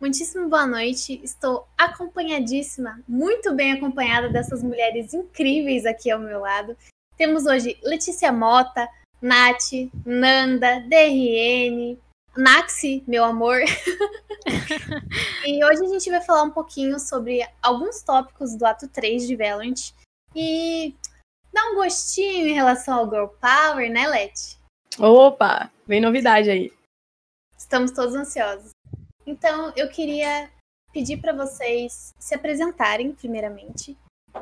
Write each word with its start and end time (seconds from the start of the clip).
muitíssimo 0.00 0.48
boa 0.48 0.66
noite. 0.66 1.20
Estou 1.22 1.68
acompanhadíssima, 1.76 3.02
muito 3.06 3.54
bem 3.54 3.72
acompanhada 3.72 4.30
dessas 4.30 4.62
mulheres 4.62 5.12
incríveis 5.12 5.84
aqui 5.84 6.10
ao 6.10 6.18
meu 6.18 6.40
lado. 6.40 6.76
Temos 7.16 7.44
hoje 7.44 7.78
Letícia 7.82 8.32
Mota, 8.32 8.88
Nath, 9.20 9.72
Nanda, 10.06 10.80
DRN, 10.80 11.98
Naxi, 12.34 13.04
meu 13.06 13.24
amor. 13.24 13.60
e 15.46 15.62
hoje 15.62 15.84
a 15.84 15.88
gente 15.88 16.10
vai 16.10 16.22
falar 16.22 16.44
um 16.44 16.50
pouquinho 16.50 16.98
sobre 16.98 17.46
alguns 17.60 18.02
tópicos 18.02 18.56
do 18.56 18.64
ato 18.64 18.88
3 18.88 19.26
de 19.26 19.36
Valorant 19.36 19.92
e 20.34 20.94
dar 21.52 21.70
um 21.72 21.74
gostinho 21.74 22.46
em 22.46 22.54
relação 22.54 23.00
ao 23.00 23.10
Girl 23.10 23.26
Power, 23.26 23.90
né, 23.90 24.08
Let? 24.08 24.58
Opa, 24.98 25.70
vem 25.86 26.00
novidade 26.00 26.48
aí. 26.48 26.72
Estamos 27.58 27.90
todos 27.90 28.14
ansiosos. 28.14 28.70
Então, 29.30 29.72
eu 29.76 29.88
queria 29.88 30.50
pedir 30.92 31.18
para 31.18 31.32
vocês 31.32 32.12
se 32.18 32.34
apresentarem, 32.34 33.12
primeiramente. 33.12 33.96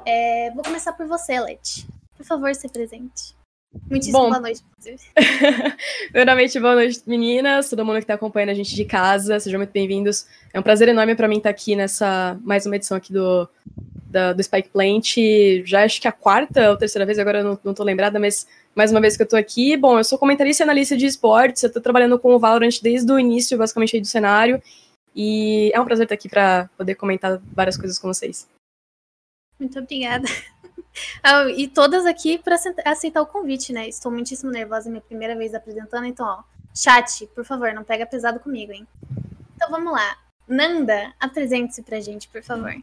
É, 0.07 0.51
vou 0.53 0.65
começar 0.65 0.95
por 0.95 1.07
você, 1.07 1.39
Let. 1.39 1.87
Por 2.17 2.25
favor, 2.25 2.55
se 2.55 2.67
presente. 2.71 3.37
Muitíssimo 3.91 4.19
Bom, 4.19 4.29
boa 4.31 4.41
noite, 4.41 4.63
inclusive. 4.67 5.03
Primeiramente, 6.11 6.59
boa 6.59 6.75
noite, 6.75 7.03
meninas, 7.07 7.69
todo 7.69 7.85
mundo 7.85 7.97
que 7.97 8.05
está 8.05 8.15
acompanhando 8.15 8.49
a 8.49 8.55
gente 8.55 8.75
de 8.75 8.85
casa, 8.87 9.39
sejam 9.39 9.59
muito 9.59 9.73
bem-vindos. 9.73 10.27
É 10.55 10.59
um 10.59 10.63
prazer 10.63 10.89
enorme 10.89 11.15
para 11.15 11.29
mim 11.29 11.37
estar 11.37 11.51
aqui 11.51 11.77
nessa 11.77 12.39
mais 12.43 12.65
uma 12.65 12.77
edição 12.77 12.97
aqui 12.97 13.13
do, 13.13 13.47
da, 14.09 14.33
do 14.33 14.43
Spike 14.43 14.71
Plant. 14.71 15.17
Já 15.65 15.85
acho 15.85 16.01
que 16.01 16.09
a 16.09 16.13
quarta 16.13 16.71
ou 16.71 16.79
terceira 16.79 17.05
vez, 17.05 17.19
agora 17.19 17.41
eu 17.41 17.45
não, 17.45 17.59
não 17.63 17.75
tô 17.75 17.85
lembrada, 17.85 18.19
mas 18.19 18.47
mais 18.75 18.91
uma 18.91 19.01
vez 19.01 19.17
que 19.17 19.23
eu 19.23 19.29
tô 19.29 19.37
aqui. 19.37 19.77
Bom, 19.77 19.99
eu 19.99 20.05
sou 20.05 20.19
comentarista 20.19 20.63
e 20.63 20.65
analista 20.65 20.97
de 20.97 21.05
esportes, 21.05 21.63
eu 21.63 21.73
tô 21.73 21.81
trabalhando 21.81 22.19
com 22.19 22.35
o 22.35 22.39
Valorant 22.39 22.81
desde 22.81 23.11
o 23.13 23.19
início, 23.19 23.59
basicamente, 23.59 23.97
aí 23.97 24.01
do 24.01 24.07
cenário. 24.07 24.63
E 25.21 25.73
é 25.75 25.81
um 25.81 25.85
prazer 25.85 26.05
estar 26.05 26.15
aqui 26.15 26.29
para 26.29 26.71
poder 26.77 26.95
comentar 26.95 27.41
várias 27.53 27.77
coisas 27.77 27.99
com 27.99 28.07
vocês. 28.07 28.49
Muito 29.59 29.77
obrigada. 29.77 30.29
Ah, 31.23 31.49
e 31.49 31.69
todas 31.69 32.05
aqui 32.07 32.39
para 32.39 32.57
aceitar 32.85 33.23
o 33.23 33.27
convite, 33.27 33.73
né? 33.73 33.87
Estou 33.89 34.11
muitíssimo 34.11 34.51
nervosa, 34.51 34.91
minha 34.91 35.01
primeira 35.01 35.37
vez 35.37 35.55
apresentando, 35.55 36.07
então, 36.07 36.27
ó, 36.27 36.43
chat, 36.75 37.25
por 37.37 37.45
favor, 37.45 37.73
não 37.73 37.85
pega 37.85 38.05
pesado 38.05 38.41
comigo, 38.41 38.73
hein? 38.73 38.85
Então 39.55 39.71
vamos 39.71 39.93
lá. 39.93 40.19
Nanda, 40.49 41.13
apresente-se 41.21 41.83
pra 41.83 42.01
gente, 42.01 42.27
por 42.27 42.43
favor. 42.43 42.75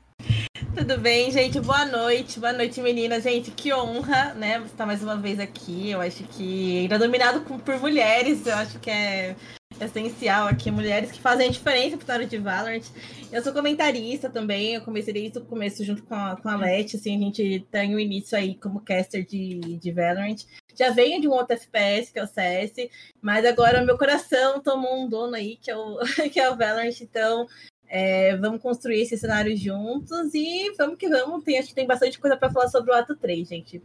Tudo 0.74 0.98
bem, 0.98 1.30
gente? 1.30 1.60
Boa 1.60 1.84
noite, 1.86 2.40
boa 2.40 2.54
noite, 2.54 2.80
meninas. 2.80 3.24
Gente, 3.24 3.52
que 3.52 3.74
honra, 3.74 4.34
né? 4.34 4.60
Estar 4.60 4.86
mais 4.86 5.04
uma 5.04 5.18
vez 5.18 5.38
aqui. 5.38 5.92
Eu 5.92 6.00
acho 6.00 6.24
que 6.26 6.80
ainda 6.80 6.98
dominado 6.98 7.42
por 7.42 7.80
mulheres, 7.82 8.48
eu 8.48 8.56
acho 8.56 8.80
que 8.80 8.90
é 8.90 9.36
essencial 9.80 10.48
aqui, 10.48 10.72
mulheres 10.72 11.12
que 11.12 11.20
fazem 11.20 11.48
a 11.48 11.52
diferença 11.52 11.98
pro 11.98 12.06
cenário 12.06 12.28
de 12.28 12.38
Valorant. 12.38 12.84
Eu 13.32 13.44
sou 13.44 13.54
comentarista 13.54 14.30
também, 14.30 14.74
eu 14.74 14.82
comecei 14.82 15.14
desde 15.14 15.38
o 15.38 15.46
começo 15.46 15.84
junto 15.84 16.04
com 16.04 16.16
a, 16.16 16.36
com 16.36 16.48
a 16.48 16.56
Leti, 16.56 16.96
assim, 16.96 17.16
a 17.16 17.20
gente 17.20 17.66
tem 17.72 17.96
o 17.96 18.00
início 18.00 18.38
aí 18.38 18.56
como 18.56 18.82
caster 18.82 19.26
de, 19.26 19.78
de 19.78 19.92
Valorant. 19.92 20.38
Já 20.78 20.92
venho 20.92 21.20
de 21.20 21.28
um 21.28 21.32
outro 21.32 21.54
FPS, 21.54 22.12
que 22.12 22.20
é 22.20 22.24
o 22.24 22.28
CS, 22.28 22.90
mas 23.22 23.46
agora 23.46 23.84
meu 23.84 23.98
coração 23.98 24.62
tomou 24.62 25.04
um 25.04 25.10
dono 25.10 25.36
aí, 25.36 25.58
que 25.58 25.70
é 25.72 25.78
o, 25.78 26.00
que 26.32 26.40
é 26.40 26.50
o 26.50 26.56
Valorant, 26.56 27.00
então 27.02 27.48
é, 27.88 28.36
vamos 28.38 28.62
construir 28.62 29.02
esse 29.02 29.18
cenário 29.18 29.56
juntos 29.56 30.34
e 30.34 30.74
vamos 30.78 30.98
que 30.98 31.08
vamos. 31.08 31.44
Tem, 31.44 31.58
acho 31.58 31.70
que 31.70 31.76
tem 31.76 31.88
bastante 31.88 32.20
coisa 32.20 32.38
para 32.38 32.52
falar 32.52 32.68
sobre 32.70 32.92
o 32.92 32.94
ato 32.94 33.16
3, 33.16 33.48
gente. 33.48 33.82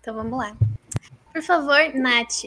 Então 0.00 0.14
vamos 0.14 0.38
lá. 0.38 0.56
Por 1.32 1.42
favor, 1.42 1.92
Nath, 1.94 2.44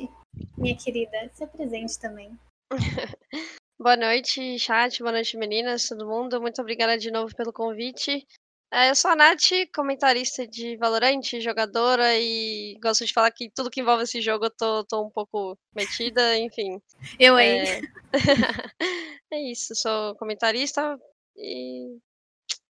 minha 0.58 0.76
querida, 0.76 1.30
se 1.34 1.44
apresente 1.44 2.00
também. 2.00 2.38
boa 3.80 3.96
noite, 3.96 4.60
chat, 4.60 5.00
boa 5.00 5.12
noite, 5.12 5.38
meninas, 5.38 5.88
todo 5.88 6.08
mundo. 6.08 6.42
Muito 6.42 6.62
obrigada 6.62 6.98
de 6.98 7.12
novo 7.12 7.36
pelo 7.36 7.54
convite. 7.54 8.26
É, 8.72 8.90
eu 8.90 8.96
sou 8.96 9.12
a 9.12 9.16
Nath, 9.16 9.50
comentarista 9.74 10.46
de 10.46 10.76
Valorant, 10.76 11.22
jogadora, 11.40 12.20
e 12.20 12.78
gosto 12.82 13.06
de 13.06 13.14
falar 13.14 13.32
que 13.32 13.50
tudo 13.50 13.70
que 13.70 13.80
envolve 13.80 14.04
esse 14.04 14.22
jogo 14.22 14.46
eu 14.46 14.50
tô, 14.50 14.84
tô 14.84 15.06
um 15.06 15.10
pouco 15.10 15.58
metida, 15.74 16.36
enfim. 16.38 16.82
Eu 17.18 17.36
aí. 17.36 17.60
É... 17.60 17.82
é 19.32 19.52
isso, 19.52 19.74
sou 19.74 20.16
comentarista 20.16 21.00
e. 21.36 21.98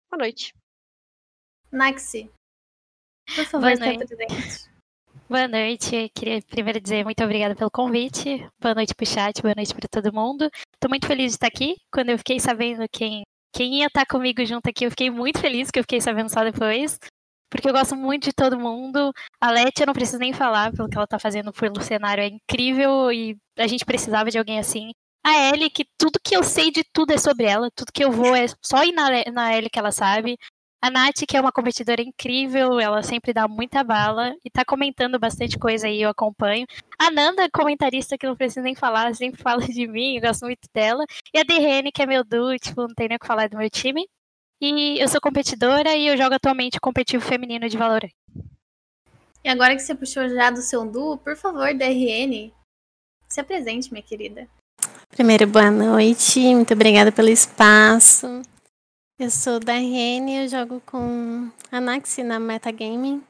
Boa 0.10 0.24
noite. 0.24 0.54
Maxi, 1.72 2.30
por 3.36 3.46
favor, 3.46 3.78
Boa 3.78 3.94
noite. 3.94 4.73
Boa 5.34 5.48
noite. 5.48 6.12
Queria 6.14 6.40
primeiro 6.44 6.80
dizer 6.80 7.04
muito 7.04 7.24
obrigada 7.24 7.56
pelo 7.56 7.72
convite. 7.72 8.48
Boa 8.62 8.76
noite 8.76 8.94
pro 8.94 9.04
chat, 9.04 9.42
boa 9.42 9.56
noite 9.56 9.74
para 9.74 9.88
todo 9.90 10.14
mundo. 10.14 10.48
Estou 10.76 10.88
muito 10.88 11.08
feliz 11.08 11.32
de 11.32 11.38
estar 11.38 11.48
aqui. 11.48 11.76
Quando 11.92 12.10
eu 12.10 12.20
fiquei 12.20 12.40
sabendo 12.40 12.86
quem, 12.88 13.24
quem 13.52 13.80
ia 13.80 13.88
estar 13.88 14.06
comigo 14.06 14.46
junto 14.46 14.70
aqui, 14.70 14.86
eu 14.86 14.92
fiquei 14.92 15.10
muito 15.10 15.40
feliz, 15.40 15.72
que 15.72 15.80
eu 15.80 15.84
fiquei 15.84 16.00
sabendo 16.00 16.30
só 16.30 16.44
depois. 16.44 17.00
Porque 17.50 17.68
eu 17.68 17.74
gosto 17.74 17.96
muito 17.96 18.26
de 18.26 18.32
todo 18.32 18.60
mundo. 18.60 19.12
A 19.42 19.50
Leti, 19.50 19.82
eu 19.82 19.88
não 19.88 19.94
preciso 19.96 20.20
nem 20.20 20.34
falar, 20.34 20.72
pelo 20.72 20.88
que 20.88 20.96
ela 20.96 21.06
está 21.06 21.18
fazendo 21.18 21.52
pelo 21.52 21.82
cenário 21.82 22.22
é 22.22 22.28
incrível 22.28 23.12
e 23.12 23.36
a 23.58 23.66
gente 23.66 23.86
precisava 23.86 24.30
de 24.30 24.38
alguém 24.38 24.60
assim. 24.60 24.92
A 25.26 25.50
Ellie, 25.50 25.72
que 25.72 25.86
tudo 25.98 26.20
que 26.24 26.36
eu 26.36 26.44
sei 26.44 26.70
de 26.70 26.84
tudo 26.94 27.12
é 27.12 27.18
sobre 27.18 27.46
ela, 27.46 27.72
tudo 27.72 27.92
que 27.92 28.04
eu 28.04 28.12
vou 28.12 28.36
é 28.36 28.46
só 28.62 28.84
ir 28.84 28.92
na, 28.92 29.10
na 29.32 29.58
Ellie 29.58 29.70
que 29.72 29.80
ela 29.80 29.92
sabe. 29.92 30.38
A 30.84 30.90
Nath, 30.90 31.24
que 31.26 31.38
é 31.38 31.40
uma 31.40 31.50
competidora 31.50 32.02
incrível, 32.02 32.78
ela 32.78 33.02
sempre 33.02 33.32
dá 33.32 33.48
muita 33.48 33.86
bala 33.86 34.36
e 34.44 34.50
tá 34.50 34.66
comentando 34.66 35.18
bastante 35.18 35.58
coisa 35.58 35.88
aí, 35.88 36.02
eu 36.02 36.10
acompanho. 36.10 36.68
A 37.00 37.10
Nanda, 37.10 37.50
comentarista 37.50 38.18
que 38.18 38.28
não 38.28 38.36
precisa 38.36 38.62
nem 38.62 38.76
falar, 38.76 39.16
sempre 39.16 39.40
fala 39.42 39.66
de 39.66 39.88
mim, 39.88 40.18
eu 40.18 40.22
gosto 40.22 40.42
muito 40.42 40.68
dela. 40.74 41.06
E 41.34 41.40
a 41.40 41.44
DRN, 41.44 41.90
que 41.90 42.02
é 42.02 42.06
meu 42.06 42.22
duo, 42.22 42.60
tipo, 42.60 42.82
não 42.82 42.94
tem 42.94 43.08
nem 43.08 43.16
o 43.16 43.20
que 43.20 43.26
falar 43.26 43.48
do 43.48 43.58
meu 43.58 43.70
time. 43.70 44.06
E 44.60 45.02
eu 45.02 45.08
sou 45.08 45.22
competidora 45.22 45.96
e 45.96 46.06
eu 46.06 46.18
jogo 46.18 46.36
atualmente 46.36 46.82
competitivo 46.82 47.24
feminino 47.24 47.70
de 47.70 47.78
Valorant. 47.78 48.12
E 49.42 49.48
agora 49.48 49.78
que 49.78 49.82
você 49.82 49.96
puxou 49.96 50.28
já 50.28 50.50
do 50.50 50.62
seu 50.62 50.86
duo, 50.86 51.18
por 51.18 51.38
favor, 51.38 51.74
DRN, 51.74 52.52
se 53.30 53.40
apresente, 53.40 53.90
minha 53.90 54.04
querida. 54.04 54.50
Primeiro, 55.08 55.48
boa 55.48 55.72
noite, 55.72 56.42
muito 56.42 56.74
obrigada 56.74 57.10
pelo 57.10 57.30
espaço. 57.30 58.42
Eu 59.20 59.30
sou 59.30 59.60
da 59.60 59.74
RN, 59.74 60.28
eu 60.42 60.48
jogo 60.50 60.82
com 60.82 61.52
a 61.72 61.80
Naxi 61.80 62.24
na 62.24 62.40
Metagaming. 62.40 63.24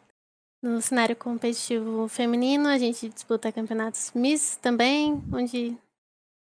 No 0.64 0.82
cenário 0.82 1.14
competitivo 1.14 2.08
feminino, 2.08 2.70
a 2.70 2.78
gente 2.78 3.10
disputa 3.10 3.52
campeonatos 3.52 4.14
Miss 4.16 4.56
também, 4.56 5.22
onde 5.34 5.78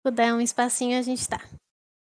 puder 0.02 0.34
um 0.34 0.40
espacinho 0.40 0.98
a 0.98 1.02
gente 1.02 1.20
está. 1.20 1.46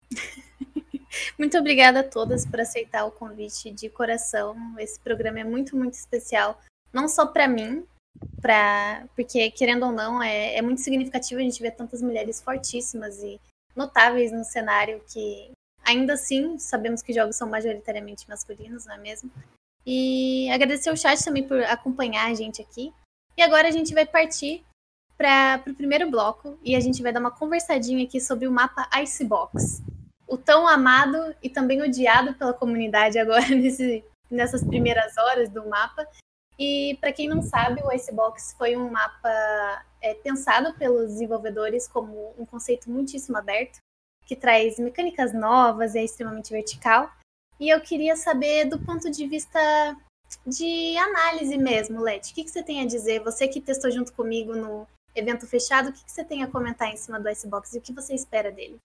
muito 1.38 1.58
obrigada 1.58 2.00
a 2.00 2.04
todas 2.10 2.46
por 2.46 2.62
aceitar 2.62 3.04
o 3.04 3.12
convite 3.12 3.72
de 3.72 3.90
coração. 3.90 4.56
Esse 4.80 4.98
programa 4.98 5.42
é 5.42 5.44
muito, 5.44 5.76
muito 5.76 5.96
especial, 5.96 6.58
não 6.94 7.10
só 7.10 7.26
para 7.26 7.46
mim, 7.46 7.86
pra, 8.42 9.06
porque 9.18 9.52
querendo 9.52 9.86
ou 9.86 9.92
não, 9.92 10.24
é, 10.24 10.56
é 10.56 10.62
muito 10.62 10.80
significativo 10.80 11.42
a 11.42 11.44
gente 11.44 11.62
ver 11.62 11.72
tantas 11.72 12.02
mulheres 12.02 12.42
fortíssimas 12.42 13.22
e 13.22 13.38
notáveis 13.76 14.32
no 14.32 14.46
cenário 14.46 15.04
que 15.12 15.52
Ainda 15.88 16.14
assim, 16.14 16.60
sabemos 16.60 17.02
que 17.02 17.14
jogos 17.14 17.38
são 17.38 17.50
majoritariamente 17.50 18.28
masculinos, 18.28 18.86
não 18.86 18.96
é 18.96 18.98
mesmo? 18.98 19.32
E 19.86 20.52
agradecer 20.52 20.92
o 20.92 20.98
chat 20.98 21.24
também 21.24 21.48
por 21.48 21.64
acompanhar 21.64 22.30
a 22.30 22.34
gente 22.34 22.62
aqui. 22.62 22.94
E 23.38 23.42
agora 23.42 23.70
a 23.70 23.72
gente 23.72 23.94
vai 23.94 24.06
partir 24.06 24.66
para 25.18 25.64
o 25.66 25.74
primeiro 25.74 26.12
bloco 26.12 26.60
e 26.62 26.76
a 26.76 26.80
gente 26.82 27.02
vai 27.02 27.14
dar 27.14 27.22
uma 27.22 27.32
conversadinha 27.32 28.04
aqui 28.04 28.20
sobre 28.20 28.46
o 28.48 28.52
mapa 28.52 28.90
Icebox. 29.02 29.82
O 30.28 30.38
tão 30.38 30.68
amado 30.68 31.34
e 31.42 31.50
também 31.50 31.82
odiado 31.82 32.34
pela 32.34 32.54
comunidade 32.54 33.18
agora 33.20 33.48
nesse, 33.48 34.04
nessas 34.30 34.62
primeiras 34.64 35.18
horas 35.18 35.50
do 35.50 35.70
mapa. 35.70 36.06
E 36.60 36.98
para 37.00 37.14
quem 37.14 37.30
não 37.30 37.42
sabe, 37.42 37.82
o 37.82 37.92
Icebox 37.94 38.56
foi 38.58 38.76
um 38.76 38.90
mapa 38.90 39.86
é, 40.02 40.16
pensado 40.16 40.74
pelos 40.74 41.14
desenvolvedores 41.14 41.88
como 41.88 42.34
um 42.38 42.46
conceito 42.46 42.90
muitíssimo 42.90 43.38
aberto, 43.38 43.80
que 44.28 44.36
traz 44.36 44.78
mecânicas 44.78 45.34
novas 45.34 45.96
é 45.96 46.04
extremamente 46.04 46.52
vertical. 46.52 47.10
E 47.60 47.70
eu 47.70 47.80
queria 47.82 48.16
saber 48.16 48.66
do 48.66 48.78
ponto 48.80 49.10
de 49.10 49.26
vista 49.26 49.60
de 50.46 50.98
análise 50.98 51.58
mesmo, 51.58 52.02
Leti. 52.02 52.32
O 52.32 52.36
que, 52.36 52.44
que 52.44 52.52
você 52.52 52.62
tem 52.62 52.82
a 52.82 52.86
dizer? 52.86 53.24
Você 53.24 53.48
que 53.48 53.62
testou 53.62 53.90
junto 53.90 54.14
comigo 54.14 54.54
no 54.56 54.86
evento 55.16 55.48
fechado, 55.48 55.90
o 55.90 55.94
que, 55.94 56.04
que 56.04 56.12
você 56.12 56.24
tem 56.24 56.44
a 56.44 56.48
comentar 56.48 56.90
em 56.90 56.98
cima 56.98 57.20
do 57.20 57.30
Icebox 57.30 57.74
e 57.74 57.80
o 57.80 57.82
que 57.82 57.94
você 57.94 58.14
espera 58.14 58.52
dele? 58.52 58.80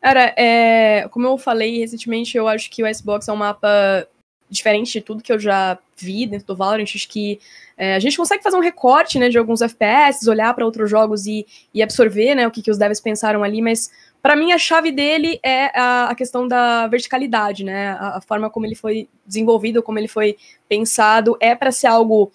Cara, 0.00 0.32
é, 0.36 1.08
como 1.08 1.26
eu 1.26 1.36
falei 1.36 1.78
recentemente, 1.78 2.36
eu 2.36 2.46
acho 2.46 2.70
que 2.70 2.82
o 2.82 2.86
Icebox 2.86 3.28
é 3.28 3.32
um 3.32 3.36
mapa 3.36 4.08
diferente 4.48 4.92
de 4.92 5.00
tudo 5.00 5.22
que 5.22 5.32
eu 5.32 5.38
já 5.38 5.78
vi 5.96 6.26
dentro 6.26 6.46
do 6.46 6.56
Valorant, 6.56 6.84
acho 6.94 7.08
que 7.08 7.40
é, 7.76 7.94
a 7.94 7.98
gente 7.98 8.16
consegue 8.16 8.42
fazer 8.42 8.56
um 8.56 8.60
recorte 8.60 9.18
né, 9.18 9.28
de 9.28 9.38
alguns 9.38 9.60
FPS, 9.60 10.28
olhar 10.28 10.52
para 10.54 10.64
outros 10.64 10.88
jogos 10.88 11.26
e, 11.26 11.46
e 11.74 11.82
absorver 11.82 12.34
né, 12.34 12.46
o 12.46 12.50
que, 12.50 12.62
que 12.62 12.70
os 12.70 12.78
devs 12.78 13.00
pensaram 13.00 13.42
ali, 13.42 13.60
mas 13.60 13.90
para 14.22 14.34
mim 14.34 14.52
a 14.52 14.58
chave 14.58 14.90
dele 14.90 15.38
é 15.42 15.70
a, 15.78 16.08
a 16.10 16.14
questão 16.14 16.48
da 16.48 16.86
verticalidade, 16.88 17.62
né? 17.62 17.90
A, 17.90 18.16
a, 18.16 18.20
forma 18.20 18.50
como 18.50 18.66
ele 18.66 18.74
foi 18.74 19.08
desenvolvido, 19.24 19.82
como 19.82 20.00
ele 20.00 20.08
foi 20.08 20.36
pensado, 20.68 21.36
é 21.38 21.54
para 21.54 21.70
ser 21.70 21.86
algo 21.86 22.32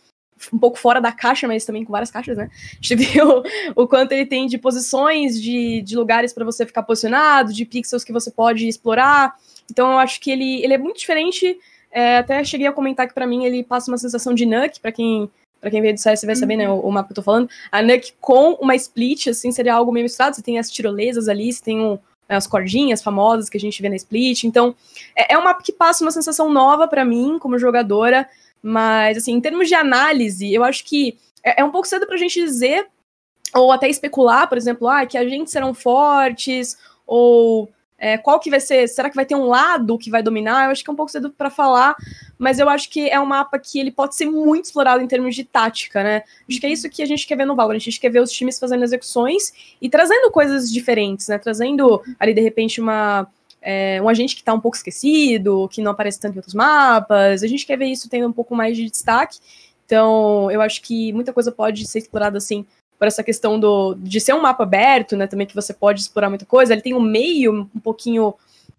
um 0.53 0.57
pouco 0.57 0.79
fora 0.79 1.01
da 1.01 1.11
caixa, 1.11 1.47
mas 1.47 1.65
também 1.65 1.83
com 1.83 1.91
várias 1.91 2.09
caixas, 2.09 2.37
né? 2.37 2.49
A 2.53 2.75
gente 2.75 2.95
viu 2.95 3.43
o 3.75 3.87
quanto 3.87 4.13
ele 4.13 4.25
tem 4.25 4.47
de 4.47 4.57
posições, 4.57 5.41
de, 5.41 5.81
de 5.81 5.97
lugares 5.97 6.31
para 6.31 6.45
você 6.45 6.65
ficar 6.65 6.83
posicionado, 6.83 7.51
de 7.51 7.65
pixels 7.65 8.03
que 8.03 8.13
você 8.13 8.31
pode 8.31 8.67
explorar. 8.67 9.35
Então 9.69 9.91
eu 9.91 9.97
acho 9.97 10.19
que 10.21 10.31
ele, 10.31 10.63
ele 10.63 10.73
é 10.73 10.77
muito 10.77 10.99
diferente. 10.99 11.59
É, 11.91 12.17
até 12.17 12.43
cheguei 12.43 12.67
a 12.67 12.71
comentar 12.71 13.07
que 13.07 13.13
para 13.13 13.27
mim 13.27 13.45
ele 13.45 13.63
passa 13.63 13.91
uma 13.91 13.97
sensação 13.97 14.33
de 14.33 14.45
Nuke, 14.45 14.79
para 14.79 14.91
quem 14.91 15.29
para 15.59 15.69
quem 15.69 15.79
veio 15.79 15.93
do 15.93 15.99
CS 15.99 16.23
vai 16.23 16.35
saber, 16.35 16.55
né, 16.57 16.67
o, 16.67 16.79
o, 16.79 16.91
mapa 16.91 17.09
que 17.09 17.11
eu 17.11 17.15
tô 17.17 17.21
falando. 17.21 17.47
A 17.71 17.83
Nuke 17.83 18.13
com 18.19 18.53
uma 18.53 18.75
split, 18.75 19.27
assim, 19.27 19.51
seria 19.51 19.75
algo 19.75 19.91
meio 19.91 20.05
misturado. 20.05 20.35
Você 20.35 20.41
tem 20.41 20.57
as 20.57 20.71
tirolesas 20.71 21.29
ali, 21.29 21.53
você 21.53 21.63
tem 21.63 21.79
um, 21.79 21.99
né, 22.27 22.35
as 22.35 22.47
cordinhas 22.47 23.03
famosas 23.03 23.47
que 23.47 23.57
a 23.57 23.59
gente 23.59 23.79
vê 23.79 23.87
na 23.87 23.95
split. 23.95 24.43
Então, 24.43 24.75
é, 25.15 25.35
é 25.35 25.37
um 25.37 25.43
mapa 25.43 25.61
que 25.61 25.71
passa 25.71 26.03
uma 26.03 26.09
sensação 26.09 26.51
nova 26.51 26.87
para 26.87 27.05
mim, 27.05 27.37
como 27.37 27.59
jogadora. 27.59 28.27
Mas, 28.59 29.17
assim, 29.17 29.33
em 29.33 29.39
termos 29.39 29.67
de 29.67 29.75
análise, 29.75 30.51
eu 30.51 30.63
acho 30.63 30.83
que 30.83 31.19
é, 31.43 31.61
é 31.61 31.63
um 31.63 31.71
pouco 31.71 31.87
cedo 31.87 32.07
pra 32.07 32.17
gente 32.17 32.41
dizer, 32.41 32.87
ou 33.53 33.71
até 33.71 33.87
especular, 33.87 34.49
por 34.49 34.57
exemplo, 34.57 34.87
ah, 34.87 35.05
que 35.05 35.17
agentes 35.17 35.51
serão 35.51 35.75
fortes, 35.75 36.75
ou 37.05 37.69
é, 38.03 38.17
qual 38.17 38.39
que 38.39 38.49
vai 38.49 38.59
ser? 38.59 38.87
Será 38.87 39.11
que 39.11 39.15
vai 39.15 39.27
ter 39.27 39.35
um 39.35 39.45
lado 39.45 39.95
que 39.95 40.09
vai 40.09 40.23
dominar? 40.23 40.65
Eu 40.65 40.71
acho 40.71 40.83
que 40.83 40.89
é 40.89 40.93
um 40.93 40.95
pouco 40.95 41.11
cedo 41.11 41.29
para 41.29 41.51
falar, 41.51 41.95
mas 42.35 42.57
eu 42.57 42.67
acho 42.67 42.89
que 42.89 43.07
é 43.07 43.19
um 43.19 43.27
mapa 43.27 43.59
que 43.59 43.79
ele 43.79 43.91
pode 43.91 44.15
ser 44.15 44.25
muito 44.25 44.65
explorado 44.65 45.03
em 45.03 45.07
termos 45.07 45.35
de 45.35 45.43
tática, 45.43 46.01
né? 46.01 46.23
Acho 46.49 46.59
que 46.59 46.65
é 46.65 46.71
isso 46.71 46.89
que 46.89 47.03
a 47.03 47.05
gente 47.05 47.27
quer 47.27 47.35
ver 47.35 47.45
no 47.45 47.55
Valorant. 47.55 47.77
A 47.77 47.79
gente 47.79 47.99
quer 47.99 48.09
ver 48.09 48.19
os 48.19 48.31
times 48.31 48.57
fazendo 48.57 48.83
execuções 48.83 49.53
e 49.79 49.87
trazendo 49.87 50.31
coisas 50.31 50.71
diferentes, 50.71 51.27
né? 51.27 51.37
Trazendo 51.37 52.01
ali, 52.19 52.33
de 52.33 52.41
repente, 52.41 52.81
uma. 52.81 53.27
É, 53.61 54.01
um 54.01 54.09
agente 54.09 54.33
que 54.33 54.41
está 54.41 54.51
um 54.51 54.59
pouco 54.59 54.75
esquecido, 54.75 55.69
que 55.71 55.83
não 55.83 55.91
aparece 55.91 56.19
tanto 56.19 56.33
em 56.33 56.37
outros 56.37 56.55
mapas. 56.55 57.43
A 57.43 57.47
gente 57.47 57.67
quer 57.67 57.77
ver 57.77 57.85
isso 57.85 58.09
tendo 58.09 58.27
um 58.27 58.33
pouco 58.33 58.55
mais 58.55 58.75
de 58.75 58.89
destaque. 58.89 59.37
Então, 59.85 60.49
eu 60.49 60.59
acho 60.59 60.81
que 60.81 61.13
muita 61.13 61.31
coisa 61.31 61.51
pode 61.51 61.85
ser 61.85 61.99
explorada 61.99 62.39
assim 62.39 62.65
por 63.01 63.07
essa 63.07 63.23
questão 63.23 63.59
do, 63.59 63.95
de 63.95 64.21
ser 64.21 64.35
um 64.35 64.41
mapa 64.43 64.61
aberto, 64.61 65.17
né? 65.17 65.25
Também 65.25 65.47
que 65.47 65.55
você 65.55 65.73
pode 65.73 66.01
explorar 66.01 66.29
muita 66.29 66.45
coisa. 66.45 66.71
Ele 66.71 66.83
tem 66.83 66.93
um 66.93 67.01
meio 67.01 67.67
um 67.75 67.79
pouquinho 67.79 68.35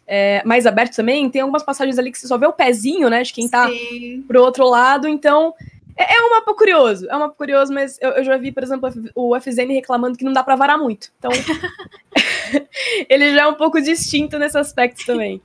é, 0.06 0.40
mais 0.44 0.64
aberto 0.64 0.94
também. 0.94 1.28
Tem 1.28 1.40
algumas 1.40 1.64
passagens 1.64 1.98
ali 1.98 2.12
que 2.12 2.20
você 2.20 2.28
só 2.28 2.38
vê 2.38 2.46
o 2.46 2.52
pezinho, 2.52 3.10
né? 3.10 3.24
De 3.24 3.32
quem 3.32 3.48
tá 3.48 3.66
Sim. 3.66 4.24
pro 4.28 4.40
outro 4.40 4.64
lado. 4.64 5.08
Então, 5.08 5.52
é, 5.96 6.16
é, 6.16 6.22
um 6.26 6.30
mapa 6.30 6.54
curioso. 6.54 7.08
É 7.08 7.16
um 7.16 7.20
mapa 7.20 7.34
curioso, 7.34 7.72
mas 7.72 7.98
eu, 8.00 8.10
eu 8.10 8.24
já 8.24 8.36
vi, 8.36 8.52
por 8.52 8.62
exemplo, 8.62 8.90
o 9.14 9.38
FZN 9.38 9.72
reclamando 9.72 10.16
que 10.16 10.24
não 10.24 10.32
dá 10.32 10.42
para 10.42 10.56
varar 10.56 10.78
muito. 10.78 11.12
Então, 11.18 11.30
ele 13.08 13.34
já 13.34 13.42
é 13.42 13.46
um 13.46 13.54
pouco 13.54 13.80
distinto 13.80 14.38
nesse 14.38 14.58
aspecto 14.58 15.04
também. 15.04 15.42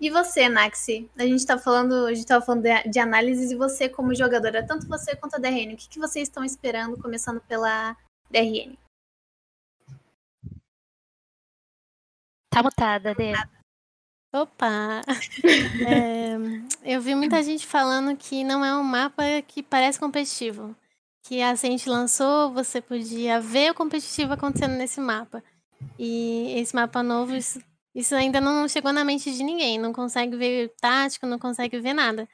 E 0.00 0.10
você, 0.10 0.48
Naxi? 0.48 1.08
A 1.18 1.24
gente 1.24 1.46
tá 1.46 1.58
falando, 1.58 2.06
a 2.06 2.14
gente 2.14 2.26
tava 2.26 2.44
falando 2.44 2.62
de, 2.62 2.90
de 2.90 2.98
análises 2.98 3.50
e 3.50 3.56
você 3.56 3.88
como 3.88 4.14
jogadora, 4.14 4.66
tanto 4.66 4.88
você 4.88 5.16
quanto 5.16 5.36
a 5.36 5.38
DRN, 5.38 5.74
o 5.74 5.76
que, 5.76 5.88
que 5.88 5.98
vocês 5.98 6.28
estão 6.28 6.44
esperando, 6.44 6.98
começando 6.98 7.40
pela 7.40 7.96
DRN? 8.30 8.76
Tá 12.50 12.62
mutada, 12.62 13.14
Dê. 13.14 13.32
Opa! 14.32 15.02
É, 15.86 16.94
eu 16.94 17.00
vi 17.00 17.14
muita 17.14 17.42
gente 17.42 17.66
falando 17.66 18.16
que 18.16 18.44
não 18.44 18.64
é 18.64 18.76
um 18.76 18.82
mapa 18.82 19.22
que 19.46 19.62
parece 19.62 19.98
competitivo. 19.98 20.76
Que 21.22 21.42
a 21.42 21.54
gente 21.54 21.88
lançou, 21.88 22.52
você 22.52 22.80
podia 22.80 23.40
ver 23.40 23.70
o 23.70 23.74
competitivo 23.74 24.32
acontecendo 24.32 24.74
nesse 24.74 25.00
mapa. 25.00 25.42
E 25.98 26.52
esse 26.58 26.74
mapa 26.74 27.02
novo, 27.02 27.34
isso, 27.34 27.60
isso 27.94 28.14
ainda 28.14 28.40
não 28.40 28.68
chegou 28.68 28.92
na 28.92 29.04
mente 29.04 29.32
de 29.32 29.42
ninguém. 29.42 29.78
Não 29.78 29.92
consegue 29.92 30.36
ver 30.36 30.72
tático, 30.80 31.26
não 31.26 31.38
consegue 31.38 31.80
ver 31.80 31.94
nada. 31.94 32.28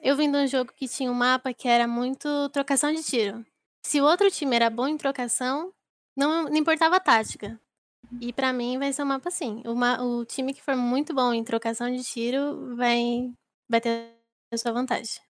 Eu 0.00 0.16
vim 0.16 0.30
de 0.30 0.38
um 0.38 0.46
jogo 0.46 0.72
que 0.72 0.88
tinha 0.88 1.10
um 1.10 1.14
mapa 1.14 1.52
que 1.52 1.68
era 1.68 1.86
muito 1.86 2.48
trocação 2.50 2.92
de 2.92 3.02
tiro. 3.02 3.44
Se 3.84 4.00
o 4.00 4.04
outro 4.04 4.30
time 4.30 4.56
era 4.56 4.70
bom 4.70 4.88
em 4.88 4.96
trocação, 4.96 5.72
não, 6.16 6.44
não 6.44 6.56
importava 6.56 6.96
a 6.96 7.00
tática. 7.00 7.60
E 8.20 8.32
para 8.32 8.52
mim 8.52 8.78
vai 8.78 8.92
ser 8.92 9.02
um 9.02 9.06
mapa 9.06 9.28
assim. 9.28 9.62
Uma, 9.64 10.02
o 10.02 10.24
time 10.24 10.52
que 10.52 10.62
for 10.62 10.76
muito 10.76 11.14
bom 11.14 11.32
em 11.32 11.44
trocação 11.44 11.90
de 11.90 12.02
tiro 12.02 12.76
vai, 12.76 13.30
vai 13.68 13.80
ter 13.80 14.10
a 14.52 14.56
sua 14.56 14.72
vantagem. 14.72 15.20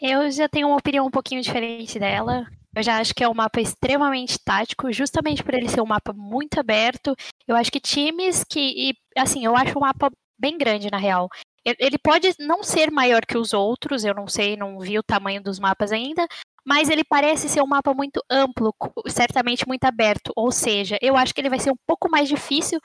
Eu 0.00 0.30
já 0.30 0.48
tenho 0.48 0.68
uma 0.68 0.76
opinião 0.76 1.06
um 1.06 1.10
pouquinho 1.10 1.40
diferente 1.40 1.98
dela. 1.98 2.46
Eu 2.74 2.82
já 2.82 2.98
acho 2.98 3.14
que 3.14 3.24
é 3.24 3.28
um 3.28 3.34
mapa 3.34 3.60
extremamente 3.60 4.38
tático, 4.38 4.92
justamente 4.92 5.42
por 5.42 5.54
ele 5.54 5.68
ser 5.68 5.80
um 5.80 5.86
mapa 5.86 6.12
muito 6.12 6.60
aberto. 6.60 7.16
Eu 7.48 7.56
acho 7.56 7.72
que 7.72 7.80
times 7.80 8.44
que. 8.44 8.90
E, 8.90 8.94
assim, 9.16 9.44
eu 9.44 9.56
acho 9.56 9.78
um 9.78 9.80
mapa 9.80 10.10
bem 10.38 10.58
grande, 10.58 10.90
na 10.90 10.98
real. 10.98 11.28
Ele 11.64 11.98
pode 11.98 12.32
não 12.38 12.62
ser 12.62 12.90
maior 12.90 13.24
que 13.26 13.38
os 13.38 13.52
outros, 13.52 14.04
eu 14.04 14.14
não 14.14 14.28
sei, 14.28 14.56
não 14.56 14.78
vi 14.78 14.98
o 14.98 15.02
tamanho 15.02 15.42
dos 15.42 15.58
mapas 15.58 15.90
ainda, 15.90 16.28
mas 16.66 16.88
ele 16.88 17.04
parece 17.04 17.48
ser 17.48 17.62
um 17.62 17.66
mapa 17.66 17.94
muito 17.94 18.20
amplo, 18.28 18.74
certamente 19.06 19.66
muito 19.68 19.84
aberto. 19.84 20.32
Ou 20.34 20.50
seja, 20.50 20.98
eu 21.00 21.16
acho 21.16 21.32
que 21.32 21.40
ele 21.40 21.48
vai 21.48 21.60
ser 21.60 21.70
um 21.70 21.76
pouco 21.86 22.10
mais 22.10 22.28
difícil 22.28 22.80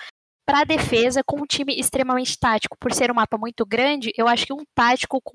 para 0.45 0.59
a 0.59 0.63
defesa 0.63 1.23
com 1.25 1.41
um 1.41 1.45
time 1.45 1.73
extremamente 1.73 2.37
tático. 2.37 2.77
Por 2.79 2.93
ser 2.93 3.09
um 3.09 3.15
mapa 3.15 3.37
muito 3.39 3.65
grande, 3.65 4.11
eu 4.15 4.27
acho 4.27 4.45
que 4.45 4.53
um 4.53 4.63
tático 4.75 5.19
com 5.21 5.33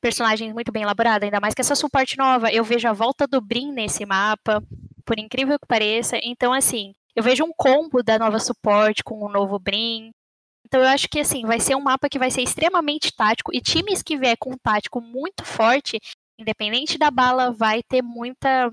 personagens 0.00 0.52
muito 0.52 0.72
bem 0.72 0.82
elaborado, 0.82 1.24
ainda 1.24 1.40
mais 1.40 1.54
que 1.54 1.60
essa 1.60 1.76
suporte 1.76 2.18
nova. 2.18 2.50
Eu 2.52 2.64
vejo 2.64 2.88
a 2.88 2.92
volta 2.92 3.28
do 3.28 3.40
Brin 3.40 3.72
nesse 3.72 4.04
mapa, 4.04 4.60
por 5.04 5.18
incrível 5.18 5.56
que 5.58 5.66
pareça. 5.66 6.18
Então, 6.22 6.52
assim, 6.52 6.92
eu 7.14 7.22
vejo 7.22 7.44
um 7.44 7.52
combo 7.56 8.02
da 8.02 8.18
nova 8.18 8.40
suporte 8.40 9.04
com 9.04 9.24
o 9.24 9.28
novo 9.28 9.56
Brin. 9.58 10.10
Então, 10.66 10.80
eu 10.80 10.88
acho 10.88 11.08
que, 11.08 11.20
assim, 11.20 11.42
vai 11.46 11.60
ser 11.60 11.76
um 11.76 11.80
mapa 11.80 12.08
que 12.08 12.18
vai 12.18 12.30
ser 12.30 12.42
extremamente 12.42 13.14
tático. 13.14 13.54
E 13.54 13.60
times 13.60 14.02
que 14.02 14.18
vier 14.18 14.36
com 14.36 14.50
um 14.50 14.58
tático 14.60 15.00
muito 15.00 15.44
forte, 15.44 15.98
independente 16.38 16.98
da 16.98 17.10
bala, 17.10 17.50
vai 17.50 17.82
ter 17.82 18.02
muita. 18.02 18.70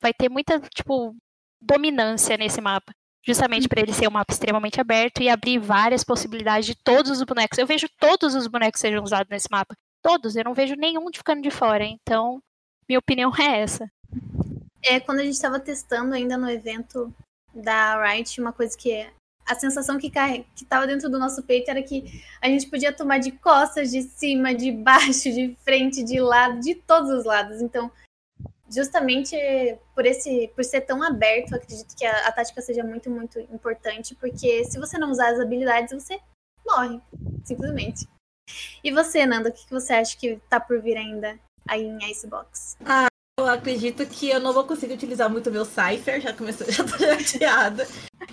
Vai 0.00 0.12
ter 0.12 0.28
muita, 0.28 0.60
tipo, 0.60 1.14
dominância 1.60 2.36
nesse 2.36 2.60
mapa. 2.60 2.92
Justamente 3.26 3.68
para 3.68 3.80
ele 3.80 3.92
ser 3.92 4.06
um 4.06 4.12
mapa 4.12 4.32
extremamente 4.32 4.80
aberto 4.80 5.22
e 5.22 5.30
abrir 5.30 5.58
várias 5.58 6.04
possibilidades 6.04 6.66
de 6.66 6.74
todos 6.74 7.10
os 7.10 7.22
bonecos. 7.22 7.58
Eu 7.58 7.66
vejo 7.66 7.88
todos 7.98 8.34
os 8.34 8.46
bonecos 8.46 8.80
sejam 8.80 9.02
usados 9.02 9.30
nesse 9.30 9.48
mapa. 9.50 9.74
Todos, 10.02 10.36
eu 10.36 10.44
não 10.44 10.52
vejo 10.52 10.74
nenhum 10.74 11.06
ficando 11.14 11.40
de 11.40 11.50
fora. 11.50 11.84
Então, 11.84 12.42
minha 12.86 12.98
opinião 12.98 13.32
é 13.38 13.60
essa. 13.60 13.90
É, 14.82 15.00
quando 15.00 15.20
a 15.20 15.24
gente 15.24 15.34
estava 15.34 15.58
testando 15.58 16.14
ainda 16.14 16.36
no 16.36 16.50
evento 16.50 17.14
da 17.54 18.02
Riot, 18.04 18.38
uma 18.40 18.52
coisa 18.52 18.76
que 18.76 18.92
a 19.46 19.54
sensação 19.54 19.98
que 19.98 20.12
estava 20.56 20.86
dentro 20.86 21.10
do 21.10 21.18
nosso 21.18 21.42
peito 21.42 21.70
era 21.70 21.82
que 21.82 22.22
a 22.40 22.48
gente 22.48 22.66
podia 22.68 22.92
tomar 22.92 23.18
de 23.18 23.32
costas, 23.32 23.90
de 23.90 24.02
cima, 24.02 24.54
de 24.54 24.72
baixo, 24.72 25.30
de 25.30 25.56
frente, 25.64 26.02
de 26.02 26.20
lado, 26.20 26.60
de 26.60 26.74
todos 26.74 27.10
os 27.10 27.24
lados. 27.24 27.60
Então, 27.60 27.90
justamente 28.70 29.36
por 29.94 30.06
esse, 30.06 30.50
por 30.54 30.64
ser 30.64 30.82
tão 30.82 31.02
aberto, 31.02 31.54
acredito 31.54 31.94
que 31.96 32.04
a, 32.04 32.28
a 32.28 32.32
tática 32.32 32.60
seja 32.62 32.82
muito, 32.82 33.10
muito 33.10 33.38
importante, 33.38 34.14
porque 34.14 34.64
se 34.64 34.78
você 34.78 34.98
não 34.98 35.10
usar 35.10 35.30
as 35.30 35.40
habilidades, 35.40 35.92
você 35.92 36.18
morre, 36.64 37.00
simplesmente. 37.44 38.08
E 38.82 38.90
você, 38.90 39.24
Nanda, 39.26 39.48
o 39.48 39.52
que 39.52 39.70
você 39.70 39.92
acha 39.94 40.16
que 40.16 40.40
tá 40.48 40.60
por 40.60 40.80
vir 40.80 40.96
ainda 40.96 41.38
aí 41.68 41.82
em 41.82 42.10
Icebox? 42.10 42.76
Ah, 42.84 43.08
eu 43.38 43.46
acredito 43.46 44.06
que 44.06 44.30
eu 44.30 44.38
não 44.40 44.52
vou 44.52 44.64
conseguir 44.64 44.94
utilizar 44.94 45.28
muito 45.28 45.50
meu 45.50 45.64
Cypher, 45.64 46.20
já 46.20 46.32
começou, 46.32 46.66
já 46.70 46.84
tô 46.84 46.98
chateada. 46.98 47.86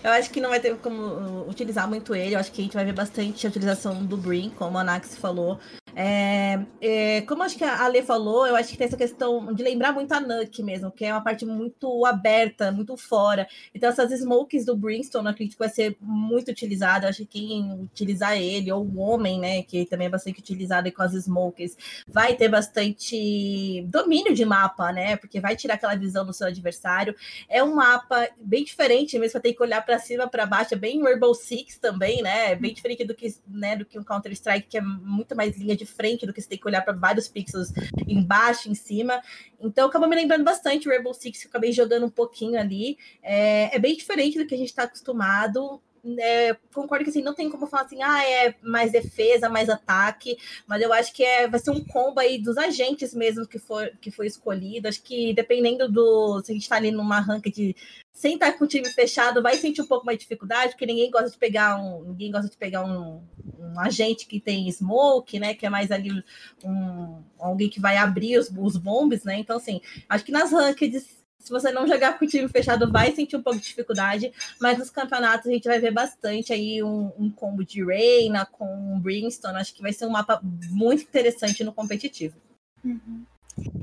Eu 0.03 0.11
acho 0.11 0.29
que 0.31 0.41
não 0.41 0.49
vai 0.49 0.59
ter 0.59 0.75
como 0.77 1.01
uh, 1.01 1.49
utilizar 1.49 1.87
muito 1.87 2.15
ele. 2.15 2.35
Eu 2.35 2.39
acho 2.39 2.51
que 2.51 2.61
a 2.61 2.63
gente 2.63 2.73
vai 2.73 2.85
ver 2.85 2.93
bastante 2.93 3.45
a 3.45 3.49
utilização 3.49 4.03
do 4.05 4.17
Brin, 4.17 4.49
como 4.49 4.77
a 4.77 4.83
Nax 4.83 5.17
falou. 5.17 5.59
É, 5.95 6.59
é, 6.79 7.21
como 7.21 7.43
acho 7.43 7.57
que 7.57 7.63
a 7.63 7.83
Ale 7.83 8.01
falou, 8.01 8.47
eu 8.47 8.55
acho 8.55 8.69
que 8.69 8.77
tem 8.77 8.87
essa 8.87 8.97
questão 8.97 9.53
de 9.53 9.61
lembrar 9.61 9.91
muito 9.91 10.11
a 10.13 10.19
Nuke 10.19 10.63
mesmo, 10.63 10.91
que 10.91 11.05
é 11.05 11.13
uma 11.13 11.21
parte 11.21 11.45
muito 11.45 12.05
aberta, 12.05 12.71
muito 12.71 12.95
fora. 12.95 13.47
Então, 13.73 13.89
essas 13.89 14.11
smokes 14.11 14.65
do 14.65 14.75
Brimstone, 14.75 15.25
eu 15.25 15.31
acredito 15.31 15.53
que 15.53 15.59
vai 15.59 15.69
ser 15.69 15.97
muito 15.99 16.49
utilizada. 16.49 17.07
Acho 17.07 17.25
que 17.25 17.41
quem 17.41 17.73
utilizar 17.73 18.37
ele, 18.37 18.71
ou 18.71 18.85
o 18.85 18.99
homem, 18.99 19.39
né, 19.39 19.63
que 19.63 19.85
também 19.85 20.07
é 20.07 20.09
bastante 20.09 20.39
utilizado 20.39 20.91
com 20.91 21.01
as 21.01 21.13
smokes, 21.13 21.77
vai 22.07 22.35
ter 22.35 22.47
bastante 22.47 23.83
domínio 23.87 24.33
de 24.33 24.45
mapa, 24.45 24.91
né, 24.91 25.17
porque 25.17 25.39
vai 25.39 25.55
tirar 25.55 25.75
aquela 25.75 25.95
visão 25.95 26.25
do 26.25 26.33
seu 26.33 26.47
adversário. 26.47 27.15
É 27.49 27.63
um 27.63 27.75
mapa 27.75 28.29
bem 28.39 28.63
diferente 28.63 29.17
mesmo, 29.19 29.33
para 29.33 29.41
ter 29.41 29.53
que 29.53 29.63
olhar 29.63 29.80
para 29.81 29.99
cima, 29.99 30.27
para 30.27 30.45
baixo, 30.45 30.73
é 30.73 30.77
bem 30.77 31.01
Rainbow 31.01 31.33
Six 31.33 31.77
também, 31.77 32.21
né, 32.21 32.55
bem 32.55 32.73
diferente 32.73 33.03
do 33.03 33.13
que, 33.13 33.35
né, 33.47 33.75
do 33.75 33.85
que 33.85 33.97
um 33.97 34.03
Counter-Strike, 34.03 34.67
que 34.67 34.77
é 34.77 34.81
muito 34.81 35.35
mais 35.35 35.57
linha 35.57 35.75
de 35.75 35.85
frente 35.85 36.25
do 36.25 36.33
que 36.33 36.41
você 36.41 36.49
tem 36.49 36.57
que 36.57 36.67
olhar 36.67 36.81
para 36.81 36.93
vários 36.93 37.27
pixels 37.27 37.71
embaixo, 38.07 38.69
em 38.69 38.75
cima. 38.75 39.21
Então 39.59 39.87
acabou 39.87 40.07
me 40.07 40.15
lembrando 40.15 40.43
bastante 40.43 40.87
Rainbow 40.87 41.13
Six, 41.13 41.41
que 41.41 41.47
eu 41.47 41.49
acabei 41.49 41.71
jogando 41.71 42.05
um 42.05 42.09
pouquinho 42.09 42.59
ali. 42.59 42.97
É, 43.21 43.75
é 43.75 43.79
bem 43.79 43.95
diferente 43.95 44.37
do 44.37 44.45
que 44.45 44.55
a 44.55 44.57
gente 44.57 44.69
está 44.69 44.83
acostumado 44.83 45.81
é, 46.19 46.55
concordo 46.73 47.03
que 47.03 47.09
assim, 47.11 47.21
não 47.21 47.33
tem 47.33 47.49
como 47.49 47.67
falar 47.67 47.83
assim, 47.83 48.01
ah, 48.01 48.23
é 48.23 48.55
mais 48.61 48.91
defesa, 48.91 49.49
mais 49.49 49.69
ataque, 49.69 50.37
mas 50.67 50.81
eu 50.81 50.91
acho 50.91 51.13
que 51.13 51.23
é, 51.23 51.47
vai 51.47 51.59
ser 51.59 51.71
um 51.71 51.83
combo 51.83 52.19
aí 52.19 52.41
dos 52.41 52.57
agentes 52.57 53.13
mesmo 53.13 53.47
que, 53.47 53.59
for, 53.59 53.91
que 54.01 54.09
foi 54.09 54.27
escolhido. 54.27 54.87
Acho 54.87 55.01
que 55.01 55.33
dependendo 55.33 55.89
do. 55.91 56.41
Se 56.43 56.51
a 56.51 56.55
gente 56.55 56.67
tá 56.67 56.75
ali 56.75 56.91
numa 56.91 57.19
ranca 57.19 57.49
de 57.49 57.75
sem 58.13 58.33
estar 58.33 58.53
com 58.53 58.65
o 58.65 58.67
time 58.67 58.87
fechado, 58.89 59.41
vai 59.41 59.55
sentir 59.55 59.81
um 59.81 59.87
pouco 59.87 60.05
mais 60.05 60.17
de 60.17 60.23
dificuldade, 60.23 60.73
porque 60.73 60.85
ninguém 60.85 61.09
gosta 61.09 61.29
de 61.29 61.37
pegar 61.37 61.77
um. 61.77 62.03
Ninguém 62.03 62.31
gosta 62.31 62.49
de 62.49 62.57
pegar 62.57 62.83
um, 62.83 63.21
um 63.59 63.79
agente 63.79 64.27
que 64.27 64.39
tem 64.39 64.69
smoke, 64.71 65.39
né? 65.39 65.53
Que 65.53 65.65
é 65.65 65.69
mais 65.69 65.91
ali 65.91 66.23
um, 66.63 67.23
alguém 67.39 67.69
que 67.69 67.79
vai 67.79 67.97
abrir 67.97 68.37
os, 68.37 68.51
os 68.57 68.77
bombs, 68.77 69.23
né? 69.23 69.37
Então, 69.37 69.57
assim, 69.57 69.81
acho 70.09 70.25
que 70.25 70.31
nas 70.31 70.51
rankings 70.51 71.20
se 71.41 71.49
você 71.49 71.71
não 71.71 71.87
jogar 71.87 72.17
com 72.17 72.25
o 72.25 72.27
time 72.27 72.47
fechado, 72.47 72.91
vai 72.91 73.11
sentir 73.11 73.35
um 73.35 73.41
pouco 73.41 73.59
de 73.59 73.65
dificuldade, 73.65 74.31
mas 74.59 74.77
nos 74.77 74.89
campeonatos 74.89 75.47
a 75.47 75.51
gente 75.51 75.67
vai 75.67 75.79
ver 75.79 75.91
bastante 75.91 76.53
aí 76.53 76.81
um, 76.83 77.11
um 77.17 77.31
combo 77.31 77.65
de 77.65 77.83
Reina 77.83 78.45
com 78.45 78.99
Brimstone. 78.99 79.57
Acho 79.57 79.73
que 79.73 79.81
vai 79.81 79.91
ser 79.91 80.05
um 80.05 80.11
mapa 80.11 80.39
muito 80.69 81.03
interessante 81.03 81.63
no 81.63 81.73
competitivo. 81.73 82.35
Uhum. 82.83 83.25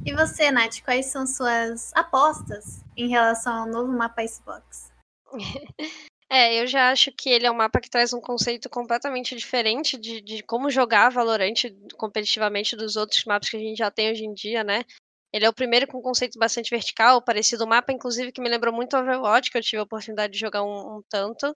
E 0.04 0.12
você, 0.12 0.50
Nath, 0.50 0.80
quais 0.82 1.06
são 1.06 1.26
suas 1.26 1.92
apostas 1.94 2.82
em 2.96 3.08
relação 3.08 3.62
ao 3.62 3.66
novo 3.68 3.92
mapa 3.92 4.22
Icebox? 4.22 4.92
É, 6.30 6.60
eu 6.60 6.66
já 6.66 6.90
acho 6.90 7.10
que 7.10 7.30
ele 7.30 7.46
é 7.46 7.50
um 7.50 7.56
mapa 7.56 7.80
que 7.80 7.88
traz 7.88 8.12
um 8.12 8.20
conceito 8.20 8.68
completamente 8.68 9.34
diferente 9.34 9.96
de, 9.96 10.20
de 10.20 10.42
como 10.42 10.70
jogar 10.70 11.08
Valorant 11.08 11.54
competitivamente 11.96 12.76
dos 12.76 12.96
outros 12.96 13.24
mapas 13.24 13.48
que 13.48 13.56
a 13.56 13.60
gente 13.60 13.78
já 13.78 13.90
tem 13.90 14.10
hoje 14.10 14.26
em 14.26 14.34
dia, 14.34 14.62
né? 14.62 14.84
Ele 15.32 15.44
é 15.44 15.48
o 15.48 15.54
primeiro 15.54 15.86
com 15.86 15.98
um 15.98 16.02
conceito 16.02 16.38
bastante 16.38 16.70
vertical, 16.70 17.22
parecido 17.22 17.64
ao 17.64 17.68
mapa, 17.68 17.92
inclusive, 17.92 18.32
que 18.32 18.40
me 18.40 18.48
lembrou 18.48 18.72
muito 18.72 18.96
Overwatch, 18.96 19.50
que 19.50 19.58
eu 19.58 19.62
tive 19.62 19.78
a 19.78 19.82
oportunidade 19.82 20.32
de 20.32 20.38
jogar 20.38 20.62
um, 20.62 20.96
um 20.96 21.02
tanto. 21.08 21.54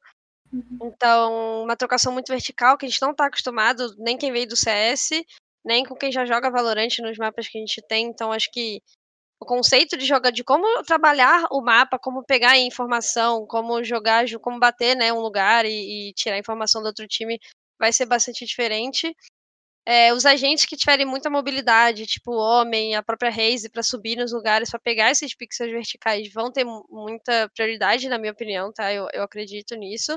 Uhum. 0.52 0.78
Então, 0.82 1.62
uma 1.62 1.76
trocação 1.76 2.12
muito 2.12 2.28
vertical, 2.28 2.76
que 2.76 2.84
a 2.84 2.88
gente 2.88 3.00
não 3.00 3.12
está 3.12 3.26
acostumado, 3.26 3.94
nem 3.98 4.18
quem 4.18 4.30
veio 4.30 4.46
do 4.46 4.56
CS, 4.56 5.24
nem 5.64 5.84
com 5.84 5.94
quem 5.94 6.12
já 6.12 6.26
joga 6.26 6.50
Valorant 6.50 6.98
nos 7.00 7.16
mapas 7.16 7.48
que 7.48 7.56
a 7.56 7.60
gente 7.60 7.80
tem. 7.88 8.06
Então, 8.06 8.30
acho 8.30 8.50
que 8.52 8.82
o 9.40 9.46
conceito 9.46 9.96
de 9.96 10.04
jogar, 10.04 10.30
de 10.30 10.44
como 10.44 10.84
trabalhar 10.84 11.46
o 11.50 11.60
mapa, 11.60 11.98
como 11.98 12.24
pegar 12.24 12.58
informação, 12.58 13.46
como 13.46 13.82
jogar, 13.82 14.24
como 14.40 14.60
bater 14.60 14.94
né, 14.94 15.12
um 15.12 15.20
lugar 15.20 15.64
e, 15.64 16.10
e 16.10 16.12
tirar 16.12 16.38
informação 16.38 16.82
do 16.82 16.86
outro 16.86 17.08
time, 17.08 17.40
vai 17.78 17.92
ser 17.92 18.06
bastante 18.06 18.44
diferente. 18.44 19.12
É, 19.84 20.12
os 20.14 20.24
agentes 20.24 20.64
que 20.64 20.76
tiverem 20.76 21.04
muita 21.04 21.28
mobilidade, 21.28 22.06
tipo 22.06 22.32
o 22.32 22.38
Homem, 22.38 22.94
a 22.94 23.02
própria 23.02 23.30
Raze, 23.30 23.68
para 23.68 23.82
subir 23.82 24.16
nos 24.16 24.32
lugares, 24.32 24.70
para 24.70 24.78
pegar 24.78 25.10
esses 25.10 25.34
pixels 25.34 25.72
verticais, 25.72 26.32
vão 26.32 26.52
ter 26.52 26.64
muita 26.88 27.50
prioridade, 27.54 28.08
na 28.08 28.16
minha 28.16 28.32
opinião, 28.32 28.72
tá? 28.72 28.92
Eu, 28.92 29.08
eu 29.12 29.24
acredito 29.24 29.74
nisso. 29.74 30.16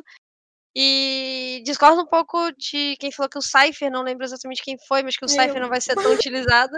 E 0.75 1.63
discordo 1.65 2.01
um 2.01 2.05
pouco 2.05 2.51
de 2.51 2.95
quem 2.97 3.11
falou 3.11 3.29
que 3.29 3.37
o 3.37 3.41
Cypher, 3.41 3.89
não 3.89 4.03
lembro 4.03 4.25
exatamente 4.25 4.61
quem 4.61 4.77
foi, 4.87 5.01
mas 5.01 5.15
que 5.15 5.25
o 5.25 5.29
Cypher 5.29 5.61
não 5.61 5.69
vai 5.69 5.81
ser 5.81 5.95
tão 5.95 6.13
utilizado. 6.13 6.75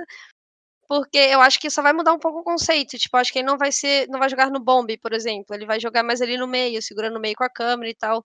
Porque 0.88 1.18
eu 1.18 1.42
acho 1.42 1.60
que 1.60 1.70
só 1.70 1.82
vai 1.82 1.92
mudar 1.94 2.14
um 2.14 2.20
pouco 2.20 2.40
o 2.40 2.44
conceito. 2.44 2.98
Tipo, 2.98 3.18
acho 3.18 3.34
que 3.34 3.40
ele 3.40 3.48
não 3.48 3.58
vai 3.58 3.72
ser. 3.72 4.08
não 4.08 4.20
vai 4.20 4.30
jogar 4.30 4.50
no 4.50 4.60
bomb, 4.60 4.98
por 5.00 5.14
exemplo. 5.14 5.54
Ele 5.54 5.66
vai 5.66 5.80
jogar 5.80 6.04
mais 6.04 6.22
ali 6.22 6.38
no 6.38 6.48
meio, 6.48 6.82
segurando 6.82 7.18
o 7.18 7.20
meio 7.20 7.36
com 7.36 7.44
a 7.44 7.50
câmera 7.50 7.90
e 7.90 7.96
tal. 7.96 8.24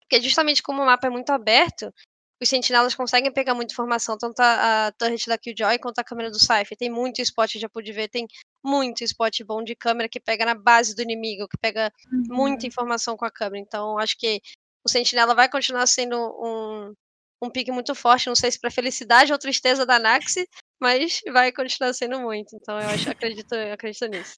Porque 0.00 0.20
justamente 0.20 0.62
como 0.62 0.82
o 0.82 0.86
mapa 0.86 1.06
é 1.06 1.10
muito 1.10 1.30
aberto, 1.30 1.92
os 2.40 2.48
sentinelas 2.48 2.94
conseguem 2.94 3.32
pegar 3.32 3.54
muita 3.54 3.72
informação, 3.72 4.16
tanto 4.16 4.40
a, 4.40 4.86
a 4.86 4.92
turret 4.92 5.26
da 5.26 5.36
Killjoy 5.36 5.78
quanto 5.78 5.98
a 5.98 6.04
câmera 6.04 6.30
do 6.30 6.38
Cypher. 6.38 6.76
Tem 6.78 6.88
muito 6.88 7.20
spot, 7.20 7.54
já 7.56 7.68
pude 7.68 7.92
ver, 7.92 8.08
tem 8.08 8.26
muito 8.64 9.02
spot 9.02 9.42
bom 9.44 9.62
de 9.62 9.74
câmera 9.74 10.08
que 10.08 10.20
pega 10.20 10.44
na 10.44 10.54
base 10.54 10.94
do 10.94 11.02
inimigo, 11.02 11.48
que 11.48 11.58
pega 11.58 11.92
uhum. 12.12 12.22
muita 12.28 12.66
informação 12.66 13.16
com 13.16 13.24
a 13.24 13.30
câmera. 13.30 13.58
Então, 13.58 13.98
acho 13.98 14.16
que 14.16 14.40
o 14.86 14.88
sentinela 14.88 15.34
vai 15.34 15.48
continuar 15.48 15.86
sendo 15.86 16.16
um, 16.16 16.94
um 17.42 17.50
pique 17.50 17.72
muito 17.72 17.94
forte, 17.94 18.28
não 18.28 18.36
sei 18.36 18.52
se 18.52 18.60
para 18.60 18.70
felicidade 18.70 19.32
ou 19.32 19.38
tristeza 19.38 19.84
da 19.84 19.98
Naxi, 19.98 20.48
mas 20.80 21.20
vai 21.32 21.50
continuar 21.50 21.92
sendo 21.92 22.20
muito. 22.20 22.54
Então, 22.54 22.78
eu 22.80 22.88
acho, 22.88 23.10
acredito, 23.10 23.52
acredito 23.52 24.06
nisso. 24.06 24.34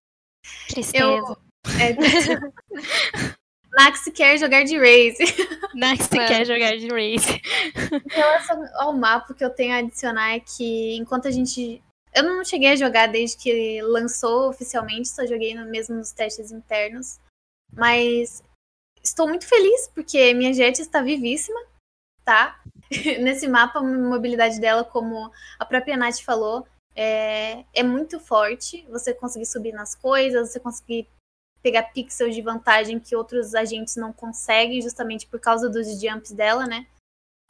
Tristeza. 0.68 1.04
Eu... 1.04 1.36
É... 1.78 1.94
Nax 3.72 4.04
quer 4.14 4.38
jogar 4.38 4.64
de 4.64 4.76
Raze. 4.76 5.24
Nax 5.74 6.10
é. 6.12 6.26
quer 6.26 6.44
jogar 6.44 6.76
de 6.76 6.88
Raze. 6.88 7.40
Em 7.92 8.14
relação 8.14 8.64
ao 8.74 8.92
mapa, 8.92 9.34
que 9.34 9.44
eu 9.44 9.50
tenho 9.50 9.74
a 9.74 9.78
adicionar 9.78 10.34
é 10.34 10.40
que 10.40 10.96
enquanto 10.96 11.28
a 11.28 11.30
gente. 11.30 11.82
Eu 12.12 12.24
não 12.24 12.44
cheguei 12.44 12.70
a 12.70 12.76
jogar 12.76 13.06
desde 13.06 13.36
que 13.36 13.80
lançou 13.82 14.48
oficialmente, 14.48 15.08
só 15.08 15.24
joguei 15.24 15.54
no, 15.54 15.64
mesmo 15.66 15.94
nos 15.96 16.10
testes 16.10 16.50
internos. 16.50 17.20
Mas 17.72 18.42
estou 19.02 19.28
muito 19.28 19.46
feliz 19.46 19.88
porque 19.94 20.34
minha 20.34 20.52
Jet 20.52 20.80
está 20.80 21.00
vivíssima, 21.02 21.60
tá? 22.24 22.60
Nesse 23.20 23.46
mapa, 23.46 23.78
a 23.78 23.82
mobilidade 23.82 24.60
dela, 24.60 24.84
como 24.84 25.30
a 25.56 25.64
própria 25.64 25.96
Nath 25.96 26.20
falou, 26.20 26.66
é, 26.96 27.64
é 27.72 27.82
muito 27.84 28.18
forte. 28.18 28.84
Você 28.90 29.14
conseguir 29.14 29.46
subir 29.46 29.72
nas 29.72 29.94
coisas, 29.94 30.50
você 30.50 30.58
conseguir 30.58 31.08
pegar 31.62 31.92
pixels 31.92 32.34
de 32.34 32.42
vantagem 32.42 32.98
que 32.98 33.14
outros 33.14 33.54
agentes 33.54 33.96
não 33.96 34.12
conseguem, 34.12 34.80
justamente 34.80 35.26
por 35.26 35.38
causa 35.38 35.68
dos 35.68 36.00
jumps 36.00 36.32
dela, 36.32 36.66
né? 36.66 36.86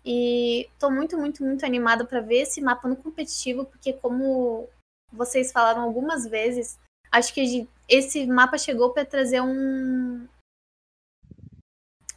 E 0.04 0.68
tô 0.78 0.90
muito, 0.90 1.16
muito, 1.16 1.44
muito 1.44 1.64
animada 1.64 2.04
para 2.04 2.20
ver 2.20 2.42
esse 2.42 2.60
mapa 2.60 2.88
no 2.88 2.96
competitivo, 2.96 3.64
porque 3.66 3.92
como 3.92 4.68
vocês 5.12 5.52
falaram 5.52 5.82
algumas 5.82 6.26
vezes, 6.26 6.78
acho 7.12 7.34
que 7.34 7.68
esse 7.88 8.26
mapa 8.26 8.56
chegou 8.56 8.90
para 8.90 9.04
trazer 9.04 9.40
um 9.40 10.26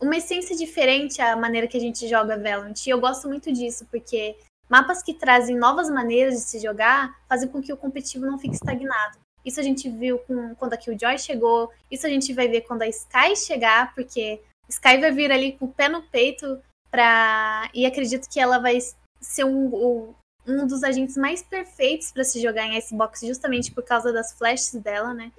uma 0.01 0.17
essência 0.17 0.55
diferente 0.55 1.21
à 1.21 1.35
maneira 1.35 1.67
que 1.67 1.77
a 1.77 1.79
gente 1.79 2.07
joga 2.09 2.37
Valorant. 2.37 2.73
E 2.85 2.89
eu 2.89 2.99
gosto 2.99 3.27
muito 3.27 3.51
disso, 3.53 3.85
porque 3.89 4.37
mapas 4.69 5.01
que 5.01 5.13
trazem 5.13 5.57
novas 5.57 5.89
maneiras 5.89 6.35
de 6.35 6.41
se 6.41 6.59
jogar 6.59 7.17
fazem 7.27 7.47
com 7.47 7.61
que 7.61 7.71
o 7.71 7.77
competitivo 7.77 8.25
não 8.25 8.37
fique 8.37 8.55
estagnado. 8.55 9.22
Isso 9.45 9.59
a 9.59 9.63
gente 9.63 9.89
viu 9.89 10.19
com, 10.19 10.55
quando 10.55 10.73
a 10.73 10.77
Killjoy 10.77 11.17
chegou. 11.17 11.71
Isso 11.91 12.05
a 12.05 12.09
gente 12.09 12.33
vai 12.33 12.47
ver 12.47 12.61
quando 12.61 12.81
a 12.81 12.87
Sky 12.87 13.35
chegar, 13.35 13.93
porque 13.93 14.41
Sky 14.69 14.97
vai 14.97 15.11
vir 15.11 15.31
ali 15.31 15.53
com 15.53 15.65
o 15.65 15.73
pé 15.73 15.89
no 15.89 16.01
peito 16.01 16.61
pra... 16.89 17.69
e 17.73 17.85
acredito 17.85 18.29
que 18.29 18.39
ela 18.39 18.59
vai 18.59 18.79
ser 19.19 19.43
um, 19.43 20.13
um 20.47 20.67
dos 20.67 20.83
agentes 20.83 21.17
mais 21.17 21.41
perfeitos 21.41 22.11
para 22.11 22.23
se 22.23 22.41
jogar 22.41 22.65
em 22.65 22.77
Icebox, 22.77 23.21
justamente 23.21 23.71
por 23.71 23.83
causa 23.83 24.11
das 24.11 24.33
flashes 24.33 24.73
dela, 24.75 25.13
né? 25.13 25.31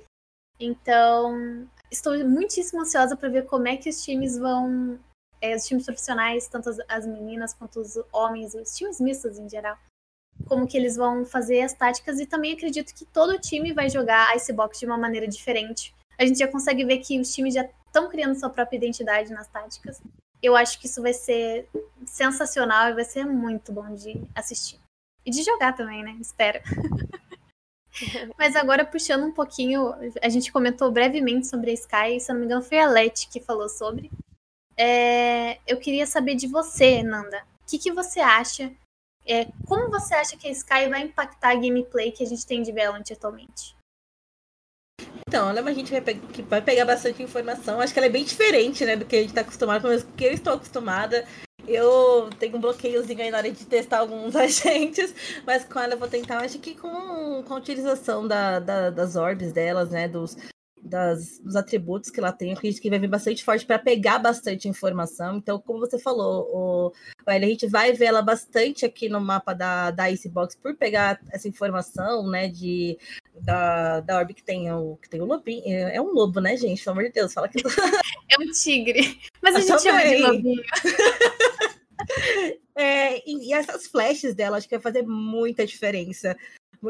Então, 0.58 1.68
estou 1.90 2.16
muitíssimo 2.24 2.82
ansiosa 2.82 3.16
para 3.16 3.28
ver 3.28 3.46
como 3.46 3.68
é 3.68 3.76
que 3.76 3.88
os 3.88 4.02
times 4.02 4.38
vão. 4.38 4.98
É, 5.40 5.54
os 5.54 5.66
times 5.66 5.84
profissionais, 5.84 6.48
tanto 6.48 6.70
as, 6.70 6.78
as 6.88 7.06
meninas 7.06 7.52
quanto 7.52 7.80
os 7.80 7.98
homens, 8.10 8.54
os 8.54 8.74
times 8.74 8.98
mistos 8.98 9.38
em 9.38 9.48
geral, 9.48 9.76
como 10.46 10.66
que 10.66 10.76
eles 10.76 10.96
vão 10.96 11.24
fazer 11.24 11.62
as 11.62 11.72
táticas 11.72 12.20
e 12.20 12.26
também 12.26 12.52
acredito 12.52 12.94
que 12.94 13.04
todo 13.04 13.38
time 13.38 13.72
vai 13.72 13.88
jogar 13.88 14.34
Icebox 14.36 14.78
de 14.78 14.86
uma 14.86 14.98
maneira 14.98 15.26
diferente. 15.26 15.94
A 16.18 16.24
gente 16.24 16.38
já 16.38 16.48
consegue 16.48 16.84
ver 16.84 16.98
que 16.98 17.18
os 17.20 17.32
times 17.32 17.54
já 17.54 17.68
estão 17.86 18.08
criando 18.08 18.38
sua 18.38 18.50
própria 18.50 18.76
identidade 18.76 19.32
nas 19.32 19.48
táticas. 19.48 20.00
Eu 20.42 20.54
acho 20.54 20.78
que 20.78 20.86
isso 20.86 21.00
vai 21.00 21.14
ser 21.14 21.68
sensacional 22.04 22.90
e 22.90 22.94
vai 22.94 23.04
ser 23.04 23.24
muito 23.24 23.72
bom 23.72 23.94
de 23.94 24.22
assistir. 24.34 24.78
E 25.24 25.30
de 25.30 25.42
jogar 25.42 25.72
também, 25.72 26.02
né? 26.02 26.16
Espero. 26.20 26.60
Mas 28.36 28.56
agora, 28.56 28.84
puxando 28.84 29.24
um 29.24 29.32
pouquinho, 29.32 29.94
a 30.20 30.28
gente 30.28 30.52
comentou 30.52 30.90
brevemente 30.90 31.46
sobre 31.46 31.70
a 31.70 31.74
Sky, 31.74 32.20
se 32.20 32.30
eu 32.30 32.34
não 32.34 32.40
me 32.40 32.46
engano, 32.46 32.62
foi 32.62 32.78
a 32.78 32.88
Let 32.88 33.28
que 33.30 33.40
falou 33.40 33.68
sobre. 33.68 34.10
É, 34.76 35.58
eu 35.66 35.78
queria 35.78 36.06
saber 36.06 36.34
de 36.34 36.48
você, 36.48 37.02
Nanda. 37.02 37.42
O 37.62 37.70
que, 37.70 37.78
que 37.78 37.92
você 37.92 38.20
acha 38.20 38.70
é, 39.26 39.46
como 39.66 39.90
você 39.90 40.14
acha 40.14 40.36
que 40.36 40.46
a 40.46 40.50
Sky 40.50 40.88
vai 40.88 41.02
impactar 41.02 41.50
a 41.50 41.54
gameplay 41.54 42.12
que 42.12 42.22
a 42.22 42.26
gente 42.26 42.46
tem 42.46 42.62
de 42.62 42.72
Valorant 42.72 43.10
atualmente? 43.10 43.74
Então, 45.26 45.48
ela 45.48 45.58
é 45.58 45.62
uma 45.62 45.74
gente 45.74 45.90
vai, 45.90 46.00
que 46.00 46.42
vai 46.42 46.60
pegar 46.60 46.84
bastante 46.84 47.22
informação. 47.22 47.80
Acho 47.80 47.92
que 47.92 47.98
ela 47.98 48.06
é 48.06 48.10
bem 48.10 48.24
diferente, 48.24 48.84
né, 48.84 48.96
do 48.96 49.04
que 49.04 49.16
a 49.16 49.20
gente 49.20 49.30
está 49.30 49.40
acostumado, 49.40 49.80
pelo 49.80 49.94
menos 49.94 50.06
que 50.16 50.24
eu 50.24 50.32
estou 50.32 50.52
acostumada. 50.52 51.26
Eu 51.66 52.28
tenho 52.38 52.56
um 52.56 52.60
bloqueiozinho 52.60 53.22
aí 53.22 53.30
na 53.30 53.38
hora 53.38 53.50
de 53.50 53.64
testar 53.64 53.98
alguns 53.98 54.36
agentes, 54.36 55.14
mas 55.46 55.64
com 55.64 55.80
ela 55.80 55.94
eu 55.94 55.98
vou 55.98 56.08
tentar, 56.08 56.38
acho 56.38 56.58
que 56.58 56.74
com, 56.74 57.42
com 57.42 57.54
a 57.54 57.56
utilização 57.56 58.28
da, 58.28 58.58
da, 58.58 58.90
das 58.90 59.16
orbes 59.16 59.52
delas, 59.52 59.90
né, 59.90 60.06
dos, 60.06 60.36
das, 60.84 61.38
dos 61.38 61.56
atributos 61.56 62.10
que 62.10 62.20
ela 62.20 62.30
tem, 62.30 62.50
eu 62.50 62.56
acredito 62.56 62.80
que 62.80 62.90
vai 62.90 62.98
vir 62.98 63.08
bastante 63.08 63.42
forte 63.42 63.64
para 63.64 63.78
pegar 63.78 64.18
bastante 64.18 64.68
informação. 64.68 65.38
Então, 65.38 65.58
como 65.58 65.80
você 65.80 65.98
falou, 65.98 66.48
o, 66.52 66.92
a 67.26 67.38
gente 67.38 67.66
vai 67.66 67.92
ver 67.92 68.06
ela 68.06 68.22
bastante 68.22 68.84
aqui 68.84 69.08
no 69.08 69.20
mapa 69.20 69.54
da, 69.54 69.90
da 69.90 70.10
Icebox 70.10 70.54
por 70.56 70.76
pegar 70.76 71.20
essa 71.32 71.48
informação, 71.48 72.28
né, 72.28 72.48
de, 72.48 72.98
da, 73.40 74.00
da 74.00 74.18
Orb 74.18 74.34
que 74.34 74.44
tem 74.44 74.70
o, 74.70 74.96
que 74.96 75.08
tem 75.08 75.22
o 75.22 75.24
lobinho. 75.24 75.62
É, 75.66 75.96
é 75.96 76.00
um 76.00 76.12
lobo, 76.12 76.40
né, 76.40 76.56
gente? 76.56 76.84
Pelo 76.84 76.98
amor 76.98 77.04
de 77.04 77.12
Deus, 77.12 77.32
fala 77.32 77.48
que. 77.48 77.58
é 78.28 78.38
um 78.38 78.50
tigre. 78.50 79.18
Mas 79.42 79.56
a 79.56 79.60
gente 79.60 79.82
chama 79.82 80.02
de 80.02 80.16
lobinho. 80.18 80.62
é, 82.76 83.28
e, 83.28 83.48
e 83.48 83.52
essas 83.54 83.86
flashes 83.86 84.34
dela, 84.34 84.58
acho 84.58 84.68
que 84.68 84.76
vai 84.76 84.82
fazer 84.82 85.02
muita 85.02 85.66
diferença 85.66 86.36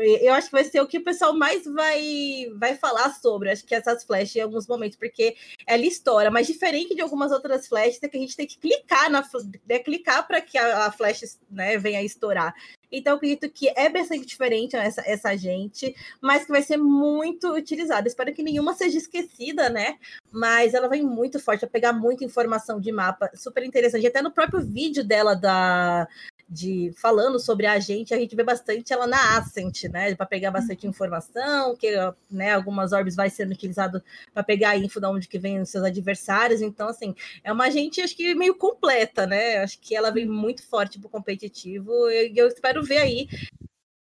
Eu 0.00 0.34
acho 0.34 0.48
que 0.48 0.52
vai 0.52 0.64
ser 0.64 0.80
o 0.80 0.86
que 0.86 0.98
o 0.98 1.04
pessoal 1.04 1.36
mais 1.36 1.64
vai, 1.64 2.46
vai 2.56 2.76
falar 2.76 3.10
sobre, 3.14 3.50
acho 3.50 3.64
que 3.64 3.74
essas 3.74 4.04
flashes 4.04 4.36
em 4.36 4.40
alguns 4.40 4.66
momentos, 4.66 4.96
porque 4.96 5.36
ela 5.66 5.84
estoura, 5.84 6.30
mas 6.30 6.46
diferente 6.46 6.94
de 6.94 7.00
algumas 7.00 7.32
outras 7.32 7.66
flashes, 7.66 8.02
é 8.02 8.08
que 8.08 8.16
a 8.16 8.20
gente 8.20 8.36
tem 8.36 8.46
que 8.46 8.58
clicar 8.58 9.10
na 9.10 9.24
né, 9.66 9.78
clicar 9.78 10.26
para 10.26 10.40
que 10.40 10.58
a, 10.58 10.86
a 10.86 10.92
flash 10.92 11.38
né, 11.50 11.78
venha 11.78 11.98
a 11.98 12.02
estourar. 12.02 12.54
Então, 12.96 13.16
acredito 13.16 13.50
que 13.50 13.68
é 13.70 13.88
bastante 13.88 14.24
diferente 14.24 14.76
essa, 14.76 15.02
essa 15.04 15.36
gente, 15.36 15.94
mas 16.20 16.44
que 16.44 16.52
vai 16.52 16.62
ser 16.62 16.76
muito 16.76 17.52
utilizada. 17.52 18.06
Espero 18.06 18.32
que 18.32 18.42
nenhuma 18.42 18.72
seja 18.74 18.98
esquecida, 18.98 19.68
né? 19.68 19.98
Mas 20.30 20.74
ela 20.74 20.88
vem 20.88 21.02
muito 21.02 21.40
forte, 21.40 21.62
vai 21.62 21.70
pegar 21.70 21.92
muita 21.92 22.24
informação 22.24 22.80
de 22.80 22.92
mapa, 22.92 23.30
super 23.34 23.64
interessante. 23.64 24.06
Até 24.06 24.22
no 24.22 24.30
próprio 24.30 24.60
vídeo 24.60 25.02
dela 25.02 25.34
da, 25.34 26.06
de 26.48 26.92
falando 26.96 27.38
sobre 27.38 27.66
a 27.66 27.78
gente, 27.78 28.14
a 28.14 28.18
gente 28.18 28.36
vê 28.36 28.42
bastante 28.42 28.92
ela 28.92 29.06
na 29.06 29.38
Ascent, 29.38 29.84
né? 29.84 30.14
Para 30.14 30.26
pegar 30.26 30.50
bastante 30.50 30.86
informação, 30.86 31.76
que 31.76 31.90
né, 32.30 32.52
algumas 32.52 32.92
orbes 32.92 33.16
vai 33.16 33.30
sendo 33.30 33.52
utilizado 33.52 34.02
para 34.32 34.42
pegar 34.42 34.70
a 34.70 34.76
info 34.76 35.00
de 35.00 35.06
onde 35.06 35.28
que 35.28 35.38
vem 35.38 35.60
os 35.60 35.70
seus 35.70 35.84
adversários. 35.84 36.60
Então, 36.60 36.88
assim, 36.88 37.14
é 37.42 37.52
uma 37.52 37.70
gente 37.70 38.00
acho 38.00 38.16
que 38.16 38.34
meio 38.34 38.54
completa, 38.54 39.26
né? 39.26 39.58
Acho 39.58 39.78
que 39.80 39.94
ela 39.94 40.10
vem 40.10 40.26
muito 40.26 40.62
forte 40.66 40.98
pro 40.98 41.08
competitivo. 41.08 41.92
E 42.10 42.32
eu 42.36 42.46
espero 42.48 42.82
ver 42.82 42.98
aí 42.98 43.28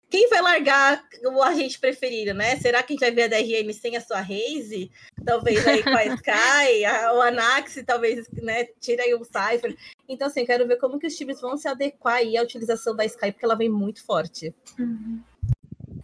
quem 0.09 0.29
vai 0.29 0.41
largar 0.41 1.03
o 1.25 1.43
agente 1.43 1.79
preferido, 1.79 2.33
né? 2.33 2.57
Será 2.57 2.83
que 2.83 2.93
a 2.93 2.95
gente 2.95 3.01
vai 3.01 3.11
ver 3.11 3.25
a 3.25 3.29
DRM 3.29 3.73
sem 3.73 3.97
a 3.97 4.01
sua 4.01 4.21
Raze? 4.21 4.91
Talvez 5.25 5.67
aí 5.67 5.83
com 5.83 5.91
a 5.91 6.05
Sky, 6.15 6.85
a, 6.85 7.13
o 7.13 7.21
Anax, 7.21 7.83
talvez, 7.85 8.29
né? 8.33 8.65
Tira 8.81 9.03
aí 9.03 9.15
o 9.15 9.25
Cypher. 9.25 9.77
Então, 10.09 10.29
assim, 10.29 10.47
quero 10.47 10.67
ver 10.67 10.77
como 10.77 10.99
que 10.99 11.07
os 11.07 11.17
times 11.17 11.41
vão 11.41 11.57
se 11.57 11.69
adequar 11.69 12.17
aí 12.17 12.37
à 12.37 12.43
utilização 12.43 12.95
da 12.95 13.05
Sky, 13.05 13.33
porque 13.33 13.45
ela 13.45 13.57
vem 13.57 13.69
muito 13.69 14.05
forte. 14.05 14.55
Uhum. 14.79 15.21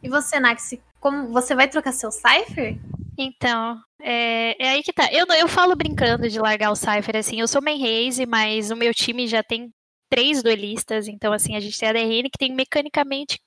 E 0.03 0.09
você, 0.09 0.41
Nax, 0.41 0.75
como 0.99 1.29
você 1.29 1.55
vai 1.55 1.69
trocar 1.69 1.93
seu 1.93 2.11
Cypher? 2.11 2.77
Então, 3.17 3.81
é, 4.01 4.57
é, 4.59 4.71
aí 4.71 4.83
que 4.83 4.93
tá. 4.93 5.09
Eu, 5.13 5.27
eu 5.27 5.47
falo 5.47 5.77
brincando 5.77 6.29
de 6.29 6.41
largar 6.41 6.73
o 6.73 6.77
Cypher, 6.77 7.17
assim, 7.17 7.41
eu 7.41 7.47
sou 7.47 7.63
main 7.63 7.79
Raze, 7.79 8.27
mas 8.27 8.71
o 8.71 8.77
meu 8.77 8.93
time 8.93 9.29
já 9.29 9.43
tem 9.45 9.73
três 10.11 10.43
duelistas, 10.43 11.09
então 11.09 11.33
assim, 11.33 11.57
a 11.57 11.61
gente 11.61 11.79
tem 11.79 11.89
a 11.89 11.93
DRN 11.93 12.25
que 12.25 12.39
tem 12.39 12.53
mecanicamente 12.53 13.41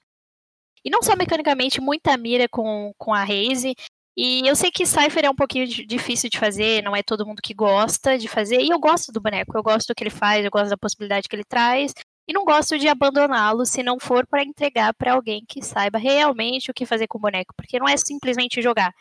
e 0.86 0.90
não 0.90 1.02
só 1.02 1.16
mecanicamente, 1.16 1.82
muita 1.82 2.16
mira 2.16 2.48
com, 2.48 2.94
com 2.98 3.14
a 3.14 3.24
Raze. 3.24 3.76
E 4.18 4.48
eu 4.48 4.56
sei 4.56 4.72
que 4.72 4.86
Cypher 4.86 5.26
é 5.26 5.30
um 5.30 5.36
pouquinho 5.36 5.68
difícil 5.68 6.30
de 6.30 6.40
fazer, 6.40 6.82
não 6.84 6.96
é 6.96 7.04
todo 7.04 7.26
mundo 7.26 7.42
que 7.42 7.54
gosta 7.54 8.18
de 8.18 8.28
fazer. 8.28 8.62
E 8.62 8.70
eu 8.70 8.80
gosto 8.80 9.12
do 9.12 9.20
boneco, 9.20 9.58
eu 9.58 9.64
gosto 9.64 9.88
do 9.88 9.96
que 9.96 10.04
ele 10.04 10.10
faz, 10.10 10.46
eu 10.46 10.52
gosto 10.52 10.70
da 10.70 10.78
possibilidade 10.78 11.28
que 11.28 11.36
ele 11.36 11.44
traz. 11.44 11.92
E 12.28 12.34
não 12.34 12.46
gosto 12.46 12.80
de 12.80 12.88
abandoná-lo 12.88 13.66
se 13.66 13.84
não 13.84 14.00
for 14.00 14.26
para 14.26 14.44
entregar 14.44 14.94
para 14.94 15.14
alguém 15.14 15.44
que 15.48 15.62
saiba 15.62 16.00
realmente 16.00 16.72
o 16.72 16.74
que 16.74 16.86
fazer 16.86 17.08
com 17.08 17.18
o 17.18 17.22
boneco. 17.22 17.54
Porque 17.58 17.78
não 17.78 17.88
é 17.88 17.98
simplesmente 17.98 18.62
jogar. 18.62 18.94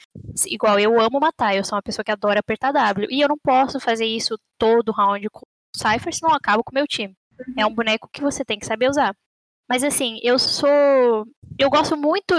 Igual 0.46 0.78
eu 0.80 1.00
amo 1.00 1.20
matar, 1.20 1.54
eu 1.54 1.64
sou 1.64 1.76
uma 1.76 1.82
pessoa 1.82 2.04
que 2.04 2.10
adora 2.10 2.40
apertar 2.40 2.72
W. 2.72 3.08
E 3.10 3.20
eu 3.20 3.28
não 3.28 3.38
posso 3.38 3.78
fazer 3.78 4.06
isso 4.06 4.36
todo 4.58 4.92
round 4.92 5.28
com 5.30 5.42
Cypher, 5.76 6.14
senão 6.14 6.32
eu 6.32 6.36
acabo 6.36 6.64
com 6.64 6.72
o 6.72 6.74
meu 6.74 6.86
time. 6.86 7.14
É 7.56 7.64
um 7.66 7.74
boneco 7.74 8.08
que 8.12 8.20
você 8.20 8.44
tem 8.44 8.58
que 8.58 8.66
saber 8.66 8.88
usar. 8.88 9.14
Mas 9.68 9.82
assim, 9.82 10.18
eu 10.22 10.38
sou. 10.38 11.26
Eu 11.58 11.70
gosto 11.70 11.96
muito 11.96 12.34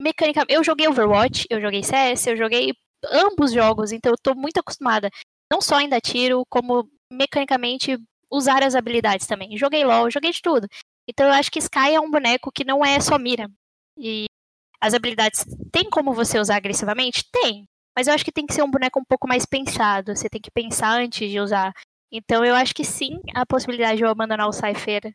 mecanicamente. 0.00 0.54
Eu 0.54 0.62
joguei 0.64 0.88
Overwatch, 0.88 1.46
eu 1.50 1.60
joguei 1.60 1.82
CS, 1.82 2.26
eu 2.28 2.36
joguei 2.36 2.72
ambos 3.04 3.52
jogos, 3.52 3.92
então 3.92 4.12
eu 4.12 4.18
tô 4.22 4.34
muito 4.34 4.58
acostumada. 4.58 5.10
Não 5.50 5.60
só 5.60 5.76
ainda 5.76 6.00
tiro, 6.00 6.44
como 6.48 6.88
mecanicamente 7.10 7.98
usar 8.30 8.62
as 8.62 8.74
habilidades 8.74 9.26
também. 9.26 9.56
Joguei 9.56 9.84
LOL, 9.84 10.10
joguei 10.10 10.30
de 10.30 10.42
tudo. 10.42 10.68
Então 11.08 11.26
eu 11.26 11.32
acho 11.32 11.50
que 11.50 11.58
Sky 11.58 11.94
é 11.94 12.00
um 12.00 12.10
boneco 12.10 12.52
que 12.52 12.64
não 12.64 12.84
é 12.84 13.00
só 13.00 13.18
mira. 13.18 13.50
E 13.96 14.26
as 14.80 14.94
habilidades 14.94 15.44
tem 15.72 15.88
como 15.90 16.12
você 16.12 16.38
usar 16.38 16.56
agressivamente? 16.56 17.24
Tem. 17.32 17.64
Mas 17.96 18.06
eu 18.06 18.14
acho 18.14 18.24
que 18.24 18.32
tem 18.32 18.46
que 18.46 18.54
ser 18.54 18.62
um 18.62 18.70
boneco 18.70 19.00
um 19.00 19.04
pouco 19.04 19.26
mais 19.26 19.44
pensado. 19.44 20.14
Você 20.14 20.28
tem 20.28 20.40
que 20.40 20.50
pensar 20.50 21.00
antes 21.00 21.28
de 21.30 21.40
usar. 21.40 21.72
Então 22.12 22.44
eu 22.44 22.54
acho 22.54 22.74
que 22.74 22.84
sim, 22.84 23.20
a 23.34 23.44
possibilidade 23.44 23.96
de 23.98 24.04
eu 24.04 24.10
abandonar 24.10 24.48
o 24.48 24.52
Cypher 24.52 25.12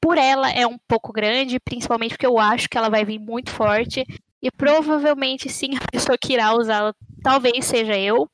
por 0.00 0.18
ela 0.18 0.50
é 0.50 0.66
um 0.66 0.78
pouco 0.88 1.12
grande, 1.12 1.60
principalmente 1.60 2.12
porque 2.12 2.26
eu 2.26 2.38
acho 2.38 2.68
que 2.68 2.78
ela 2.78 2.88
vai 2.88 3.04
vir 3.04 3.18
muito 3.18 3.50
forte. 3.50 4.04
E 4.42 4.50
provavelmente 4.50 5.48
sim, 5.48 5.76
a 5.76 5.90
pessoa 5.90 6.16
que 6.16 6.34
irá 6.34 6.54
usá-la 6.54 6.94
talvez 7.22 7.64
seja 7.64 7.98
eu. 7.98 8.30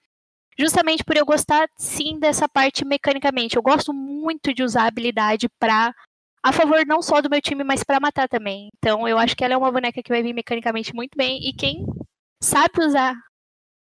Justamente 0.58 1.02
por 1.02 1.16
eu 1.16 1.24
gostar 1.24 1.66
sim 1.78 2.18
dessa 2.18 2.48
parte 2.48 2.84
mecanicamente. 2.84 3.56
Eu 3.56 3.62
gosto 3.62 3.92
muito 3.94 4.52
de 4.52 4.62
usar 4.62 4.84
a 4.84 4.88
habilidade 4.88 5.48
pra. 5.58 5.94
A 6.44 6.52
favor 6.52 6.84
não 6.84 7.00
só 7.00 7.20
do 7.20 7.30
meu 7.30 7.40
time, 7.40 7.64
mas 7.64 7.84
para 7.84 8.00
matar 8.00 8.28
também. 8.28 8.68
Então 8.76 9.08
eu 9.08 9.16
acho 9.16 9.36
que 9.36 9.44
ela 9.44 9.54
é 9.54 9.56
uma 9.56 9.70
boneca 9.72 10.02
que 10.02 10.10
vai 10.10 10.22
vir 10.22 10.34
mecanicamente 10.34 10.94
muito 10.94 11.16
bem. 11.16 11.38
E 11.48 11.52
quem 11.54 11.86
sabe 12.42 12.84
usar 12.84 13.14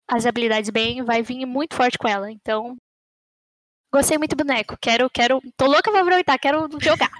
as 0.09 0.27
habilidades 0.27 0.71
bem 0.71 1.03
vai 1.03 1.23
vir 1.23 1.47
muito 1.47 1.75
forte 1.75 1.99
com 1.99 2.07
ela. 2.07 2.31
Então. 2.31 2.77
Gostei 3.93 4.17
muito 4.17 4.37
do 4.37 4.45
boneco. 4.45 4.77
Quero, 4.81 5.11
quero. 5.11 5.41
Tô 5.57 5.67
louca 5.67 5.91
pra 5.91 6.01
aproveitar, 6.01 6.39
quero 6.39 6.69
jogar. 6.81 7.11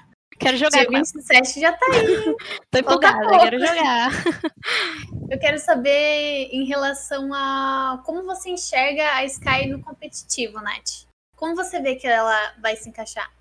Quero 0.43 0.57
jogar. 0.57 0.87
Dia 0.87 0.89
27 0.91 1.61
já 1.61 1.73
tá 1.73 1.87
aí. 1.93 2.37
Tô 2.71 2.79
empolgada, 2.79 3.39
quero 3.39 3.59
jogar. 3.59 4.11
Eu 5.31 5.39
quero 5.39 5.59
saber 5.59 6.49
em 6.53 6.67
relação 6.67 7.33
a 7.33 8.03
como 8.05 8.23
você 8.25 8.51
enxerga 8.51 9.15
a 9.15 9.25
Sky 9.25 9.67
no 9.67 9.83
competitivo, 9.83 10.61
Nath. 10.61 11.07
Como 11.37 11.55
você 11.55 11.81
vê 11.81 11.97
que 11.97 12.07
ela 12.07 12.55
vai 12.59 12.77
se 12.77 12.89
encaixar? 12.89 13.33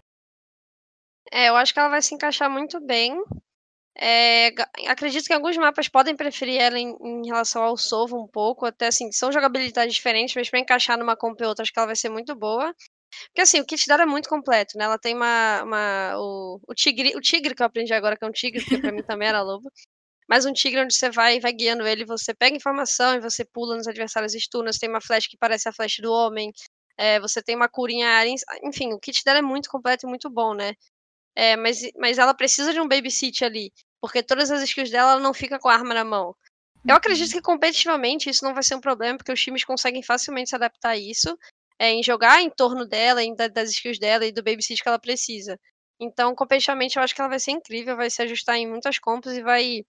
É, 1.32 1.50
eu 1.50 1.56
acho 1.56 1.74
que 1.74 1.80
ela 1.80 1.90
vai 1.90 2.02
se 2.02 2.14
encaixar 2.16 2.50
muito 2.50 2.80
bem. 2.80 3.22
É, 3.96 4.54
acredito 4.88 5.26
que 5.26 5.34
alguns 5.34 5.58
mapas 5.58 5.88
podem 5.88 6.16
preferir 6.16 6.62
ela 6.62 6.80
em, 6.80 6.96
em, 7.02 7.26
relação 7.28 7.62
ao 7.62 7.78
Sovo 7.78 8.22
um 8.22 8.28
pouco, 8.28 8.66
até 8.66 8.88
assim, 8.88 9.12
são 9.12 9.32
jogabilidades 9.32 9.94
diferentes, 9.94 10.34
mas 10.36 10.50
para 10.50 10.60
encaixar 10.60 10.98
numa 10.98 11.16
comp 11.16 11.40
e 11.40 11.46
outra, 11.46 11.64
acho 11.64 11.74
que 11.74 11.78
ela 11.78 11.88
vai 11.88 11.96
ser 11.96 12.10
muito 12.10 12.34
boa. 12.36 12.74
Porque 13.28 13.42
assim, 13.42 13.60
o 13.60 13.66
kit 13.66 13.88
dela 13.88 14.04
é 14.04 14.06
muito 14.06 14.30
completo, 14.30 14.78
né? 14.78 14.86
Ela 14.86 14.98
tem 14.98 15.16
uma. 15.16 15.64
uma 15.64 16.14
o, 16.18 16.60
o, 16.68 16.74
tigre, 16.74 17.16
o 17.16 17.22
tigre 17.22 17.56
que 17.56 17.62
eu 17.62 17.68
aprendi 17.68 17.94
agora, 17.94 18.18
que 18.18 18.24
é 18.24 18.28
um 18.28 18.32
tigre, 18.32 18.62
porque 18.64 18.78
pra 18.80 18.92
mim 18.92 19.04
também 19.04 19.28
era 19.28 19.42
lobo. 19.42 19.72
Mas 20.28 20.46
um 20.46 20.54
tigre 20.54 20.82
onde 20.82 20.94
você 20.94 21.10
vai 21.10 21.40
vai 21.40 21.52
guiando 21.52 21.86
ele, 21.86 22.06
você 22.06 22.34
pega 22.34 22.56
informação 22.56 23.16
e 23.16 23.20
você 23.20 23.44
pula 23.44 23.76
nos 23.76 23.88
adversários 23.88 24.34
stunas, 24.34 24.78
tem 24.78 24.90
uma 24.90 25.02
flash 25.02 25.28
que 25.28 25.38
parece 25.38 25.68
a 25.68 25.74
flash 25.74 25.98
do 26.02 26.12
homem, 26.12 26.54
é, 26.98 27.20
você 27.20 27.42
tem 27.42 27.56
uma 27.56 27.68
curinha 27.68 28.08
área, 28.08 28.34
enfim, 28.64 28.94
o 28.94 29.00
kit 29.00 29.24
dela 29.26 29.40
é 29.40 29.42
muito 29.42 29.70
completo 29.70 30.06
e 30.06 30.10
muito 30.10 30.30
bom, 30.30 30.54
né? 30.54 30.74
É, 31.36 31.56
mas, 31.56 31.82
mas 31.98 32.18
ela 32.18 32.34
precisa 32.34 32.74
de 32.74 32.80
um 32.80 32.88
babysit 32.88 33.44
ali, 33.44 33.72
porque 34.00 34.22
todas 34.22 34.52
as 34.52 34.62
skills 34.64 34.92
dela 34.92 35.14
ela 35.14 35.22
não 35.22 35.34
fica 35.34 35.60
com 35.60 35.70
a 35.70 35.74
arma 35.74 35.94
na 35.94 36.04
mão. 36.04 36.36
Eu 36.88 36.96
acredito 36.96 37.28
uhum. 37.28 37.34
que 37.34 37.42
competitivamente 37.42 38.30
isso 38.30 38.44
não 38.44 38.54
vai 38.54 38.64
ser 38.64 38.76
um 38.76 38.82
problema, 38.82 39.18
porque 39.18 39.32
os 39.32 39.42
times 39.42 39.64
conseguem 39.64 40.04
facilmente 40.04 40.50
se 40.50 40.56
adaptar 40.56 40.92
a 40.92 40.98
isso 40.98 41.38
é, 41.82 41.90
em 41.90 42.04
jogar 42.04 42.44
em 42.44 42.50
torno 42.52 42.86
dela, 42.86 43.24
em, 43.24 43.36
das 43.36 43.72
skills 43.72 43.98
dela 43.98 44.24
e 44.24 44.32
do 44.32 44.44
babysit 44.44 44.84
que 44.84 44.88
ela 44.88 45.00
precisa. 45.00 45.60
Então, 46.00 46.36
competitivamente, 46.36 46.96
eu 46.96 47.02
acho 47.02 47.16
que 47.16 47.20
ela 47.20 47.30
vai 47.30 47.40
ser 47.40 47.52
incrível, 47.52 47.98
vai 47.98 48.08
se 48.08 48.22
ajustar 48.22 48.56
em 48.58 48.70
muitas 48.70 49.00
compras 49.00 49.36
e 49.36 49.42
vai 49.42 49.82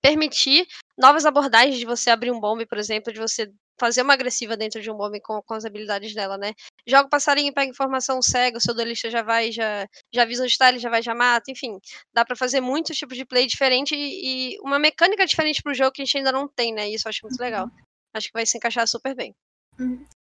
permitir 0.00 0.66
novas 0.96 1.26
abordagens 1.26 1.78
de 1.78 1.84
você 1.84 2.08
abrir 2.08 2.30
um 2.30 2.40
bombe, 2.40 2.64
por 2.64 2.78
exemplo, 2.78 3.12
de 3.12 3.20
você 3.20 3.46
fazer 3.78 4.00
uma 4.00 4.14
agressiva 4.14 4.56
dentro 4.56 4.80
de 4.80 4.90
um 4.90 4.96
bombe 4.96 5.20
com, 5.20 5.42
com 5.42 5.52
as 5.52 5.66
habilidades 5.66 6.14
dela, 6.14 6.38
né? 6.38 6.54
Joga 6.86 7.08
o 7.08 7.10
passarinho, 7.10 7.52
pega 7.52 7.70
informação 7.70 8.22
cega, 8.22 8.56
o 8.56 8.60
seu 8.60 8.74
duelista 8.74 9.10
já 9.10 9.22
vai, 9.22 9.52
já, 9.52 9.86
já 10.10 10.22
avisa 10.22 10.44
onde 10.44 10.52
está, 10.52 10.70
ele 10.70 10.78
já 10.78 10.88
vai, 10.88 11.02
já 11.02 11.14
mata, 11.14 11.50
enfim. 11.50 11.78
Dá 12.10 12.24
para 12.24 12.36
fazer 12.36 12.62
muitos 12.62 12.96
tipos 12.96 13.18
de 13.18 13.26
play 13.26 13.46
diferente 13.46 13.94
e, 13.94 14.54
e 14.54 14.60
uma 14.60 14.78
mecânica 14.78 15.26
diferente 15.26 15.62
pro 15.62 15.74
jogo 15.74 15.92
que 15.92 16.00
a 16.00 16.04
gente 16.06 16.16
ainda 16.16 16.32
não 16.32 16.48
tem, 16.48 16.72
né? 16.72 16.88
Isso 16.88 17.06
eu 17.06 17.10
acho 17.10 17.20
muito 17.24 17.38
legal. 17.38 17.66
Uhum. 17.66 17.84
Acho 18.14 18.28
que 18.28 18.32
vai 18.32 18.46
se 18.46 18.56
encaixar 18.56 18.88
super 18.88 19.14
bem. 19.14 19.34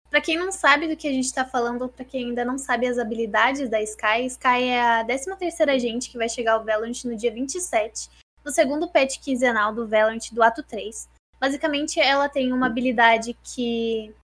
Para 0.09 0.21
quem 0.21 0.37
não 0.37 0.51
sabe 0.51 0.87
do 0.87 0.95
que 0.95 1.07
a 1.07 1.11
gente 1.11 1.25
está 1.25 1.43
falando, 1.43 1.89
para 1.89 2.05
quem 2.05 2.27
ainda 2.27 2.45
não 2.45 2.57
sabe 2.57 2.87
as 2.87 2.97
habilidades 2.97 3.69
da 3.69 3.81
Sky, 3.81 4.25
Sky 4.25 4.63
é 4.63 4.81
a 4.81 5.05
13ª 5.05 5.69
agente 5.69 6.09
que 6.09 6.17
vai 6.17 6.29
chegar 6.29 6.53
ao 6.53 6.63
Valorant 6.63 7.03
no 7.03 7.15
dia 7.15 7.31
27, 7.31 8.09
no 8.43 8.51
segundo 8.51 8.87
patch 8.87 9.19
quinzenal 9.19 9.73
do 9.73 9.87
Valorant 9.87 10.31
do 10.31 10.41
Ato 10.41 10.63
3. 10.63 11.09
Basicamente, 11.39 11.99
ela 11.99 12.29
tem 12.29 12.53
uma 12.53 12.67
habilidade 12.67 13.37
que 13.43 14.15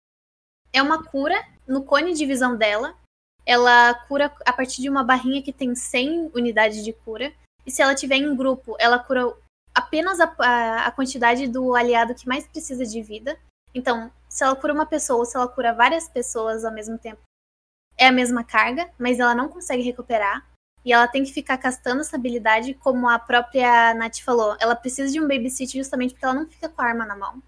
é 0.72 0.82
uma 0.82 1.04
cura 1.04 1.36
no 1.67 1.84
cone 1.84 2.13
de 2.13 2.26
visão 2.26 2.56
dela. 2.56 2.96
Ela 3.46 3.93
cura 4.08 4.34
a 4.46 4.54
partir 4.54 4.82
de 4.82 4.89
uma 4.89 5.04
barrinha 5.04 5.43
que 5.43 5.52
tem 5.52 5.76
100 5.76 6.32
unidades 6.34 6.84
de 6.84 6.93
cura. 6.93 7.34
E 7.65 7.72
se 7.72 7.82
ela 7.82 7.93
tiver 7.93 8.15
em 8.15 8.36
grupo, 8.36 8.76
ela 8.80 8.98
cura 8.98 9.34
apenas 9.76 10.19
a, 10.19 10.34
a, 10.39 10.88
a 10.88 10.91
quantidade 10.91 11.48
do 11.48 11.76
aliado 11.76 12.15
que 12.15 12.28
mais 12.28 12.48
precisa 12.48 12.86
de 12.86 13.02
vida. 13.02 13.38
Então, 13.76 14.12
se 14.34 14.43
ela 14.43 14.56
cura 14.56 14.74
uma 14.74 14.86
pessoa 14.88 15.19
ou 15.19 15.26
se 15.26 15.38
ela 15.38 15.48
cura 15.48 15.72
várias 15.72 16.10
pessoas 16.10 16.65
ao 16.65 16.74
mesmo 16.74 16.98
tempo, 16.98 17.22
é 17.96 18.08
a 18.08 18.12
mesma 18.12 18.43
carga, 18.43 18.89
mas 18.98 19.19
ela 19.19 19.36
não 19.36 19.48
consegue 19.48 19.84
recuperar. 19.84 20.43
E 20.84 20.91
ela 20.91 21.08
tem 21.08 21.24
que 21.24 21.32
ficar 21.32 21.56
castando 21.60 22.02
essa 22.02 22.15
habilidade, 22.15 22.74
como 22.74 23.08
a 23.08 23.19
própria 23.19 23.93
Nath 23.93 24.17
falou. 24.22 24.58
Ela 24.60 24.76
precisa 24.76 25.13
de 25.13 25.22
um 25.22 25.28
babysit 25.28 25.78
justamente 25.78 26.15
porque 26.15 26.26
ela 26.26 26.34
não 26.34 26.48
fica 26.48 26.67
com 26.67 26.82
a 26.82 26.86
arma 26.86 27.06
na 27.06 27.15
mão. 27.15 27.43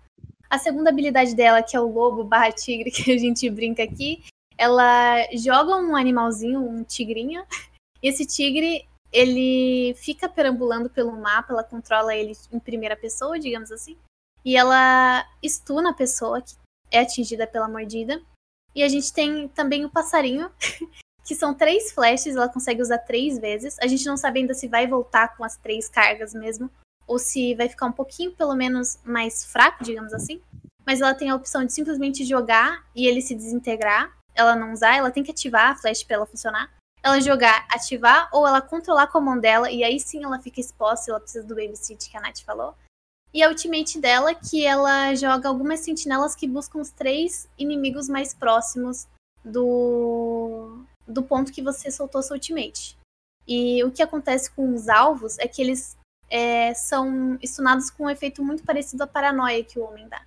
A 0.48 0.60
segunda 0.60 0.92
habilidade 0.92 1.36
dela, 1.36 1.64
que 1.64 1.76
é 1.76 1.80
o 1.80 1.92
lobo 1.92 2.24
barra 2.24 2.52
tigre, 2.52 2.92
que 2.94 3.12
a 3.12 3.18
gente 3.18 3.50
brinca 3.50 3.82
aqui, 3.82 4.24
ela 4.56 5.18
joga 5.34 5.76
um 5.76 5.96
animalzinho, 5.96 6.62
um 6.62 6.84
tigrinho. 6.84 7.44
E 8.02 8.08
esse 8.08 8.28
tigre, 8.28 8.88
ele 9.12 9.96
fica 9.96 10.30
perambulando 10.30 10.88
pelo 10.88 11.20
mapa, 11.20 11.52
ela 11.52 11.64
controla 11.64 12.16
ele 12.16 12.34
em 12.54 12.60
primeira 12.60 12.96
pessoa, 12.96 13.40
digamos 13.40 13.72
assim. 13.72 13.98
E 14.46 14.56
ela 14.56 15.26
estuna 15.42 15.90
a 15.90 15.94
pessoa 15.94 16.40
que 16.40 16.54
é 16.92 17.00
atingida 17.00 17.48
pela 17.48 17.68
mordida. 17.68 18.22
E 18.74 18.84
a 18.84 18.88
gente 18.88 19.14
tem 19.14 19.48
também 19.48 19.86
o 19.86 19.90
passarinho, 19.90 20.52
que 21.24 21.34
são 21.34 21.54
três 21.54 21.92
flashes, 21.92 22.36
ela 22.36 22.50
consegue 22.50 22.82
usar 22.82 23.00
três 23.00 23.40
vezes. 23.40 23.78
A 23.80 23.88
gente 23.88 24.06
não 24.06 24.18
sabe 24.18 24.40
ainda 24.40 24.54
se 24.54 24.68
vai 24.68 24.86
voltar 24.86 25.36
com 25.36 25.44
as 25.44 25.58
três 25.58 25.88
cargas 25.88 26.34
mesmo, 26.34 26.70
ou 27.08 27.18
se 27.18 27.56
vai 27.56 27.70
ficar 27.70 27.86
um 27.86 27.92
pouquinho, 27.92 28.32
pelo 28.32 28.56
menos, 28.56 29.00
mais 29.04 29.46
fraco, 29.46 29.84
digamos 29.84 30.14
assim. 30.14 30.42
Mas 30.86 31.02
ela 31.02 31.16
tem 31.16 31.30
a 31.30 31.36
opção 31.36 31.66
de 31.66 31.74
simplesmente 31.74 32.24
jogar 32.24 32.86
e 32.96 33.08
ele 33.08 33.22
se 33.22 33.34
desintegrar. 33.34 34.16
Ela 34.36 34.56
não 34.56 34.74
usar, 34.74 34.96
ela 34.96 35.10
tem 35.10 35.24
que 35.24 35.32
ativar 35.32 35.72
a 35.72 35.76
flash 35.76 36.04
para 36.04 36.18
ela 36.18 36.26
funcionar. 36.26 36.70
Ela 37.02 37.22
jogar, 37.22 37.66
ativar, 37.72 38.30
ou 38.34 38.46
ela 38.48 38.62
controlar 38.62 39.08
com 39.08 39.20
a 39.20 39.22
mão 39.22 39.40
dela, 39.40 39.72
e 39.72 39.84
aí 39.84 40.00
sim 40.00 40.24
ela 40.24 40.40
fica 40.40 40.60
exposta, 40.60 41.12
ela 41.12 41.20
precisa 41.20 41.46
do 41.46 41.56
babysit 41.56 42.10
que 42.10 42.18
a 42.18 42.20
Nath 42.22 42.42
falou. 42.42 42.76
E 43.36 43.44
a 43.44 43.50
ultimate 43.50 44.00
dela, 44.00 44.34
que 44.34 44.66
ela 44.66 45.14
joga 45.14 45.50
algumas 45.50 45.82
sentinelas 45.82 46.34
que 46.34 46.48
buscam 46.48 46.80
os 46.80 46.90
três 46.90 47.50
inimigos 47.58 48.08
mais 48.08 48.34
próximos 48.34 49.10
do, 49.44 50.80
do 51.06 51.22
ponto 51.22 51.52
que 51.52 51.62
você 51.62 51.92
soltou 51.92 52.24
sua 52.24 52.38
ultimate. 52.38 52.98
E 53.46 53.84
o 53.84 53.92
que 53.92 54.02
acontece 54.02 54.50
com 54.52 54.74
os 54.74 54.88
alvos 54.88 55.38
é 55.38 55.50
que 55.50 55.62
eles 55.62 55.98
é, 56.30 56.74
são 56.76 57.38
estunados 57.42 57.90
com 57.90 58.06
um 58.06 58.10
efeito 58.10 58.42
muito 58.42 58.64
parecido 58.64 59.04
à 59.04 59.08
paranoia 59.08 59.66
que 59.66 59.78
o 59.78 59.84
homem 59.84 60.08
dá. 60.08 60.26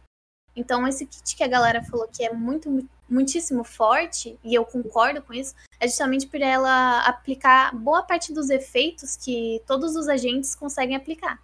Então, 0.55 0.87
esse 0.87 1.07
kit 1.07 1.35
que 1.35 1.43
a 1.43 1.49
galera 1.49 1.83
falou 1.83 2.07
que 2.09 2.23
é 2.23 2.35
muito, 2.35 2.87
muitíssimo 3.09 3.65
forte, 3.65 4.39
e 4.45 4.55
eu 4.55 4.67
concordo 4.67 5.23
com 5.23 5.33
isso, 5.33 5.55
é 5.81 5.89
justamente 5.89 6.27
por 6.27 6.43
ela 6.43 7.01
aplicar 7.07 7.75
boa 7.75 8.03
parte 8.03 8.35
dos 8.35 8.51
efeitos 8.51 9.17
que 9.17 9.63
todos 9.67 9.97
os 9.97 10.09
agentes 10.09 10.55
conseguem 10.55 10.95
aplicar 10.95 11.41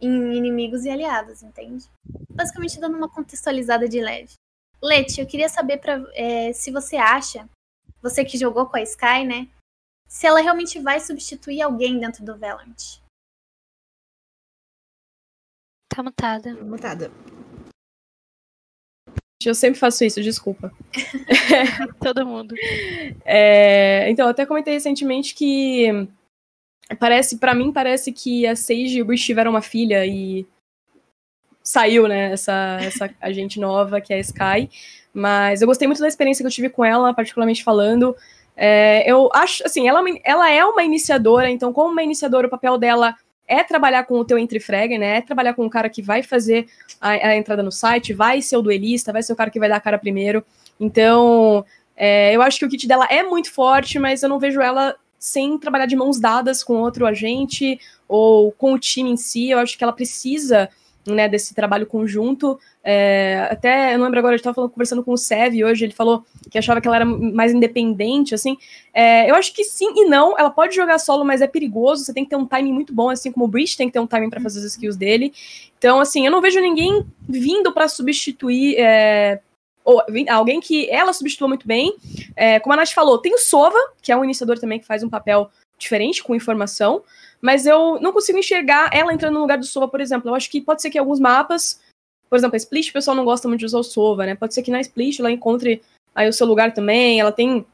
em 0.00 0.36
inimigos 0.36 0.84
e 0.84 0.90
aliados, 0.90 1.42
entende? 1.42 1.86
Basicamente 2.30 2.80
dando 2.80 2.96
uma 2.96 3.08
contextualizada 3.08 3.88
de 3.88 4.00
leve. 4.00 4.34
Leti, 4.82 5.20
eu 5.20 5.26
queria 5.26 5.48
saber 5.48 5.78
pra, 5.78 6.04
é, 6.14 6.52
se 6.52 6.70
você 6.70 6.96
acha, 6.96 7.48
você 8.00 8.24
que 8.24 8.38
jogou 8.38 8.66
com 8.66 8.76
a 8.76 8.82
Sky, 8.82 9.24
né? 9.26 9.48
Se 10.08 10.26
ela 10.26 10.40
realmente 10.40 10.78
vai 10.78 11.00
substituir 11.00 11.60
alguém 11.62 11.98
dentro 11.98 12.24
do 12.24 12.38
Valorant. 12.38 13.00
Tá 15.88 16.02
mutada. 16.02 16.54
Mutada. 16.64 17.10
Eu 19.44 19.54
sempre 19.54 19.78
faço 19.78 20.04
isso, 20.04 20.22
desculpa. 20.22 20.72
Todo 22.02 22.26
mundo. 22.26 22.54
É, 23.24 24.08
então, 24.10 24.26
eu 24.26 24.30
até 24.30 24.44
comentei 24.44 24.74
recentemente 24.74 25.34
que 25.34 26.08
parece, 26.96 27.38
para 27.38 27.54
mim, 27.54 27.72
parece 27.72 28.12
que 28.12 28.46
a 28.46 28.56
Sage 28.56 28.98
e 28.98 29.02
o 29.02 29.04
Bruce 29.04 29.24
tiveram 29.24 29.50
uma 29.50 29.62
filha 29.62 30.06
e 30.06 30.46
saiu, 31.62 32.08
né, 32.08 32.32
essa, 32.32 32.78
essa 32.80 33.10
agente 33.20 33.60
nova, 33.60 34.00
que 34.00 34.12
é 34.12 34.16
a 34.16 34.20
Sky. 34.20 34.70
Mas 35.12 35.60
eu 35.60 35.68
gostei 35.68 35.86
muito 35.86 36.00
da 36.00 36.08
experiência 36.08 36.42
que 36.42 36.46
eu 36.46 36.52
tive 36.52 36.70
com 36.70 36.84
ela, 36.84 37.12
particularmente 37.12 37.62
falando. 37.62 38.16
É, 38.56 39.08
eu 39.10 39.30
acho, 39.34 39.64
assim, 39.64 39.88
ela, 39.88 40.02
é 40.08 40.20
ela 40.24 40.50
é 40.50 40.64
uma 40.64 40.82
iniciadora, 40.82 41.50
então, 41.50 41.72
como 41.72 41.92
uma 41.92 42.02
iniciadora, 42.02 42.46
o 42.46 42.50
papel 42.50 42.78
dela 42.78 43.14
é 43.46 43.64
trabalhar 43.64 44.04
com 44.04 44.18
o 44.18 44.24
teu 44.24 44.38
entre-frag, 44.38 44.98
né? 44.98 45.18
É 45.18 45.20
trabalhar 45.22 45.54
com 45.54 45.64
o 45.64 45.70
cara 45.70 45.88
que 45.88 46.02
vai 46.02 46.22
fazer 46.22 46.66
a, 47.00 47.10
a, 47.10 47.36
entrada 47.36 47.62
no 47.62 47.72
site, 47.72 48.12
vai 48.12 48.42
ser 48.42 48.56
o 48.56 48.62
duelista, 48.62 49.12
vai 49.12 49.22
ser 49.22 49.32
o 49.32 49.36
cara 49.36 49.50
que 49.50 49.58
vai 49.58 49.68
dar 49.68 49.76
a 49.76 49.80
cara 49.80 49.98
primeiro. 49.98 50.44
Então, 50.78 51.64
é, 51.96 52.34
eu 52.34 52.42
acho 52.42 52.58
que 52.58 52.64
o 52.66 52.68
kit 52.68 52.86
dela 52.86 53.06
é 53.10 53.22
muito 53.22 53.50
forte, 53.50 53.98
mas 53.98 54.22
eu 54.22 54.28
não 54.28 54.38
vejo 54.38 54.60
ela 54.60 54.94
sem 55.18 55.58
trabalhar 55.58 55.86
de 55.86 55.96
mãos 55.96 56.20
dadas 56.20 56.62
com 56.62 56.80
outro 56.80 57.06
agente 57.06 57.80
ou 58.06 58.52
com 58.52 58.72
o 58.72 58.78
time 58.78 59.10
em 59.10 59.16
si. 59.16 59.50
Eu 59.50 59.58
acho 59.58 59.76
que 59.76 59.84
ela 59.84 59.92
precisa 59.92 60.68
né, 61.06 61.28
desse 61.28 61.54
trabalho 61.54 61.86
conjunto. 61.86 62.58
É, 62.84 63.48
até, 63.50 63.94
eu 63.94 63.98
não 63.98 64.04
lembro 64.04 64.18
agora, 64.18 64.34
eu 64.34 64.38
estava 64.38 64.68
conversando 64.68 65.02
com 65.02 65.12
o 65.12 65.16
Sev 65.16 65.54
hoje, 65.64 65.84
ele 65.84 65.92
falou 65.92 66.24
que 66.50 66.58
achava 66.58 66.80
que 66.80 66.86
ela 66.86 66.96
era 66.96 67.04
mais 67.04 67.52
independente, 67.52 68.34
assim. 68.34 68.56
É, 68.94 69.30
eu 69.30 69.34
acho 69.34 69.52
que 69.52 69.64
sim 69.64 69.92
e 69.96 70.04
não, 70.06 70.38
ela 70.38 70.50
pode 70.50 70.74
jogar 70.74 70.98
solo, 70.98 71.24
mas 71.24 71.40
é 71.40 71.46
perigoso, 71.46 72.04
você 72.04 72.12
tem 72.12 72.24
que 72.24 72.30
ter 72.30 72.36
um 72.36 72.46
timing 72.46 72.72
muito 72.72 72.92
bom, 72.92 73.10
assim 73.10 73.32
como 73.32 73.46
o 73.46 73.48
Breach 73.48 73.76
tem 73.76 73.88
que 73.88 73.92
ter 73.92 74.00
um 74.00 74.06
timing 74.06 74.30
para 74.30 74.40
fazer 74.40 74.60
as 74.60 74.64
skills 74.66 74.96
dele. 74.96 75.32
Então, 75.78 76.00
assim, 76.00 76.24
eu 76.24 76.32
não 76.32 76.40
vejo 76.40 76.60
ninguém 76.60 77.04
vindo 77.28 77.72
para 77.72 77.88
substituir 77.88 78.76
é, 78.78 79.40
ou 79.88 80.02
alguém 80.28 80.60
que 80.60 80.86
ela 80.90 81.14
substitua 81.14 81.48
muito 81.48 81.66
bem. 81.66 81.96
É, 82.36 82.60
como 82.60 82.74
a 82.74 82.76
Nath 82.76 82.90
falou, 82.90 83.16
tem 83.16 83.34
o 83.34 83.38
Sova, 83.38 83.78
que 84.02 84.12
é 84.12 84.16
um 84.16 84.22
iniciador 84.22 84.58
também 84.58 84.78
que 84.78 84.86
faz 84.86 85.02
um 85.02 85.08
papel 85.08 85.50
diferente 85.78 86.22
com 86.22 86.34
informação, 86.34 87.02
mas 87.40 87.64
eu 87.64 87.98
não 87.98 88.12
consigo 88.12 88.38
enxergar 88.38 88.90
ela 88.92 89.14
entrando 89.14 89.34
no 89.34 89.40
lugar 89.40 89.56
do 89.56 89.64
Sova, 89.64 89.88
por 89.88 90.02
exemplo. 90.02 90.28
Eu 90.28 90.34
acho 90.34 90.50
que 90.50 90.60
pode 90.60 90.82
ser 90.82 90.90
que 90.90 90.98
alguns 90.98 91.18
mapas, 91.18 91.80
por 92.28 92.36
exemplo, 92.36 92.54
a 92.54 92.58
Split, 92.58 92.90
o 92.90 92.92
pessoal 92.92 93.16
não 93.16 93.24
gosta 93.24 93.48
muito 93.48 93.60
de 93.60 93.66
usar 93.66 93.78
o 93.78 93.82
Sova, 93.82 94.26
né? 94.26 94.34
Pode 94.34 94.52
ser 94.52 94.62
que 94.62 94.70
na 94.70 94.80
Split 94.82 95.20
ela 95.20 95.32
encontre 95.32 95.80
aí 96.14 96.28
o 96.28 96.32
seu 96.34 96.46
lugar 96.46 96.74
também. 96.74 97.18
Ela 97.18 97.32
tem, 97.32 97.64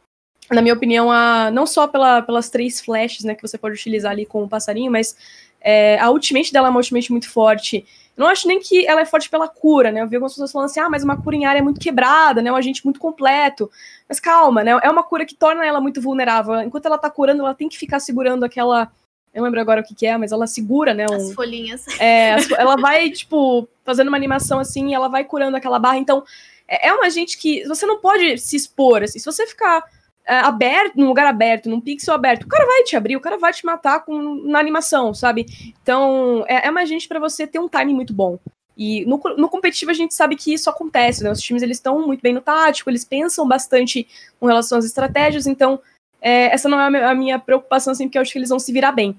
na 0.53 0.63
minha 0.63 0.75
opinião, 0.75 1.11
a, 1.11 1.51
não 1.51 1.67
só 1.67 1.89
pela, 1.89 2.23
pelas 2.23 2.49
três 2.49 2.81
flashes, 2.81 3.25
né, 3.25 3.35
que 3.35 3.43
você 3.43 3.59
pode 3.59 3.75
utilizar 3.75 4.13
ali 4.13 4.25
com 4.25 4.45
o 4.45 4.49
passarinho, 4.49 4.93
mas 4.93 5.17
é, 5.61 5.99
a 5.99 6.11
ultimate 6.11 6.53
dela 6.53 6.69
é 6.69 6.71
uma 6.71 6.79
ultimate 6.79 7.11
muito 7.11 7.29
forte. 7.29 7.85
Não 8.17 8.29
acho 8.29 8.47
nem 8.47 8.61
que 8.61 8.87
ela 8.87 9.01
é 9.01 9.05
forte 9.05 9.29
pela 9.29 9.49
cura, 9.49 9.91
né? 9.91 10.01
Eu 10.01 10.09
vi 10.09 10.17
algumas 10.17 10.33
pessoas 10.33 10.53
falando 10.53 10.67
assim, 10.67 10.81
ah, 10.81 10.89
mas 10.89 11.03
uma 11.03 11.21
cura 11.21 11.35
em 11.35 11.45
área 11.45 11.59
é 11.59 11.63
muito 11.63 11.81
quebrada, 11.81 12.41
né? 12.41 12.51
Um 12.51 12.57
agente 12.57 12.85
muito 12.85 13.01
completo. 13.01 13.71
Mas 14.09 14.21
calma, 14.21 14.63
né? 14.63 14.79
É 14.83 14.91
uma 14.91 15.03
cura 15.03 15.27
que 15.27 15.35
torna 15.35 15.67
ela 15.67 15.81
muito 15.81 16.01
vulnerável. 16.01 16.61
Enquanto 16.61 16.87
ela 16.87 16.99
tá 16.99 17.11
curando, 17.11 17.43
ela 17.43 17.55
tem 17.55 17.69
que 17.69 17.77
ficar 17.77 17.99
segurando 17.99 18.45
aquela. 18.45 18.93
Eu 19.33 19.41
não 19.41 19.45
lembro 19.45 19.61
agora 19.61 19.81
o 19.81 19.85
que, 19.85 19.97
que 19.97 20.07
é, 20.07 20.17
mas 20.17 20.31
ela 20.31 20.47
segura, 20.47 20.95
né? 20.95 21.07
Um... 21.11 21.15
As 21.15 21.33
folhinhas. 21.33 21.85
É, 21.99 22.37
ela 22.57 22.77
vai, 22.77 23.11
tipo, 23.11 23.69
fazendo 23.85 24.09
uma 24.09 24.17
animação 24.17 24.61
assim 24.61 24.91
e 24.91 24.95
ela 24.95 25.09
vai 25.09 25.25
curando 25.25 25.57
aquela 25.57 25.81
barra. 25.81 25.99
Então, 25.99 26.23
é, 26.69 26.89
é 26.89 26.93
uma 26.93 27.11
gente 27.11 27.37
que 27.37 27.67
você 27.67 27.85
não 27.85 27.99
pode 27.99 28.39
se 28.39 28.55
expor, 28.55 29.03
assim. 29.03 29.19
Se 29.19 29.27
você 29.27 29.45
ficar 29.45 29.85
é, 30.27 30.39
aberto, 30.39 30.97
num 30.97 31.09
lugar 31.09 31.27
aberto, 31.27 31.69
num 31.69 31.81
pixel 31.81 32.15
aberto, 32.15 32.45
o 32.45 32.49
cara 32.49 32.65
vai 32.65 32.83
te 32.83 32.97
abrir, 32.97 33.17
o 33.17 33.21
cara 33.21 33.37
vai 33.37 33.53
te 33.53 33.65
matar 33.65 34.05
com, 34.05 34.35
na 34.47 34.59
animação, 34.59 35.13
sabe? 35.13 35.47
Então, 35.83 36.45
é, 36.49 36.67
é 36.67 36.71
uma 36.71 36.87
gente 36.87 37.07
para 37.07 37.21
você 37.21 37.47
ter 37.47 37.59
um 37.59 37.69
timing 37.69 37.95
muito 37.95 38.13
bom. 38.15 38.39
E 38.77 39.05
no, 39.05 39.21
no 39.37 39.49
competitivo 39.49 39.91
a 39.91 39.95
gente 39.95 40.15
sabe 40.15 40.35
que 40.35 40.53
isso 40.53 40.69
acontece, 40.69 41.23
né? 41.23 41.31
Os 41.31 41.41
times 41.41 41.63
eles 41.63 41.77
estão 41.77 42.05
muito 42.05 42.21
bem 42.21 42.33
no 42.33 42.41
tático, 42.41 42.91
eles 42.91 43.05
pensam 43.05 43.47
bastante 43.47 44.07
com 44.41 44.47
relação 44.47 44.79
às 44.79 44.85
estratégias, 44.85 45.47
então 45.47 45.81
é, 46.21 46.47
essa 46.47 46.69
não 46.69 46.81
é 46.81 47.05
a 47.05 47.15
minha 47.15 47.39
preocupação, 47.39 47.93
assim, 47.93 48.07
porque 48.07 48.19
eu 48.19 48.23
acho 48.23 48.33
que 48.33 48.39
eles 48.39 48.49
vão 48.49 48.59
se 48.59 48.73
virar 48.73 48.93
bem. 48.93 49.17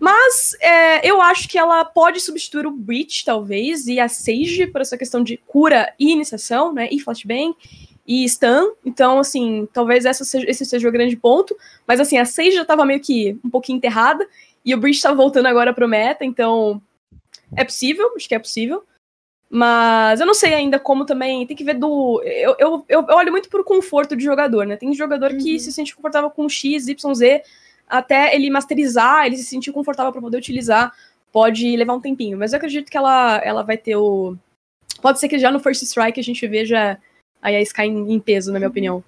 Mas 0.00 0.56
é, 0.60 1.08
eu 1.08 1.22
acho 1.22 1.48
que 1.48 1.58
ela 1.58 1.84
pode 1.84 2.18
substituir 2.20 2.66
o 2.66 2.70
Breach, 2.70 3.24
talvez, 3.24 3.86
e 3.86 4.00
a 4.00 4.08
Sage, 4.08 4.66
por 4.66 4.80
essa 4.80 4.96
questão 4.96 5.22
de 5.22 5.36
cura 5.46 5.92
e 5.98 6.10
iniciação, 6.10 6.72
né? 6.72 6.88
E 6.90 6.98
flashbang 6.98 7.54
e 8.06 8.24
Stan. 8.24 8.66
Então, 8.84 9.18
assim, 9.18 9.68
talvez 9.72 10.04
essa 10.04 10.24
seja, 10.24 10.48
esse 10.48 10.64
seja 10.64 10.88
o 10.88 10.92
grande 10.92 11.16
ponto. 11.16 11.56
Mas, 11.86 11.98
assim, 11.98 12.18
a 12.18 12.24
Sage 12.24 12.52
já 12.52 12.64
tava 12.64 12.84
meio 12.84 13.00
que 13.00 13.38
um 13.44 13.50
pouquinho 13.50 13.76
enterrada. 13.76 14.26
E 14.64 14.74
o 14.74 14.78
Breach 14.78 15.02
tá 15.02 15.12
voltando 15.12 15.46
agora 15.46 15.74
pro 15.74 15.88
meta. 15.88 16.24
Então, 16.24 16.80
é 17.56 17.64
possível. 17.64 18.12
Acho 18.16 18.28
que 18.28 18.34
é 18.34 18.38
possível. 18.38 18.84
Mas 19.48 20.20
eu 20.20 20.26
não 20.26 20.34
sei 20.34 20.54
ainda 20.54 20.78
como 20.78 21.04
também. 21.04 21.46
Tem 21.46 21.56
que 21.56 21.64
ver 21.64 21.74
do. 21.74 22.22
Eu, 22.24 22.56
eu, 22.58 22.84
eu 22.88 23.06
olho 23.10 23.32
muito 23.32 23.48
pro 23.48 23.64
conforto 23.64 24.16
de 24.16 24.24
jogador, 24.24 24.66
né? 24.66 24.76
Tem 24.76 24.92
jogador 24.94 25.32
uhum. 25.32 25.38
que 25.38 25.58
se 25.58 25.72
sente 25.72 25.94
confortável 25.94 26.30
com 26.30 26.48
X, 26.48 26.88
Y, 26.88 27.14
Z. 27.14 27.42
Até 27.88 28.34
ele 28.34 28.50
masterizar, 28.50 29.26
ele 29.26 29.36
se 29.36 29.44
sentir 29.44 29.72
confortável 29.72 30.12
para 30.12 30.20
poder 30.20 30.38
utilizar. 30.38 30.92
Pode 31.32 31.76
levar 31.76 31.94
um 31.94 32.00
tempinho. 32.00 32.38
Mas 32.38 32.52
eu 32.52 32.56
acredito 32.56 32.90
que 32.90 32.96
ela, 32.96 33.40
ela 33.44 33.62
vai 33.62 33.76
ter 33.76 33.96
o. 33.96 34.36
Pode 35.00 35.20
ser 35.20 35.28
que 35.28 35.38
já 35.38 35.50
no 35.50 35.60
First 35.60 35.82
Strike 35.82 36.18
a 36.18 36.24
gente 36.24 36.46
veja 36.48 36.98
aí 37.46 37.54
a 37.54 37.62
Sky 37.62 37.82
em, 37.82 38.18
peso, 38.18 38.52
na 38.52 38.58
minha 38.58 38.68
opinião. 38.68 39.04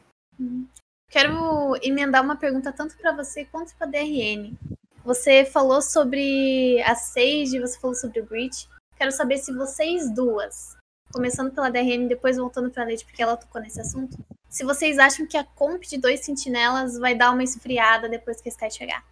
Quero 1.11 1.77
emendar 1.83 2.23
uma 2.23 2.37
pergunta 2.37 2.73
tanto 2.73 2.97
para 2.97 3.13
você 3.13 3.45
quanto 3.45 3.75
para 3.75 3.89
DRN. 3.89 4.57
Você 5.05 5.45
falou 5.45 5.83
sobre 5.83 6.81
a 6.83 6.95
Sage, 6.95 7.59
você 7.59 7.79
falou 7.81 7.97
sobre 7.97 8.21
o 8.21 8.25
Breach. 8.25 8.69
Quero 8.97 9.11
saber 9.11 9.39
se 9.39 9.53
vocês 9.53 10.09
duas, 10.15 10.77
começando 11.13 11.53
pela 11.53 11.71
DRN 11.71 12.05
e 12.05 12.09
depois 12.09 12.37
voltando 12.37 12.71
para 12.71 12.85
a 12.85 12.87
Leite, 12.87 13.05
porque 13.05 13.23
ela 13.23 13.37
tocou 13.37 13.61
nesse 13.61 13.81
assunto, 13.81 14.17
se 14.49 14.65
vocês 14.65 14.99
acham 14.99 15.27
que 15.27 15.37
a 15.37 15.45
comp 15.45 15.83
de 15.83 15.99
dois 15.99 16.21
sentinelas 16.25 16.97
vai 16.99 17.15
dar 17.15 17.33
uma 17.33 17.43
esfriada 17.43 18.09
depois 18.09 18.41
que 18.41 18.49
a 18.49 18.53
Sky 18.53 18.71
chegar. 18.71 19.05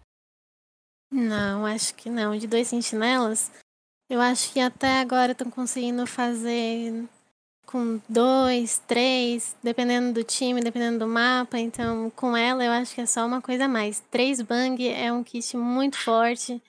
Não, 1.11 1.65
acho 1.65 1.95
que 1.95 2.09
não. 2.09 2.37
De 2.37 2.47
dois 2.47 2.67
sentinelas, 2.67 3.51
eu 4.09 4.21
acho 4.21 4.53
que 4.53 4.59
até 4.59 4.99
agora 4.99 5.33
estão 5.33 5.49
conseguindo 5.49 6.05
fazer 6.05 7.07
com 7.67 7.99
dois, 8.07 8.79
três, 8.87 9.55
dependendo 9.61 10.13
do 10.13 10.23
time, 10.23 10.61
dependendo 10.61 10.99
do 10.99 11.07
mapa. 11.07 11.59
Então, 11.59 12.09
com 12.15 12.35
ela, 12.35 12.63
eu 12.63 12.71
acho 12.71 12.95
que 12.95 13.01
é 13.01 13.05
só 13.05 13.25
uma 13.25 13.41
coisa 13.41 13.65
a 13.65 13.67
mais. 13.67 13.99
Três 14.09 14.41
bang 14.41 14.87
é 14.87 15.11
um 15.11 15.23
kit 15.23 15.55
muito 15.57 15.97
forte. 15.97 16.63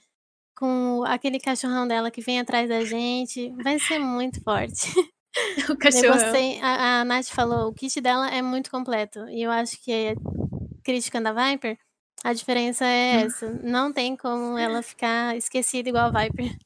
Com 0.59 1.05
aquele 1.07 1.39
cachorrão 1.39 1.87
dela 1.87 2.11
que 2.11 2.21
vem 2.21 2.41
atrás 2.41 2.69
da 2.69 2.85
gente, 2.85 3.49
vai 3.63 3.79
ser 3.79 3.99
muito 3.99 4.43
forte. 4.43 4.93
O 5.71 5.77
cachorrão. 5.77 6.15
Gostei, 6.15 6.61
a, 6.61 7.01
a 7.01 7.05
Nath 7.05 7.27
falou, 7.27 7.69
o 7.69 7.73
kit 7.73 8.01
dela 8.01 8.29
é 8.29 8.43
muito 8.43 8.71
completo. 8.73 9.29
E 9.29 9.43
eu 9.43 9.53
acho 9.53 9.81
que, 9.81 10.17
criticando 10.83 11.29
a 11.29 11.33
Viper, 11.33 11.79
A 12.25 12.33
diferença 12.33 12.85
é 12.85 13.23
essa. 13.23 13.49
Não 13.63 13.93
tem 13.93 14.17
como 14.17 14.59
ela 14.59 14.83
ficar 14.83 15.37
esquecida 15.37 15.91
igual 15.91 16.07
a 16.07 16.23
Viper. 16.23 16.59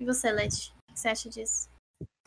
E 0.00 0.04
você, 0.04 0.32
Leti? 0.32 0.72
O 0.88 0.92
que 0.94 0.98
você 0.98 1.08
acha 1.08 1.28
disso? 1.28 1.71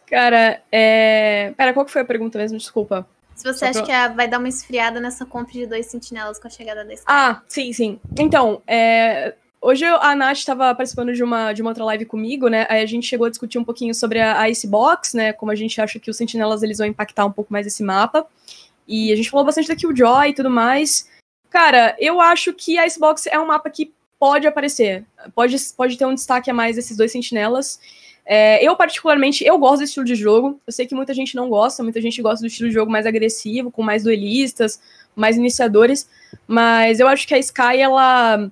Cara, 0.07 0.61
é. 0.71 1.53
Pera, 1.57 1.73
qual 1.73 1.85
que 1.85 1.91
foi 1.91 2.01
a 2.01 2.05
pergunta 2.05 2.37
mesmo? 2.37 2.57
Desculpa. 2.57 3.07
Se 3.35 3.43
você 3.43 3.59
Só 3.59 3.65
acha 3.65 3.73
pra- 3.79 3.85
que 3.85 3.91
a- 3.91 4.07
vai 4.09 4.27
dar 4.27 4.39
uma 4.39 4.47
esfriada 4.47 4.99
nessa 4.99 5.25
compra 5.25 5.51
de 5.53 5.65
dois 5.65 5.87
sentinelas 5.87 6.39
com 6.39 6.47
a 6.47 6.51
chegada 6.51 6.85
da 6.85 6.93
Sky. 6.93 7.05
Ah, 7.07 7.41
sim, 7.47 7.73
sim. 7.73 7.99
Então, 8.17 8.61
é, 8.65 9.33
hoje 9.59 9.83
a 9.83 10.15
Nath 10.15 10.37
estava 10.37 10.73
participando 10.73 11.11
de 11.13 11.21
uma, 11.21 11.51
de 11.51 11.61
uma 11.61 11.71
outra 11.71 11.83
live 11.83 12.05
comigo, 12.05 12.47
né? 12.47 12.65
Aí 12.69 12.81
a 12.81 12.85
gente 12.85 13.05
chegou 13.05 13.27
a 13.27 13.29
discutir 13.29 13.57
um 13.57 13.63
pouquinho 13.65 13.93
sobre 13.93 14.19
a, 14.21 14.39
a 14.39 14.49
Icebox, 14.49 15.13
né? 15.15 15.33
Como 15.33 15.51
a 15.51 15.55
gente 15.55 15.81
acha 15.81 15.99
que 15.99 16.09
os 16.09 16.15
sentinelas 16.15 16.63
eles 16.63 16.77
vão 16.77 16.87
impactar 16.87 17.25
um 17.25 17.31
pouco 17.31 17.51
mais 17.51 17.67
esse 17.67 17.83
mapa. 17.83 18.25
E 18.87 19.11
a 19.11 19.15
gente 19.17 19.29
falou 19.29 19.45
bastante 19.45 19.67
da 19.67 19.75
Killjoy 19.75 20.29
e 20.29 20.33
tudo 20.33 20.49
mais. 20.49 21.09
Cara, 21.49 21.95
eu 21.99 22.21
acho 22.21 22.53
que 22.53 22.77
a 22.77 22.85
Icebox 22.85 23.27
é 23.27 23.37
um 23.39 23.47
mapa 23.47 23.69
que 23.69 23.93
pode 24.17 24.47
aparecer. 24.47 25.03
Pode, 25.33 25.57
pode 25.75 25.97
ter 25.97 26.05
um 26.05 26.13
destaque 26.15 26.49
a 26.49 26.53
mais 26.53 26.75
desses 26.77 26.95
dois 26.95 27.11
sentinelas. 27.11 27.79
É, 28.25 28.63
eu, 28.65 28.75
particularmente, 28.75 29.45
eu 29.45 29.57
gosto 29.57 29.79
desse 29.79 29.91
estilo 29.91 30.05
de 30.05 30.15
jogo. 30.15 30.59
Eu 30.65 30.73
sei 30.73 30.87
que 30.87 30.95
muita 30.95 31.13
gente 31.13 31.35
não 31.35 31.47
gosta, 31.47 31.83
muita 31.83 32.01
gente 32.01 32.21
gosta 32.21 32.41
do 32.41 32.47
estilo 32.47 32.69
de 32.69 32.75
jogo 32.75 32.91
mais 32.91 33.05
agressivo, 33.05 33.69
com 33.69 33.83
mais 33.83 34.03
duelistas, 34.03 34.81
mais 35.15 35.37
iniciadores. 35.37 36.09
Mas 36.47 36.99
eu 36.99 37.07
acho 37.07 37.27
que 37.27 37.33
a 37.33 37.39
Sky, 37.39 37.79
ela. 37.79 38.49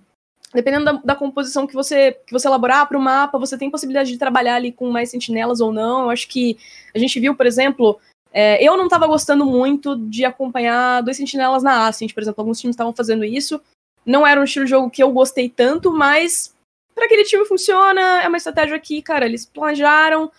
Dependendo 0.54 0.86
da, 0.86 0.92
da 0.92 1.16
composição 1.16 1.66
que 1.66 1.74
você, 1.74 2.12
que 2.28 2.32
você 2.32 2.48
elaborar 2.48 2.88
para 2.88 2.98
o 2.98 3.02
mapa, 3.02 3.40
você 3.40 3.58
tem 3.58 3.72
possibilidade 3.72 4.12
de 4.12 4.20
trabalhar 4.20 4.56
ali 4.56 4.72
com 4.72 4.92
mais 4.92 5.10
sentinelas 5.10 5.60
ou 5.60 5.74
não. 5.74 6.04
Eu 6.04 6.10
acho 6.12 6.28
que 6.28 6.56
a 6.94 7.00
gente 7.00 7.20
viu, 7.20 7.36
por 7.36 7.48
exemplo, 7.48 8.00
é, 8.32 8.64
eu 8.64 8.78
não 8.78 8.86
estava 8.86 9.08
gostando 9.08 9.48
muito 9.48 9.96
de 9.96 10.24
acompanhar 10.24 11.02
dois 11.02 11.18
sentinelas 11.18 11.64
na 11.64 11.88
Ascent, 11.88 12.14
por 12.14 12.22
exemplo. 12.22 12.40
Alguns 12.40 12.60
times 12.60 12.76
estavam 12.76 12.94
fazendo 12.94 13.26
isso. 13.26 13.60
Não 14.06 14.28
era 14.28 14.40
um 14.40 14.44
estilo 14.44 14.66
de 14.66 14.72
jogo 14.72 14.92
que 14.92 15.02
eu 15.02 15.12
gostei 15.12 15.50
tanto, 15.50 15.92
mas 15.92 16.53
para 16.94 17.06
aquele 17.06 17.24
time 17.24 17.46
funciona. 17.46 18.22
É 18.22 18.28
uma 18.28 18.38
estratégia 18.38 18.80
que, 18.80 19.02
cara, 19.02 19.26
eles 19.26 19.46
planejaram. 19.46 20.32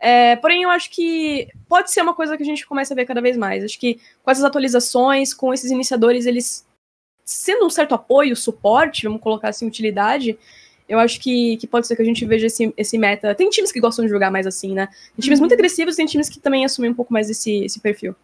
É, 0.00 0.36
porém, 0.36 0.62
eu 0.62 0.70
acho 0.70 0.90
que 0.90 1.48
pode 1.68 1.90
ser 1.90 2.02
uma 2.02 2.14
coisa 2.14 2.36
que 2.36 2.42
a 2.42 2.46
gente 2.46 2.66
começa 2.66 2.94
a 2.94 2.96
ver 2.96 3.04
cada 3.04 3.20
vez 3.20 3.36
mais. 3.36 3.64
Acho 3.64 3.78
que 3.78 4.00
com 4.22 4.30
essas 4.30 4.44
atualizações, 4.44 5.34
com 5.34 5.52
esses 5.52 5.70
iniciadores, 5.70 6.26
eles 6.26 6.66
sendo 7.24 7.66
um 7.66 7.70
certo 7.70 7.94
apoio, 7.94 8.34
suporte, 8.34 9.04
vamos 9.04 9.20
colocar 9.20 9.50
assim, 9.50 9.66
utilidade, 9.66 10.38
eu 10.88 10.98
acho 10.98 11.20
que, 11.20 11.58
que 11.58 11.66
pode 11.66 11.86
ser 11.86 11.94
que 11.94 12.00
a 12.00 12.04
gente 12.04 12.24
veja 12.24 12.46
esse, 12.46 12.72
esse 12.74 12.96
meta. 12.96 13.34
Tem 13.34 13.50
times 13.50 13.70
que 13.70 13.80
gostam 13.80 14.06
de 14.06 14.10
jogar 14.10 14.30
mais 14.30 14.46
assim, 14.46 14.72
né? 14.72 14.86
Tem 14.86 15.22
times 15.22 15.38
muito 15.38 15.52
agressivos, 15.52 15.94
tem 15.94 16.06
times 16.06 16.30
que 16.30 16.40
também 16.40 16.64
assumem 16.64 16.90
um 16.90 16.94
pouco 16.94 17.12
mais 17.12 17.28
esse, 17.28 17.62
esse 17.62 17.78
perfil. 17.78 18.16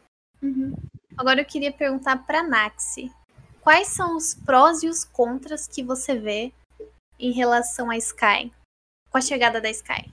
Uhum. 0.43 0.73
Agora 1.17 1.43
eu 1.43 1.45
queria 1.45 1.71
perguntar 1.71 2.25
pra 2.25 2.43
Naxi. 2.43 3.13
Quais 3.61 3.89
são 3.89 4.17
os 4.17 4.35
prós 4.35 4.83
e 4.83 4.89
os 4.89 5.05
contras 5.05 5.69
que 5.69 5.83
você 5.83 6.15
vê 6.15 6.53
em 7.19 7.33
relação 7.33 7.91
à 7.91 7.97
Sky? 7.97 8.53
Com 9.11 9.19
a 9.19 9.21
chegada 9.21 9.61
da 9.61 9.71
Sky? 9.71 10.11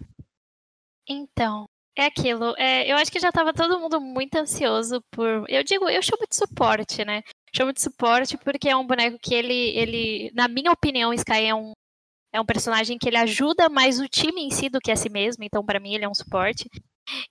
Então, 1.08 1.66
é 1.96 2.06
aquilo. 2.06 2.56
é, 2.58 2.90
eu 2.92 2.96
acho 2.98 3.12
que 3.12 3.20
já 3.20 3.32
tava 3.32 3.54
todo 3.54 3.80
mundo 3.80 4.00
muito 4.00 4.36
ansioso 4.36 5.02
por. 5.12 5.46
Eu 5.50 5.64
digo, 5.64 5.90
eu 5.90 6.02
chamo 6.02 6.26
de 6.30 6.36
suporte, 6.36 7.04
né? 7.04 7.22
Chamo 7.56 7.74
de 7.74 7.82
suporte 7.82 8.38
porque 8.38 8.70
é 8.70 8.76
um 8.76 8.88
boneco 8.88 9.20
que 9.20 9.34
ele, 9.34 9.78
ele 9.78 10.32
na 10.34 10.48
minha 10.48 10.72
opinião, 10.72 11.14
Sky 11.14 11.46
é 11.46 11.56
um, 11.56 11.74
é 12.34 12.40
um 12.40 12.46
personagem 12.46 12.98
que 12.98 13.10
ele 13.10 13.18
ajuda 13.18 13.70
mais 13.70 14.00
o 14.00 14.08
time 14.08 14.42
em 14.42 14.52
si 14.52 14.70
do 14.70 14.80
que 14.80 14.92
a 14.92 14.96
si 14.96 15.10
mesmo. 15.10 15.44
Então, 15.44 15.66
pra 15.66 15.80
mim, 15.80 15.94
ele 15.94 16.06
é 16.06 16.10
um 16.10 16.16
suporte. 16.16 16.70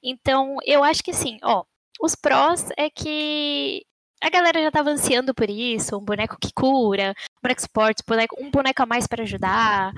Então, 0.03 0.57
eu 0.65 0.85
acho 0.85 1.03
que 1.03 1.11
assim, 1.11 1.39
ó, 1.43 1.65
os 2.01 2.15
prós 2.15 2.69
é 2.77 2.91
que 2.91 3.83
a 4.23 4.31
galera 4.31 4.63
já 4.63 4.71
tava 4.71 4.91
ansiando 4.91 5.35
por 5.35 5.49
isso, 5.49 5.97
um 5.97 6.05
boneco 6.05 6.37
que 6.41 6.53
cura, 6.53 7.15
um 7.39 7.43
boneco 7.43 7.61
suporte, 7.63 8.03
boneco, 8.07 8.37
um 8.41 8.51
boneco 8.51 8.83
a 8.83 8.87
mais 8.87 9.07
para 9.07 9.23
ajudar. 9.23 9.93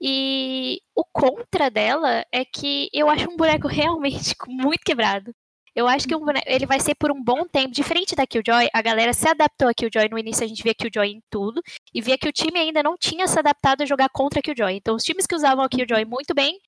E 0.00 0.80
o 0.96 1.04
contra 1.12 1.70
dela 1.70 2.24
é 2.32 2.44
que 2.44 2.88
eu 2.92 3.08
acho 3.08 3.30
um 3.30 3.36
boneco 3.36 3.68
realmente 3.68 4.34
muito 4.48 4.82
quebrado. 4.84 5.32
Eu 5.74 5.88
acho 5.88 6.06
que 6.06 6.14
um 6.14 6.20
boneco, 6.20 6.44
ele 6.46 6.66
vai 6.66 6.80
ser 6.80 6.94
por 6.94 7.10
um 7.10 7.22
bom 7.22 7.46
tempo. 7.46 7.72
Diferente 7.72 8.14
da 8.14 8.26
Killjoy, 8.26 8.68
a 8.74 8.82
galera 8.82 9.14
se 9.14 9.26
adaptou 9.26 9.68
a 9.68 9.74
Killjoy. 9.74 10.08
No 10.10 10.18
início 10.18 10.44
a 10.44 10.46
gente 10.46 10.62
via 10.62 10.74
Killjoy 10.74 11.08
em 11.08 11.22
tudo. 11.30 11.62
E 11.94 12.00
via 12.02 12.18
que 12.18 12.28
o 12.28 12.32
time 12.32 12.58
ainda 12.58 12.82
não 12.82 12.96
tinha 12.98 13.26
se 13.26 13.38
adaptado 13.38 13.82
a 13.82 13.86
jogar 13.86 14.10
contra 14.10 14.40
a 14.40 14.42
Killjoy. 14.42 14.74
Então 14.74 14.94
os 14.96 15.02
times 15.02 15.26
que 15.26 15.34
usavam 15.34 15.64
a 15.64 15.68
Killjoy 15.68 16.04
muito 16.04 16.34
bem 16.34 16.58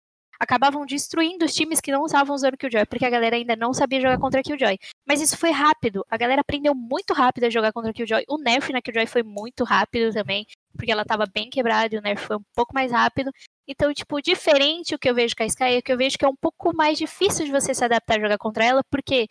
acabavam 0.44 0.87
destruindo 0.87 1.44
os 1.44 1.54
times 1.54 1.80
que 1.80 1.90
não 1.90 2.07
estavam 2.07 2.35
usando 2.35 2.57
Killjoy. 2.57 2.87
Porque 2.87 3.04
a 3.04 3.11
galera 3.11 3.37
ainda 3.37 3.57
não 3.57 3.72
sabia 3.72 4.00
jogar 4.00 4.18
contra 4.18 4.42
Killjoy. 4.42 4.78
Mas 5.07 5.20
isso 5.20 5.37
foi 5.37 5.50
rápido. 5.50 6.04
A 6.09 6.16
galera 6.16 6.40
aprendeu 6.40 6.74
muito 6.74 7.12
rápido 7.12 7.44
a 7.44 7.50
jogar 7.50 7.72
contra 7.72 7.92
Killjoy. 7.92 8.24
O 8.28 8.38
nerf 8.38 8.72
na 8.72 8.80
Killjoy 8.80 9.07
foi 9.07 9.22
muito 9.22 9.64
rápido 9.64 10.12
também. 10.12 10.46
Porque 10.76 10.92
ela 10.92 11.04
tava 11.04 11.26
bem 11.26 11.50
quebrada 11.50 11.94
e 11.94 11.98
o 11.98 12.02
nerf 12.02 12.26
foi 12.26 12.37
um 12.37 12.44
pouco 12.54 12.72
mais 12.74 12.92
rápido. 12.92 13.30
Então, 13.66 13.92
tipo, 13.94 14.20
diferente 14.20 14.94
o 14.94 14.98
que 14.98 15.09
eu 15.09 15.14
vejo 15.14 15.35
com 15.35 15.42
a 15.42 15.46
Sky 15.46 15.64
é 15.64 15.83
que 15.83 15.92
eu 15.92 15.96
vejo 15.96 16.18
que 16.18 16.24
é 16.24 16.28
um 16.28 16.37
pouco 16.37 16.74
mais 16.74 16.98
difícil 16.98 17.44
de 17.44 17.50
você 17.50 17.74
se 17.74 17.85
adaptar 17.85 18.18
a 18.18 18.20
jogar 18.20 18.38
contra 18.38 18.64
ela, 18.64 18.83
porque, 18.90 19.26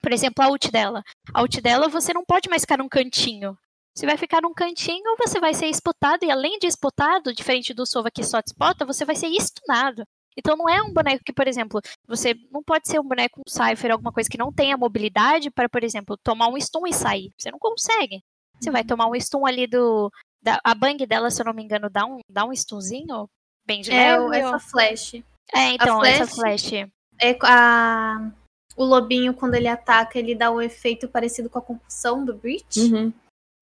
por 0.00 0.12
exemplo, 0.12 0.44
a 0.44 0.48
ult 0.48 0.70
dela. 0.70 1.02
A 1.34 1.42
ult 1.42 1.60
dela 1.60 1.88
você 1.88 2.14
não 2.14 2.24
pode 2.24 2.48
mais 2.48 2.62
ficar 2.62 2.78
num 2.78 2.88
cantinho. 2.88 3.58
Você 3.94 4.06
vai 4.06 4.16
ficar 4.16 4.40
num 4.40 4.54
cantinho, 4.54 5.16
você 5.18 5.38
vai 5.38 5.52
ser 5.52 5.68
spotado, 5.68 6.24
e 6.24 6.30
além 6.30 6.58
de 6.58 6.66
spotado, 6.68 7.34
diferente 7.34 7.74
do 7.74 7.84
Sova 7.84 8.10
que 8.10 8.24
só 8.24 8.40
te 8.40 8.48
spota, 8.48 8.86
você 8.86 9.04
vai 9.04 9.14
ser 9.14 9.28
stunado. 9.38 10.04
Então 10.36 10.56
não 10.56 10.68
é 10.68 10.82
um 10.82 10.92
boneco 10.92 11.22
que, 11.24 11.32
por 11.32 11.46
exemplo, 11.46 11.80
você 12.06 12.34
não 12.50 12.62
pode 12.62 12.88
ser 12.88 12.98
um 12.98 13.06
boneco, 13.06 13.40
um 13.40 13.50
Cypher, 13.50 13.92
alguma 13.92 14.12
coisa 14.12 14.28
que 14.30 14.38
não 14.38 14.52
tenha 14.52 14.76
mobilidade 14.76 15.50
para, 15.50 15.68
por 15.68 15.84
exemplo, 15.84 16.16
tomar 16.22 16.48
um 16.48 16.60
stun 16.60 16.86
e 16.86 16.92
sair. 16.92 17.30
Você 17.38 17.50
não 17.50 17.58
consegue. 17.58 18.22
Você 18.60 18.70
vai 18.70 18.84
tomar 18.84 19.06
um 19.08 19.14
stun 19.20 19.46
ali 19.46 19.66
do. 19.66 20.10
Da, 20.42 20.60
a 20.64 20.74
bang 20.74 21.04
dela, 21.06 21.30
se 21.30 21.40
eu 21.40 21.46
não 21.46 21.52
me 21.54 21.62
engano, 21.62 21.88
dá 21.88 22.04
um, 22.04 22.18
dá 22.28 22.44
um 22.44 22.52
stunzinho 22.52 23.28
bem 23.64 23.80
de 23.82 23.92
É, 23.92 24.16
leve. 24.18 24.24
o- 24.24 24.32
essa 24.32 24.58
flash. 24.58 25.14
É, 25.54 25.68
então, 25.74 26.04
essa 26.04 26.26
flash- 26.26 26.62
flash. 26.70 26.90
É 27.20 27.38
a... 27.42 28.30
O 28.74 28.84
lobinho, 28.84 29.34
quando 29.34 29.54
ele 29.54 29.68
ataca, 29.68 30.18
ele 30.18 30.34
dá 30.34 30.50
o 30.50 30.60
efeito 30.60 31.06
parecido 31.06 31.50
com 31.50 31.58
a 31.58 31.62
concussão 31.62 32.24
do 32.24 32.34
Breach. 32.34 32.80
Uhum. 32.80 33.12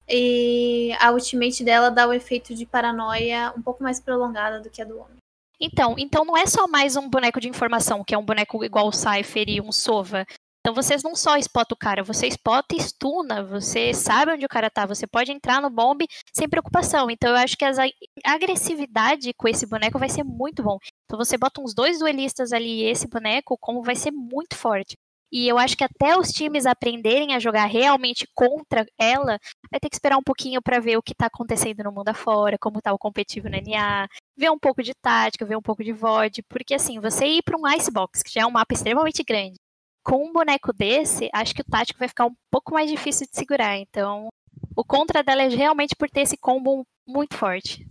E 0.07 0.91
a 0.99 1.11
ultimate 1.11 1.63
dela 1.63 1.89
dá 1.91 2.07
o 2.07 2.13
efeito 2.13 2.55
de 2.55 2.65
paranoia 2.65 3.53
um 3.55 3.61
pouco 3.61 3.83
mais 3.83 3.99
prolongada 3.99 4.59
do 4.59 4.69
que 4.69 4.81
a 4.81 4.85
do 4.85 4.97
homem. 4.97 5.17
Então, 5.63 5.93
então 5.95 6.25
não 6.25 6.35
é 6.35 6.47
só 6.47 6.67
mais 6.67 6.95
um 6.95 7.07
boneco 7.07 7.39
de 7.39 7.47
informação, 7.47 8.03
que 8.03 8.15
é 8.15 8.17
um 8.17 8.25
boneco 8.25 8.65
igual 8.65 8.87
o 8.87 8.91
Cypher 8.91 9.47
e 9.47 9.61
um 9.61 9.71
Sova. 9.71 10.25
Então 10.59 10.73
vocês 10.73 11.03
não 11.03 11.15
só 11.15 11.37
spotam 11.37 11.75
o 11.75 11.79
cara, 11.79 12.03
você 12.03 12.29
spota 12.31 12.75
e 12.75 12.79
stuna, 12.79 13.43
você 13.43 13.93
sabe 13.93 14.31
onde 14.33 14.45
o 14.45 14.49
cara 14.49 14.71
tá, 14.71 14.87
você 14.87 15.05
pode 15.05 15.31
entrar 15.31 15.61
no 15.61 15.69
bomb 15.69 16.03
sem 16.33 16.49
preocupação. 16.49 17.11
Então 17.11 17.29
eu 17.29 17.35
acho 17.35 17.55
que 17.55 17.65
essa 17.65 17.83
agressividade 18.25 19.33
com 19.35 19.47
esse 19.47 19.67
boneco 19.67 19.99
vai 19.99 20.09
ser 20.09 20.23
muito 20.23 20.63
bom. 20.63 20.77
Então 21.05 21.17
você 21.17 21.37
bota 21.37 21.61
uns 21.61 21.75
dois 21.75 21.99
duelistas 21.99 22.51
ali 22.53 22.81
e 22.81 22.85
esse 22.85 23.07
boneco, 23.07 23.55
como 23.59 23.83
vai 23.83 23.95
ser 23.95 24.11
muito 24.11 24.55
forte. 24.55 24.95
E 25.31 25.47
eu 25.47 25.57
acho 25.57 25.77
que 25.77 25.83
até 25.83 26.17
os 26.17 26.29
times 26.29 26.65
aprenderem 26.65 27.33
a 27.33 27.39
jogar 27.39 27.65
realmente 27.65 28.27
contra 28.35 28.85
ela, 28.99 29.39
vai 29.71 29.79
ter 29.79 29.89
que 29.89 29.95
esperar 29.95 30.17
um 30.17 30.23
pouquinho 30.23 30.61
para 30.61 30.79
ver 30.79 30.97
o 30.97 31.01
que 31.01 31.15
tá 31.15 31.27
acontecendo 31.27 31.83
no 31.83 31.91
mundo 31.91 32.09
afora, 32.09 32.57
como 32.59 32.81
tá 32.81 32.91
o 32.93 32.97
competitivo 32.97 33.47
na 33.47 33.57
NA, 33.61 34.09
ver 34.35 34.49
um 34.49 34.59
pouco 34.59 34.81
de 34.81 34.93
tática, 34.93 35.45
ver 35.45 35.57
um 35.57 35.61
pouco 35.61 35.83
de 35.83 35.93
VOD, 35.93 36.43
porque 36.43 36.73
assim, 36.73 36.99
você 36.99 37.25
ir 37.25 37.43
para 37.43 37.57
um 37.57 37.67
Icebox, 37.67 38.23
que 38.23 38.33
já 38.33 38.41
é 38.41 38.45
um 38.45 38.51
mapa 38.51 38.73
extremamente 38.73 39.23
grande, 39.23 39.57
com 40.03 40.25
um 40.25 40.33
boneco 40.33 40.73
desse, 40.73 41.29
acho 41.33 41.53
que 41.53 41.61
o 41.61 41.65
tático 41.65 41.99
vai 41.99 42.07
ficar 42.07 42.25
um 42.25 42.35
pouco 42.49 42.73
mais 42.73 42.89
difícil 42.89 43.27
de 43.27 43.37
segurar. 43.37 43.77
Então, 43.77 44.29
o 44.75 44.83
contra 44.83 45.23
dela 45.23 45.43
é 45.43 45.47
realmente 45.47 45.95
por 45.95 46.09
ter 46.09 46.21
esse 46.21 46.37
combo 46.37 46.85
muito 47.07 47.37
forte. 47.37 47.87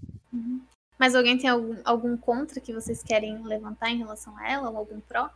Mas 0.98 1.14
alguém 1.14 1.38
tem 1.38 1.48
algum, 1.48 1.76
algum 1.84 2.16
contra 2.16 2.60
que 2.60 2.74
vocês 2.74 3.02
querem 3.02 3.42
levantar 3.42 3.90
em 3.90 3.98
relação 3.98 4.36
a 4.36 4.48
ela? 4.48 4.68
Ou 4.70 4.76
algum 4.76 5.00
pró? 5.00 5.30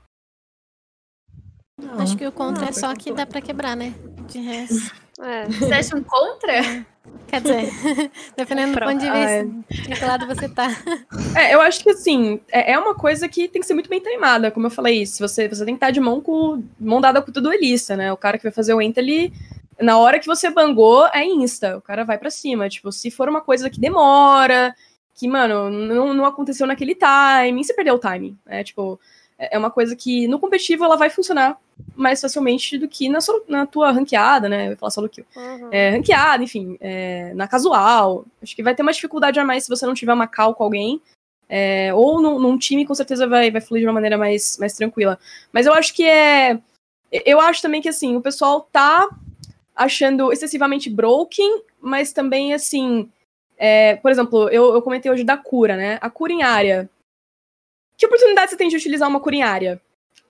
Acho 1.98 2.16
que 2.16 2.26
o 2.26 2.32
contra 2.32 2.62
Não, 2.62 2.68
é 2.68 2.72
só 2.72 2.94
que 2.94 3.12
dá 3.12 3.26
pra 3.26 3.40
quebrar, 3.40 3.76
né? 3.76 3.94
De 4.28 4.38
resto. 4.38 4.92
É. 5.20 5.46
Você 5.46 5.72
acha 5.72 5.96
um 5.96 6.02
contra? 6.02 6.84
Quer 7.28 7.40
dizer, 7.40 7.70
dependendo 8.37 8.74
do 8.74 8.80
ponto 8.80 8.98
de 8.98 9.06
Ah, 9.06 9.44
vista, 9.44 9.84
de 9.88 9.94
que 9.94 10.04
lado 10.04 10.26
você 10.26 10.48
tá. 10.48 10.66
É, 11.38 11.54
eu 11.54 11.60
acho 11.60 11.84
que 11.84 11.90
assim, 11.90 12.40
é, 12.50 12.72
é 12.72 12.78
uma 12.78 12.96
coisa 12.96 13.28
que 13.28 13.46
tem 13.46 13.60
que 13.60 13.66
ser 13.66 13.74
muito 13.74 13.88
bem 13.88 14.00
treimada, 14.00 14.50
como 14.50 14.66
eu 14.66 14.70
falei, 14.72 15.06
se 15.06 15.20
você, 15.20 15.48
você 15.48 15.64
tem 15.64 15.74
que 15.74 15.76
estar 15.76 15.92
de 15.92 16.00
mão 16.00 16.20
com 16.20 16.64
mão 16.80 17.00
dada 17.00 17.22
com 17.22 17.30
o 17.30 17.32
duelista, 17.32 17.96
né? 17.96 18.12
O 18.12 18.16
cara 18.16 18.37
que 18.38 18.42
vai 18.42 18.50
fazer 18.50 18.74
o 18.74 18.82
enter, 18.82 19.04
ele, 19.04 19.32
na 19.80 19.98
hora 19.98 20.18
que 20.18 20.26
você 20.26 20.50
bangou, 20.50 21.06
é 21.14 21.24
insta, 21.24 21.76
o 21.76 21.80
cara 21.80 22.04
vai 22.04 22.18
pra 22.18 22.28
cima. 22.28 22.68
Tipo, 22.68 22.90
se 22.90 23.08
for 23.08 23.28
uma 23.28 23.40
coisa 23.40 23.70
que 23.70 23.78
demora, 23.78 24.74
que, 25.14 25.28
mano, 25.28 25.70
não, 25.70 26.12
não 26.12 26.24
aconteceu 26.24 26.66
naquele 26.66 26.96
timing, 26.96 27.62
você 27.62 27.72
perdeu 27.72 27.94
o 27.94 28.00
timing, 28.00 28.37
né? 28.44 28.64
Tipo, 28.64 28.98
é 29.38 29.54
é 29.54 29.58
uma 29.58 29.70
coisa 29.70 29.94
que 29.94 30.26
no 30.26 30.40
competitivo 30.40 30.84
ela 30.84 30.96
vai 30.96 31.08
funcionar 31.08 31.56
mais 31.96 32.20
facilmente 32.20 32.76
do 32.78 32.88
que 32.88 33.08
na, 33.08 33.20
solo- 33.20 33.44
na 33.48 33.66
tua 33.66 33.90
ranqueada, 33.90 34.48
né? 34.48 34.66
Eu 34.66 34.70
ia 34.72 34.76
falar 34.76 34.90
solo 34.90 35.08
kill 35.08 35.24
Uhum. 35.37 35.68
é, 35.72 35.90
ranqueada, 35.90 36.42
enfim, 36.42 36.76
é, 36.80 37.32
na 37.34 37.46
casual. 37.48 38.24
Acho 38.42 38.54
que 38.56 38.62
vai 38.62 38.74
ter 38.74 38.82
uma 38.82 38.92
dificuldade 38.92 39.38
a 39.40 39.44
mais 39.44 39.64
se 39.64 39.68
você 39.68 39.87
não 39.87 39.94
tiver 39.94 40.12
uma 40.12 40.26
cal 40.26 40.54
com 40.54 40.64
alguém. 40.64 41.00
É, 41.48 41.92
ou 41.94 42.20
num, 42.22 42.38
num 42.38 42.56
time, 42.58 42.87
com 42.87 42.94
certeza 42.94 43.26
vai, 43.26 43.50
vai 43.50 43.60
fluir 43.60 43.80
de 43.82 43.87
uma 43.87 43.92
maneira 43.92 44.16
mais, 44.16 44.56
mais 44.58 44.72
tranquila. 44.74 45.18
Mas 45.52 45.66
eu 45.66 45.74
acho 45.74 45.92
que 45.94 46.04
é. 46.04 46.58
Eu 47.24 47.40
acho 47.40 47.62
também 47.62 47.80
que 47.82 47.88
assim, 47.88 48.16
o 48.16 48.20
pessoal 48.20 48.62
tá 48.72 49.08
achando 49.76 50.32
excessivamente 50.32 50.88
broken, 50.90 51.62
mas 51.80 52.12
também, 52.12 52.52
assim. 52.54 53.08
É, 53.56 53.96
por 53.96 54.10
exemplo, 54.10 54.48
eu, 54.48 54.74
eu 54.74 54.82
comentei 54.82 55.10
hoje 55.12 55.22
da 55.22 55.37
cura, 55.37 55.76
né? 55.76 55.98
A 56.00 56.10
cura 56.10 56.32
em 56.32 56.42
área. 56.42 56.88
Que 57.96 58.06
oportunidade 58.06 58.50
você 58.50 58.56
tem 58.56 58.68
de 58.68 58.76
utilizar 58.76 59.08
uma 59.08 59.20
cura 59.20 59.37
em 59.37 59.42
área? 59.42 59.80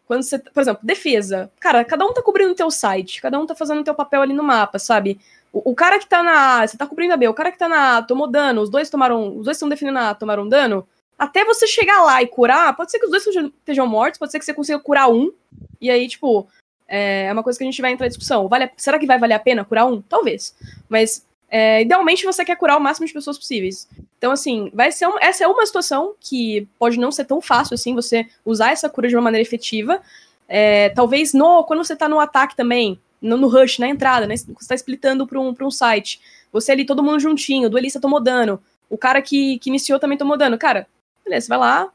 Quando 0.06 0.22
você, 0.22 0.38
por 0.38 0.60
exemplo, 0.60 0.80
defesa. 0.82 1.50
Cara, 1.58 1.84
cada 1.84 2.04
um 2.04 2.12
tá 2.12 2.22
cobrindo 2.22 2.52
o 2.52 2.54
teu 2.54 2.70
site, 2.70 3.22
cada 3.22 3.38
um 3.38 3.46
tá 3.46 3.54
fazendo 3.54 3.80
o 3.80 3.84
teu 3.84 3.94
papel 3.94 4.22
ali 4.22 4.34
no 4.34 4.42
mapa, 4.42 4.78
sabe? 4.78 5.18
O, 5.52 5.70
o, 5.70 5.74
cara 5.74 5.98
que 5.98 6.06
tá 6.06 6.22
na 6.22 6.60
A, 6.60 6.66
você 6.66 6.76
tá 6.76 6.86
cobrindo 6.86 7.14
a 7.14 7.16
B, 7.16 7.28
o 7.28 7.34
cara 7.34 7.50
que 7.50 7.58
tá 7.58 7.68
na 7.68 7.98
A 7.98 8.02
tomou 8.02 8.26
dano, 8.26 8.60
os 8.60 8.68
dois 8.68 8.90
tomaram. 8.90 9.36
Os 9.36 9.44
dois 9.44 9.56
estão 9.56 9.68
defendendo 9.68 9.98
a 9.98 10.10
A, 10.10 10.14
tomaram 10.14 10.48
dano. 10.48 10.86
Até 11.18 11.44
você 11.44 11.66
chegar 11.66 12.02
lá 12.02 12.22
e 12.22 12.26
curar, 12.26 12.74
pode 12.76 12.90
ser 12.90 12.98
que 12.98 13.06
os 13.06 13.10
dois 13.10 13.24
estejam 13.26 13.86
mortos, 13.86 14.18
pode 14.18 14.32
ser 14.32 14.38
que 14.38 14.44
você 14.44 14.52
consiga 14.52 14.78
curar 14.78 15.08
um. 15.08 15.32
E 15.80 15.90
aí, 15.90 16.08
tipo, 16.08 16.48
é 16.88 17.32
uma 17.32 17.42
coisa 17.42 17.58
que 17.58 17.64
a 17.64 17.66
gente 17.70 17.80
vai 17.80 17.92
entrar 17.92 18.06
em 18.06 18.10
discussão. 18.10 18.48
Vale, 18.48 18.70
será 18.76 18.98
que 18.98 19.06
vai 19.06 19.18
valer 19.18 19.34
a 19.34 19.38
pena 19.38 19.64
curar 19.64 19.86
um? 19.86 20.02
Talvez. 20.02 20.54
Mas 20.88 21.24
é, 21.50 21.82
idealmente 21.82 22.24
você 22.24 22.44
quer 22.44 22.56
curar 22.56 22.76
o 22.76 22.80
máximo 22.80 23.06
de 23.06 23.12
pessoas 23.12 23.38
possíveis. 23.38 23.88
Então, 24.18 24.32
assim, 24.32 24.70
vai 24.74 24.90
ser 24.90 25.06
um, 25.06 25.16
essa 25.20 25.44
é 25.44 25.46
uma 25.46 25.64
situação 25.64 26.14
que 26.20 26.68
pode 26.78 26.98
não 26.98 27.12
ser 27.12 27.24
tão 27.24 27.40
fácil 27.40 27.74
assim, 27.74 27.94
você 27.94 28.26
usar 28.44 28.70
essa 28.72 28.88
cura 28.88 29.08
de 29.08 29.14
uma 29.14 29.22
maneira 29.22 29.46
efetiva. 29.46 30.00
É, 30.48 30.88
talvez 30.90 31.32
no, 31.32 31.64
quando 31.64 31.84
você 31.84 31.94
tá 31.94 32.08
no 32.08 32.20
ataque 32.20 32.56
também, 32.56 32.98
no, 33.20 33.36
no 33.36 33.48
rush, 33.48 33.78
na 33.78 33.88
entrada, 33.88 34.26
né? 34.26 34.36
Você 34.36 34.68
tá 34.68 34.74
splitando 34.74 35.26
para 35.26 35.40
um, 35.40 35.54
pra 35.54 35.66
um 35.66 35.70
site. 35.70 36.20
Você 36.52 36.72
ali, 36.72 36.84
todo 36.84 37.02
mundo 37.02 37.20
juntinho, 37.20 37.66
o 37.66 37.70
duelista 37.70 38.00
tomou 38.00 38.20
dano. 38.20 38.62
O 38.88 38.98
cara 38.98 39.22
que, 39.22 39.58
que 39.58 39.70
iniciou 39.70 39.98
também 39.98 40.18
tomou 40.18 40.36
dano. 40.36 40.58
Cara, 40.58 40.86
beleza, 41.24 41.48
vai 41.48 41.58
lá, 41.58 41.92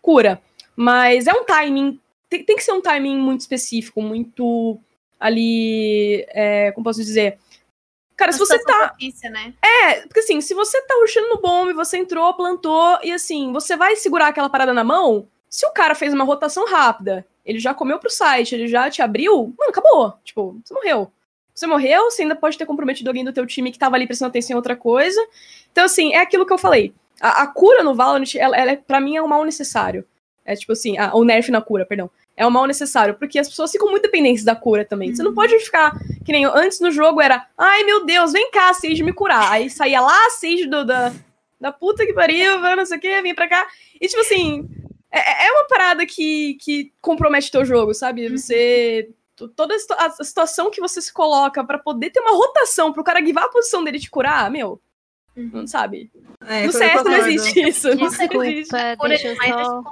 cura. 0.00 0.40
Mas 0.74 1.26
é 1.26 1.32
um 1.32 1.44
timing. 1.44 2.00
Tem, 2.28 2.42
tem 2.42 2.56
que 2.56 2.64
ser 2.64 2.72
um 2.72 2.80
timing 2.80 3.18
muito 3.18 3.40
específico, 3.40 4.00
muito 4.00 4.78
ali. 5.20 6.24
É, 6.28 6.72
como 6.72 6.84
posso 6.84 7.00
dizer? 7.00 7.38
Cara, 8.22 8.32
se 8.32 8.38
você 8.38 8.56
tá. 8.60 8.88
Propícia, 8.88 9.28
né? 9.30 9.52
É, 9.60 10.02
porque 10.02 10.20
assim, 10.20 10.40
se 10.40 10.54
você 10.54 10.80
tá 10.82 10.94
rushando 11.00 11.28
no 11.28 11.40
bombe, 11.40 11.72
você 11.72 11.98
entrou, 11.98 12.32
plantou, 12.34 12.98
e 13.02 13.10
assim, 13.10 13.52
você 13.52 13.76
vai 13.76 13.96
segurar 13.96 14.28
aquela 14.28 14.48
parada 14.48 14.72
na 14.72 14.84
mão. 14.84 15.26
Se 15.50 15.66
o 15.66 15.72
cara 15.72 15.92
fez 15.96 16.14
uma 16.14 16.22
rotação 16.22 16.64
rápida, 16.66 17.26
ele 17.44 17.58
já 17.58 17.74
comeu 17.74 17.98
pro 17.98 18.08
site, 18.08 18.54
ele 18.54 18.68
já 18.68 18.88
te 18.88 19.02
abriu, 19.02 19.52
mano, 19.58 19.70
acabou. 19.70 20.14
Tipo, 20.22 20.56
você 20.64 20.72
morreu. 20.72 21.10
Você 21.52 21.66
morreu, 21.66 22.04
você 22.04 22.22
ainda 22.22 22.36
pode 22.36 22.56
ter 22.56 22.64
comprometido 22.64 23.10
alguém 23.10 23.24
do 23.24 23.32
teu 23.32 23.44
time 23.44 23.72
que 23.72 23.78
tava 23.78 23.96
ali 23.96 24.06
prestando 24.06 24.28
atenção 24.28 24.54
em 24.54 24.56
outra 24.56 24.76
coisa. 24.76 25.20
Então, 25.72 25.84
assim, 25.84 26.14
é 26.14 26.18
aquilo 26.18 26.46
que 26.46 26.52
eu 26.52 26.58
falei. 26.58 26.94
A, 27.20 27.42
a 27.42 27.46
cura 27.48 27.82
no 27.82 27.92
Valorant, 27.92 28.36
ela, 28.36 28.56
ela 28.56 28.70
é, 28.70 28.76
pra 28.76 29.00
mim, 29.00 29.16
é 29.16 29.22
um 29.22 29.26
mal 29.26 29.44
necessário. 29.44 30.06
É 30.44 30.54
tipo 30.54 30.72
assim, 30.72 30.96
a, 30.96 31.12
o 31.12 31.24
nerf 31.24 31.50
na 31.50 31.60
cura, 31.60 31.84
perdão 31.84 32.08
é 32.36 32.46
um 32.46 32.50
mal 32.50 32.66
necessário, 32.66 33.14
porque 33.14 33.38
as 33.38 33.48
pessoas 33.48 33.70
ficam 33.70 33.90
muito 33.90 34.02
dependentes 34.02 34.44
da 34.44 34.56
cura 34.56 34.84
também. 34.84 35.10
Uhum. 35.10 35.16
Você 35.16 35.22
não 35.22 35.30
uhum. 35.30 35.36
pode 35.36 35.58
ficar 35.60 35.92
que 36.24 36.32
nem 36.32 36.44
antes 36.44 36.80
no 36.80 36.90
jogo 36.90 37.20
era, 37.20 37.46
ai 37.56 37.84
meu 37.84 38.04
Deus, 38.04 38.32
vem 38.32 38.50
cá, 38.50 38.72
Sage 38.74 39.02
me 39.02 39.12
curar. 39.12 39.52
Aí 39.52 39.68
saía 39.68 40.00
lá 40.00 40.30
Sage 40.30 40.66
do, 40.66 40.84
da, 40.84 41.12
da 41.60 41.72
puta 41.72 42.06
que 42.06 42.12
pariu, 42.12 42.58
não 42.60 42.86
sei 42.86 42.98
o 42.98 43.00
que, 43.00 43.22
vem 43.22 43.34
pra 43.34 43.48
cá. 43.48 43.66
E 44.00 44.08
tipo 44.08 44.20
assim, 44.20 44.68
é, 45.12 45.46
é 45.46 45.52
uma 45.52 45.66
parada 45.66 46.06
que, 46.06 46.54
que 46.54 46.92
compromete 47.00 47.50
teu 47.50 47.64
jogo, 47.64 47.92
sabe? 47.92 48.26
Uhum. 48.26 48.36
Você. 48.36 49.10
Toda 49.56 49.74
a 49.74 50.24
situação 50.24 50.70
que 50.70 50.80
você 50.80 51.00
se 51.00 51.12
coloca 51.12 51.64
para 51.64 51.78
poder 51.78 52.10
ter 52.10 52.20
uma 52.20 52.30
rotação 52.30 52.92
pro 52.92 53.02
cara 53.02 53.20
guivar 53.20 53.44
a 53.44 53.48
posição 53.48 53.82
dele 53.82 53.98
te 53.98 54.08
curar, 54.08 54.48
meu. 54.50 54.80
Uhum. 55.36 55.50
Não 55.52 55.66
sabe? 55.66 56.10
É, 56.46 56.66
no 56.66 56.72
CS 56.72 57.04
não 57.04 57.16
existe 57.16 57.60
isso. 57.68 57.96
Desculpa, 57.96 58.34
não 58.34 58.44
existe. 58.44 58.74
deixa 59.08 59.28
eu 59.28 59.36
só 59.36 59.82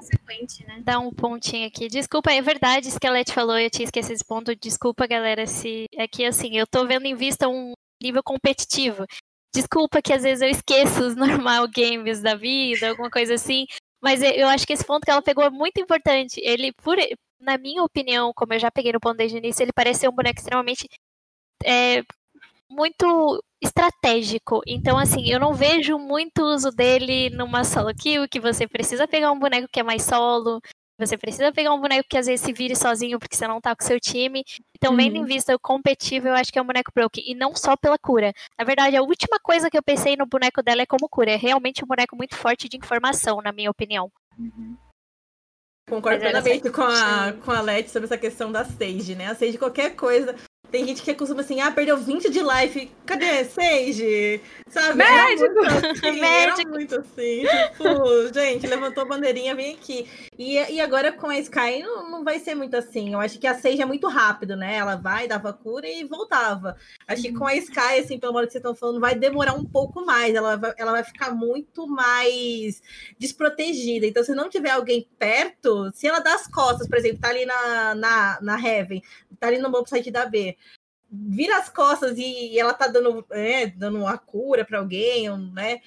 né? 0.67 0.81
dar 0.83 0.99
um 0.99 1.11
pontinho 1.11 1.67
aqui. 1.67 1.89
Desculpa, 1.89 2.31
é 2.31 2.43
verdade, 2.43 2.89
Skelete 2.89 3.33
falou, 3.33 3.59
eu 3.59 3.71
tinha 3.71 3.85
esquecido 3.85 4.15
esse 4.15 4.25
ponto. 4.25 4.55
Desculpa, 4.55 5.07
galera, 5.07 5.47
se 5.47 5.87
é 5.95 6.07
que 6.07 6.25
assim, 6.25 6.57
eu 6.57 6.67
tô 6.67 6.87
vendo 6.87 7.07
em 7.07 7.15
vista 7.15 7.49
um 7.49 7.73
nível 8.03 8.23
competitivo. 8.23 9.07
Desculpa 9.55 10.03
que 10.03 10.13
às 10.13 10.23
vezes 10.23 10.43
eu 10.43 10.49
esqueço 10.49 11.05
os 11.05 11.17
normal 11.17 11.67
games 11.69 12.21
da 12.21 12.35
vida, 12.35 12.91
alguma 12.91 13.11
coisa 13.11 13.35
assim. 13.35 13.67
Mas 14.03 14.23
eu 14.23 14.47
acho 14.49 14.67
que 14.67 14.73
esse 14.73 14.85
ponto 14.85 15.05
que 15.05 15.11
ela 15.11 15.23
pegou 15.23 15.45
é 15.45 15.51
muito 15.51 15.81
importante. 15.81 16.41
Ele, 16.43 16.73
por, 16.73 16.97
na 17.41 17.59
minha 17.59 17.83
opinião, 17.83 18.33
como 18.35 18.55
eu 18.55 18.59
já 18.59 18.71
peguei 18.71 18.93
no 18.93 19.01
ponto 19.01 19.17
desde 19.17 19.37
o 19.37 19.39
início, 19.39 19.63
ele 19.63 19.73
parece 19.75 20.01
ser 20.01 20.09
um 20.09 20.15
boneco 20.15 20.39
extremamente 20.39 20.87
é, 21.65 22.03
muito 22.71 23.43
estratégico. 23.63 24.63
Então, 24.67 24.97
assim, 24.97 25.29
eu 25.29 25.41
não 25.41 25.53
vejo 25.53 25.99
muito 25.99 26.43
uso 26.43 26.71
dele 26.71 27.29
numa 27.31 27.65
solo 27.65 27.95
kill, 27.95 28.29
que 28.29 28.41
você 28.41 28.67
precisa 28.67 29.07
pegar 29.09 29.33
um 29.33 29.39
boneco 29.39 29.69
que 29.71 29.81
é 29.81 29.83
mais 29.83 30.03
solo, 30.03 30.61
você 31.01 31.17
precisa 31.17 31.51
pegar 31.51 31.73
um 31.73 31.81
boneco 31.81 32.07
que 32.09 32.19
às 32.19 32.27
vezes 32.27 32.45
se 32.45 32.53
vire 32.53 32.77
sozinho 32.77 33.19
porque 33.19 33.35
você 33.35 33.49
não 33.49 33.59
tá 33.59 33.75
com 33.75 33.83
seu 33.83 33.99
time. 33.99 34.45
Então, 34.77 34.95
vendo 34.95 35.17
em 35.17 35.21
uhum. 35.21 35.25
vista 35.25 35.55
o 35.55 35.59
competitivo, 35.59 36.29
eu 36.29 36.35
acho 36.35 36.53
que 36.53 36.59
é 36.59 36.63
um 36.63 36.67
boneco 36.67 36.93
broken. 36.95 37.25
E 37.27 37.35
não 37.35 37.57
só 37.57 37.75
pela 37.75 37.99
cura. 37.99 38.35
Na 38.59 38.65
verdade, 38.65 38.97
a 38.97 39.03
última 39.03 39.39
coisa 39.41 39.71
que 39.71 39.79
eu 39.79 39.83
pensei 39.83 40.15
no 40.15 40.27
boneco 40.27 40.63
dela 40.63 40.83
é 40.83 40.87
como 40.87 41.09
cura. 41.09 41.33
É 41.33 41.37
realmente 41.37 41.83
um 41.83 41.89
boneco 41.89 42.15
muito 42.15 42.37
forte 42.37 42.69
de 42.69 42.77
informação, 42.77 43.41
na 43.41 43.51
minha 43.51 43.71
opinião. 43.71 44.13
Uhum. 44.39 44.77
Concordo 45.89 46.21
plenamente 46.21 46.71
com 46.71 46.83
a, 46.83 47.33
com 47.33 47.51
a 47.51 47.61
Let 47.63 47.89
sobre 47.89 48.05
essa 48.05 48.19
questão 48.19 48.53
da 48.53 48.65
Sage, 48.65 49.15
né? 49.15 49.27
A 49.27 49.35
Sage, 49.35 49.59
qualquer 49.59 49.97
coisa, 49.97 50.37
tem 50.71 50.87
gente 50.87 51.03
que 51.03 51.15
costuma 51.15 51.41
assim, 51.41 51.61
ah, 51.61 51.71
perdeu 51.71 51.97
20 51.97 52.31
de 52.31 52.41
life. 52.41 52.91
Cadê? 53.05 53.45
Sage? 53.45 54.41
Sabe? 54.69 54.99
Médico! 54.99 55.65
Era 55.65 55.71
muito 55.71 55.87
assim, 55.87 56.13
Médico. 56.21 56.61
Era 56.61 56.71
muito 56.71 56.95
assim. 56.97 57.43
Tipo, 57.43 58.35
gente, 58.35 58.67
levantou 58.67 59.03
a 59.03 59.07
bandeirinha, 59.07 59.55
vem 59.55 59.75
aqui. 59.75 60.09
E, 60.39 60.55
e 60.55 60.81
agora 60.81 61.13
com 61.13 61.29
a 61.29 61.39
Sky 61.39 61.83
não, 61.83 62.11
não 62.11 62.25
vai 62.25 62.39
ser 62.39 62.55
muito 62.55 62.77
assim. 62.77 63.13
Eu 63.13 63.21
acho 63.21 63.39
que 63.39 63.47
a 63.47 63.55
Sage 63.55 63.83
é 63.83 63.85
muito 63.85 64.07
rápido, 64.07 64.57
né? 64.57 64.77
Ela 64.77 64.95
vai, 64.95 65.27
dava 65.27 65.53
cura 65.53 65.89
e 65.89 66.05
voltava. 66.05 66.77
Acho 67.07 67.23
que 67.23 67.33
com 67.33 67.47
a 67.47 67.55
Sky, 67.57 68.01
assim, 68.01 68.19
pelo 68.19 68.33
modo 68.33 68.47
que 68.47 68.53
vocês 68.53 68.61
estão 68.61 68.75
falando, 68.75 69.01
vai 69.01 69.15
demorar 69.15 69.55
um 69.55 69.65
pouco 69.65 70.05
mais. 70.05 70.35
Ela 70.35 70.57
vai, 70.57 70.73
ela 70.77 70.93
vai 70.93 71.05
ficar 71.05 71.35
muito 71.35 71.87
mais 71.89 72.81
desprotegida. 73.19 74.07
Então, 74.07 74.23
se 74.23 74.35
não 74.35 74.49
tiver 74.49 74.71
alguém 74.71 75.09
perto, 75.19 75.91
se 75.93 76.07
ela 76.07 76.21
dá 76.21 76.35
as 76.35 76.47
costas, 76.47 76.87
por 76.87 76.97
exemplo, 76.97 77.21
tá 77.21 77.29
ali 77.29 77.45
na, 77.45 77.95
na, 77.95 78.39
na 78.41 78.61
Heaven, 78.61 79.03
tá 79.39 79.49
ali 79.49 79.59
no 79.59 79.71
bom 79.71 79.85
site 79.85 80.11
da 80.11 80.27
B, 80.27 80.57
vira 81.11 81.59
as 81.59 81.69
costas 81.69 82.17
e, 82.17 82.59
ela 82.59 82.73
tá 82.73 82.87
dando, 82.87 83.25
é, 83.31 83.67
dando 83.67 83.99
uma 83.99 84.17
cura 84.17 84.65
para 84.65 84.79
alguém, 84.79 85.29
né? 85.53 85.81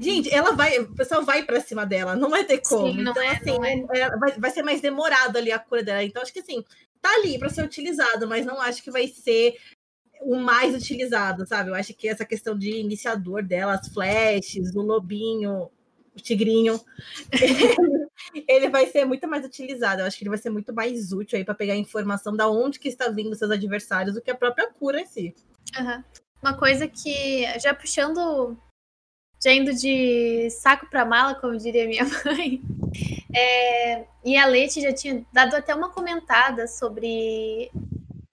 Gente, 0.00 0.32
ela 0.34 0.50
vai, 0.50 0.78
o 0.80 0.94
pessoal 0.94 1.24
vai 1.24 1.44
para 1.44 1.60
cima 1.60 1.86
dela, 1.86 2.16
não 2.16 2.28
vai 2.28 2.44
ter 2.44 2.58
como. 2.58 2.92
Sim, 2.92 3.00
então, 3.02 3.22
é, 3.22 3.36
assim, 3.36 3.56
é. 3.64 4.00
É, 4.00 4.16
vai, 4.16 4.32
vai 4.32 4.50
ser 4.50 4.62
mais 4.62 4.80
demorado 4.80 5.36
ali 5.36 5.52
a 5.52 5.58
cura 5.60 5.82
dela. 5.82 6.02
Então, 6.02 6.20
acho 6.20 6.32
que 6.32 6.40
assim, 6.40 6.64
tá 7.00 7.08
ali 7.14 7.38
para 7.38 7.48
ser 7.48 7.62
utilizado, 7.62 8.26
mas 8.26 8.44
não 8.44 8.60
acho 8.60 8.82
que 8.82 8.90
vai 8.90 9.06
ser 9.06 9.56
o 10.22 10.36
mais 10.36 10.74
utilizado, 10.74 11.46
sabe? 11.46 11.70
Eu 11.70 11.74
acho 11.74 11.94
que 11.94 12.08
essa 12.08 12.24
questão 12.24 12.58
de 12.58 12.70
iniciador 12.70 13.44
dela, 13.44 13.74
as 13.74 13.88
flashes, 13.88 14.74
o 14.74 14.82
lobinho, 14.82 15.70
o 16.14 16.20
tigrinho, 16.20 16.80
ele 18.46 18.68
vai 18.68 18.86
ser 18.86 19.04
muito 19.04 19.26
mais 19.28 19.44
utilizado. 19.44 20.00
Eu 20.00 20.06
acho 20.06 20.16
que 20.16 20.24
ele 20.24 20.30
vai 20.30 20.38
ser 20.38 20.50
muito 20.50 20.72
mais 20.72 21.12
útil 21.12 21.38
aí 21.38 21.44
para 21.44 21.54
pegar 21.54 21.76
informação 21.76 22.34
da 22.36 22.48
onde 22.48 22.78
que 22.78 22.88
está 22.88 23.08
vindo 23.08 23.34
seus 23.34 23.50
adversários 23.50 24.14
do 24.14 24.22
que 24.22 24.30
a 24.30 24.34
própria 24.34 24.70
cura 24.72 25.00
em 25.00 25.06
si. 25.06 25.34
Uhum. 25.78 26.04
Uma 26.42 26.56
coisa 26.56 26.86
que, 26.86 27.46
já 27.58 27.74
puxando, 27.74 28.56
já 29.42 29.52
indo 29.52 29.72
de 29.74 30.48
saco 30.50 30.88
para 30.88 31.04
mala, 31.04 31.34
como 31.34 31.56
diria 31.56 31.86
minha 31.86 32.04
mãe, 32.24 32.60
é, 33.34 34.06
e 34.24 34.36
a 34.36 34.46
Leite 34.46 34.80
já 34.80 34.92
tinha 34.92 35.24
dado 35.32 35.54
até 35.54 35.74
uma 35.74 35.90
comentada 35.90 36.66
sobre 36.68 37.70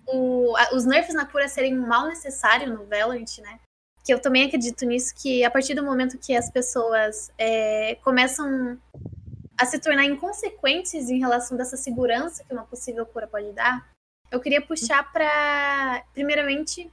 o, 0.08 0.54
os 0.74 0.86
nerfs 0.86 1.16
na 1.16 1.26
cura 1.26 1.48
serem 1.48 1.78
um 1.78 1.88
mal 1.88 2.08
necessário 2.08 2.72
no 2.72 2.86
Valorant, 2.86 3.40
né? 3.40 3.60
que 4.04 4.14
eu 4.14 4.20
também 4.20 4.44
acredito 4.44 4.86
nisso, 4.86 5.14
que 5.16 5.44
a 5.44 5.50
partir 5.50 5.74
do 5.74 5.84
momento 5.84 6.18
que 6.18 6.36
as 6.36 6.52
pessoas 6.52 7.32
é, 7.38 7.96
começam 8.04 8.78
a 9.60 9.66
se 9.66 9.80
tornar 9.80 10.06
inconsequentes 10.06 11.10
em 11.10 11.20
relação 11.20 11.58
dessa 11.58 11.78
segurança 11.78 12.44
que 12.44 12.54
uma 12.54 12.66
possível 12.66 13.06
cura 13.06 13.28
pode 13.28 13.52
dar, 13.54 13.88
eu 14.32 14.40
queria 14.40 14.66
puxar 14.66 15.12
para, 15.12 16.04
primeiramente, 16.14 16.92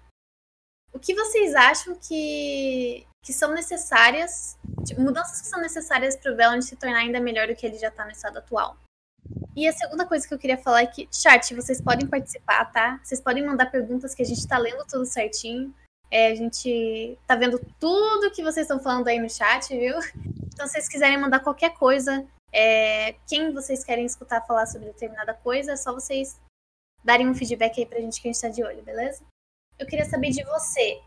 o 0.93 0.99
que 0.99 1.15
vocês 1.15 1.55
acham 1.55 1.95
que, 1.95 3.07
que 3.25 3.33
são 3.33 3.55
necessárias, 3.55 4.59
tipo, 4.85 5.01
mudanças 5.01 5.41
que 5.41 5.47
são 5.47 5.61
necessárias 5.61 6.17
para 6.17 6.33
o 6.33 6.37
Valorant 6.37 6.61
se 6.61 6.77
tornar 6.77 6.99
ainda 6.99 7.21
melhor 7.21 7.49
do 7.49 7.57
que 7.57 7.65
ele 7.65 7.79
já 7.79 7.89
está 7.89 8.05
no 8.05 8.11
estado 8.11 8.39
atual. 8.39 8.77
E 9.57 9.67
a 9.67 9.73
segunda 9.73 10.07
coisa 10.07 10.27
que 10.27 10.35
eu 10.35 10.39
queria 10.39 10.59
falar 10.59 10.83
é 10.83 10.87
que, 10.87 11.09
chat, 11.13 11.55
vocês 11.55 11.81
podem 11.81 12.07
participar, 12.07 12.65
tá? 12.67 13.01
Vocês 13.03 13.21
podem 13.21 13.45
mandar 13.45 13.71
perguntas 13.71 14.15
que 14.15 14.23
a 14.23 14.27
gente 14.27 14.39
está 14.39 14.59
lendo 14.59 14.85
tudo 14.87 15.05
certinho. 15.05 15.75
É, 16.11 16.29
a 16.29 16.35
gente 16.35 17.17
tá 17.27 17.37
vendo 17.37 17.59
tudo 17.79 18.31
que 18.31 18.43
vocês 18.43 18.65
estão 18.65 18.81
falando 18.81 19.09
aí 19.09 19.19
no 19.19 19.31
chat, 19.31 19.69
viu? 19.69 19.97
Então, 20.53 20.67
se 20.67 20.75
vocês 20.75 20.89
quiserem 20.89 21.19
mandar 21.19 21.41
qualquer 21.41 21.75
coisa, 21.75 22.27
é, 22.53 23.13
quem 23.27 23.53
vocês 23.53 23.85
querem 23.85 24.05
escutar 24.05 24.47
falar 24.47 24.67
sobre 24.67 24.89
determinada 24.89 25.35
coisa, 25.35 25.73
é 25.73 25.77
só 25.77 25.93
vocês 25.93 26.41
darem 27.05 27.29
um 27.29 27.35
feedback 27.35 27.79
aí 27.79 27.87
pra 27.87 28.01
gente 28.01 28.21
que 28.21 28.29
a 28.29 28.33
gente 28.33 28.41
tá 28.41 28.49
de 28.49 28.63
olho, 28.63 28.83
beleza? 28.83 29.25
Eu 29.79 29.87
queria 29.87 30.05
saber 30.05 30.31
de 30.31 30.45
você, 30.45 31.01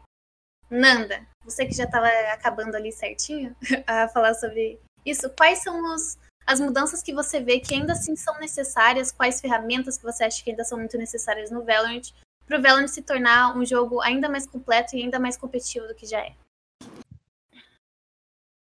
Nanda, 0.70 1.26
você 1.44 1.66
que 1.66 1.74
já 1.74 1.86
tava 1.86 2.08
acabando 2.32 2.76
ali 2.76 2.92
certinho 2.92 3.56
a 3.86 4.08
falar 4.08 4.34
sobre 4.34 4.80
isso, 5.06 5.30
quais 5.38 5.60
são 5.60 5.94
os, 5.94 6.18
as 6.48 6.60
mudanças 6.60 7.04
que 7.04 7.14
você 7.14 7.42
vê 7.42 7.60
que 7.60 7.74
ainda 7.74 7.94
assim 7.94 8.16
são 8.16 8.40
necessárias, 8.40 9.12
quais 9.12 9.42
ferramentas 9.42 9.98
que 9.98 10.04
você 10.04 10.24
acha 10.24 10.44
que 10.44 10.50
ainda 10.50 10.64
são 10.64 10.78
muito 10.78 10.98
necessárias 10.98 11.52
no 11.52 11.64
Valorant, 11.64 12.12
para 12.46 12.58
o 12.58 12.62
Valorant 12.62 12.88
se 12.88 13.02
tornar 13.02 13.56
um 13.56 13.66
jogo 13.66 14.02
ainda 14.02 14.28
mais 14.30 14.48
completo 14.48 14.96
e 14.96 15.04
ainda 15.04 15.20
mais 15.20 15.38
competitivo 15.38 15.88
do 15.88 15.96
que 15.96 16.06
já 16.06 16.20
é. 16.20 16.34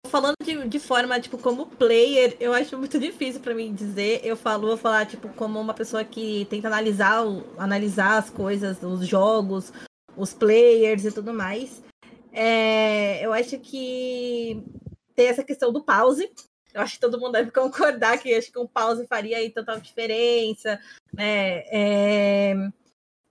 Falando 0.10 0.36
de, 0.44 0.68
de 0.68 0.80
forma, 0.80 1.20
tipo, 1.20 1.38
como 1.38 1.68
player, 1.68 2.36
eu 2.40 2.52
acho 2.52 2.76
muito 2.78 3.00
difícil 3.00 3.42
para 3.42 3.54
mim 3.54 3.74
dizer. 3.74 4.22
Eu 4.24 4.36
falo, 4.36 4.68
vou 4.68 4.78
falar, 4.78 5.06
tipo, 5.06 5.30
como 5.30 5.60
uma 5.60 5.74
pessoa 5.74 6.04
que 6.04 6.46
tenta 6.50 6.68
analisar, 6.68 7.22
analisar 7.58 8.18
as 8.18 8.30
coisas, 8.30 8.82
os 8.82 9.08
jogos, 9.08 9.72
os 10.18 10.34
players 10.34 11.06
e 11.06 11.12
tudo 11.12 11.32
mais. 11.32 11.84
É, 12.32 13.24
eu 13.24 13.32
acho 13.32 13.60
que 13.60 14.64
tem 15.16 15.28
essa 15.28 15.44
questão 15.44 15.72
do 15.72 15.84
pause. 15.84 16.28
Eu 16.74 16.82
acho 16.82 16.96
que 16.96 17.00
todo 17.00 17.20
mundo 17.20 17.34
deve 17.34 17.52
concordar 17.52 18.18
que 18.18 18.34
acho 18.34 18.52
que 18.52 18.60
um 18.60 18.68
pause 18.68 19.06
faria 19.08 19.38
aí 19.38 19.50
tanta 19.52 19.80
diferença, 19.80 20.80
né? 21.14 21.64
É, 21.68 22.70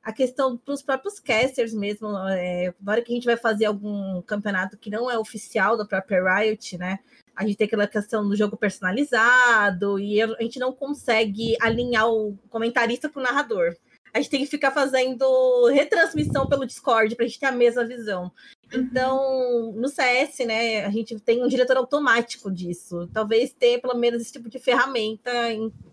a 0.08 0.12
questão 0.12 0.58
dos 0.64 0.80
próprios 0.80 1.20
casters 1.20 1.74
mesmo, 1.74 2.08
é, 2.30 2.72
na 2.80 2.92
hora 2.92 3.02
que 3.02 3.12
a 3.12 3.14
gente 3.14 3.26
vai 3.26 3.36
fazer 3.36 3.66
algum 3.66 4.22
campeonato 4.22 4.78
que 4.78 4.88
não 4.88 5.10
é 5.10 5.18
oficial 5.18 5.76
da 5.76 5.84
própria 5.84 6.22
Riot, 6.22 6.78
né? 6.78 6.98
A 7.36 7.44
gente 7.44 7.58
tem 7.58 7.66
aquela 7.66 7.86
questão 7.86 8.26
do 8.26 8.34
jogo 8.34 8.56
personalizado 8.56 9.98
e 9.98 10.22
a 10.22 10.26
gente 10.40 10.58
não 10.58 10.72
consegue 10.72 11.54
alinhar 11.60 12.08
o 12.08 12.38
comentarista 12.48 13.10
com 13.10 13.20
o 13.20 13.22
narrador. 13.22 13.76
A 14.14 14.18
gente 14.18 14.30
tem 14.30 14.40
que 14.40 14.50
ficar 14.50 14.70
fazendo 14.70 15.66
retransmissão 15.66 16.48
pelo 16.48 16.64
Discord 16.64 17.14
para 17.14 17.26
a 17.26 17.28
gente 17.28 17.38
ter 17.38 17.46
a 17.46 17.52
mesma 17.52 17.84
visão. 17.84 18.32
Então, 18.72 19.72
no 19.72 19.88
CS, 19.88 20.38
né, 20.46 20.86
a 20.86 20.90
gente 20.90 21.20
tem 21.20 21.44
um 21.44 21.48
diretor 21.48 21.76
automático 21.76 22.50
disso. 22.50 23.10
Talvez 23.12 23.52
ter 23.52 23.78
pelo 23.82 23.94
menos 23.94 24.22
esse 24.22 24.32
tipo 24.32 24.48
de 24.48 24.58
ferramenta, 24.58 25.30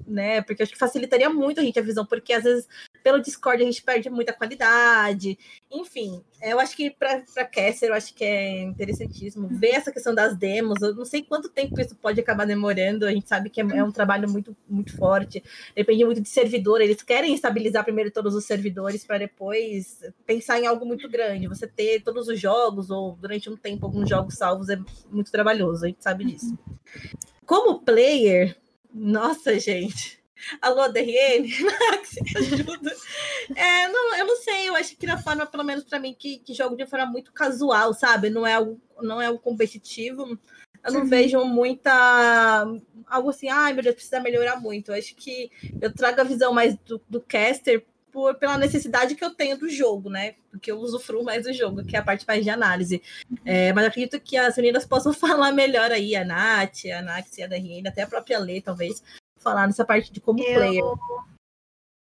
né? 0.08 0.42
Porque 0.42 0.64
acho 0.64 0.72
que 0.72 0.80
facilitaria 0.80 1.30
muito 1.30 1.60
a 1.60 1.64
gente 1.64 1.78
a 1.78 1.84
visão, 1.84 2.06
porque 2.06 2.32
às 2.32 2.46
vezes 2.46 2.66
pelo 3.06 3.22
Discord 3.22 3.62
a 3.62 3.66
gente 3.68 3.84
perde 3.84 4.10
muita 4.10 4.34
qualidade. 4.34 5.38
Enfim, 5.72 6.24
eu 6.42 6.60
acho 6.60 6.76
que 6.76 6.90
para 6.90 7.22
Caster 7.46 7.90
eu 7.90 7.94
acho 7.94 8.12
que 8.16 8.24
é 8.24 8.64
interessantíssimo 8.64 9.48
ver 9.48 9.76
essa 9.76 9.92
questão 9.92 10.16
das 10.16 10.36
demos. 10.36 10.82
Eu 10.82 10.96
não 10.96 11.06
sei 11.06 11.22
quanto 11.22 11.48
tempo 11.48 11.80
isso 11.80 11.96
pode 11.96 12.20
acabar 12.20 12.48
demorando. 12.48 13.06
A 13.06 13.12
gente 13.12 13.30
sabe 13.30 13.52
que 13.52 13.62
é, 13.62 13.64
é 13.64 13.84
um 13.84 13.92
trabalho 13.92 14.28
muito, 14.28 14.58
muito 14.68 14.98
forte. 14.98 15.44
Depende 15.76 16.04
muito 16.04 16.20
de 16.20 16.28
servidor. 16.28 16.82
Eles 16.82 17.04
querem 17.04 17.36
estabilizar 17.36 17.84
primeiro 17.84 18.10
todos 18.10 18.34
os 18.34 18.44
servidores 18.44 19.06
para 19.06 19.20
depois 19.20 20.00
pensar 20.26 20.60
em 20.60 20.66
algo 20.66 20.84
muito 20.84 21.08
grande. 21.08 21.48
Você 21.48 21.68
ter 21.68 22.02
todos 22.02 22.28
os 22.28 22.40
jogos 22.40 22.90
ou 22.90 23.16
durante 23.18 23.48
um 23.52 23.56
tempo 23.56 23.86
alguns 23.86 24.10
jogos 24.10 24.34
salvos 24.34 24.68
é 24.68 24.80
muito 25.12 25.32
trabalhoso. 25.32 25.86
A 25.86 25.90
gente 25.90 26.02
sabe 26.02 26.26
disso. 26.26 26.58
Como 27.46 27.82
player, 27.82 28.58
nossa, 28.92 29.60
gente. 29.60 30.25
Alô, 30.62 30.88
DRN? 30.90 31.48
Max, 31.64 32.16
ajuda. 32.36 32.96
É, 33.56 33.88
não, 33.88 34.16
eu 34.16 34.26
não 34.28 34.36
sei, 34.38 34.70
eu 34.70 34.76
acho 34.76 34.96
que 34.96 35.06
na 35.06 35.18
forma, 35.18 35.46
pelo 35.46 35.64
menos 35.64 35.84
para 35.84 36.00
mim, 36.00 36.16
que, 36.18 36.40
que 36.40 36.54
jogo 36.54 36.76
de 36.76 36.86
forma 36.86 37.06
muito 37.06 37.32
casual, 37.32 37.94
sabe? 37.94 38.30
Não 38.30 38.46
é 38.46 38.54
algo, 38.54 38.80
não 39.02 39.22
é 39.22 39.28
algo 39.28 39.40
competitivo. 39.40 40.38
Eu 40.84 40.94
não 40.94 41.02
uhum. 41.02 41.08
vejo 41.08 41.44
muita. 41.46 42.64
algo 43.08 43.30
assim, 43.30 43.50
ai 43.50 43.74
meu 43.74 43.82
Deus, 43.82 43.96
precisa 43.96 44.20
melhorar 44.20 44.60
muito. 44.60 44.92
Eu 44.92 44.96
acho 44.96 45.16
que 45.16 45.52
eu 45.82 45.92
trago 45.92 46.22
a 46.22 46.24
visão 46.24 46.54
mais 46.54 46.76
do, 46.86 47.02
do 47.10 47.20
caster 47.20 47.84
por, 48.12 48.36
pela 48.36 48.58
necessidade 48.58 49.16
que 49.16 49.26
eu 49.26 49.32
tenho 49.32 49.58
do 49.58 49.70
jogo, 49.70 50.10
né? 50.10 50.36
Porque 50.50 50.72
eu 50.72 50.78
usufruo 50.78 51.24
mais 51.24 51.44
do 51.44 51.52
jogo, 51.52 51.84
que 51.84 51.96
é 51.96 52.00
a 52.00 52.04
parte 52.04 52.26
mais 52.28 52.44
de 52.44 52.50
análise. 52.50 53.02
É, 53.44 53.74
mas 53.74 53.86
acredito 53.86 54.20
que 54.22 54.38
as 54.38 54.56
meninas 54.56 54.86
possam 54.86 55.12
falar 55.14 55.52
melhor 55.52 55.92
aí, 55.92 56.16
a 56.16 56.24
Nath, 56.24 56.86
a 56.98 57.02
Nax 57.02 57.38
e 57.38 57.44
a 57.44 57.48
DRN, 57.48 57.88
até 57.88 58.04
a 58.04 58.08
própria 58.08 58.40
Lê, 58.40 58.62
talvez, 58.62 59.04
falar 59.46 59.68
nessa 59.68 59.86
parte 59.86 60.12
de 60.12 60.20
como 60.20 60.42
eu 60.42 60.56
player. 60.56 60.84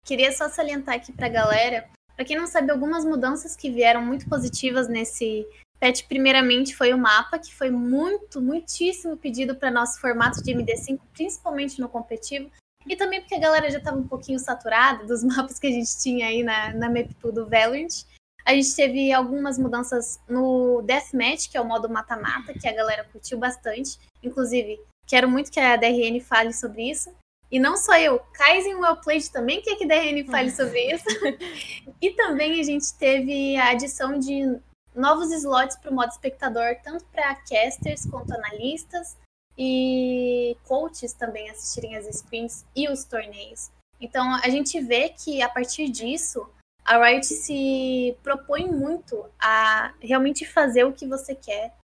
Queria 0.05 0.31
só 0.31 0.47
salientar 0.47 0.95
aqui 0.95 1.11
pra 1.11 1.27
galera, 1.27 1.89
para 2.15 2.25
quem 2.25 2.37
não 2.37 2.45
sabe, 2.45 2.71
algumas 2.71 3.03
mudanças 3.03 3.55
que 3.55 3.71
vieram 3.71 4.05
muito 4.05 4.29
positivas 4.29 4.87
nesse 4.87 5.47
patch, 5.79 6.03
primeiramente 6.07 6.75
foi 6.75 6.93
o 6.93 6.97
mapa, 6.97 7.39
que 7.39 7.51
foi 7.53 7.71
muito, 7.71 8.39
muitíssimo 8.39 9.17
pedido 9.17 9.55
para 9.55 9.71
nosso 9.71 9.99
formato 9.99 10.43
de 10.43 10.53
MD5, 10.53 10.99
principalmente 11.13 11.81
no 11.81 11.89
competitivo. 11.89 12.51
E 12.85 12.95
também 12.95 13.21
porque 13.21 13.33
a 13.33 13.39
galera 13.39 13.69
já 13.71 13.79
estava 13.79 13.97
um 13.97 14.07
pouquinho 14.07 14.39
saturada 14.39 15.03
dos 15.05 15.23
mapas 15.25 15.57
que 15.57 15.65
a 15.65 15.71
gente 15.71 15.97
tinha 15.99 16.27
aí 16.27 16.43
na, 16.43 16.73
na 16.73 16.89
map 16.89 17.09
do 17.23 17.47
Valorant. 17.47 18.05
A 18.45 18.53
gente 18.53 18.75
teve 18.75 19.11
algumas 19.11 19.57
mudanças 19.57 20.19
no 20.27 20.81
Deathmatch, 20.83 21.49
que 21.49 21.57
é 21.57 21.61
o 21.61 21.65
modo 21.65 21.89
mata-mata, 21.89 22.53
que 22.53 22.67
a 22.67 22.73
galera 22.73 23.03
curtiu 23.11 23.37
bastante. 23.37 23.99
Inclusive, 24.21 24.79
quero 25.07 25.29
muito 25.29 25.51
que 25.51 25.59
a 25.59 25.75
DRN 25.75 26.19
fale 26.19 26.53
sobre 26.53 26.89
isso. 26.89 27.11
E 27.51 27.59
não 27.59 27.75
só 27.75 27.97
eu, 27.97 28.19
Kaizen 28.33 28.75
Wellplayed 28.75 29.29
também 29.29 29.61
quer 29.61 29.75
que 29.75 29.83
a 29.83 29.87
DRN 29.87 30.23
fale 30.25 30.49
sobre 30.51 30.93
isso. 30.93 31.05
e 32.01 32.11
também 32.11 32.61
a 32.61 32.63
gente 32.63 32.93
teve 32.93 33.57
a 33.57 33.71
adição 33.71 34.17
de 34.17 34.57
novos 34.95 35.31
slots 35.31 35.75
para 35.75 35.91
o 35.91 35.93
modo 35.93 36.09
espectador, 36.09 36.77
tanto 36.81 37.03
para 37.05 37.35
casters 37.35 38.05
quanto 38.05 38.33
analistas 38.33 39.17
e 39.57 40.55
coaches 40.65 41.11
também 41.11 41.49
assistirem 41.49 41.97
as 41.97 42.05
screens 42.05 42.65
e 42.73 42.87
os 42.87 43.03
torneios. 43.03 43.69
Então 43.99 44.33
a 44.35 44.49
gente 44.49 44.79
vê 44.79 45.09
que 45.09 45.41
a 45.41 45.49
partir 45.49 45.89
disso 45.89 46.49
a 46.85 46.97
Riot 47.05 47.25
se 47.25 48.17
propõe 48.23 48.65
muito 48.65 49.25
a 49.39 49.93
realmente 49.99 50.45
fazer 50.45 50.85
o 50.85 50.93
que 50.93 51.05
você 51.05 51.35
quer, 51.35 51.75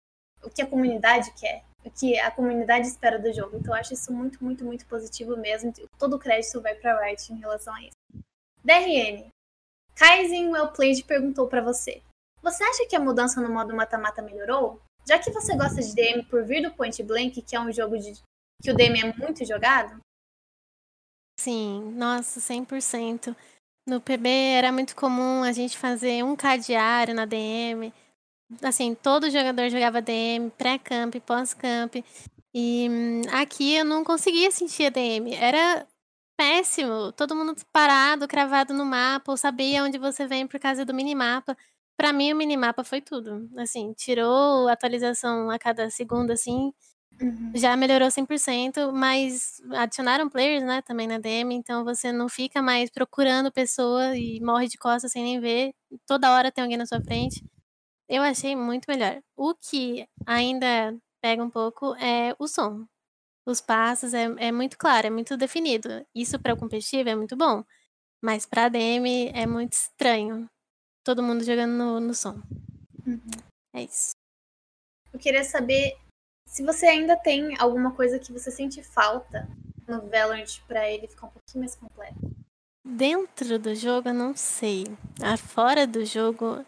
o 0.42 0.50
que 0.50 0.62
a 0.62 0.66
comunidade 0.66 1.32
quer 1.40 1.67
que 1.90 2.20
a 2.20 2.32
comunidade 2.32 2.88
espera 2.88 3.20
do 3.20 3.34
jogo. 3.34 3.58
Então 3.58 3.74
eu 3.74 3.80
acho 3.80 3.94
isso 3.94 4.12
muito, 4.12 4.44
muito, 4.44 4.64
muito 4.64 4.86
positivo 4.86 5.38
mesmo. 5.38 5.74
Todo 5.98 6.16
o 6.16 6.20
crédito 6.20 6.62
vai 6.62 6.76
para 6.76 7.00
Riot 7.04 7.34
em 7.34 7.40
relação 7.40 7.74
a 7.74 7.82
isso. 7.82 8.24
DRN. 8.64 9.30
Kaizen 9.96 10.50
Wellplayed 10.50 11.04
perguntou 11.04 11.48
para 11.48 11.62
você. 11.62 12.02
Você 12.42 12.64
acha 12.64 12.86
que 12.88 12.96
a 12.96 13.00
mudança 13.00 13.42
no 13.42 13.50
modo 13.50 13.76
mata-mata 13.76 14.22
melhorou? 14.22 14.80
Já 15.08 15.18
que 15.18 15.32
você 15.32 15.56
gosta 15.56 15.82
de 15.82 15.94
DM 15.96 16.24
por 16.24 16.44
vir 16.44 16.62
do 16.62 16.74
Point 16.74 17.02
Blank, 17.02 17.42
que 17.42 17.56
é 17.56 17.60
um 17.60 17.72
jogo 17.72 17.98
de 17.98 18.14
que 18.62 18.72
o 18.72 18.76
DM 18.76 19.00
é 19.00 19.14
muito 19.14 19.46
jogado? 19.46 20.00
Sim, 21.40 21.92
nossa, 21.96 22.40
100%. 22.40 23.36
No 23.88 24.02
PB 24.02 24.30
era 24.30 24.72
muito 24.72 24.96
comum 24.96 25.44
a 25.44 25.52
gente 25.52 25.78
fazer 25.78 26.24
um 26.24 26.36
cadeário 26.36 27.14
na 27.14 27.26
DM 27.26 27.94
assim, 28.62 28.96
todo 28.96 29.30
jogador 29.30 29.70
jogava 29.70 30.02
DM, 30.02 30.50
pré-camp, 30.52 31.16
pós-camp. 31.26 31.96
E 32.54 32.88
hum, 32.90 33.22
aqui 33.32 33.76
eu 33.76 33.86
não 33.86 34.04
conseguia 34.04 34.52
sentir 34.52 34.86
a 34.86 34.90
DM. 34.90 35.34
Era 35.36 35.86
péssimo. 36.38 37.12
Todo 37.14 37.36
mundo 37.36 37.56
parado, 37.74 38.28
cravado 38.28 38.74
no 38.74 38.86
mapa, 38.86 39.32
ou 39.32 39.38
sabia 39.38 39.84
onde 39.84 39.98
você 39.98 40.28
vem 40.28 40.48
por 40.48 40.60
causa 40.60 40.86
do 40.86 40.94
minimapa. 40.94 41.58
Para 41.98 42.14
mim, 42.14 42.32
o 42.32 42.36
minimapa 42.36 42.84
foi 42.84 43.02
tudo. 43.02 43.50
Assim, 43.58 43.94
tirou 43.94 44.68
atualização 44.68 45.50
a 45.50 45.58
cada 45.60 45.90
segundo, 45.90 46.32
assim. 46.32 46.72
Uhum. 47.20 47.52
Já 47.56 47.76
melhorou 47.76 48.12
100%, 48.12 48.92
mas 48.94 49.60
adicionaram 49.74 50.30
players, 50.30 50.64
né, 50.64 50.84
também 50.84 51.08
na 51.08 51.18
DM, 51.18 51.56
então 51.56 51.84
você 51.84 52.12
não 52.12 52.30
fica 52.30 52.62
mais 52.62 52.92
procurando 52.92 53.52
pessoa 53.52 54.16
e 54.16 54.40
morre 54.40 54.68
de 54.68 54.78
costas 54.78 55.12
sem 55.12 55.24
nem 55.24 55.40
ver. 55.40 55.74
Toda 56.06 56.32
hora 56.32 56.52
tem 56.52 56.64
alguém 56.64 56.78
na 56.78 56.86
sua 56.86 57.02
frente. 57.02 57.44
Eu 58.10 58.24
achei 58.24 58.56
muito 58.56 58.86
melhor. 58.88 59.22
O 59.36 59.54
que 59.54 60.08
ainda 60.26 60.98
pega 61.22 61.44
um 61.44 61.50
pouco 61.50 61.96
é 61.96 62.36
o 62.40 62.48
som. 62.48 62.88
Os 63.46 63.62
passos 63.62 64.14
é, 64.14 64.24
é 64.38 64.52
muito 64.52 64.78
claro, 64.78 65.08
é 65.08 65.10
muito 65.10 65.38
definido. 65.38 66.06
Isso 66.14 66.40
para 66.40 66.54
o 66.54 66.58
competitivo 66.58 67.10
é 67.10 67.16
muito 67.16 67.36
bom. 67.36 67.64
Mas 68.22 68.46
para 68.46 68.70
DM 68.70 69.30
é 69.34 69.46
muito 69.46 69.74
estranho. 69.74 70.50
Todo 71.04 71.24
mundo 71.24 71.44
jogando 71.44 71.72
no, 71.72 72.00
no 72.00 72.14
som. 72.14 72.42
Uhum. 73.06 73.22
É 73.74 73.84
isso. 73.84 74.12
Eu 75.14 75.20
queria 75.20 75.44
saber 75.44 75.98
se 76.46 76.64
você 76.64 76.88
ainda 76.88 77.16
tem 77.16 77.56
alguma 77.60 77.94
coisa 77.94 78.20
que 78.20 78.32
você 78.32 78.52
sente 78.52 78.84
falta 78.84 79.48
no 79.88 80.02
Valorant 80.10 80.60
para 80.68 80.90
ele 80.90 81.08
ficar 81.08 81.28
um 81.28 81.30
pouquinho 81.30 81.62
mais 81.62 81.76
completo. 81.76 82.38
Dentro 82.84 83.60
do 83.60 83.76
jogo, 83.76 84.10
eu 84.10 84.14
não 84.14 84.36
sei. 84.36 84.86
Ah, 85.22 85.38
fora 85.38 85.86
do 85.86 86.06
jogo, 86.06 86.66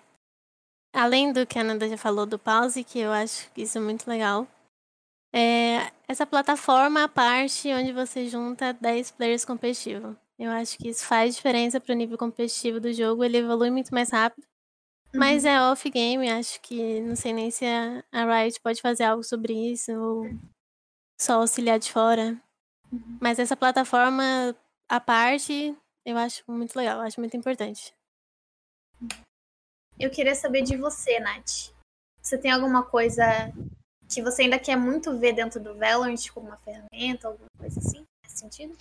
Além 0.93 1.31
do 1.31 1.45
que 1.45 1.59
a 1.59 1.63
Nanda 1.63 1.87
já 1.87 1.97
falou 1.97 2.25
do 2.25 2.39
pause, 2.39 2.83
que 2.83 2.99
eu 2.99 3.11
acho 3.11 3.51
que 3.51 3.61
isso 3.61 3.77
é 3.77 3.81
muito 3.81 4.07
legal. 4.07 4.47
É 5.33 5.91
essa 6.07 6.25
plataforma 6.25 7.03
à 7.03 7.07
parte 7.07 7.71
onde 7.71 7.93
você 7.93 8.27
junta 8.27 8.73
10 8.73 9.11
players 9.11 9.45
competitivos. 9.45 10.15
Eu 10.39 10.49
acho 10.51 10.77
que 10.77 10.89
isso 10.89 11.05
faz 11.05 11.35
diferença 11.35 11.79
para 11.79 11.93
o 11.93 11.97
nível 11.97 12.17
competitivo 12.17 12.79
do 12.79 12.91
jogo, 12.91 13.23
ele 13.23 13.37
evolui 13.37 13.69
muito 13.69 13.93
mais 13.93 14.09
rápido. 14.09 14.43
Uhum. 15.13 15.19
Mas 15.19 15.45
é 15.45 15.61
off-game, 15.61 16.29
acho 16.29 16.59
que 16.61 17.01
não 17.01 17.15
sei 17.15 17.33
nem 17.33 17.51
se 17.51 17.65
a, 17.65 18.03
Riot 18.11 18.59
pode 18.61 18.81
fazer 18.81 19.03
algo 19.03 19.23
sobre 19.23 19.53
isso 19.53 19.91
ou 19.91 20.29
só 21.19 21.41
auxiliar 21.41 21.77
de 21.77 21.91
fora. 21.91 22.41
Uhum. 22.91 23.17
Mas 23.21 23.37
essa 23.37 23.55
plataforma 23.55 24.55
à 24.87 24.99
parte, 24.99 25.77
eu 26.05 26.17
acho 26.17 26.43
muito 26.47 26.75
legal, 26.75 27.01
acho 27.01 27.19
muito 27.19 27.37
importante. 27.37 27.93
Eu 29.99 30.09
queria 30.09 30.33
saber 30.33 30.61
de 30.61 30.77
você, 30.77 31.19
Nath. 31.19 31.73
Você 32.21 32.37
tem 32.37 32.51
alguma 32.51 32.83
coisa 32.83 33.23
que 34.07 34.21
você 34.21 34.43
ainda 34.43 34.57
quer 34.57 34.77
muito 34.77 35.17
ver 35.17 35.33
dentro 35.33 35.59
do 35.59 35.75
Valorant 35.75 36.29
como 36.33 36.47
uma 36.47 36.57
ferramenta, 36.57 37.27
alguma 37.27 37.49
coisa 37.57 37.79
assim? 37.79 38.05
Nesse 38.23 38.39
sentido? 38.39 38.77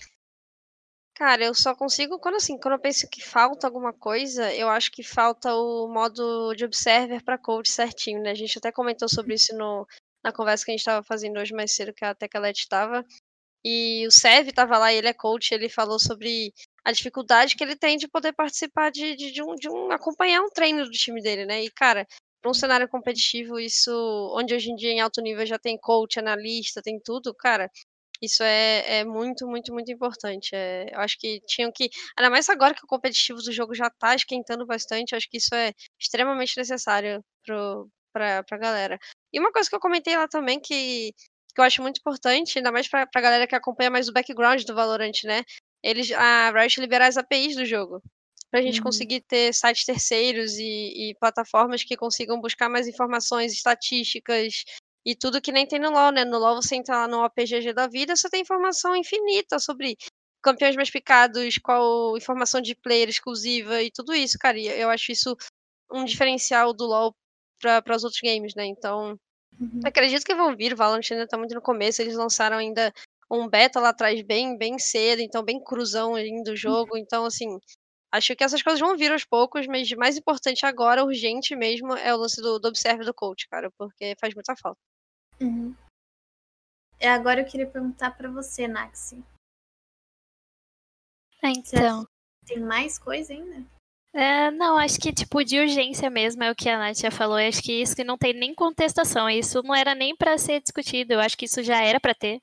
Cara, 1.15 1.45
eu 1.45 1.53
só 1.53 1.75
consigo 1.75 2.21
quando 2.21 2.37
assim, 2.37 2.57
quando 2.57 2.75
eu 2.75 2.81
penso 2.81 3.09
que 3.11 3.21
falta 3.21 3.67
alguma 3.67 3.93
coisa, 3.93 4.55
eu 4.55 4.69
acho 4.69 4.93
que 4.93 5.03
falta 5.03 5.53
o 5.53 5.89
modo 5.89 6.55
de 6.55 6.65
observer 6.65 7.25
para 7.25 7.37
coach 7.37 7.69
certinho, 7.69 8.23
né? 8.23 8.31
A 8.31 8.37
gente 8.37 8.57
até 8.57 8.71
comentou 8.71 9.09
sobre 9.09 9.35
isso 9.35 9.53
no, 9.57 9.85
na 10.23 10.33
conversa 10.33 10.65
que 10.65 10.71
a 10.71 10.75
gente 10.75 10.81
estava 10.81 11.03
fazendo 11.03 11.41
hoje 11.41 11.53
mais 11.53 11.73
cedo, 11.75 11.93
que 11.93 12.05
a 12.05 12.15
Tecalete 12.15 12.61
estava. 12.61 13.05
E 13.65 14.07
o 14.07 14.11
Sev 14.13 14.49
estava 14.49 14.79
lá, 14.79 14.93
ele 14.93 15.09
é 15.09 15.13
coach, 15.13 15.53
ele 15.53 15.69
falou 15.69 15.99
sobre 15.99 16.55
a 16.89 16.93
dificuldade 16.93 17.55
que 17.55 17.63
ele 17.63 17.77
tem 17.77 17.99
de 17.99 18.09
poder 18.09 18.33
participar 18.33 18.91
de, 18.91 19.15
de, 19.15 19.31
de, 19.31 19.43
um, 19.43 19.55
de 19.55 19.69
um. 19.69 19.93
acompanhar 19.93 20.41
um 20.41 20.49
treino 20.49 20.85
do 20.85 20.91
time 20.91 21.21
dele, 21.21 21.45
né? 21.45 21.63
E, 21.63 21.71
cara, 21.71 22.07
para 22.41 22.51
um 22.51 22.55
cenário 22.55 22.89
competitivo, 22.89 23.61
isso, 23.61 23.91
onde 24.35 24.55
hoje 24.55 24.71
em 24.71 24.75
dia 24.75 24.91
em 24.91 25.01
alto 25.01 25.21
nível 25.21 25.45
já 25.45 25.59
tem 25.59 25.79
coach, 25.79 26.19
analista, 26.19 26.81
tem 26.81 26.99
tudo, 26.99 27.35
cara, 27.35 27.71
isso 28.23 28.43
é, 28.43 29.01
é 29.01 29.05
muito, 29.05 29.47
muito, 29.47 29.71
muito 29.71 29.93
importante. 29.93 30.55
É, 30.55 30.87
eu 30.91 31.01
acho 31.01 31.19
que 31.19 31.43
tinham 31.47 31.71
que. 31.71 31.91
Ainda 32.17 32.31
mais 32.31 32.49
agora 32.49 32.75
que 32.75 32.85
o 32.85 32.89
competitivo 32.89 33.39
do 33.43 33.53
jogo 33.53 33.75
já 33.75 33.91
tá 33.91 34.15
esquentando 34.15 34.65
bastante, 34.65 35.15
acho 35.15 35.29
que 35.29 35.37
isso 35.37 35.55
é 35.55 35.75
extremamente 36.01 36.57
necessário 36.57 37.23
pra, 38.15 38.43
pra 38.45 38.57
galera. 38.59 38.99
E 39.31 39.39
uma 39.39 39.53
coisa 39.53 39.69
que 39.69 39.77
eu 39.77 39.81
comentei 39.81 40.17
lá 40.17 40.27
também 40.27 40.59
que, 40.59 41.13
que 41.55 41.61
eu 41.61 41.65
acho 41.65 41.83
muito 41.83 41.99
importante, 41.99 42.59
ainda 42.59 42.73
mais 42.73 42.89
pra, 42.89 43.07
pra 43.07 43.21
galera 43.21 43.47
que 43.47 43.55
acompanha 43.55 43.91
mais 43.91 44.09
o 44.09 44.13
background 44.13 44.65
do 44.65 44.75
Valorant, 44.75 45.25
né? 45.25 45.43
Eles, 45.83 46.11
a 46.13 46.51
Riot 46.51 46.81
liberar 46.81 47.07
as 47.07 47.17
APIs 47.17 47.57
do 47.57 47.65
jogo. 47.65 48.03
Pra 48.51 48.63
gente 48.63 48.79
uhum. 48.79 48.85
conseguir 48.85 49.21
ter 49.21 49.53
sites 49.53 49.85
terceiros 49.85 50.55
e, 50.55 51.11
e 51.11 51.15
plataformas 51.21 51.85
que 51.85 51.97
consigam 51.97 52.41
buscar 52.41 52.69
mais 52.69 52.89
informações, 52.89 53.53
estatísticas, 53.53 54.65
e 55.05 55.15
tudo 55.15 55.41
que 55.41 55.53
nem 55.53 55.67
tem 55.67 55.79
no 55.79 55.91
LoL, 55.91 56.13
né? 56.13 56.25
No 56.25 56.39
LoL 56.39 56.57
você 56.57 56.77
entra 56.77 56.97
lá 56.97 57.09
no 57.09 57.25
OPGG 57.25 57.73
da 57.73 57.87
vida, 57.87 58.17
você 58.17 58.29
tem 58.29 58.43
informação 58.43 58.97
infinita 58.97 59.59
sobre 59.59 59.97
campeões 60.43 60.77
mais 60.77 60.91
picados, 60.91 61.59
qual 61.59 62.17
informação 62.17 62.61
de 62.61 62.75
player 62.75 63.09
exclusiva 63.09 63.83
e 63.83 63.91
tudo 63.91 64.15
isso, 64.15 64.39
cara. 64.39 64.59
E 64.59 64.67
eu 64.67 64.91
acho 64.91 65.13
isso 65.13 65.37
um 65.91 66.05
diferencial 66.05 66.73
do 66.73 66.85
LoL 66.85 67.15
para 67.61 67.97
os 67.97 68.05
outros 68.05 68.21
games, 68.23 68.55
né? 68.55 68.67
Então, 68.67 69.19
uhum. 69.59 69.81
acredito 69.85 70.25
que 70.25 70.35
vão 70.35 70.55
vir. 70.57 70.73
O 70.73 70.77
Valorant 70.77 71.11
ainda 71.11 71.27
tá 71.27 71.37
muito 71.37 71.55
no 71.55 71.63
começo, 71.63 72.03
eles 72.03 72.15
lançaram 72.15 72.59
ainda 72.59 72.93
um 73.31 73.49
beta 73.49 73.81
lá 73.81 73.91
atrás 73.91 74.21
bem, 74.23 74.57
bem 74.57 74.79
cedo, 74.79 75.21
então 75.21 75.43
bem 75.43 75.63
cruzão 75.63 76.15
ali 76.15 76.43
do 76.43 76.57
jogo. 76.57 76.97
Então, 76.97 77.25
assim, 77.25 77.59
acho 78.13 78.35
que 78.35 78.45
essas 78.45 78.63
coisas 78.63 78.81
vão 78.81 78.97
vir 78.97 79.13
aos 79.13 79.25
poucos, 79.25 79.67
mas 79.67 79.91
mais 79.93 80.17
importante 80.17 80.65
agora, 80.65 81.05
urgente 81.05 81.55
mesmo, 81.55 81.95
é 81.95 82.15
o 82.15 82.19
lance 82.19 82.41
do, 82.41 82.59
do 82.59 82.69
Observe 82.69 83.05
do 83.05 83.15
coach, 83.15 83.49
cara, 83.49 83.71
porque 83.77 84.15
faz 84.21 84.35
muita 84.35 84.55
falta. 84.57 84.81
Uhum. 85.41 85.75
É, 87.01 87.09
agora 87.09 87.41
eu 87.41 87.47
queria 87.47 87.67
perguntar 87.67 88.11
para 88.17 88.31
você, 88.31 88.67
Naxi. 88.67 89.23
É, 91.43 91.51
então. 91.51 92.05
Tem 92.45 92.59
mais 92.59 92.99
coisa 92.99 93.33
ainda? 93.33 93.65
É, 94.13 94.51
não, 94.51 94.79
acho 94.79 94.99
que 94.99 95.13
tipo 95.13 95.45
de 95.45 95.61
urgência 95.61 96.11
mesmo 96.11 96.43
é 96.43 96.51
o 96.51 96.55
que 96.55 96.69
a 96.69 96.79
Nath 96.79 96.99
já 96.99 97.11
falou. 97.11 97.37
acho 97.37 97.63
que 97.63 97.83
isso 97.83 97.95
que 97.95 98.03
não 98.03 98.17
tem 98.17 98.33
nem 98.33 98.55
contestação. 98.55 99.29
Isso 99.29 99.63
não 99.63 99.75
era 99.75 99.95
nem 99.95 100.17
para 100.17 100.39
ser 100.39 100.61
discutido. 100.61 101.13
Eu 101.13 101.21
acho 101.21 101.37
que 101.37 101.45
isso 101.45 101.63
já 101.63 101.83
era 101.83 102.01
para 102.01 102.15
ter. 102.15 102.41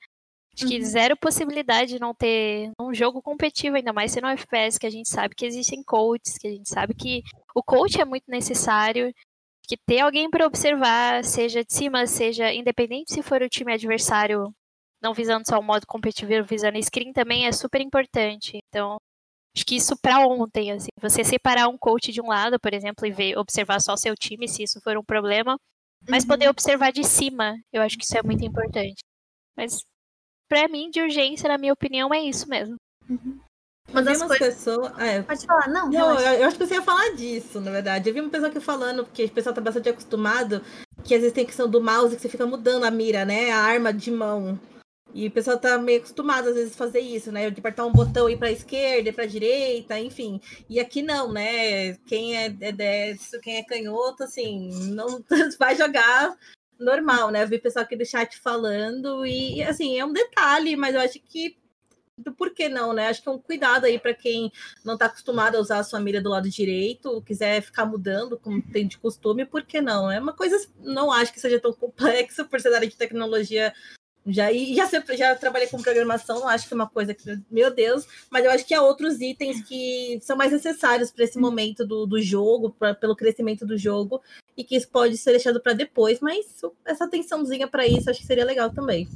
Acho 0.55 0.63
uhum. 0.63 0.69
que 0.69 0.85
zero 0.85 1.17
possibilidade 1.17 1.93
de 1.93 1.99
não 1.99 2.13
ter 2.13 2.71
um 2.79 2.93
jogo 2.93 3.21
competitivo, 3.21 3.75
ainda 3.75 3.91
mais 3.91 4.11
sendo 4.11 4.27
um 4.27 4.29
FPS, 4.29 4.79
que 4.79 4.87
a 4.87 4.89
gente 4.89 5.09
sabe 5.09 5.35
que 5.35 5.45
existem 5.45 5.83
coaches, 5.83 6.37
que 6.39 6.47
a 6.47 6.51
gente 6.51 6.69
sabe 6.69 6.93
que 6.93 7.21
o 7.53 7.61
coach 7.61 7.99
é 7.99 8.05
muito 8.05 8.23
necessário 8.29 9.13
que 9.67 9.75
ter 9.75 9.99
alguém 9.99 10.29
para 10.29 10.45
observar, 10.45 11.23
seja 11.25 11.63
de 11.63 11.73
cima, 11.73 12.07
seja 12.07 12.53
independente 12.53 13.13
se 13.13 13.21
for 13.21 13.41
o 13.41 13.49
time 13.49 13.73
adversário, 13.73 14.53
não 15.01 15.13
visando 15.13 15.45
só 15.47 15.59
o 15.59 15.63
modo 15.63 15.85
competitivo, 15.85 16.45
visando 16.47 16.81
screen 16.81 17.11
também 17.11 17.47
é 17.47 17.51
super 17.51 17.81
importante. 17.81 18.59
Então, 18.69 18.97
acho 19.55 19.65
que 19.65 19.75
isso 19.75 19.97
para 19.97 20.25
ontem, 20.25 20.71
assim, 20.71 20.89
você 21.01 21.23
separar 21.23 21.67
um 21.67 21.77
coach 21.77 22.11
de 22.11 22.21
um 22.21 22.27
lado, 22.27 22.59
por 22.59 22.73
exemplo, 22.73 23.05
e 23.05 23.11
ver, 23.11 23.37
observar 23.37 23.81
só 23.81 23.97
seu 23.97 24.15
time, 24.15 24.47
se 24.47 24.63
isso 24.63 24.79
for 24.81 24.97
um 24.97 25.03
problema, 25.03 25.57
mas 26.07 26.23
uhum. 26.23 26.29
poder 26.29 26.49
observar 26.49 26.91
de 26.91 27.03
cima, 27.03 27.55
eu 27.73 27.81
acho 27.81 27.97
que 27.97 28.05
isso 28.05 28.17
é 28.17 28.23
muito 28.23 28.45
importante. 28.45 29.03
Mas 29.57 29.83
para 30.47 30.67
mim, 30.67 30.89
de 30.89 31.01
urgência, 31.01 31.49
na 31.49 31.57
minha 31.57 31.73
opinião, 31.73 32.13
é 32.13 32.21
isso 32.21 32.47
mesmo. 32.49 32.75
Uhum. 33.09 33.39
Uma 33.89 34.01
das 34.01 34.17
coisas... 34.17 34.37
pessoas. 34.37 34.91
É. 34.99 35.21
Pode 35.21 35.45
falar, 35.45 35.67
não. 35.67 35.89
Não, 35.89 36.19
eu, 36.19 36.39
eu, 36.39 36.47
acho 36.47 36.57
que 36.57 36.65
você 36.65 36.75
ia 36.75 36.81
falar 36.81 37.15
disso, 37.15 37.61
na 37.61 37.71
verdade. 37.71 38.09
Eu 38.09 38.13
vi 38.13 38.21
uma 38.21 38.29
pessoa 38.29 38.49
aqui 38.49 38.59
falando, 38.59 39.05
porque 39.05 39.25
o 39.25 39.31
pessoal 39.31 39.53
tá 39.53 39.61
bastante 39.61 39.89
acostumado, 39.89 40.61
que 41.03 41.13
às 41.13 41.21
vezes 41.21 41.33
tem 41.33 41.45
questão 41.45 41.69
do 41.69 41.81
mouse 41.81 42.15
que 42.15 42.21
você 42.21 42.29
fica 42.29 42.45
mudando 42.45 42.83
a 42.83 42.91
mira, 42.91 43.23
né? 43.25 43.51
A 43.51 43.59
arma 43.59 43.93
de 43.93 44.11
mão. 44.11 44.59
E 45.13 45.27
o 45.27 45.31
pessoal 45.31 45.57
tá 45.57 45.77
meio 45.77 45.99
acostumado, 45.99 46.49
às 46.49 46.55
vezes, 46.55 46.73
a 46.73 46.77
fazer 46.77 46.99
isso, 46.99 47.31
né? 47.31 47.49
De 47.49 47.59
apertar 47.59 47.85
um 47.85 47.91
botão 47.93 48.29
e 48.29 48.33
ir 48.33 48.37
pra 48.37 48.51
esquerda, 48.51 49.09
ir 49.09 49.13
pra 49.13 49.25
direita, 49.25 49.97
enfim. 49.97 50.41
E 50.67 50.77
aqui 50.77 51.01
não, 51.01 51.31
né? 51.31 51.93
Quem 52.05 52.35
é, 52.35 52.45
é 52.47 52.71
destro, 52.71 53.39
quem 53.39 53.57
é 53.57 53.63
canhoto, 53.63 54.23
assim, 54.23 54.69
não 54.93 55.23
vai 55.57 55.75
jogar 55.75 56.35
normal, 56.79 57.31
né? 57.31 57.43
Eu 57.43 57.47
vi 57.47 57.59
pessoal 57.59 57.83
aqui 57.83 57.95
do 57.95 58.05
chat 58.05 58.37
falando, 58.39 59.25
e 59.25 59.61
assim, 59.63 59.99
é 59.99 60.05
um 60.05 60.13
detalhe, 60.13 60.75
mas 60.75 60.95
eu 60.95 61.01
acho 61.01 61.19
que 61.19 61.57
do 62.17 62.33
por 62.33 62.53
que 62.53 62.69
não, 62.69 62.93
né? 62.93 63.07
Acho 63.07 63.21
que 63.21 63.27
é 63.27 63.31
um 63.31 63.39
cuidado 63.39 63.85
aí 63.85 63.99
para 63.99 64.13
quem 64.13 64.51
não 64.83 64.93
está 64.93 65.07
acostumado 65.07 65.55
a 65.55 65.59
usar 65.59 65.79
a 65.79 65.83
sua 65.83 65.99
mira 65.99 66.21
do 66.21 66.29
lado 66.29 66.49
direito, 66.49 67.21
quiser 67.23 67.61
ficar 67.61 67.85
mudando, 67.85 68.39
como 68.39 68.61
tem 68.61 68.87
de 68.87 68.97
costume, 68.97 69.45
por 69.45 69.63
que 69.63 69.81
não? 69.81 70.09
É 70.09 70.19
uma 70.19 70.33
coisa, 70.33 70.55
não 70.79 71.11
acho 71.11 71.33
que 71.33 71.39
seja 71.39 71.59
tão 71.59 71.73
complexo 71.73 72.45
por 72.45 72.59
ser 72.59 72.69
da 72.69 72.77
área 72.77 72.87
de 72.87 72.97
tecnologia. 72.97 73.73
Já, 74.25 74.51
já, 74.51 75.15
já 75.15 75.35
trabalhei 75.35 75.67
com 75.67 75.81
programação, 75.81 76.39
não 76.39 76.47
acho 76.47 76.67
que 76.67 76.73
é 76.73 76.75
uma 76.75 76.89
coisa 76.89 77.13
que, 77.13 77.39
meu 77.49 77.73
Deus, 77.73 78.07
mas 78.29 78.43
eu 78.43 78.51
acho 78.51 78.65
que 78.65 78.73
há 78.73 78.81
outros 78.81 79.21
itens 79.21 79.63
que 79.63 80.19
são 80.21 80.35
mais 80.35 80.51
necessários 80.51 81.11
para 81.11 81.23
esse 81.23 81.37
momento 81.37 81.85
do, 81.85 82.07
do 82.07 82.19
jogo, 82.19 82.71
pra, 82.71 82.95
pelo 82.95 83.15
crescimento 83.15 83.65
do 83.65 83.77
jogo, 83.77 84.21
e 84.57 84.63
que 84.63 84.75
isso 84.75 84.89
pode 84.89 85.15
ser 85.17 85.31
deixado 85.31 85.61
para 85.61 85.73
depois, 85.73 86.19
mas 86.19 86.61
essa 86.83 87.05
atençãozinha 87.05 87.67
para 87.67 87.85
isso 87.85 88.09
acho 88.09 88.19
que 88.19 88.25
seria 88.25 88.45
legal 88.45 88.71
também 88.71 89.07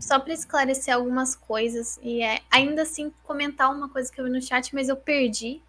só 0.00 0.20
para 0.20 0.32
esclarecer 0.32 0.94
algumas 0.94 1.34
coisas 1.34 1.98
e 2.02 2.22
é, 2.22 2.40
ainda 2.50 2.82
assim 2.82 3.10
comentar 3.24 3.74
uma 3.74 3.88
coisa 3.88 4.12
que 4.12 4.20
eu 4.20 4.24
vi 4.24 4.30
no 4.30 4.42
chat, 4.42 4.74
mas 4.74 4.88
eu 4.88 4.96
perdi. 4.96 5.62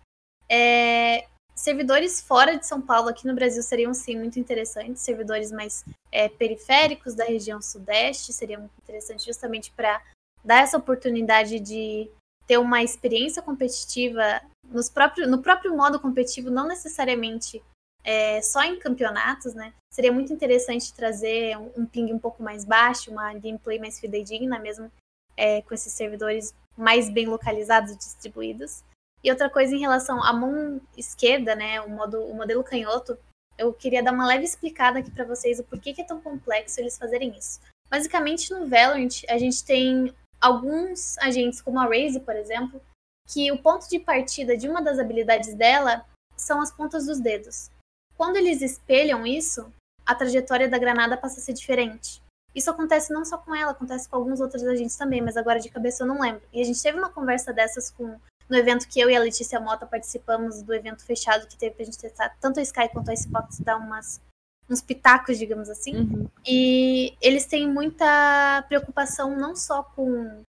É, 0.49 1.25
servidores 1.57 2.21
fora 2.21 2.55
de 2.55 2.65
São 2.65 2.79
Paulo, 2.79 3.09
aqui 3.09 3.25
no 3.25 3.33
Brasil, 3.33 3.61
seriam 3.63 3.93
sim 3.93 4.15
muito 4.17 4.39
interessantes. 4.39 5.01
Servidores 5.01 5.51
mais 5.51 5.83
é, 6.11 6.29
periféricos 6.29 7.15
da 7.15 7.25
região 7.25 7.61
sudeste 7.61 8.31
seriam 8.31 8.61
muito 8.61 8.77
interessantes, 8.81 9.25
justamente 9.25 9.71
para 9.71 10.01
dar 10.45 10.61
essa 10.61 10.77
oportunidade 10.77 11.59
de 11.59 12.09
ter 12.45 12.57
uma 12.57 12.81
experiência 12.83 13.41
competitiva 13.41 14.41
nos 14.63 14.89
próprio, 14.89 15.27
no 15.27 15.41
próprio 15.41 15.75
modo 15.75 15.99
competitivo, 15.99 16.49
não 16.49 16.67
necessariamente 16.67 17.61
é, 18.03 18.41
só 18.41 18.63
em 18.63 18.79
campeonatos, 18.79 19.53
né? 19.53 19.73
Seria 19.91 20.11
muito 20.11 20.31
interessante 20.31 20.93
trazer 20.93 21.57
um, 21.57 21.71
um 21.75 21.85
ping 21.85 22.13
um 22.13 22.19
pouco 22.19 22.41
mais 22.41 22.63
baixo, 22.63 23.11
uma 23.11 23.33
gameplay 23.33 23.79
mais 23.79 23.99
fidedigna, 23.99 24.59
mesmo 24.59 24.89
é, 25.35 25.61
com 25.63 25.73
esses 25.73 25.91
servidores 25.91 26.53
mais 26.77 27.09
bem 27.09 27.25
localizados 27.25 27.91
e 27.91 27.97
distribuídos. 27.97 28.83
E 29.27 29.29
outra 29.29 29.49
coisa 29.49 29.75
em 29.75 29.79
relação 29.79 30.23
à 30.23 30.31
mão 30.31 30.79
esquerda, 30.95 31.53
né, 31.53 31.81
o, 31.81 31.89
modo, 31.89 32.17
o 32.23 32.33
modelo 32.33 32.63
canhoto, 32.63 33.17
eu 33.57 33.73
queria 33.73 34.01
dar 34.01 34.13
uma 34.13 34.25
leve 34.25 34.45
explicada 34.45 34.99
aqui 34.99 35.11
para 35.11 35.25
vocês 35.25 35.59
o 35.59 35.65
porquê 35.65 35.93
que 35.93 35.99
é 35.99 36.05
tão 36.05 36.21
complexo 36.21 36.79
eles 36.79 36.97
fazerem 36.97 37.37
isso. 37.37 37.59
Basicamente, 37.89 38.53
no 38.53 38.65
Valorant, 38.69 39.25
a 39.27 39.37
gente 39.37 39.65
tem 39.65 40.15
alguns 40.39 41.17
agentes, 41.17 41.61
como 41.61 41.77
a 41.77 41.83
Raze, 41.83 42.21
por 42.21 42.37
exemplo, 42.37 42.81
que 43.27 43.51
o 43.51 43.61
ponto 43.61 43.89
de 43.89 43.99
partida 43.99 44.55
de 44.55 44.69
uma 44.69 44.81
das 44.81 44.97
habilidades 44.97 45.53
dela 45.55 46.05
são 46.37 46.61
as 46.61 46.71
pontas 46.71 47.05
dos 47.05 47.19
dedos. 47.19 47.69
Quando 48.15 48.37
eles 48.37 48.61
espelham 48.61 49.27
isso, 49.27 49.69
a 50.05 50.15
trajetória 50.15 50.69
da 50.69 50.77
granada 50.77 51.17
passa 51.17 51.41
a 51.41 51.43
ser 51.43 51.51
diferente. 51.51 52.23
Isso 52.55 52.71
acontece 52.71 53.11
não 53.11 53.25
só 53.25 53.37
com 53.37 53.53
ela, 53.53 53.71
acontece 53.71 54.07
com 54.07 54.15
alguns 54.15 54.39
outros 54.39 54.63
agentes 54.63 54.95
também, 54.95 55.19
mas 55.19 55.35
agora 55.35 55.59
de 55.59 55.69
cabeça 55.69 56.03
eu 56.03 56.07
não 56.07 56.21
lembro. 56.21 56.43
E 56.53 56.61
a 56.61 56.63
gente 56.63 56.81
teve 56.81 56.97
uma 56.97 57.09
conversa 57.09 57.51
dessas 57.51 57.91
com 57.91 58.17
no 58.49 58.57
evento 58.57 58.87
que 58.87 58.99
eu 58.99 59.09
e 59.09 59.15
a 59.15 59.19
Letícia 59.19 59.59
Mota 59.59 59.85
participamos 59.85 60.61
do 60.61 60.73
evento 60.73 61.03
fechado 61.03 61.47
que 61.47 61.57
teve 61.57 61.75
pra 61.75 61.85
gente 61.85 61.97
testar 61.97 62.29
tanto 62.39 62.59
a 62.59 62.63
Sky 62.63 62.89
quanto 62.89 63.11
a 63.11 63.15
Xbox 63.15 63.59
dar 63.59 63.77
umas 63.77 64.21
uns 64.69 64.81
pitacos, 64.81 65.37
digamos 65.37 65.69
assim. 65.69 65.95
Uhum. 65.95 66.29
E 66.45 67.15
eles 67.21 67.45
têm 67.45 67.71
muita 67.71 68.63
preocupação 68.67 69.35
não 69.35 69.55
só 69.55 69.81
com 69.81 70.41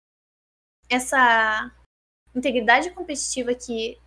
essa 0.89 1.71
integridade 2.33 2.89
competitiva 2.91 3.53
que 3.53 3.97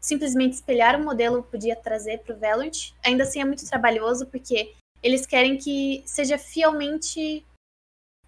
simplesmente 0.00 0.54
espelhar 0.54 1.00
o 1.00 1.04
modelo 1.04 1.42
podia 1.42 1.74
trazer 1.74 2.18
para 2.18 2.34
o 2.34 2.38
Valorant. 2.38 2.92
Ainda 3.02 3.24
assim 3.24 3.40
é 3.40 3.44
muito 3.44 3.66
trabalhoso, 3.68 4.26
porque 4.26 4.74
eles 5.02 5.26
querem 5.26 5.56
que 5.56 6.02
seja 6.06 6.38
fielmente. 6.38 7.44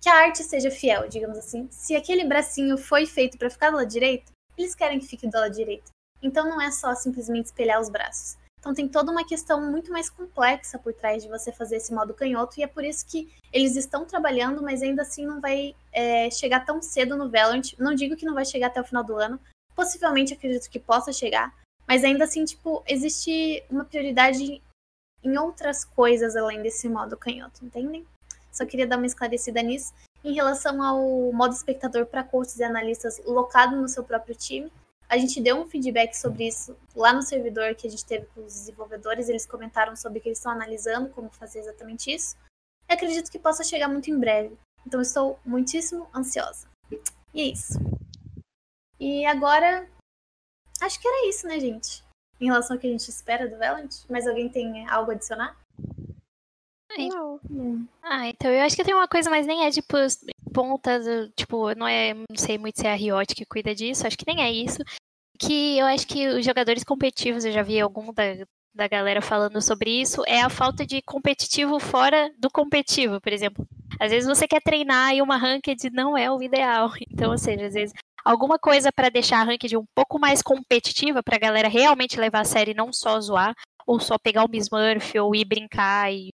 que 0.01 0.09
a 0.09 0.14
arte 0.14 0.43
seja 0.43 0.70
fiel, 0.70 1.09
digamos 1.09 1.39
assim. 1.39 1.68
Se 1.70 1.95
aquele 1.95 2.24
bracinho 2.24 2.76
foi 2.78 3.07
feito 3.07 3.39
para 3.39 3.51
ficar 3.51 3.70
do 3.70 3.76
lado 3.76 3.89
direito, 3.89 4.32
eles 4.57 4.74
querem 4.74 4.98
que 4.98 5.07
fique 5.07 5.28
do 5.28 5.36
lado 5.36 5.54
direito. 5.54 5.90
Então 6.22 6.48
não 6.48 6.61
é 6.61 6.70
só 6.70 6.94
simplesmente 6.94 7.46
espelhar 7.46 7.80
os 7.80 7.88
braços. 7.88 8.36
Então 8.59 8.74
tem 8.74 8.88
toda 8.88 9.12
uma 9.12 9.24
questão 9.24 9.70
muito 9.70 9.92
mais 9.92 10.11
complexa 10.11 10.78
por 10.78 10.92
trás 10.92 11.22
de 11.22 11.28
você 11.28 11.52
fazer 11.52 11.76
esse 11.76 11.94
modo 11.94 12.14
canhoto, 12.14 12.59
e 12.59 12.64
é 12.64 12.66
por 12.66 12.84
isso 12.84 13.07
que 13.07 13.32
eles 13.52 13.76
estão 13.76 14.04
trabalhando, 14.04 14.61
mas 14.62 14.82
ainda 14.82 15.02
assim 15.02 15.24
não 15.24 15.40
vai 15.40 15.74
é, 15.92 16.28
chegar 16.30 16.64
tão 16.64 16.82
cedo 16.82 17.16
no 17.16 17.30
Valorant. 17.30 17.74
Não 17.78 17.94
digo 17.94 18.16
que 18.16 18.26
não 18.26 18.34
vai 18.34 18.44
chegar 18.44 18.66
até 18.66 18.80
o 18.80 18.84
final 18.84 19.04
do 19.04 19.14
ano, 19.16 19.38
possivelmente 19.74 20.32
acredito 20.32 20.68
que 20.68 20.80
possa 20.80 21.12
chegar, 21.12 21.54
mas 21.86 22.02
ainda 22.02 22.24
assim, 22.24 22.44
tipo, 22.44 22.82
existe 22.88 23.62
uma 23.70 23.84
prioridade 23.84 24.61
em 25.22 25.38
outras 25.38 25.84
coisas 25.84 26.34
além 26.34 26.62
desse 26.62 26.88
modo 26.88 27.16
canhoto, 27.16 27.64
entendem? 27.64 28.04
Só 28.50 28.64
queria 28.64 28.86
dar 28.86 28.96
uma 28.96 29.07
esclarecida 29.07 29.62
nisso. 29.62 29.92
Em 30.27 30.33
relação 30.33 30.83
ao 30.83 31.33
modo 31.33 31.55
espectador 31.55 32.05
para 32.05 32.24
coaches 32.24 32.59
e 32.59 32.64
analistas 32.64 33.22
locado 33.24 33.77
no 33.77 33.89
seu 33.89 34.03
próprio 34.03 34.35
time, 34.35 34.72
a 35.09 35.16
gente 35.16 35.41
deu 35.41 35.57
um 35.57 35.68
feedback 35.68 36.14
sobre 36.14 36.49
isso 36.49 36.77
lá 36.97 37.12
no 37.12 37.22
servidor 37.22 37.77
que 37.77 37.87
a 37.87 37.91
gente 37.91 38.05
teve 38.05 38.27
com 38.35 38.41
os 38.41 38.53
desenvolvedores. 38.53 39.29
Eles 39.29 39.47
comentaram 39.47 39.95
sobre 39.95 40.18
que 40.18 40.29
eles 40.29 40.39
estão 40.39 40.51
analisando 40.51 41.11
como 41.11 41.31
fazer 41.31 41.61
exatamente 41.61 42.12
isso. 42.12 42.37
Acredito 42.89 43.31
que 43.31 43.39
possa 43.39 43.62
chegar 43.62 43.87
muito 43.87 44.11
em 44.11 44.18
breve. 44.18 44.59
Então 44.85 45.01
estou 45.01 45.39
muitíssimo 45.45 46.09
ansiosa. 46.12 46.66
E 47.33 47.43
é 47.43 47.45
isso. 47.45 47.74
E 48.99 49.24
agora, 49.27 49.89
acho 50.83 51.01
que 51.01 51.07
era 51.07 51.29
isso, 51.29 51.47
né, 51.47 51.61
gente? 51.61 52.03
Em 52.41 52.47
relação 52.47 52.74
ao 52.74 52.81
que 52.81 52.89
a 52.89 52.91
gente 52.91 53.09
espera 53.09 53.49
do 53.49 53.57
Valorant. 53.57 54.05
Mas 54.11 54.27
alguém 54.27 54.49
tem 54.49 54.89
algo 54.89 55.12
a 55.12 55.14
adicionar? 55.14 55.57
Não. 57.09 57.88
Ah, 58.03 58.28
então 58.28 58.51
eu 58.51 58.62
acho 58.62 58.76
que 58.76 58.84
tem 58.84 58.94
uma 58.94 59.09
coisa, 59.09 59.30
mas 59.30 59.47
nem 59.47 59.64
é 59.64 59.70
tipo 59.70 59.97
pontas, 60.53 61.05
tipo, 61.36 61.74
não 61.74 61.86
é, 61.86 62.14
não 62.14 62.36
sei 62.36 62.57
muito 62.57 62.80
se 62.80 62.86
é 62.86 62.92
a 62.92 62.94
Riot 62.94 63.34
que 63.34 63.44
cuida 63.44 63.74
disso, 63.74 64.07
acho 64.07 64.16
que 64.16 64.24
nem 64.26 64.42
é 64.42 64.51
isso. 64.51 64.78
Que 65.38 65.78
eu 65.78 65.86
acho 65.86 66.07
que 66.07 66.26
os 66.28 66.44
jogadores 66.44 66.82
competitivos, 66.82 67.44
eu 67.44 67.53
já 67.53 67.62
vi 67.62 67.78
algum 67.78 68.11
da, 68.12 68.22
da 68.74 68.88
galera 68.88 69.20
falando 69.20 69.61
sobre 69.61 69.90
isso, 69.90 70.22
é 70.26 70.40
a 70.40 70.49
falta 70.49 70.86
de 70.86 71.03
competitivo 71.03 71.78
fora 71.78 72.32
do 72.38 72.51
competitivo, 72.51 73.20
por 73.20 73.32
exemplo. 73.32 73.66
Às 74.01 74.11
vezes 74.11 74.28
você 74.28 74.47
quer 74.47 74.62
treinar 74.62 75.14
e 75.14 75.22
uma 75.22 75.36
ranked 75.36 75.90
não 75.90 76.16
é 76.16 76.30
o 76.30 76.42
ideal. 76.42 76.90
Então, 77.11 77.30
ou 77.30 77.38
seja, 77.38 77.66
às 77.66 77.74
vezes 77.74 77.94
alguma 78.24 78.59
coisa 78.59 78.90
para 78.92 79.09
deixar 79.09 79.40
a 79.40 79.44
ranked 79.44 79.76
um 79.76 79.84
pouco 79.94 80.18
mais 80.18 80.42
competitiva, 80.42 81.22
pra 81.22 81.38
galera 81.38 81.68
realmente 81.68 82.20
levar 82.20 82.40
a 82.40 82.44
sério 82.44 82.72
e 82.72 82.74
não 82.74 82.92
só 82.92 83.18
zoar, 83.20 83.55
ou 83.86 84.01
só 84.01 84.18
pegar 84.18 84.44
o 84.44 84.57
Smurf 84.57 85.18
ou 85.18 85.34
ir 85.34 85.44
brincar 85.44 86.12
e 86.12 86.30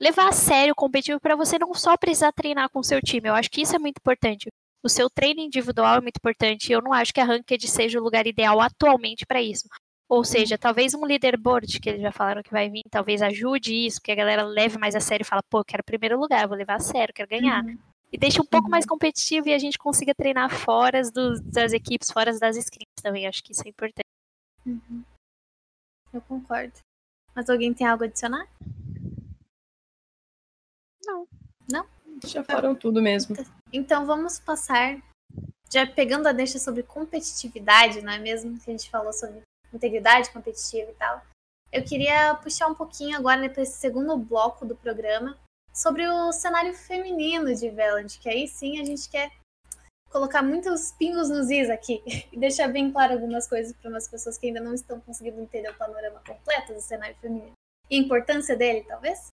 levar 0.00 0.28
a 0.28 0.32
sério 0.32 0.72
o 0.72 0.76
competitivo 0.76 1.20
para 1.20 1.36
você 1.36 1.58
não 1.58 1.72
só 1.74 1.96
precisar 1.96 2.32
treinar 2.32 2.68
com 2.70 2.80
o 2.80 2.84
seu 2.84 3.00
time. 3.00 3.28
Eu 3.28 3.34
acho 3.34 3.50
que 3.50 3.62
isso 3.62 3.74
é 3.74 3.78
muito 3.78 3.98
importante. 3.98 4.48
O 4.82 4.88
seu 4.88 5.08
treino 5.08 5.40
individual 5.40 5.96
é 5.96 6.00
muito 6.00 6.16
importante. 6.16 6.70
Eu 6.70 6.82
não 6.82 6.92
acho 6.92 7.12
que 7.12 7.20
a 7.20 7.24
Ranked 7.24 7.66
seja 7.68 7.98
o 7.98 8.02
lugar 8.02 8.26
ideal 8.26 8.60
atualmente 8.60 9.24
para 9.24 9.40
isso. 9.40 9.68
Ou 10.08 10.22
seja, 10.22 10.58
talvez 10.58 10.92
um 10.94 11.04
leaderboard, 11.04 11.80
que 11.80 11.88
eles 11.88 12.02
já 12.02 12.12
falaram 12.12 12.42
que 12.42 12.50
vai 12.50 12.68
vir, 12.68 12.82
talvez 12.90 13.22
ajude 13.22 13.74
isso, 13.86 14.00
que 14.02 14.12
a 14.12 14.14
galera 14.14 14.42
leve 14.42 14.76
mais 14.76 14.94
a 14.94 15.00
sério 15.00 15.24
e 15.24 15.26
fala, 15.26 15.42
pô, 15.48 15.60
eu 15.60 15.64
quero 15.64 15.82
primeiro 15.82 16.20
lugar, 16.20 16.46
vou 16.46 16.56
levar 16.56 16.74
a 16.74 16.80
sério, 16.80 17.14
quero 17.14 17.28
ganhar. 17.28 17.64
Uhum. 17.64 17.78
E 18.12 18.18
deixe 18.18 18.40
um 18.40 18.44
pouco 18.44 18.66
uhum. 18.66 18.70
mais 18.70 18.84
competitivo 18.84 19.48
e 19.48 19.54
a 19.54 19.58
gente 19.58 19.78
consiga 19.78 20.14
treinar 20.14 20.50
fora 20.50 21.02
do, 21.10 21.40
das 21.50 21.72
equipes, 21.72 22.10
fora 22.10 22.38
das 22.38 22.56
screens 22.56 23.02
também. 23.02 23.26
Acho 23.26 23.42
que 23.42 23.52
isso 23.52 23.62
é 23.64 23.70
importante. 23.70 24.06
Uhum. 24.66 25.02
Eu 26.12 26.20
concordo. 26.20 26.74
Mas 27.34 27.48
alguém 27.50 27.72
tem 27.72 27.86
algo 27.86 28.04
a 28.04 28.06
adicionar? 28.06 28.46
Não. 31.06 31.26
Não? 31.70 31.86
Já 32.24 32.44
falaram 32.44 32.74
tudo 32.74 33.02
mesmo. 33.02 33.36
Então 33.72 34.06
vamos 34.06 34.38
passar, 34.38 35.02
já 35.70 35.86
pegando 35.86 36.26
a 36.28 36.32
deixa 36.32 36.58
sobre 36.58 36.82
competitividade, 36.82 38.02
não 38.02 38.12
é 38.12 38.18
mesmo? 38.18 38.58
Que 38.58 38.70
a 38.70 38.76
gente 38.76 38.90
falou 38.90 39.12
sobre 39.12 39.42
integridade 39.72 40.30
competitiva 40.30 40.90
e 40.90 40.94
tal. 40.94 41.22
Eu 41.72 41.84
queria 41.84 42.34
puxar 42.36 42.68
um 42.68 42.74
pouquinho 42.74 43.16
agora 43.16 43.40
né, 43.40 43.48
para 43.48 43.62
esse 43.62 43.78
segundo 43.78 44.16
bloco 44.16 44.64
do 44.64 44.76
programa 44.76 45.36
sobre 45.72 46.06
o 46.06 46.32
cenário 46.32 46.72
feminino 46.72 47.52
de 47.52 47.68
Valorant, 47.70 48.16
que 48.20 48.28
aí 48.28 48.46
sim 48.46 48.80
a 48.80 48.84
gente 48.84 49.08
quer 49.08 49.32
colocar 50.08 50.40
muitos 50.40 50.92
pingos 50.92 51.28
nos 51.28 51.50
is 51.50 51.68
aqui 51.68 52.00
e 52.32 52.38
deixar 52.38 52.68
bem 52.68 52.92
claro 52.92 53.14
algumas 53.14 53.48
coisas 53.48 53.72
para 53.72 53.90
umas 53.90 54.06
pessoas 54.06 54.38
que 54.38 54.46
ainda 54.46 54.60
não 54.60 54.72
estão 54.72 55.00
conseguindo 55.00 55.40
entender 55.40 55.68
o 55.68 55.76
panorama 55.76 56.22
completo 56.24 56.72
do 56.72 56.80
cenário 56.80 57.16
feminino 57.16 57.52
e 57.90 57.98
a 57.98 58.00
importância 58.00 58.56
dele, 58.56 58.84
talvez. 58.86 59.33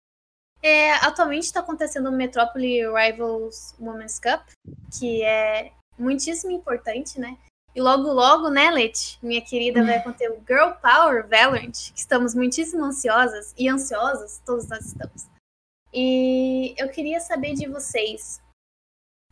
É, 0.63 0.93
atualmente 0.95 1.45
está 1.45 1.61
acontecendo 1.61 2.09
o 2.09 2.13
Metrópole 2.13 2.83
Rivals 2.93 3.75
Women's 3.79 4.19
Cup, 4.19 4.43
que 4.99 5.23
é 5.23 5.73
muitíssimo 5.99 6.51
importante, 6.53 7.19
né? 7.21 7.39
E 7.75 7.81
logo, 7.81 8.13
logo, 8.13 8.49
né, 8.49 8.71
Leti, 8.71 9.19
minha 9.23 9.41
querida, 9.41 9.85
vai 9.85 9.99
acontecer 9.99 10.29
o 10.31 10.43
Girl 10.47 10.73
Power 10.83 11.29
Valorant, 11.29 11.93
que 11.93 12.01
estamos 12.01 12.35
muitíssimo 12.35 12.85
ansiosas 12.85 13.55
e 13.57 13.69
ansiosas, 13.69 14.43
todos 14.45 14.67
nós 14.69 14.85
estamos. 14.85 15.27
E 15.93 16.75
eu 16.77 16.89
queria 16.89 17.21
saber 17.21 17.55
de 17.55 17.69
vocês, 17.69 18.41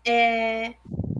é, 0.06 0.74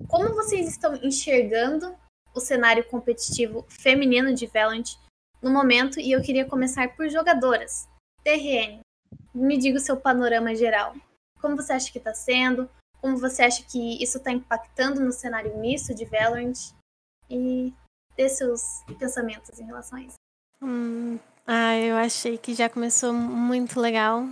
como 0.08 0.34
vocês 0.34 0.68
estão 0.68 0.94
enxergando 0.96 1.96
o 2.32 2.38
cenário 2.38 2.84
competitivo 2.84 3.66
feminino 3.68 4.32
de 4.32 4.46
Valorant 4.46 4.94
no 5.42 5.50
momento, 5.50 5.98
e 5.98 6.12
eu 6.12 6.22
queria 6.22 6.44
começar 6.44 6.94
por 6.94 7.08
jogadoras. 7.08 7.88
TRN, 8.22 8.80
me 9.36 9.58
diga 9.58 9.76
o 9.76 9.80
seu 9.80 9.96
panorama 9.96 10.54
geral. 10.54 10.94
Como 11.40 11.56
você 11.56 11.74
acha 11.74 11.92
que 11.92 11.98
está 11.98 12.14
sendo? 12.14 12.68
Como 13.00 13.18
você 13.18 13.42
acha 13.42 13.62
que 13.62 14.02
isso 14.02 14.18
está 14.18 14.32
impactando 14.32 15.00
no 15.00 15.12
cenário 15.12 15.56
misto 15.58 15.94
de 15.94 16.04
Valorant? 16.06 16.54
E 17.28 17.72
dê 18.16 18.28
seus 18.28 18.62
pensamentos 18.98 19.58
em 19.60 19.66
relação 19.66 19.98
a 19.98 20.02
isso. 20.02 20.14
Hum, 20.62 21.18
ah, 21.46 21.76
eu 21.76 21.96
achei 21.96 22.38
que 22.38 22.54
já 22.54 22.68
começou 22.68 23.12
muito 23.12 23.78
legal. 23.78 24.26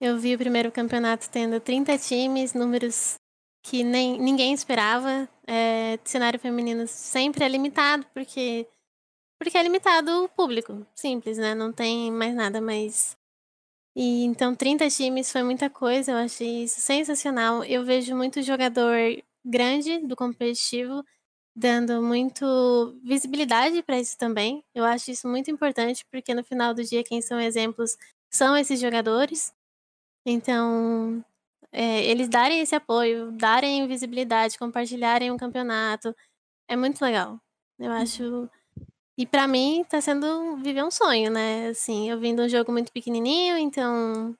Eu 0.00 0.18
vi 0.18 0.34
o 0.34 0.38
primeiro 0.38 0.72
campeonato 0.72 1.30
tendo 1.30 1.60
30 1.60 1.96
times, 1.98 2.52
números 2.52 3.14
que 3.62 3.84
nem, 3.84 4.18
ninguém 4.18 4.52
esperava. 4.52 5.28
É, 5.46 5.98
cenário 6.04 6.40
feminino 6.40 6.86
sempre 6.86 7.44
é 7.44 7.48
limitado, 7.48 8.04
porque, 8.12 8.66
porque 9.38 9.56
é 9.56 9.62
limitado 9.62 10.24
o 10.24 10.28
público. 10.28 10.84
Simples, 10.94 11.38
né? 11.38 11.54
Não 11.54 11.72
tem 11.72 12.10
mais 12.10 12.34
nada, 12.34 12.60
mas 12.60 13.16
e 13.96 14.24
então 14.24 14.54
30 14.54 14.88
times 14.90 15.30
foi 15.30 15.42
muita 15.42 15.70
coisa, 15.70 16.12
eu 16.12 16.16
achei 16.18 16.64
isso 16.64 16.80
sensacional. 16.80 17.64
Eu 17.64 17.84
vejo 17.84 18.14
muito 18.16 18.42
jogador 18.42 18.96
grande 19.44 19.98
do 20.00 20.16
competitivo 20.16 21.04
dando 21.56 22.02
muito 22.02 22.98
visibilidade 23.04 23.82
para 23.82 24.00
isso 24.00 24.18
também. 24.18 24.64
Eu 24.74 24.84
acho 24.84 25.10
isso 25.10 25.28
muito 25.28 25.50
importante 25.50 26.04
porque 26.10 26.34
no 26.34 26.42
final 26.44 26.74
do 26.74 26.82
dia 26.82 27.04
quem 27.04 27.22
são 27.22 27.40
exemplos 27.40 27.96
são 28.32 28.56
esses 28.56 28.80
jogadores. 28.80 29.54
Então, 30.26 31.24
é, 31.72 32.04
eles 32.04 32.28
darem 32.28 32.60
esse 32.60 32.74
apoio, 32.74 33.32
darem 33.32 33.86
visibilidade, 33.86 34.58
compartilharem 34.58 35.30
um 35.30 35.36
campeonato, 35.36 36.14
é 36.68 36.76
muito 36.76 37.02
legal. 37.02 37.40
Eu 37.78 37.90
uhum. 37.90 37.96
acho 37.96 38.50
e 39.16 39.26
para 39.26 39.46
mim 39.46 39.84
tá 39.88 40.00
sendo 40.00 40.56
viver 40.56 40.82
um 40.82 40.90
sonho, 40.90 41.30
né? 41.30 41.68
Assim, 41.68 42.10
eu 42.10 42.18
vim 42.18 42.34
de 42.34 42.42
um 42.42 42.48
jogo 42.48 42.72
muito 42.72 42.92
pequenininho, 42.92 43.56
então 43.56 44.36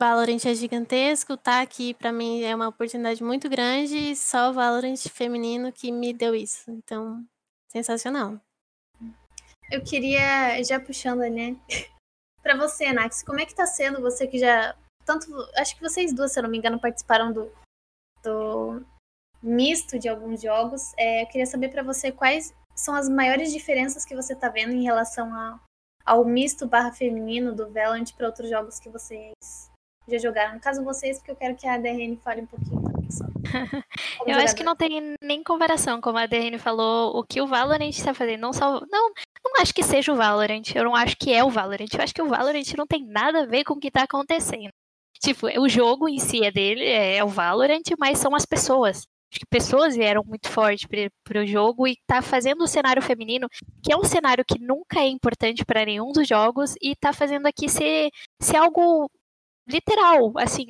Valorant 0.00 0.44
é 0.46 0.54
gigantesco, 0.54 1.36
tá 1.36 1.60
aqui 1.60 1.92
para 1.92 2.10
mim 2.10 2.42
é 2.42 2.54
uma 2.54 2.68
oportunidade 2.68 3.22
muito 3.22 3.48
grande 3.48 3.96
e 3.96 4.16
só 4.16 4.50
o 4.50 4.54
Valorant 4.54 4.96
feminino 5.08 5.70
que 5.72 5.92
me 5.92 6.12
deu 6.12 6.34
isso. 6.34 6.70
Então, 6.70 7.22
sensacional. 7.68 8.40
Eu 9.70 9.84
queria, 9.84 10.62
já 10.64 10.80
puxando, 10.80 11.20
né? 11.20 11.56
para 12.42 12.56
você, 12.56 12.92
Nax, 12.92 13.22
como 13.22 13.40
é 13.40 13.46
que 13.46 13.54
tá 13.54 13.66
sendo 13.66 14.00
você 14.00 14.26
que 14.26 14.38
já 14.38 14.74
tanto, 15.04 15.26
acho 15.56 15.74
que 15.76 15.82
vocês 15.82 16.14
duas, 16.14 16.32
se 16.32 16.38
eu 16.38 16.42
não 16.42 16.50
me 16.50 16.58
engano, 16.58 16.80
participaram 16.80 17.32
do, 17.32 17.52
do 18.22 18.84
misto 19.42 19.98
de 19.98 20.08
alguns 20.08 20.40
jogos. 20.40 20.92
É, 20.96 21.22
eu 21.22 21.26
queria 21.26 21.46
saber 21.46 21.68
para 21.70 21.82
você 21.82 22.12
quais 22.12 22.54
são 22.74 22.94
as 22.94 23.08
maiores 23.08 23.52
diferenças 23.52 24.04
que 24.04 24.14
você 24.14 24.32
está 24.32 24.48
vendo 24.48 24.72
em 24.72 24.82
relação 24.82 25.32
a, 25.34 25.60
ao 26.04 26.24
misto 26.24 26.66
barra 26.66 26.92
feminino 26.92 27.54
do 27.54 27.70
Valorant 27.70 28.12
para 28.16 28.26
outros 28.26 28.48
jogos 28.48 28.78
que 28.78 28.88
vocês 28.88 29.32
já 30.08 30.18
jogaram? 30.18 30.54
No 30.54 30.60
caso 30.60 30.84
vocês, 30.84 31.18
porque 31.18 31.30
eu 31.30 31.36
quero 31.36 31.56
que 31.56 31.66
a 31.66 31.78
DRN 31.78 32.16
fale 32.16 32.42
um 32.42 32.46
pouquinho 32.46 32.82
também 32.82 33.10
só. 33.10 33.24
eu 34.26 34.38
acho 34.38 34.54
que 34.54 34.64
não 34.64 34.76
tem 34.76 35.14
nem 35.22 35.42
comparação, 35.42 36.00
como 36.00 36.18
a 36.18 36.26
DRN 36.26 36.58
falou, 36.58 37.16
o 37.16 37.24
que 37.24 37.40
o 37.40 37.46
Valorant 37.46 37.90
está 37.90 38.14
fazendo, 38.14 38.40
não 38.40 38.52
só... 38.52 38.80
Não, 38.90 39.10
não 39.44 39.60
acho 39.60 39.74
que 39.74 39.82
seja 39.82 40.12
o 40.12 40.16
Valorant, 40.16 40.62
eu 40.74 40.84
não 40.84 40.94
acho 40.94 41.16
que 41.16 41.32
é 41.32 41.44
o 41.44 41.50
Valorant, 41.50 41.88
eu 41.92 42.02
acho 42.02 42.14
que 42.14 42.22
o 42.22 42.28
Valorant 42.28 42.74
não 42.76 42.86
tem 42.86 43.04
nada 43.04 43.42
a 43.42 43.46
ver 43.46 43.64
com 43.64 43.74
o 43.74 43.80
que 43.80 43.88
está 43.88 44.02
acontecendo. 44.02 44.70
Tipo, 45.20 45.46
o 45.60 45.68
jogo 45.68 46.08
em 46.08 46.18
si 46.18 46.44
é 46.44 46.50
dele, 46.50 46.84
é 46.86 47.22
o 47.22 47.28
Valorant, 47.28 47.82
mas 47.98 48.18
são 48.18 48.34
as 48.34 48.46
pessoas 48.46 49.06
acho 49.30 49.40
que 49.40 49.46
pessoas 49.46 49.94
vieram 49.94 50.22
muito 50.24 50.48
forte 50.48 50.88
para 51.24 51.40
o 51.40 51.46
jogo 51.46 51.86
e 51.86 51.96
tá 52.06 52.20
fazendo 52.22 52.62
o 52.62 52.68
cenário 52.68 53.02
feminino, 53.02 53.48
que 53.82 53.92
é 53.92 53.96
um 53.96 54.04
cenário 54.04 54.44
que 54.44 54.58
nunca 54.58 55.00
é 55.00 55.08
importante 55.08 55.64
para 55.64 55.84
nenhum 55.84 56.12
dos 56.12 56.26
jogos, 56.28 56.74
e 56.82 56.96
tá 56.96 57.12
fazendo 57.12 57.46
aqui 57.46 57.68
ser, 57.68 58.10
ser 58.40 58.56
algo 58.56 59.10
literal, 59.68 60.32
assim, 60.36 60.66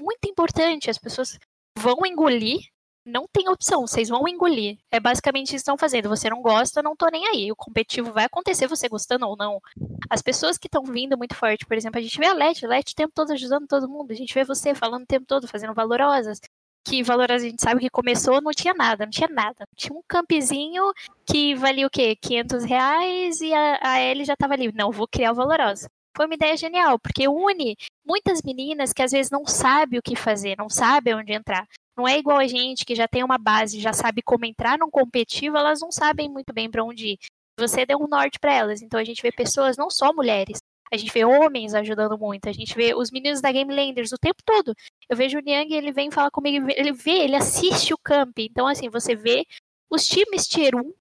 muito 0.00 0.28
importante. 0.28 0.90
As 0.90 0.98
pessoas 0.98 1.38
vão 1.78 2.04
engolir 2.06 2.60
Não 3.04 3.26
tem 3.32 3.48
opção, 3.48 3.84
vocês 3.86 4.08
vão 4.08 4.28
engolir. 4.28 4.78
É 4.90 5.00
basicamente 5.00 5.46
isso 5.48 5.54
que 5.54 5.56
estão 5.62 5.76
fazendo. 5.76 6.08
Você 6.08 6.30
não 6.30 6.40
gosta, 6.40 6.82
não 6.82 6.94
tô 6.94 7.08
nem 7.08 7.26
aí. 7.26 7.50
O 7.50 7.56
competitivo 7.56 8.12
vai 8.12 8.24
acontecer, 8.26 8.68
você 8.68 8.88
gostando 8.88 9.26
ou 9.26 9.36
não. 9.36 9.60
As 10.08 10.22
pessoas 10.22 10.56
que 10.56 10.68
estão 10.68 10.84
vindo 10.84 11.18
muito 11.18 11.34
forte, 11.34 11.66
por 11.66 11.76
exemplo, 11.76 11.98
a 11.98 12.02
gente 12.02 12.18
vê 12.18 12.26
a 12.26 12.32
Let, 12.34 12.64
a 12.64 12.68
Let 12.68 12.92
o 12.92 12.94
tempo 12.94 13.12
todo 13.14 13.32
ajudando 13.32 13.66
todo 13.66 13.88
mundo. 13.88 14.12
A 14.12 14.14
gente 14.14 14.32
vê 14.32 14.44
você 14.44 14.72
falando 14.74 15.02
o 15.02 15.06
tempo 15.06 15.26
todo, 15.26 15.48
fazendo 15.48 15.74
valorosas. 15.74 16.40
Que 16.84 17.02
valorosas 17.02 17.44
a 17.44 17.48
gente 17.48 17.62
sabe 17.62 17.80
que 17.80 17.90
começou, 17.90 18.40
não 18.40 18.52
tinha 18.52 18.74
nada, 18.74 19.04
não 19.04 19.10
tinha 19.10 19.28
nada. 19.28 19.64
Tinha 19.76 19.96
um 19.96 20.02
campzinho 20.06 20.92
que 21.24 21.54
valia 21.54 21.86
o 21.86 21.90
quê? 21.90 22.16
500 22.16 22.64
reais 22.64 23.40
e 23.40 23.52
a, 23.54 23.78
a 23.82 24.00
Ellie 24.00 24.24
já 24.24 24.36
tava 24.36 24.54
ali. 24.54 24.72
Não, 24.72 24.90
vou 24.90 25.06
criar 25.06 25.32
o 25.32 25.34
valorosa 25.34 25.88
foi 26.16 26.26
uma 26.26 26.34
ideia 26.34 26.56
genial, 26.56 26.98
porque 26.98 27.26
une 27.26 27.76
muitas 28.06 28.42
meninas 28.42 28.92
que 28.92 29.02
às 29.02 29.12
vezes 29.12 29.30
não 29.30 29.46
sabem 29.46 29.98
o 29.98 30.02
que 30.02 30.14
fazer, 30.14 30.56
não 30.58 30.68
sabem 30.68 31.14
onde 31.14 31.32
entrar. 31.32 31.66
Não 31.96 32.06
é 32.06 32.18
igual 32.18 32.38
a 32.38 32.46
gente 32.46 32.84
que 32.84 32.94
já 32.94 33.06
tem 33.06 33.22
uma 33.24 33.38
base, 33.38 33.80
já 33.80 33.92
sabe 33.92 34.22
como 34.22 34.44
entrar 34.44 34.78
num 34.78 34.90
competitivo, 34.90 35.56
elas 35.56 35.80
não 35.80 35.90
sabem 35.90 36.28
muito 36.28 36.52
bem 36.52 36.70
para 36.70 36.84
onde 36.84 37.12
ir. 37.12 37.18
Você 37.58 37.84
deu 37.84 37.98
um 37.98 38.08
norte 38.08 38.38
para 38.38 38.54
elas. 38.54 38.82
Então 38.82 38.98
a 38.98 39.04
gente 39.04 39.22
vê 39.22 39.30
pessoas, 39.30 39.76
não 39.76 39.90
só 39.90 40.12
mulheres, 40.12 40.58
a 40.92 40.96
gente 40.96 41.12
vê 41.12 41.24
homens 41.24 41.74
ajudando 41.74 42.18
muito, 42.18 42.48
a 42.48 42.52
gente 42.52 42.74
vê 42.74 42.94
os 42.94 43.10
meninos 43.10 43.40
da 43.40 43.50
Game 43.50 43.74
Landers 43.74 44.12
o 44.12 44.18
tempo 44.18 44.42
todo. 44.44 44.74
Eu 45.08 45.16
vejo 45.16 45.38
o 45.38 45.40
Niang, 45.40 45.72
ele 45.72 45.90
vem 45.90 46.10
falar 46.10 46.30
comigo, 46.30 46.68
ele 46.70 46.92
vê, 46.92 47.20
ele 47.24 47.34
assiste 47.34 47.94
o 47.94 47.98
camp. 47.98 48.38
Então 48.38 48.66
assim, 48.66 48.90
você 48.90 49.16
vê 49.16 49.46
os 49.90 50.04
times 50.04 50.46
tier 50.46 50.76
1 50.76 50.92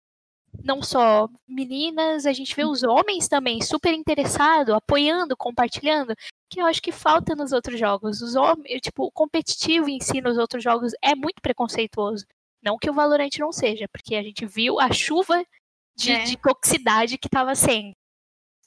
não 0.63 0.81
só 0.81 1.29
meninas, 1.47 2.25
a 2.25 2.33
gente 2.33 2.55
vê 2.55 2.65
os 2.65 2.83
homens 2.83 3.27
também 3.27 3.61
super 3.61 3.93
interessados, 3.93 4.73
apoiando, 4.73 5.35
compartilhando, 5.35 6.15
que 6.49 6.61
eu 6.61 6.65
acho 6.65 6.81
que 6.81 6.91
falta 6.91 7.35
nos 7.35 7.51
outros 7.51 7.79
jogos. 7.79 8.21
Os 8.21 8.35
homens, 8.35 8.81
tipo, 8.81 9.05
o 9.05 9.11
competitivo 9.11 9.89
em 9.89 9.99
si 9.99 10.21
nos 10.21 10.37
outros 10.37 10.63
jogos 10.63 10.93
é 11.01 11.15
muito 11.15 11.41
preconceituoso. 11.41 12.25
Não 12.61 12.77
que 12.77 12.89
o 12.89 12.93
Valorant 12.93 13.31
não 13.39 13.51
seja, 13.51 13.87
porque 13.91 14.15
a 14.15 14.23
gente 14.23 14.45
viu 14.45 14.79
a 14.79 14.91
chuva 14.91 15.43
de, 15.95 16.11
é. 16.11 16.23
de 16.23 16.37
toxicidade 16.37 17.17
que 17.17 17.27
estava 17.27 17.55
sendo. 17.55 17.93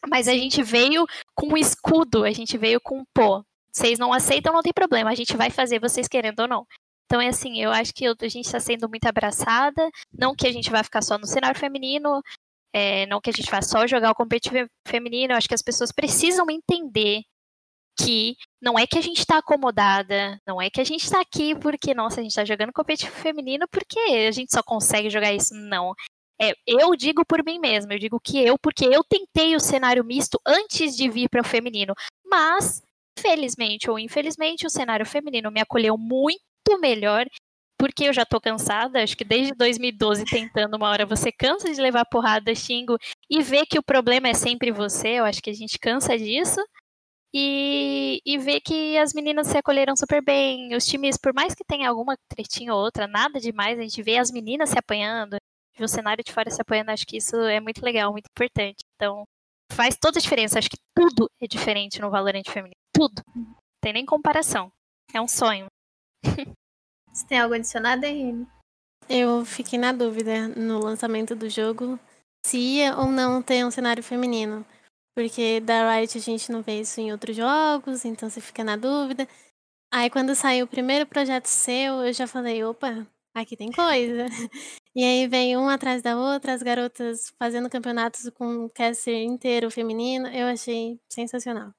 Mas 0.09 0.29
a 0.29 0.33
gente 0.33 0.63
veio 0.63 1.07
com 1.35 1.49
um 1.49 1.57
escudo, 1.57 2.25
a 2.25 2.31
gente 2.33 2.57
veio 2.59 2.81
com, 2.81 3.05
pô, 3.15 3.45
vocês 3.73 3.99
não 3.99 4.13
aceitam, 4.13 4.53
não 4.53 4.63
tem 4.63 4.73
problema, 4.73 5.11
a 5.11 5.15
gente 5.15 5.37
vai 5.37 5.51
fazer 5.51 5.81
vocês 5.81 6.07
querendo 6.07 6.41
ou 6.41 6.49
não. 6.49 6.67
Então 7.07 7.21
é 7.21 7.29
assim, 7.29 7.61
eu 7.61 7.71
acho 7.71 7.93
que 7.93 8.07
a 8.07 8.15
gente 8.29 8.47
está 8.47 8.61
sendo 8.61 8.89
muito 8.89 9.07
abraçada, 9.07 9.91
não 10.13 10.35
que 10.35 10.47
a 10.47 10.53
gente 10.53 10.71
vai 10.71 10.83
ficar 10.83 11.03
só 11.03 11.19
no 11.19 11.27
cenário 11.27 11.59
feminino, 11.59 12.23
é, 12.73 13.07
não 13.07 13.21
que 13.21 13.31
a 13.31 13.33
gente 13.33 13.51
vá 13.51 13.61
só 13.63 13.87
jogar 13.87 14.11
o 14.11 14.15
competitivo 14.15 14.69
feminino, 14.87 15.33
eu 15.33 15.37
acho 15.37 15.49
que 15.49 15.55
as 15.55 15.63
pessoas 15.63 15.93
precisam 15.93 16.47
entender 16.51 17.23
que 17.97 18.37
não 18.61 18.79
é 18.79 18.87
que 18.87 18.99
a 18.99 19.01
gente 19.01 19.19
está 19.19 19.39
acomodada, 19.39 20.41
não 20.47 20.61
é 20.61 20.69
que 20.69 20.81
a 20.81 20.85
gente 20.85 21.05
está 21.05 21.21
aqui 21.21 21.55
porque, 21.55 21.95
nossa, 21.95 22.21
a 22.21 22.23
gente 22.23 22.33
está 22.33 22.45
jogando 22.45 22.73
competitivo 22.73 23.15
feminino 23.15 23.67
porque 23.71 23.99
a 23.99 24.31
gente 24.33 24.53
só 24.53 24.63
consegue 24.63 25.09
jogar 25.11 25.33
isso. 25.33 25.55
Não. 25.55 25.95
É, 26.41 26.53
eu 26.67 26.97
digo 26.97 27.25
por 27.25 27.45
mim 27.45 27.59
mesma, 27.59 27.95
eu 27.95 27.99
digo 27.99 28.19
que 28.21 28.45
eu, 28.45 28.59
porque 28.59 28.85
eu 28.85 29.05
tentei 29.05 29.55
o 29.55 29.61
cenário 29.61 30.05
misto 30.05 30.41
antes 30.45 30.97
de 30.97 31.09
vir 31.09 31.29
para 31.29 31.41
o 31.41 31.45
feminino, 31.45 31.95
mas, 32.25 32.83
felizmente 33.19 33.89
ou 33.89 33.99
infelizmente, 33.99 34.67
o 34.67 34.71
cenário 34.71 35.07
feminino 35.07 35.51
me 35.51 35.61
acolheu 35.61 35.97
muito 35.97 36.41
melhor, 36.81 37.27
porque 37.79 38.05
eu 38.05 38.13
já 38.13 38.25
tô 38.25 38.41
cansada, 38.41 39.03
acho 39.03 39.17
que 39.17 39.25
desde 39.25 39.55
2012 39.55 40.25
tentando 40.25 40.77
uma 40.77 40.89
hora 40.89 41.07
você 41.07 41.31
cansa 41.31 41.73
de 41.73 41.81
levar 41.81 42.05
porrada, 42.07 42.55
xingo 42.55 42.97
e 43.31 43.43
ver 43.43 43.67
que 43.67 43.79
o 43.79 43.83
problema 43.83 44.29
é 44.29 44.35
sempre 44.35 44.73
você, 44.73 45.21
eu 45.21 45.25
acho 45.25 45.43
que 45.43 45.51
a 45.51 45.55
gente 45.55 45.79
cansa 45.79 46.17
disso. 46.19 46.61
E, 47.37 48.21
e 48.25 48.39
ver 48.39 48.61
que 48.61 48.97
as 48.97 49.13
meninas 49.13 49.49
se 49.49 49.59
acolheram 49.59 49.97
super 49.97 50.23
bem. 50.23 50.73
Os 50.77 50.87
times, 50.87 51.19
por 51.19 51.35
mais 51.35 51.53
que 51.53 51.65
tenha 51.65 51.89
alguma 51.89 52.17
tretinha 52.29 52.73
ou 52.73 52.81
outra, 52.81 53.09
nada 53.09 53.41
demais, 53.41 53.77
a 53.77 53.83
gente 53.83 54.01
vê 54.05 54.19
as 54.19 54.31
meninas 54.31 54.71
se 54.71 54.79
apanhando, 54.79 55.37
vê 55.77 55.85
o 55.85 55.89
cenário 55.89 56.25
de 56.25 56.33
fora 56.33 56.51
se 56.51 56.61
apoiando, 56.61 56.91
acho 56.91 57.07
que 57.07 57.17
isso 57.17 57.37
é 57.37 57.61
muito 57.61 57.85
legal, 57.85 58.13
muito 58.13 58.27
importante. 58.31 58.85
Então, 58.97 59.25
faz 59.73 59.97
toda 59.97 60.19
a 60.19 60.23
diferença. 60.23 60.59
Acho 60.59 60.71
que 60.71 60.79
tudo 60.95 61.29
é 61.41 61.47
diferente 61.47 62.01
no 62.01 62.11
Valorant 62.11 62.49
feminino. 62.49 62.77
Tudo. 62.93 63.23
Não 63.35 63.55
tem 63.81 63.93
nem 63.93 64.07
comparação. 64.07 64.71
É 65.13 65.21
um 65.21 65.29
sonho. 65.29 65.67
Você 67.13 67.27
tem 67.27 67.39
algo 67.39 67.55
adicionado, 67.55 68.05
Henrique? 68.05 68.47
Eu 69.09 69.45
fiquei 69.45 69.79
na 69.79 69.93
dúvida 69.93 70.49
no 70.49 70.79
lançamento 70.79 71.37
do 71.37 71.49
jogo 71.49 71.99
se 72.45 72.59
ia 72.59 72.97
ou 72.97 73.07
não 73.07 73.43
ter 73.43 73.65
um 73.65 73.71
cenário 73.71 74.03
feminino. 74.03 74.65
Porque 75.15 75.61
da 75.61 75.95
Riot 75.95 76.19
a 76.19 76.21
gente 76.21 76.51
não 76.51 76.63
vê 76.63 76.81
isso 76.81 77.01
em 77.01 77.13
outros 77.13 77.37
jogos, 77.37 78.05
então 78.05 78.29
você 78.29 78.41
fica 78.41 78.65
na 78.65 78.77
dúvida. 78.77 79.29
Aí 79.93 80.11
quando 80.11 80.35
saiu 80.35 80.65
o 80.65 80.69
primeiro 80.69 81.07
projeto 81.07 81.47
seu, 81.47 82.03
eu 82.03 82.13
já 82.13 82.27
falei, 82.27 82.65
opa, 82.65 83.07
aqui 83.35 83.57
tem 83.57 83.71
coisa. 83.73 84.27
E 84.95 85.03
aí 85.03 85.27
vem 85.27 85.57
uma 85.57 85.75
atrás 85.75 86.03
da 86.03 86.17
outra, 86.17 86.53
as 86.53 86.63
garotas 86.63 87.33
fazendo 87.37 87.69
campeonatos 87.69 88.31
com 88.31 88.69
caster 88.69 89.23
inteiro 89.25 89.71
feminino, 89.71 90.29
eu 90.29 90.47
achei 90.47 91.01
sensacional. 91.09 91.73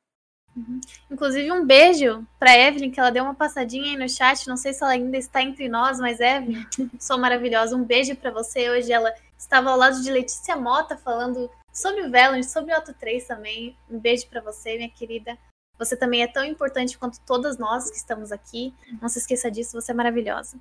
Uhum. 0.56 0.80
Inclusive, 1.12 1.52
um 1.52 1.66
beijo 1.66 2.26
para 2.40 2.58
Evelyn, 2.58 2.90
que 2.90 3.00
ela 3.00 3.10
deu 3.10 3.24
uma 3.24 3.36
passadinha 3.36 3.92
aí 3.92 3.98
no 3.98 4.08
chat. 4.08 4.48
Não 4.48 4.56
sei 4.56 4.74
se 4.74 4.84
ela 4.84 4.94
ainda 4.94 5.18
está 5.18 5.42
entre 5.42 5.68
nós, 5.68 6.00
mas 6.00 6.20
Evelyn, 6.20 6.66
sou 7.00 7.18
maravilhosa. 7.18 7.76
Um 7.76 7.84
beijo 7.84 8.16
para 8.16 8.32
você. 8.32 8.70
Hoje 8.70 8.92
ela 8.92 9.14
estava 9.38 9.70
ao 9.70 9.78
lado 9.78 10.02
de 10.02 10.10
Letícia 10.10 10.56
Mota 10.56 10.98
falando 10.98 11.50
sobre 11.74 12.02
o 12.02 12.12
Valorant, 12.12 12.44
sobre 12.44 12.72
o 12.72 12.76
Auto 12.76 12.94
3 12.94 13.28
também. 13.28 13.78
Um 13.90 14.00
beijo 14.00 14.28
para 14.30 14.42
você, 14.42 14.78
minha 14.78 14.90
querida. 14.90 15.38
Você 15.78 15.98
também 15.98 16.24
é 16.24 16.28
tão 16.28 16.46
importante 16.46 16.98
quanto 16.98 17.20
todas 17.26 17.58
nós 17.58 17.90
que 17.90 17.98
estamos 17.98 18.32
aqui. 18.32 18.74
Não 19.02 19.10
se 19.10 19.20
esqueça 19.20 19.52
disso, 19.52 19.80
você 19.80 19.92
é 19.92 19.96
maravilhosa. 19.96 20.58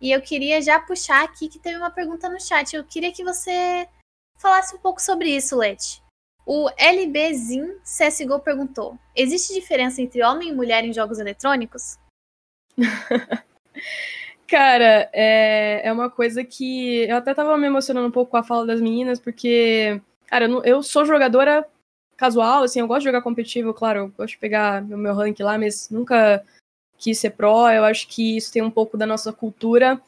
E 0.00 0.10
eu 0.10 0.20
queria 0.20 0.62
já 0.62 0.80
puxar 0.80 1.24
aqui 1.24 1.48
que 1.48 1.58
teve 1.58 1.76
uma 1.76 1.90
pergunta 1.90 2.28
no 2.28 2.40
chat. 2.40 2.74
Eu 2.74 2.84
queria 2.84 3.12
que 3.12 3.22
você 3.22 3.86
falasse 4.38 4.74
um 4.74 4.78
pouco 4.78 5.00
sobre 5.00 5.28
isso, 5.34 5.56
Leti. 5.56 6.02
O 6.46 6.70
LBZin 6.76 7.76
CSGO 7.84 8.40
perguntou: 8.40 8.98
existe 9.14 9.54
diferença 9.54 10.00
entre 10.00 10.22
homem 10.22 10.48
e 10.48 10.54
mulher 10.54 10.84
em 10.84 10.92
jogos 10.92 11.18
eletrônicos? 11.18 11.98
Cara, 14.48 15.08
é, 15.12 15.82
é 15.84 15.92
uma 15.92 16.10
coisa 16.10 16.42
que 16.42 17.04
eu 17.08 17.16
até 17.16 17.32
tava 17.32 17.56
me 17.56 17.68
emocionando 17.68 18.08
um 18.08 18.10
pouco 18.10 18.32
com 18.32 18.36
a 18.36 18.42
fala 18.42 18.66
das 18.66 18.80
meninas, 18.80 19.20
porque, 19.20 20.02
cara, 20.26 20.46
eu, 20.46 20.64
eu 20.64 20.82
sou 20.82 21.06
jogadora 21.06 21.64
casual, 22.16 22.64
assim, 22.64 22.80
eu 22.80 22.88
gosto 22.88 23.02
de 23.02 23.04
jogar 23.04 23.22
competitivo, 23.22 23.72
claro, 23.72 24.00
eu 24.00 24.08
gosto 24.08 24.32
de 24.32 24.38
pegar 24.38 24.82
o 24.82 24.98
meu 24.98 25.14
rank 25.14 25.38
lá, 25.38 25.56
mas 25.56 25.88
nunca 25.88 26.44
quis 27.00 27.18
ser 27.18 27.30
pró, 27.30 27.70
eu 27.70 27.84
acho 27.84 28.06
que 28.06 28.36
isso 28.36 28.52
tem 28.52 28.62
um 28.62 28.70
pouco 28.70 28.96
da 28.96 29.06
nossa 29.06 29.32
cultura. 29.32 30.00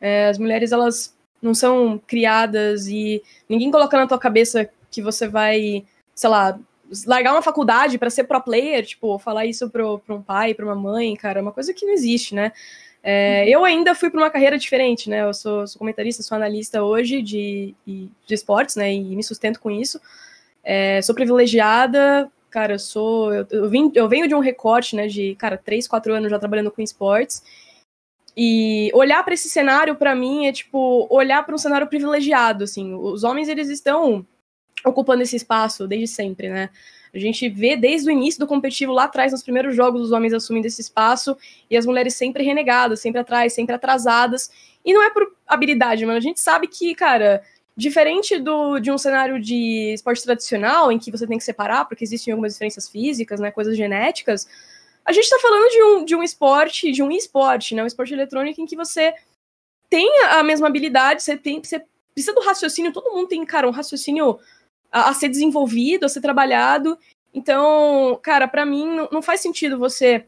É, 0.00 0.26
as 0.26 0.36
mulheres, 0.36 0.72
elas 0.72 1.14
não 1.40 1.54
são 1.54 1.98
criadas 2.06 2.88
e 2.88 3.22
ninguém 3.48 3.70
coloca 3.70 3.96
na 3.96 4.06
tua 4.06 4.18
cabeça 4.18 4.68
que 4.90 5.00
você 5.00 5.28
vai, 5.28 5.84
sei 6.14 6.28
lá, 6.28 6.58
largar 7.06 7.32
uma 7.32 7.40
faculdade 7.40 7.96
para 7.98 8.10
ser 8.10 8.24
pro 8.24 8.42
player, 8.42 8.84
tipo, 8.84 9.16
falar 9.18 9.46
isso 9.46 9.70
pro, 9.70 10.02
um 10.08 10.20
pai, 10.20 10.52
pra 10.52 10.64
uma 10.66 10.74
mãe, 10.74 11.14
cara, 11.14 11.38
é 11.38 11.42
uma 11.42 11.52
coisa 11.52 11.72
que 11.72 11.86
não 11.86 11.92
existe, 11.92 12.34
né? 12.34 12.52
É, 13.02 13.48
eu 13.48 13.64
ainda 13.64 13.94
fui 13.94 14.10
para 14.10 14.20
uma 14.20 14.30
carreira 14.30 14.58
diferente, 14.58 15.08
né? 15.08 15.22
Eu 15.22 15.32
sou, 15.32 15.66
sou, 15.66 15.78
comentarista, 15.78 16.22
sou 16.22 16.36
analista 16.36 16.82
hoje 16.82 17.22
de, 17.22 17.74
de 17.86 18.34
esportes, 18.34 18.74
né? 18.76 18.92
E 18.92 19.16
me 19.16 19.22
sustento 19.22 19.60
com 19.60 19.70
isso. 19.70 20.00
É, 20.62 21.00
sou 21.00 21.14
privilegiada, 21.14 22.30
cara, 22.50 22.74
eu 22.74 22.78
sou. 22.78 23.32
Eu, 23.32 23.46
eu, 23.50 23.68
vim, 23.68 23.90
eu 23.94 24.08
venho 24.08 24.28
de 24.28 24.34
um 24.34 24.40
recorte, 24.40 24.96
né? 24.96 25.06
De, 25.06 25.34
cara, 25.36 25.56
três, 25.56 25.88
quatro 25.88 26.12
anos 26.12 26.30
já 26.30 26.38
trabalhando 26.38 26.70
com 26.70 26.82
esportes. 26.82 27.42
E 28.36 28.90
olhar 28.94 29.22
para 29.24 29.34
esse 29.34 29.48
cenário, 29.48 29.96
para 29.96 30.14
mim, 30.14 30.46
é 30.46 30.52
tipo, 30.52 31.06
olhar 31.10 31.44
para 31.44 31.54
um 31.54 31.58
cenário 31.58 31.86
privilegiado, 31.86 32.64
assim. 32.64 32.94
Os 32.94 33.24
homens, 33.24 33.48
eles 33.48 33.68
estão 33.68 34.26
ocupando 34.84 35.22
esse 35.22 35.36
espaço 35.36 35.86
desde 35.86 36.06
sempre, 36.06 36.48
né? 36.48 36.70
A 37.12 37.18
gente 37.18 37.48
vê 37.48 37.76
desde 37.76 38.08
o 38.08 38.12
início 38.12 38.38
do 38.38 38.46
competitivo 38.46 38.92
lá 38.92 39.04
atrás, 39.04 39.32
nos 39.32 39.42
primeiros 39.42 39.74
jogos, 39.74 40.00
os 40.02 40.12
homens 40.12 40.32
assumindo 40.32 40.66
esse 40.66 40.80
espaço 40.80 41.36
e 41.68 41.76
as 41.76 41.84
mulheres 41.84 42.14
sempre 42.14 42.44
renegadas, 42.44 43.00
sempre 43.00 43.20
atrás, 43.20 43.52
sempre 43.52 43.74
atrasadas. 43.74 44.50
E 44.84 44.92
não 44.92 45.02
é 45.02 45.10
por 45.10 45.34
habilidade, 45.46 46.06
mano. 46.06 46.18
A 46.18 46.22
gente 46.22 46.40
sabe 46.40 46.68
que, 46.68 46.94
cara, 46.94 47.42
diferente 47.80 48.38
do, 48.38 48.78
de 48.78 48.90
um 48.90 48.98
cenário 48.98 49.40
de 49.40 49.94
esporte 49.94 50.22
tradicional, 50.22 50.92
em 50.92 50.98
que 50.98 51.10
você 51.10 51.26
tem 51.26 51.38
que 51.38 51.44
separar, 51.44 51.86
porque 51.86 52.04
existem 52.04 52.32
algumas 52.32 52.52
diferenças 52.52 52.88
físicas, 52.88 53.40
né, 53.40 53.50
coisas 53.50 53.76
genéticas, 53.76 54.46
a 55.04 55.12
gente 55.12 55.28
tá 55.30 55.38
falando 55.40 55.68
de 55.70 55.82
um, 55.82 56.04
de 56.04 56.14
um 56.14 56.22
esporte, 56.22 56.92
de 56.92 57.02
um 57.02 57.10
esporte, 57.10 57.74
né, 57.74 57.82
um 57.82 57.86
esporte 57.86 58.12
eletrônico 58.12 58.60
em 58.60 58.66
que 58.66 58.76
você 58.76 59.14
tem 59.88 60.08
a 60.24 60.42
mesma 60.42 60.68
habilidade, 60.68 61.22
você, 61.22 61.36
tem, 61.36 61.60
você 61.62 61.82
precisa 62.14 62.34
do 62.34 62.42
raciocínio, 62.42 62.92
todo 62.92 63.10
mundo 63.10 63.28
tem, 63.28 63.44
cara, 63.44 63.66
um 63.66 63.72
raciocínio 63.72 64.38
a, 64.92 65.10
a 65.10 65.14
ser 65.14 65.28
desenvolvido, 65.28 66.04
a 66.04 66.08
ser 66.08 66.20
trabalhado. 66.20 66.98
Então, 67.32 68.18
cara, 68.22 68.46
para 68.46 68.66
mim 68.66 68.86
não, 68.86 69.08
não, 69.10 69.22
faz 69.22 69.40
sentido 69.40 69.78
você 69.78 70.26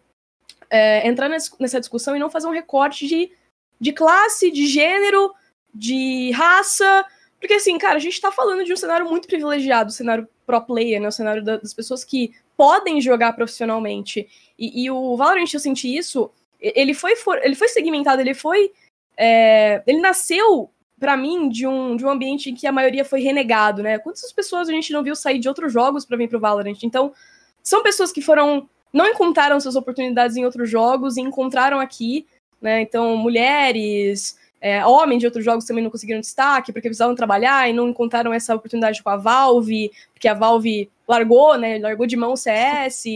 é, 0.71 1.07
entrar 1.07 1.29
nessa 1.29 1.81
discussão 1.81 2.17
e 2.17 2.19
não 2.19 2.31
fazer 2.31 2.47
um 2.49 2.53
recorte 2.53 3.07
de, 3.07 3.31
de 3.79 3.93
classe, 3.93 4.51
de 4.51 4.67
gênero, 4.67 5.33
de 5.75 6.31
raça. 6.33 7.07
Porque, 7.43 7.55
assim, 7.55 7.77
cara, 7.77 7.97
a 7.97 7.99
gente 7.99 8.21
tá 8.21 8.31
falando 8.31 8.65
de 8.65 8.73
um 8.73 8.77
cenário 8.77 9.05
muito 9.11 9.27
privilegiado, 9.27 9.91
o 9.91 9.93
cenário 9.93 10.29
pro 10.47 10.61
player, 10.61 11.01
né? 11.01 11.09
O 11.09 11.13
cenário 11.13 11.43
da, 11.43 11.57
das 11.57 11.75
pessoas 11.75 12.05
que 12.05 12.33
podem 12.57 13.01
jogar 13.01 13.33
profissionalmente. 13.33 14.29
E, 14.57 14.85
e, 14.85 14.89
o 14.93 15.17
Valorant, 15.17 15.53
eu 15.53 15.59
senti 15.59 15.93
isso, 15.93 16.31
ele 16.61 16.95
foi, 16.95 17.17
for, 17.17 17.41
ele 17.43 17.57
foi 17.57 17.67
segmentado, 17.67 18.21
ele 18.21 18.33
foi 18.33 18.71
é, 19.17 19.83
ele 19.89 20.01
nasceu 20.01 20.71
para 21.01 21.17
mim 21.17 21.49
de 21.49 21.67
um, 21.67 21.97
de 21.97 22.07
um 22.07 22.11
ambiente 22.11 22.49
em 22.49 22.55
que 22.55 22.65
a 22.65 22.71
maioria 22.71 23.05
foi 23.05 23.21
renegado, 23.21 23.83
né? 23.83 23.99
Quantas 23.99 24.33
pessoas 24.33 24.69
a 24.69 24.73
gente 24.73 24.93
não 24.93 25.03
viu 25.03 25.17
sair 25.17 25.41
de 25.41 25.49
outros 25.49 25.73
jogos 25.73 26.05
para 26.07 26.17
vir 26.17 26.29
pro 26.29 26.39
Valorant? 26.39 26.79
Então, 26.85 27.13
são 27.61 27.83
pessoas 27.83 28.13
que 28.13 28.23
foram 28.23 28.69
não 28.93 29.09
encontraram 29.09 29.59
suas 29.59 29.75
oportunidades 29.75 30.37
em 30.37 30.45
outros 30.45 30.71
jogos 30.71 31.17
e 31.17 31.23
encontraram 31.23 31.81
aqui, 31.81 32.25
né? 32.61 32.83
Então, 32.83 33.17
mulheres, 33.17 34.39
é, 34.63 34.87
homens 34.87 35.19
de 35.19 35.27
outros 35.27 35.45
jogos 35.45 35.65
também 35.65 35.83
não 35.83 35.91
conseguiram 35.91 36.21
destaque 36.21 36.73
porque 36.73 36.89
precisavam 36.89 37.17
trabalhar 37.17 37.69
e 37.69 37.73
não 37.73 37.89
encontraram 37.89 38.33
essa 38.33 38.55
oportunidade 38.55 39.03
com 39.03 39.11
a 39.11 39.17
Valve, 39.17 39.91
porque 40.15 40.29
a 40.29 40.35
Valve 40.35 40.89
largou, 41.07 41.59
né? 41.59 41.81
Largou 41.81 42.07
de 42.07 42.17
mão 42.17 42.35
o 42.35 42.37
CS. 42.37 43.07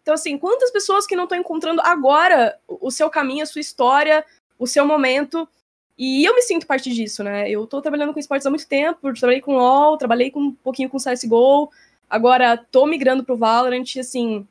Então, 0.00 0.14
assim, 0.14 0.38
quantas 0.38 0.70
pessoas 0.70 1.06
que 1.06 1.14
não 1.14 1.24
estão 1.24 1.38
encontrando 1.38 1.82
agora 1.82 2.58
o 2.66 2.90
seu 2.90 3.10
caminho, 3.10 3.42
a 3.42 3.46
sua 3.46 3.60
história, 3.60 4.24
o 4.58 4.66
seu 4.66 4.86
momento. 4.86 5.46
E 5.98 6.24
eu 6.24 6.34
me 6.34 6.40
sinto 6.40 6.66
parte 6.66 6.90
disso, 6.90 7.22
né? 7.22 7.50
Eu 7.50 7.66
tô 7.66 7.82
trabalhando 7.82 8.14
com 8.14 8.18
esportes 8.18 8.46
há 8.46 8.50
muito 8.50 8.66
tempo, 8.66 9.12
trabalhei 9.12 9.42
com 9.42 9.56
LoL, 9.56 9.98
trabalhei 9.98 10.30
com, 10.30 10.40
um 10.40 10.52
pouquinho 10.52 10.88
com 10.88 10.96
CSGO, 10.96 11.70
agora 12.08 12.56
tô 12.56 12.86
migrando 12.86 13.22
pro 13.22 13.36
Valorant, 13.36 13.84
assim, 14.00 14.48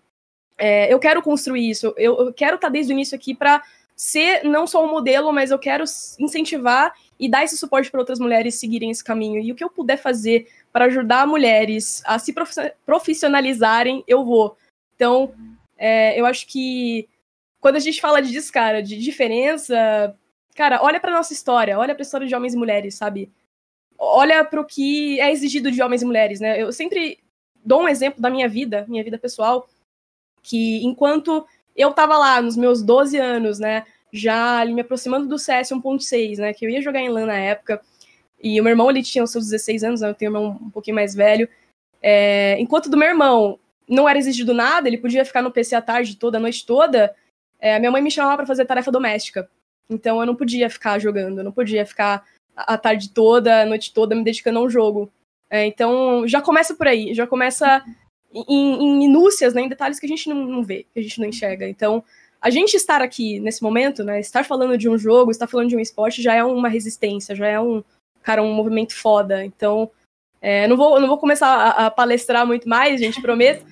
é, 0.55 0.93
eu 0.93 0.99
quero 0.99 1.21
construir 1.21 1.67
isso, 1.67 1.93
eu, 1.97 2.27
eu 2.27 2.33
quero 2.33 2.55
estar 2.55 2.67
tá 2.67 2.71
desde 2.71 2.93
o 2.93 2.95
início 2.95 3.15
aqui 3.15 3.33
para 3.33 3.61
ser 3.95 4.43
não 4.43 4.65
só 4.65 4.83
um 4.83 4.89
modelo, 4.89 5.31
mas 5.31 5.51
eu 5.51 5.59
quero 5.59 5.83
incentivar 6.19 6.93
e 7.19 7.29
dar 7.29 7.43
esse 7.43 7.57
suporte 7.57 7.89
para 7.89 7.99
outras 7.99 8.19
mulheres 8.19 8.55
seguirem 8.55 8.91
esse 8.91 9.03
caminho. 9.03 9.39
E 9.41 9.51
o 9.51 9.55
que 9.55 9.63
eu 9.63 9.69
puder 9.69 9.97
fazer 9.97 10.47
para 10.71 10.85
ajudar 10.85 11.27
mulheres 11.27 12.01
a 12.05 12.17
se 12.17 12.33
profissionalizarem, 12.85 14.03
eu 14.07 14.25
vou. 14.25 14.57
Então, 14.95 15.33
é, 15.77 16.19
eu 16.19 16.25
acho 16.25 16.47
que 16.47 17.07
quando 17.59 17.77
a 17.77 17.79
gente 17.79 18.01
fala 18.01 18.21
disso, 18.21 18.51
cara, 18.51 18.81
de 18.81 18.97
diferença, 18.97 20.17
cara, 20.55 20.83
olha 20.83 20.99
para 20.99 21.13
nossa 21.13 21.33
história, 21.33 21.79
olha 21.79 21.95
para 21.95 22.01
a 22.01 22.05
história 22.05 22.27
de 22.27 22.35
homens 22.35 22.53
e 22.53 22.57
mulheres, 22.57 22.95
sabe? 22.95 23.31
Olha 23.97 24.43
para 24.43 24.59
o 24.59 24.65
que 24.65 25.19
é 25.21 25.31
exigido 25.31 25.71
de 25.71 25.81
homens 25.81 26.01
e 26.01 26.05
mulheres, 26.05 26.39
né? 26.39 26.61
Eu 26.61 26.73
sempre 26.73 27.19
dou 27.63 27.81
um 27.83 27.87
exemplo 27.87 28.21
da 28.21 28.29
minha 28.29 28.49
vida, 28.49 28.85
minha 28.87 29.03
vida 29.03 29.17
pessoal, 29.17 29.67
que 30.41 30.83
enquanto 30.83 31.47
eu 31.75 31.91
tava 31.91 32.17
lá 32.17 32.41
nos 32.41 32.55
meus 32.55 32.81
12 32.81 33.17
anos, 33.17 33.59
né, 33.59 33.85
já 34.11 34.65
me 34.65 34.81
aproximando 34.81 35.27
do 35.27 35.39
CS 35.39 35.69
1.6, 35.71 36.37
né, 36.37 36.53
que 36.53 36.65
eu 36.65 36.69
ia 36.69 36.81
jogar 36.81 36.99
em 36.99 37.09
LAN 37.09 37.25
na 37.25 37.37
época, 37.37 37.81
e 38.41 38.59
o 38.59 38.63
meu 38.63 38.71
irmão, 38.71 38.89
ele 38.89 39.01
tinha 39.01 39.23
os 39.23 39.31
seus 39.31 39.45
16 39.45 39.83
anos, 39.83 40.01
né, 40.01 40.09
eu 40.09 40.13
tenho 40.13 40.31
um 40.31 40.35
irmão 40.35 40.59
um 40.61 40.69
pouquinho 40.69 40.95
mais 40.95 41.15
velho, 41.15 41.47
é, 42.01 42.57
enquanto 42.59 42.89
do 42.89 42.97
meu 42.97 43.07
irmão 43.07 43.57
não 43.87 44.07
era 44.07 44.19
exigido 44.19 44.53
nada, 44.53 44.87
ele 44.87 44.97
podia 44.97 45.25
ficar 45.25 45.41
no 45.41 45.51
PC 45.51 45.75
a 45.75 45.81
tarde 45.81 46.15
toda, 46.15 46.37
a 46.37 46.41
noite 46.41 46.65
toda, 46.65 47.15
é, 47.59 47.79
minha 47.79 47.91
mãe 47.91 48.01
me 48.01 48.11
chamava 48.11 48.35
para 48.35 48.45
fazer 48.45 48.65
tarefa 48.65 48.91
doméstica. 48.91 49.49
Então 49.89 50.19
eu 50.19 50.25
não 50.25 50.35
podia 50.35 50.69
ficar 50.69 50.99
jogando, 50.99 51.37
eu 51.37 51.43
não 51.45 51.51
podia 51.51 51.85
ficar 51.85 52.25
a 52.55 52.77
tarde 52.77 53.09
toda, 53.09 53.61
a 53.61 53.65
noite 53.65 53.93
toda 53.93 54.15
me 54.15 54.23
dedicando 54.23 54.59
a 54.59 54.61
um 54.63 54.69
jogo. 54.69 55.09
É, 55.49 55.65
então 55.65 56.27
já 56.27 56.41
começa 56.41 56.75
por 56.75 56.87
aí, 56.87 57.13
já 57.13 57.25
começa 57.25 57.83
em, 58.33 58.83
em 58.83 58.97
minúcias, 58.97 59.53
né, 59.53 59.61
em 59.61 59.69
detalhes 59.69 59.99
que 59.99 60.05
a 60.05 60.09
gente 60.09 60.27
não, 60.27 60.45
não, 60.45 60.63
vê, 60.63 60.85
que 60.93 60.99
a 60.99 61.03
gente 61.03 61.19
não 61.19 61.27
enxerga. 61.27 61.67
Então 61.67 62.03
a 62.41 62.49
gente 62.49 62.75
estar 62.75 63.01
aqui 63.01 63.39
nesse 63.39 63.61
momento, 63.61 64.03
né, 64.03 64.19
estar 64.19 64.43
falando 64.43 64.77
de 64.77 64.89
um 64.89 64.97
jogo, 64.97 65.31
estar 65.31 65.47
falando 65.47 65.69
de 65.69 65.77
um 65.77 65.79
esporte 65.79 66.21
já 66.21 66.33
é 66.33 66.43
uma 66.43 66.67
resistência, 66.67 67.35
já 67.35 67.47
é 67.47 67.59
um, 67.59 67.83
cara, 68.21 68.41
um 68.41 68.53
movimento 68.53 68.95
foda. 68.95 69.45
Então 69.45 69.89
é, 70.41 70.67
não, 70.67 70.75
vou, 70.75 70.99
não 70.99 71.07
vou 71.07 71.17
começar 71.17 71.47
a, 71.47 71.85
a, 71.85 71.91
palestrar 71.91 72.45
muito 72.45 72.67
mais, 72.67 72.99
gente, 72.99 73.21
prometo. 73.21 73.65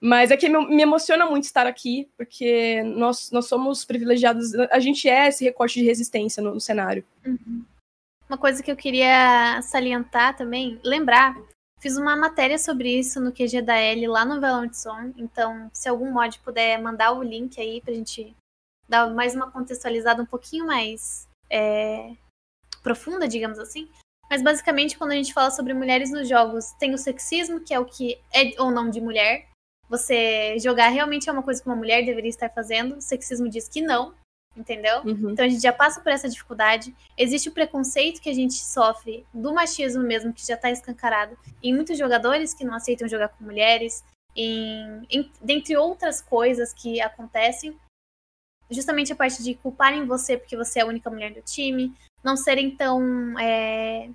Mas 0.00 0.30
é 0.30 0.36
que 0.36 0.48
me, 0.48 0.82
emociona 0.82 1.24
muito 1.26 1.44
estar 1.44 1.66
aqui, 1.66 2.08
porque 2.16 2.82
nós, 2.82 3.30
nós 3.30 3.46
somos 3.46 3.84
privilegiados, 3.84 4.54
a 4.70 4.78
gente 4.78 5.08
é 5.08 5.28
esse 5.28 5.44
recorte 5.44 5.78
de 5.80 5.86
resistência 5.86 6.42
no, 6.42 6.54
no 6.54 6.60
cenário. 6.60 7.04
Uhum. 7.24 7.64
Uma 8.28 8.36
coisa 8.36 8.62
que 8.62 8.70
eu 8.70 8.76
queria 8.76 9.60
salientar 9.62 10.36
também, 10.36 10.80
lembrar, 10.84 11.36
fiz 11.86 11.96
uma 11.96 12.16
matéria 12.16 12.58
sobre 12.58 12.98
isso 12.98 13.20
no 13.20 13.30
QG 13.30 13.62
da 13.62 13.76
L 13.76 14.08
lá 14.08 14.24
no 14.24 14.40
Zone, 14.74 15.14
então 15.16 15.70
se 15.72 15.88
algum 15.88 16.10
mod 16.10 16.36
puder 16.40 16.82
mandar 16.82 17.12
o 17.12 17.22
link 17.22 17.60
aí 17.60 17.80
pra 17.80 17.94
gente 17.94 18.34
dar 18.88 19.08
mais 19.08 19.36
uma 19.36 19.48
contextualizada 19.52 20.20
um 20.20 20.26
pouquinho 20.26 20.66
mais 20.66 21.28
é, 21.48 22.12
profunda, 22.82 23.28
digamos 23.28 23.60
assim, 23.60 23.88
mas 24.28 24.42
basicamente, 24.42 24.98
quando 24.98 25.12
a 25.12 25.14
gente 25.14 25.32
fala 25.32 25.52
sobre 25.52 25.72
mulheres 25.74 26.10
nos 26.10 26.28
jogos, 26.28 26.72
tem 26.72 26.92
o 26.92 26.98
sexismo, 26.98 27.60
que 27.60 27.72
é 27.72 27.78
o 27.78 27.84
que 27.84 28.20
é 28.34 28.60
ou 28.60 28.72
não 28.72 28.90
de 28.90 29.00
mulher. 29.00 29.46
Você 29.88 30.58
jogar 30.58 30.88
realmente 30.88 31.28
é 31.28 31.32
uma 31.32 31.44
coisa 31.44 31.62
que 31.62 31.68
uma 31.68 31.76
mulher 31.76 32.04
deveria 32.04 32.30
estar 32.30 32.50
fazendo. 32.50 32.96
O 32.96 33.00
sexismo 33.00 33.48
diz 33.48 33.68
que 33.68 33.80
não, 33.80 34.12
entendeu? 34.56 35.02
Uhum. 35.02 35.30
Então 35.30 35.44
a 35.44 35.48
gente 35.48 35.62
já 35.62 35.72
passa 35.72 36.00
por 36.00 36.10
essa 36.10 36.28
dificuldade. 36.28 36.94
Existe 37.16 37.48
o 37.48 37.52
preconceito 37.52 38.20
que 38.20 38.30
a 38.30 38.34
gente 38.34 38.54
sofre 38.54 39.26
do 39.32 39.52
machismo 39.52 40.02
mesmo, 40.02 40.32
que 40.32 40.46
já 40.46 40.54
está 40.54 40.70
escancarado. 40.70 41.36
Em 41.62 41.74
muitos 41.74 41.98
jogadores 41.98 42.54
que 42.54 42.64
não 42.64 42.74
aceitam 42.74 43.08
jogar 43.08 43.28
com 43.28 43.44
mulheres, 43.44 44.04
em, 44.34 45.06
em, 45.10 45.30
dentre 45.40 45.76
outras 45.76 46.20
coisas 46.20 46.72
que 46.72 47.00
acontecem. 47.00 47.76
Justamente 48.70 49.12
a 49.12 49.16
parte 49.16 49.42
de 49.42 49.54
culparem 49.54 50.06
você 50.06 50.36
porque 50.36 50.56
você 50.56 50.80
é 50.80 50.82
a 50.82 50.86
única 50.86 51.08
mulher 51.08 51.32
do 51.32 51.42
time, 51.42 51.94
não 52.24 52.36
serem 52.36 52.74
tão. 52.74 53.38
É, 53.38 54.10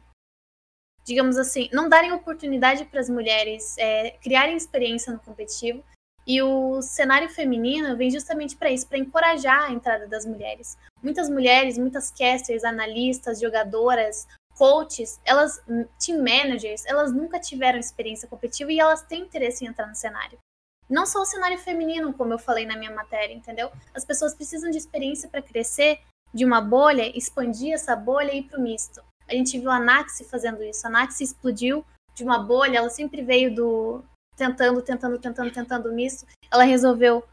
digamos 1.05 1.37
assim, 1.37 1.69
não 1.71 1.89
darem 1.89 2.11
oportunidade 2.11 2.85
para 2.85 2.99
as 2.99 3.09
mulheres 3.09 3.75
é, 3.77 4.11
criarem 4.21 4.55
experiência 4.55 5.11
no 5.11 5.19
competitivo. 5.19 5.83
E 6.25 6.41
o 6.41 6.81
cenário 6.81 7.29
feminino 7.29 7.97
vem 7.97 8.11
justamente 8.11 8.55
para 8.55 8.69
isso, 8.69 8.87
para 8.87 8.97
encorajar 8.97 9.63
a 9.63 9.71
entrada 9.71 10.07
das 10.07 10.25
mulheres. 10.25 10.77
Muitas 11.01 11.29
mulheres, 11.29 11.77
muitas 11.77 12.11
casters, 12.11 12.63
analistas, 12.63 13.39
jogadoras, 13.39 14.27
coaches, 14.55 15.19
elas, 15.25 15.61
team 15.99 16.19
managers, 16.19 16.85
elas 16.85 17.11
nunca 17.11 17.39
tiveram 17.39 17.79
experiência 17.79 18.27
competitiva 18.27 18.71
e 18.71 18.79
elas 18.79 19.01
têm 19.01 19.23
interesse 19.23 19.65
em 19.65 19.67
entrar 19.67 19.87
no 19.87 19.95
cenário. 19.95 20.37
Não 20.87 21.05
só 21.05 21.21
o 21.21 21.25
cenário 21.25 21.57
feminino, 21.57 22.13
como 22.13 22.33
eu 22.33 22.39
falei 22.39 22.65
na 22.65 22.77
minha 22.77 22.91
matéria, 22.91 23.33
entendeu? 23.33 23.71
As 23.93 24.05
pessoas 24.05 24.35
precisam 24.35 24.69
de 24.69 24.77
experiência 24.77 25.29
para 25.29 25.41
crescer 25.41 25.99
de 26.33 26.45
uma 26.45 26.61
bolha, 26.61 27.17
expandir 27.17 27.73
essa 27.73 27.95
bolha 27.95 28.31
e 28.31 28.39
ir 28.39 28.43
para 28.43 28.59
o 28.59 28.61
misto. 28.61 29.01
A 29.27 29.33
gente 29.33 29.57
viu 29.57 29.71
a 29.71 29.79
Naxi 29.79 30.25
fazendo 30.25 30.61
isso. 30.63 30.85
A 30.85 30.89
Naxi 30.89 31.23
explodiu 31.23 31.85
de 32.13 32.23
uma 32.23 32.37
bolha, 32.39 32.77
ela 32.77 32.89
sempre 32.89 33.21
veio 33.21 33.55
do 33.55 34.03
tentando, 34.41 34.81
tentando, 34.81 35.19
tentando, 35.19 35.51
tentando 35.51 35.93
misto. 35.93 36.25
Ela 36.51 36.63
resolveu 36.63 37.23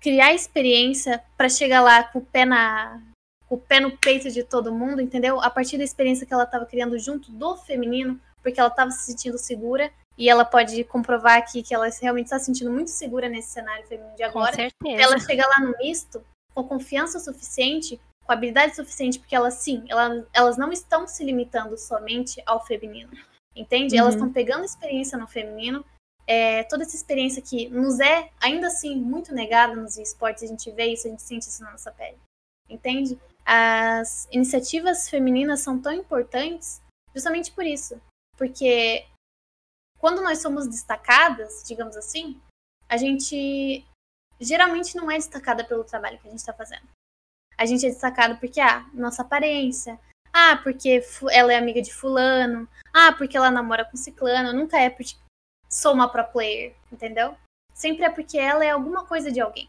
criar 0.00 0.32
experiência 0.32 1.22
para 1.36 1.48
chegar 1.48 1.80
lá 1.80 2.04
com 2.04 2.20
o 2.20 2.24
pé 2.24 2.44
na 2.44 3.02
com 3.48 3.54
o 3.54 3.60
pé 3.60 3.78
no 3.78 3.96
peito 3.96 4.28
de 4.28 4.42
todo 4.42 4.74
mundo, 4.74 5.00
entendeu? 5.00 5.40
A 5.40 5.48
partir 5.48 5.78
da 5.78 5.84
experiência 5.84 6.26
que 6.26 6.34
ela 6.34 6.42
estava 6.42 6.66
criando 6.66 6.98
junto 6.98 7.30
do 7.30 7.56
feminino, 7.56 8.20
porque 8.42 8.58
ela 8.58 8.68
estava 8.68 8.90
se 8.90 9.04
sentindo 9.06 9.38
segura 9.38 9.92
e 10.18 10.28
ela 10.28 10.44
pode 10.44 10.82
comprovar 10.82 11.38
aqui 11.38 11.62
que 11.62 11.72
ela 11.72 11.88
realmente 12.02 12.26
está 12.26 12.40
se 12.40 12.46
sentindo 12.46 12.72
muito 12.72 12.90
segura 12.90 13.28
nesse 13.28 13.50
cenário 13.50 13.86
feminino 13.86 14.16
de 14.16 14.24
agora. 14.24 14.50
Com 14.50 14.56
certeza. 14.56 15.02
Ela 15.02 15.18
chega 15.20 15.46
lá 15.46 15.64
no 15.64 15.78
misto 15.78 16.24
com 16.52 16.64
confiança 16.64 17.20
suficiente 17.20 18.00
com 18.26 18.32
habilidade 18.32 18.74
suficiente, 18.74 19.20
porque 19.20 19.36
elas 19.36 19.54
sim, 19.54 19.84
elas, 19.88 20.24
elas 20.34 20.58
não 20.58 20.72
estão 20.72 21.06
se 21.06 21.24
limitando 21.24 21.78
somente 21.78 22.42
ao 22.44 22.64
feminino. 22.66 23.12
Entende? 23.54 23.94
Uhum. 23.94 24.00
Elas 24.00 24.14
estão 24.14 24.32
pegando 24.32 24.64
experiência 24.64 25.16
no 25.16 25.28
feminino. 25.28 25.84
É, 26.26 26.64
toda 26.64 26.82
essa 26.82 26.96
experiência 26.96 27.40
que 27.40 27.68
nos 27.68 28.00
é, 28.00 28.30
ainda 28.40 28.66
assim, 28.66 28.96
muito 28.96 29.32
negada 29.32 29.76
nos 29.76 29.96
esportes, 29.96 30.42
a 30.42 30.46
gente 30.46 30.70
vê 30.72 30.86
isso, 30.86 31.06
a 31.06 31.10
gente 31.10 31.22
sente 31.22 31.48
isso 31.48 31.62
na 31.62 31.72
nossa 31.72 31.92
pele. 31.92 32.18
Entende? 32.68 33.18
As 33.44 34.26
iniciativas 34.32 35.08
femininas 35.08 35.60
são 35.60 35.80
tão 35.80 35.92
importantes 35.92 36.82
justamente 37.14 37.52
por 37.52 37.64
isso. 37.64 38.00
Porque 38.36 39.06
quando 39.98 40.20
nós 40.20 40.42
somos 40.42 40.66
destacadas, 40.66 41.62
digamos 41.64 41.96
assim, 41.96 42.40
a 42.88 42.96
gente 42.96 43.86
geralmente 44.40 44.96
não 44.96 45.10
é 45.10 45.16
destacada 45.16 45.64
pelo 45.64 45.84
trabalho 45.84 46.18
que 46.18 46.26
a 46.26 46.30
gente 46.30 46.40
está 46.40 46.52
fazendo 46.52 46.86
a 47.56 47.64
gente 47.64 47.86
é 47.86 47.90
destacado 47.90 48.36
porque, 48.38 48.60
ah, 48.60 48.86
nossa 48.92 49.22
aparência. 49.22 49.98
Ah, 50.32 50.60
porque 50.62 51.02
ela 51.30 51.52
é 51.52 51.56
amiga 51.56 51.80
de 51.80 51.92
fulano. 51.92 52.68
Ah, 52.92 53.12
porque 53.12 53.36
ela 53.36 53.50
namora 53.50 53.84
com 53.84 53.96
ciclano. 53.96 54.52
Nunca 54.52 54.78
é 54.78 54.90
porque 54.90 55.14
sou 55.76 55.92
uma 55.92 56.08
pro 56.08 56.24
player, 56.24 56.74
entendeu? 56.90 57.36
Sempre 57.74 58.04
é 58.04 58.10
porque 58.10 58.38
ela 58.38 58.64
é 58.64 58.70
alguma 58.70 59.04
coisa 59.04 59.30
de 59.30 59.40
alguém. 59.40 59.68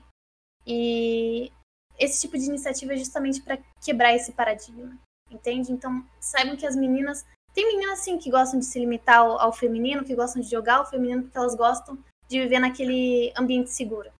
E 0.65 1.51
esse 1.99 2.21
tipo 2.21 2.37
de 2.37 2.45
iniciativa 2.45 2.93
é 2.93 2.97
justamente 2.97 3.41
para 3.41 3.57
quebrar 3.83 4.15
esse 4.15 4.31
paradigma, 4.31 4.97
entende? 5.29 5.71
Então, 5.71 6.05
saibam 6.19 6.55
que 6.55 6.65
as 6.65 6.75
meninas. 6.75 7.25
Tem 7.53 7.67
meninas, 7.67 7.99
sim, 7.99 8.17
que 8.17 8.31
gostam 8.31 8.59
de 8.59 8.65
se 8.65 8.79
limitar 8.79 9.17
ao, 9.17 9.39
ao 9.39 9.51
feminino, 9.51 10.05
que 10.05 10.15
gostam 10.15 10.41
de 10.41 10.49
jogar 10.49 10.81
o 10.81 10.85
feminino 10.85 11.23
porque 11.23 11.37
elas 11.37 11.55
gostam 11.55 11.97
de 12.29 12.39
viver 12.39 12.59
naquele 12.59 13.33
ambiente 13.35 13.71
seguro. 13.71 14.11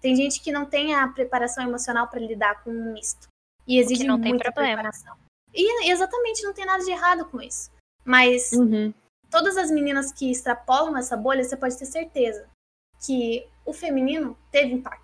Tem 0.00 0.14
gente 0.14 0.40
que 0.40 0.52
não 0.52 0.64
tem 0.64 0.94
a 0.94 1.08
preparação 1.08 1.64
emocional 1.64 2.08
para 2.08 2.20
lidar 2.20 2.62
com 2.62 2.70
um 2.70 2.92
misto. 2.92 3.26
E 3.66 3.78
exige 3.78 4.04
não 4.04 4.18
muita 4.18 4.52
preparação. 4.52 5.16
E 5.52 5.90
exatamente, 5.90 6.42
não 6.42 6.54
tem 6.54 6.64
nada 6.64 6.84
de 6.84 6.90
errado 6.90 7.24
com 7.26 7.40
isso. 7.40 7.70
Mas 8.04 8.52
uhum. 8.52 8.92
Todas 9.34 9.56
as 9.56 9.68
meninas 9.68 10.12
que 10.12 10.30
extrapolam 10.30 10.96
essa 10.96 11.16
bolha, 11.16 11.42
você 11.42 11.56
pode 11.56 11.76
ter 11.76 11.86
certeza 11.86 12.48
que 13.04 13.44
o 13.66 13.72
feminino 13.72 14.38
teve 14.52 14.72
impacto. 14.72 15.02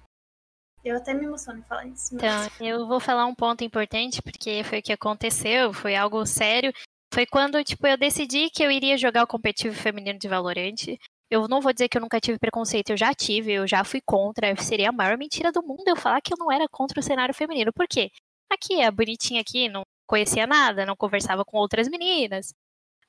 Eu 0.84 0.96
até 0.96 1.12
me 1.12 1.24
emociono 1.24 1.58
em 1.58 1.62
falar 1.64 1.86
isso. 1.86 2.14
Então, 2.14 2.48
eu 2.60 2.86
vou 2.86 3.00
falar 3.00 3.26
um 3.26 3.34
ponto 3.34 3.64
importante, 3.64 4.22
porque 4.22 4.62
foi 4.62 4.78
o 4.78 4.82
que 4.82 4.92
aconteceu, 4.92 5.72
foi 5.72 5.96
algo 5.96 6.24
sério. 6.24 6.72
Foi 7.12 7.26
quando, 7.26 7.62
tipo, 7.64 7.84
eu 7.88 7.98
decidi 7.98 8.48
que 8.50 8.62
eu 8.62 8.70
iria 8.70 8.96
jogar 8.96 9.24
o 9.24 9.26
competitivo 9.26 9.74
feminino 9.74 10.18
de 10.18 10.28
Valorant. 10.28 10.96
Eu 11.28 11.48
não 11.48 11.60
vou 11.60 11.72
dizer 11.72 11.88
que 11.88 11.98
eu 11.98 12.00
nunca 12.00 12.20
tive 12.20 12.38
preconceito, 12.38 12.90
eu 12.90 12.96
já 12.96 13.12
tive, 13.12 13.52
eu 13.52 13.66
já 13.66 13.82
fui 13.82 14.00
contra. 14.00 14.54
Seria 14.62 14.90
a 14.90 14.92
maior 14.92 15.18
mentira 15.18 15.50
do 15.50 15.60
mundo 15.60 15.88
eu 15.88 15.96
falar 15.96 16.20
que 16.20 16.32
eu 16.32 16.38
não 16.38 16.52
era 16.52 16.68
contra 16.70 17.00
o 17.00 17.02
cenário 17.02 17.34
feminino. 17.34 17.72
Por 17.72 17.88
quê? 17.88 18.10
Aqui, 18.48 18.80
a 18.80 18.92
bonitinha 18.92 19.40
aqui 19.40 19.68
não 19.68 19.82
conhecia 20.06 20.46
nada, 20.46 20.86
não 20.86 20.94
conversava 20.94 21.44
com 21.44 21.58
outras 21.58 21.88
meninas. 21.88 22.54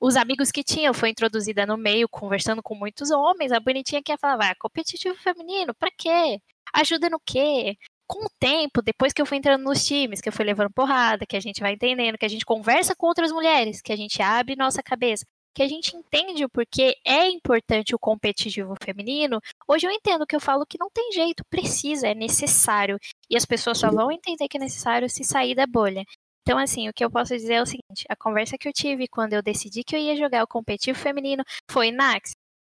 Os 0.04 0.16
amigos 0.16 0.50
que 0.50 0.64
tinha, 0.64 0.92
fui 0.92 1.10
introduzida 1.10 1.64
no 1.64 1.76
meio, 1.76 2.08
conversando 2.08 2.60
com 2.60 2.74
muitos 2.74 3.12
homens. 3.12 3.52
A 3.52 3.60
bonitinha 3.60 4.02
que 4.02 4.10
ia 4.10 4.18
falar, 4.18 4.36
vai, 4.36 4.54
competitivo 4.56 5.14
feminino, 5.14 5.72
pra 5.72 5.92
quê? 5.96 6.40
Ajuda 6.74 7.08
no 7.08 7.20
quê? 7.24 7.76
Com 8.04 8.24
o 8.26 8.30
tempo, 8.40 8.82
depois 8.82 9.12
que 9.12 9.22
eu 9.22 9.26
fui 9.26 9.38
entrando 9.38 9.62
nos 9.62 9.86
times, 9.86 10.20
que 10.20 10.28
eu 10.28 10.32
fui 10.32 10.44
levando 10.44 10.72
porrada, 10.72 11.24
que 11.24 11.36
a 11.36 11.40
gente 11.40 11.60
vai 11.60 11.74
entendendo, 11.74 12.18
que 12.18 12.26
a 12.26 12.28
gente 12.28 12.44
conversa 12.44 12.96
com 12.96 13.06
outras 13.06 13.30
mulheres, 13.30 13.80
que 13.80 13.92
a 13.92 13.96
gente 13.96 14.20
abre 14.20 14.56
nossa 14.56 14.82
cabeça, 14.82 15.24
que 15.54 15.62
a 15.62 15.68
gente 15.68 15.96
entende 15.96 16.44
o 16.44 16.48
porquê 16.48 16.96
é 17.06 17.28
importante 17.28 17.94
o 17.94 17.98
competitivo 17.98 18.74
feminino, 18.82 19.40
hoje 19.68 19.86
eu 19.86 19.90
entendo 19.92 20.26
que 20.26 20.34
eu 20.34 20.40
falo 20.40 20.66
que 20.66 20.78
não 20.80 20.90
tem 20.90 21.12
jeito, 21.12 21.44
precisa, 21.48 22.08
é 22.08 22.14
necessário. 22.14 22.98
E 23.30 23.36
as 23.36 23.46
pessoas 23.46 23.78
só 23.78 23.88
vão 23.88 24.10
entender 24.10 24.48
que 24.48 24.56
é 24.56 24.60
necessário 24.60 25.08
se 25.08 25.22
sair 25.22 25.54
da 25.54 25.64
bolha. 25.64 26.04
Então, 26.42 26.58
assim, 26.58 26.88
o 26.88 26.92
que 26.92 27.04
eu 27.04 27.10
posso 27.10 27.34
dizer 27.36 27.54
é 27.54 27.62
o 27.62 27.66
seguinte: 27.66 28.04
a 28.08 28.16
conversa 28.16 28.58
que 28.58 28.68
eu 28.68 28.72
tive 28.72 29.08
quando 29.08 29.32
eu 29.34 29.42
decidi 29.42 29.84
que 29.84 29.94
eu 29.96 30.00
ia 30.00 30.16
jogar 30.16 30.42
o 30.44 30.48
competitivo 30.48 30.98
feminino 30.98 31.44
foi, 31.70 31.90
Nax, 31.90 32.32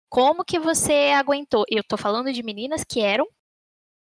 como 0.09 0.45
que 0.45 0.59
você 0.59 1.11
aguentou? 1.15 1.65
Eu 1.69 1.83
tô 1.83 1.97
falando 1.97 2.31
de 2.33 2.43
meninas 2.43 2.83
que 2.83 3.01
eram 3.01 3.25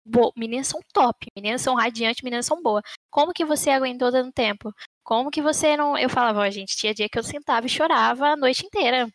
Bo 0.05 0.31
meninas 0.35 0.67
são 0.67 0.79
top, 0.93 1.27
meninas 1.35 1.61
são 1.61 1.75
radiantes, 1.75 2.23
meninas 2.23 2.45
são 2.45 2.61
boas. 2.61 2.83
Como 3.09 3.33
que 3.33 3.45
você 3.45 3.69
aguentou 3.69 4.11
dando 4.11 4.31
tempo? 4.31 4.73
Como 5.03 5.29
que 5.29 5.41
você 5.41 5.77
não. 5.77 5.97
Eu 5.97 6.09
falava, 6.09 6.39
ó, 6.41 6.49
gente, 6.49 6.75
tinha 6.75 6.93
dia 6.93 7.07
que 7.09 7.19
eu 7.19 7.23
sentava 7.23 7.65
e 7.67 7.69
chorava 7.69 8.29
a 8.29 8.35
noite 8.35 8.65
inteira. 8.65 9.07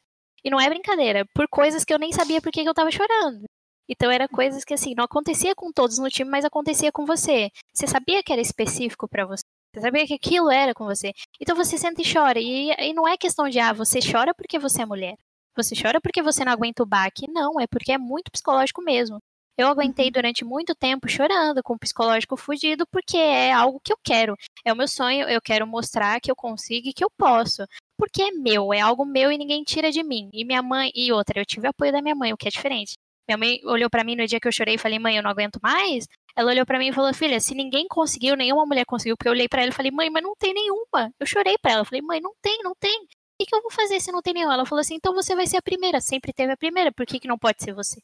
E 0.45 0.51
não 0.51 0.61
é 0.61 0.69
brincadeira, 0.69 1.27
por 1.35 1.49
coisas 1.49 1.85
que 1.85 1.93
eu 1.93 1.99
nem 1.99 2.13
sabia 2.13 2.41
por 2.41 2.53
que, 2.53 2.63
que 2.63 2.69
eu 2.69 2.75
tava 2.75 2.91
chorando. 2.91 3.45
Então 3.89 4.11
era 4.11 4.29
coisas 4.29 4.65
que 4.65 4.75
assim, 4.75 4.95
não 4.97 5.05
acontecia 5.05 5.55
com 5.55 5.73
todos 5.73 5.99
no 5.99 6.09
time, 6.11 6.31
mas 6.31 6.45
acontecia 6.45 6.93
com 6.93 7.05
você. 7.05 7.51
Você 7.75 7.87
sabia 7.87 8.23
que 8.23 8.33
era 8.33 8.43
específico 8.43 9.09
para 9.09 9.27
você. 9.27 9.43
Você 9.77 9.83
sabia 9.83 10.07
que 10.07 10.15
aquilo 10.15 10.51
era 10.51 10.73
com 10.73 10.87
você. 10.87 11.13
Então 11.39 11.55
você 11.55 11.77
sente 11.77 12.01
e 12.01 12.11
chora. 12.11 12.41
E, 12.41 12.71
e 12.71 12.95
não 12.95 13.07
é 13.07 13.15
questão 13.19 13.47
de, 13.47 13.59
ah, 13.59 13.75
você 13.75 13.99
chora 14.01 14.35
porque 14.35 14.59
você 14.59 14.81
é 14.81 14.87
mulher. 14.87 15.15
Você 15.55 15.75
chora 15.77 16.01
porque 16.01 16.23
você 16.23 16.43
não 16.47 16.53
aguenta 16.53 16.83
o 16.83 16.87
baque. 16.87 17.31
Não, 17.31 17.61
é 17.61 17.67
porque 17.67 17.93
é 17.93 17.99
muito 17.99 18.31
psicológico 18.33 18.81
mesmo. 18.81 19.19
Eu 19.59 19.69
aguentei 19.69 20.07
uhum. 20.07 20.13
durante 20.13 20.47
muito 20.47 20.75
tempo 20.75 21.11
chorando, 21.11 21.63
com 21.63 21.75
o 21.75 21.79
psicológico 21.79 22.39
fugido, 22.39 22.87
porque 22.91 23.19
é 23.19 23.53
algo 23.53 23.79
que 23.85 23.93
eu 23.93 23.99
quero. 24.03 24.35
É 24.65 24.73
o 24.73 24.77
meu 24.77 24.89
sonho, 24.89 25.29
eu 25.29 25.43
quero 25.43 25.67
mostrar 25.67 26.21
que 26.23 26.31
eu 26.31 26.37
consigo 26.37 26.89
e 26.89 26.95
que 26.95 27.05
eu 27.05 27.11
posso. 27.11 27.63
Porque 27.99 28.23
é 28.23 28.31
meu, 28.31 28.73
é 28.73 28.81
algo 28.81 29.05
meu 29.05 29.31
e 29.31 29.37
ninguém 29.37 29.63
tira 29.63 29.93
de 29.93 30.03
mim. 30.03 30.31
E 30.33 30.43
minha 30.43 30.63
mãe, 30.63 30.91
e 30.95 31.13
outra, 31.13 31.39
eu 31.39 31.45
tive 31.45 31.67
o 31.67 31.71
apoio 31.71 31.93
da 31.93 32.01
minha 32.01 32.15
mãe, 32.15 32.33
o 32.33 32.37
que 32.37 32.49
é 32.49 32.51
diferente. 32.51 32.95
Minha 33.29 33.37
mãe 33.39 33.61
olhou 33.65 33.91
para 33.91 34.05
mim 34.05 34.15
no 34.15 34.27
dia 34.27 34.39
que 34.39 34.47
eu 34.47 34.53
chorei 34.53 34.77
e 34.77 34.79
falei, 34.79 34.99
mãe, 34.99 35.17
eu 35.17 35.23
não 35.23 35.31
aguento 35.31 35.59
mais. 35.63 36.07
Ela 36.37 36.53
olhou 36.53 36.65
para 36.67 36.79
mim 36.79 36.89
e 36.89 36.93
falou, 36.93 37.13
filha, 37.13 37.41
se 37.41 37.55
ninguém 37.55 37.87
conseguiu, 37.89 38.37
nenhuma 38.37 38.65
mulher 38.65 38.85
conseguiu, 38.85 39.17
porque 39.17 39.29
eu 39.29 39.33
olhei 39.33 39.49
para 39.49 39.63
ela 39.63 39.71
e 39.71 39.75
falei, 39.75 39.91
mãe, 39.91 40.09
mas 40.11 40.23
não 40.23 40.35
tem 40.39 40.55
nenhuma. 40.55 41.11
Eu 41.19 41.27
chorei 41.27 41.57
para 41.59 41.73
ela, 41.73 41.85
falei, 41.85 42.03
mãe, 42.03 42.21
não 42.21 42.33
tem, 42.41 42.59
não 42.63 42.73
tem. 42.79 43.07
O 43.39 43.45
que, 43.45 43.55
eu 43.55 43.61
vou 43.63 43.71
fazer 43.71 44.01
se 44.01 44.13
não 44.13 44.23
tem 44.23 44.35
nenhuma? 44.35 44.55
Ela 44.55 44.65
falou 44.65 44.81
assim, 44.81 44.95
então 44.95 45.13
você 45.13 45.35
vai 45.35 45.47
ser 45.47 45.57
a 45.57 45.63
primeira, 45.63 46.01
sempre 46.01 46.33
teve 46.33 46.53
a 46.53 46.57
primeira, 46.57 46.93
por 46.93 47.05
que, 47.05 47.19
que 47.19 47.29
não 47.29 47.39
pode 47.39 47.63
ser 47.63 47.75
você? 47.75 48.01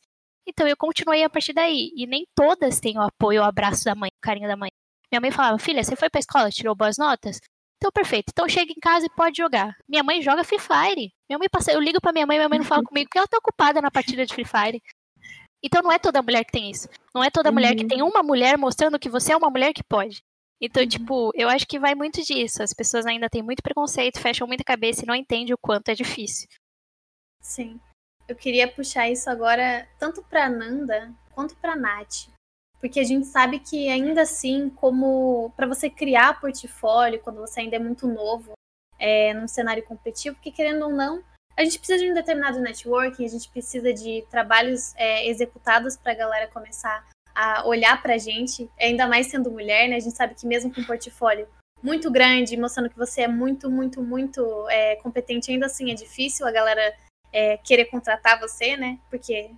Então 0.46 0.66
eu 0.66 0.76
continuei 0.76 1.22
a 1.22 1.30
partir 1.30 1.52
daí. 1.52 1.90
E 1.96 2.06
nem 2.06 2.26
todas 2.34 2.80
têm 2.80 2.98
o 2.98 3.02
apoio, 3.02 3.42
o 3.42 3.44
abraço 3.44 3.84
da 3.84 3.94
mãe, 3.94 4.08
o 4.08 4.20
carinho 4.20 4.48
da 4.48 4.56
mãe. 4.56 4.70
Minha 5.10 5.20
mãe 5.20 5.30
falava, 5.30 5.58
filha, 5.58 5.82
você 5.84 5.94
foi 5.94 6.10
pra 6.10 6.18
escola, 6.18 6.50
tirou 6.50 6.74
boas 6.74 6.98
notas? 6.98 7.38
Então, 7.76 7.90
perfeito. 7.92 8.30
Então 8.30 8.48
chega 8.48 8.72
em 8.72 8.80
casa 8.80 9.06
e 9.06 9.10
pode 9.10 9.36
jogar. 9.36 9.74
Minha 9.88 10.02
mãe 10.02 10.22
joga 10.22 10.44
Free 10.44 10.58
Fire. 10.58 11.12
Minha 11.28 11.38
mãe 11.38 11.48
passa, 11.50 11.72
eu 11.72 11.80
ligo 11.80 12.00
pra 12.00 12.12
minha 12.12 12.26
mãe, 12.26 12.38
minha 12.38 12.48
mãe 12.48 12.58
não 12.58 12.66
fala 12.66 12.82
comigo 12.82 13.08
porque 13.08 13.18
ela 13.18 13.26
tá 13.26 13.38
ocupada 13.38 13.80
na 13.80 13.90
partida 13.90 14.24
de 14.24 14.32
Free 14.32 14.44
Fire. 14.44 14.80
Então 15.62 15.82
não 15.82 15.92
é 15.92 15.98
toda 15.98 16.22
mulher 16.22 16.44
que 16.44 16.52
tem 16.52 16.70
isso. 16.70 16.88
Não 17.14 17.22
é 17.22 17.30
toda 17.30 17.48
uhum. 17.48 17.54
mulher 17.54 17.74
que 17.74 17.86
tem 17.86 18.02
uma 18.02 18.22
mulher 18.22 18.58
mostrando 18.58 18.98
que 18.98 19.08
você 19.08 19.32
é 19.32 19.36
uma 19.36 19.50
mulher 19.50 19.72
que 19.72 19.84
pode. 19.84 20.22
Então, 20.60 20.82
uhum. 20.82 20.88
tipo, 20.88 21.30
eu 21.34 21.48
acho 21.48 21.66
que 21.66 21.78
vai 21.78 21.94
muito 21.94 22.22
disso. 22.22 22.62
As 22.62 22.72
pessoas 22.72 23.06
ainda 23.06 23.28
têm 23.28 23.42
muito 23.42 23.62
preconceito, 23.62 24.20
fecham 24.20 24.46
muita 24.46 24.64
cabeça 24.64 25.02
e 25.02 25.06
não 25.06 25.14
entendem 25.14 25.54
o 25.54 25.58
quanto 25.58 25.88
é 25.88 25.94
difícil. 25.94 26.48
Sim 27.40 27.80
eu 28.32 28.36
queria 28.36 28.66
puxar 28.66 29.10
isso 29.10 29.28
agora 29.28 29.86
tanto 29.98 30.22
para 30.22 30.48
Nanda 30.48 31.12
quanto 31.34 31.56
para 31.56 31.76
Nath. 31.76 32.28
Porque 32.80 32.98
a 32.98 33.04
gente 33.04 33.26
sabe 33.26 33.60
que 33.60 33.88
ainda 33.88 34.22
assim, 34.22 34.68
como 34.70 35.52
para 35.56 35.66
você 35.66 35.88
criar 35.88 36.40
portfólio 36.40 37.20
quando 37.20 37.40
você 37.40 37.60
ainda 37.60 37.76
é 37.76 37.78
muito 37.78 38.08
novo, 38.08 38.52
é, 38.98 39.32
num 39.34 39.46
cenário 39.46 39.84
competitivo, 39.84 40.34
porque 40.34 40.50
querendo 40.50 40.84
ou 40.84 40.92
não, 40.92 41.22
a 41.56 41.64
gente 41.64 41.78
precisa 41.78 41.98
de 41.98 42.10
um 42.10 42.14
determinado 42.14 42.60
networking, 42.60 43.24
a 43.24 43.28
gente 43.28 43.48
precisa 43.48 43.92
de 43.92 44.24
trabalhos 44.30 44.94
é, 44.96 45.28
executados 45.28 45.96
para 45.96 46.12
a 46.12 46.16
galera 46.16 46.48
começar 46.48 47.06
a 47.34 47.66
olhar 47.66 48.00
para 48.02 48.14
a 48.14 48.18
gente, 48.18 48.70
ainda 48.78 49.06
mais 49.06 49.28
sendo 49.28 49.50
mulher, 49.50 49.88
né? 49.88 49.96
A 49.96 50.00
gente 50.00 50.16
sabe 50.16 50.34
que 50.34 50.46
mesmo 50.46 50.72
com 50.72 50.80
um 50.80 50.84
portfólio 50.84 51.48
muito 51.82 52.10
grande, 52.10 52.56
mostrando 52.56 52.90
que 52.90 52.96
você 52.96 53.22
é 53.22 53.28
muito, 53.28 53.70
muito, 53.70 54.02
muito 54.02 54.68
é, 54.68 54.96
competente, 54.96 55.50
ainda 55.50 55.66
assim 55.66 55.90
é 55.90 55.94
difícil 55.94 56.46
a 56.46 56.52
galera 56.52 56.94
é, 57.32 57.56
querer 57.56 57.86
contratar 57.86 58.38
você, 58.38 58.76
né? 58.76 58.98
Porque, 59.10 59.50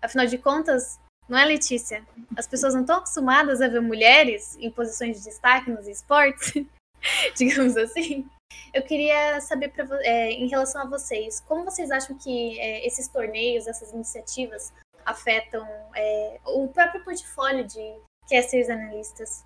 afinal 0.00 0.26
de 0.26 0.38
contas, 0.38 0.98
não 1.28 1.38
é 1.38 1.44
Letícia? 1.44 2.04
As 2.36 2.46
pessoas 2.46 2.74
não 2.74 2.82
estão 2.82 2.96
acostumadas 2.96 3.60
a 3.60 3.68
ver 3.68 3.80
mulheres 3.80 4.56
em 4.58 4.70
posições 4.70 5.18
de 5.18 5.24
destaque 5.24 5.70
nos 5.70 5.86
esportes, 5.86 6.54
digamos 7.36 7.76
assim. 7.76 8.28
Eu 8.72 8.82
queria 8.82 9.40
saber 9.40 9.68
pra, 9.68 9.86
é, 10.02 10.30
em 10.32 10.48
relação 10.48 10.82
a 10.82 10.86
vocês, 10.86 11.40
como 11.40 11.64
vocês 11.64 11.90
acham 11.90 12.16
que 12.16 12.58
é, 12.58 12.86
esses 12.86 13.08
torneios, 13.08 13.66
essas 13.66 13.92
iniciativas 13.92 14.72
afetam 15.04 15.66
é, 15.94 16.40
o 16.46 16.68
próprio 16.68 17.04
portfólio 17.04 17.66
de 17.66 18.00
casters 18.28 18.70
analistas? 18.70 19.44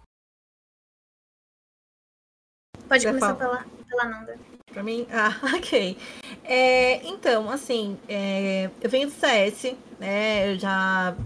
Pode 2.88 3.02
Você 3.02 3.09
começar 3.09 3.34
pela, 3.34 3.64
pela 3.88 4.04
Nanda. 4.04 4.38
Pra 4.72 4.82
mim? 4.82 5.07
Ah, 5.11 5.57
ok. 5.57 5.96
É, 6.44 7.04
então, 7.07 7.50
assim, 7.50 7.98
é, 8.09 8.70
eu 8.80 8.88
venho 8.88 9.09
do 9.09 9.14
CS, 9.14 9.76
né? 9.98 10.52
Eu 10.52 10.59
já, 10.59 11.16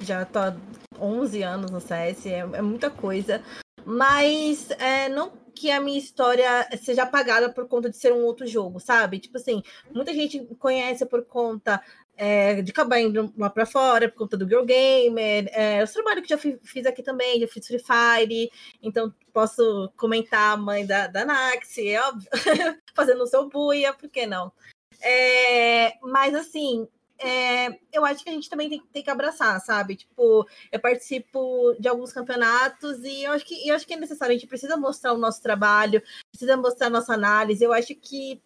já 0.00 0.24
tô 0.24 0.38
há 0.38 0.54
11 1.00 1.42
anos 1.42 1.70
no 1.70 1.80
CS, 1.80 2.26
é, 2.26 2.38
é 2.38 2.62
muita 2.62 2.90
coisa. 2.90 3.42
Mas 3.84 4.70
é, 4.72 5.08
não 5.08 5.32
que 5.54 5.70
a 5.70 5.80
minha 5.80 5.98
história 5.98 6.68
seja 6.82 7.04
apagada 7.04 7.52
por 7.52 7.68
conta 7.68 7.90
de 7.90 7.96
ser 7.96 8.12
um 8.12 8.24
outro 8.24 8.46
jogo, 8.46 8.80
sabe? 8.80 9.18
Tipo 9.18 9.38
assim, 9.38 9.62
muita 9.94 10.12
gente 10.12 10.44
conhece 10.58 11.04
por 11.06 11.24
conta 11.24 11.82
é, 12.16 12.62
de 12.62 12.70
acabar 12.70 13.00
indo 13.00 13.32
lá 13.36 13.50
para 13.50 13.66
fora 13.66 14.08
por 14.08 14.18
conta 14.18 14.36
do 14.36 14.46
Girl 14.46 14.64
Gamer, 14.64 15.48
é, 15.52 15.82
os 15.82 15.92
trabalhos 15.92 16.22
que 16.22 16.28
já 16.28 16.38
fiz 16.38 16.86
aqui 16.86 17.02
também, 17.02 17.40
já 17.40 17.48
fiz 17.48 17.66
Free 17.66 17.78
Fire, 17.78 18.50
então 18.82 19.12
posso 19.32 19.90
comentar 19.96 20.54
a 20.54 20.56
mãe 20.56 20.86
da, 20.86 21.06
da 21.06 21.24
Naxi, 21.24 21.88
é 21.88 22.00
óbvio, 22.02 22.28
fazendo 22.94 23.22
o 23.22 23.26
seu 23.26 23.48
buia, 23.48 23.92
por 23.92 24.08
que 24.08 24.26
não? 24.26 24.52
É, 25.00 25.94
mas 26.02 26.34
assim, 26.34 26.86
é, 27.24 27.78
eu 27.92 28.04
acho 28.04 28.24
que 28.24 28.30
a 28.30 28.32
gente 28.32 28.50
também 28.50 28.68
tem, 28.68 28.82
tem, 28.92 29.02
que 29.02 29.10
abraçar, 29.10 29.60
sabe? 29.60 29.96
Tipo, 29.96 30.46
eu 30.70 30.80
participo 30.80 31.74
de 31.78 31.88
alguns 31.88 32.12
campeonatos 32.12 32.98
e 33.04 33.24
eu 33.24 33.32
acho 33.32 33.44
que 33.44 33.68
eu 33.68 33.74
acho 33.74 33.86
que 33.86 33.94
é 33.94 33.96
necessário, 33.96 34.34
a 34.34 34.38
gente 34.38 34.48
precisa 34.48 34.76
mostrar 34.76 35.12
o 35.12 35.18
nosso 35.18 35.42
trabalho, 35.42 36.02
precisa 36.30 36.56
mostrar 36.56 36.88
a 36.88 36.90
nossa 36.90 37.14
análise. 37.14 37.62
Eu 37.62 37.72
acho 37.72 37.94
que 37.94 38.42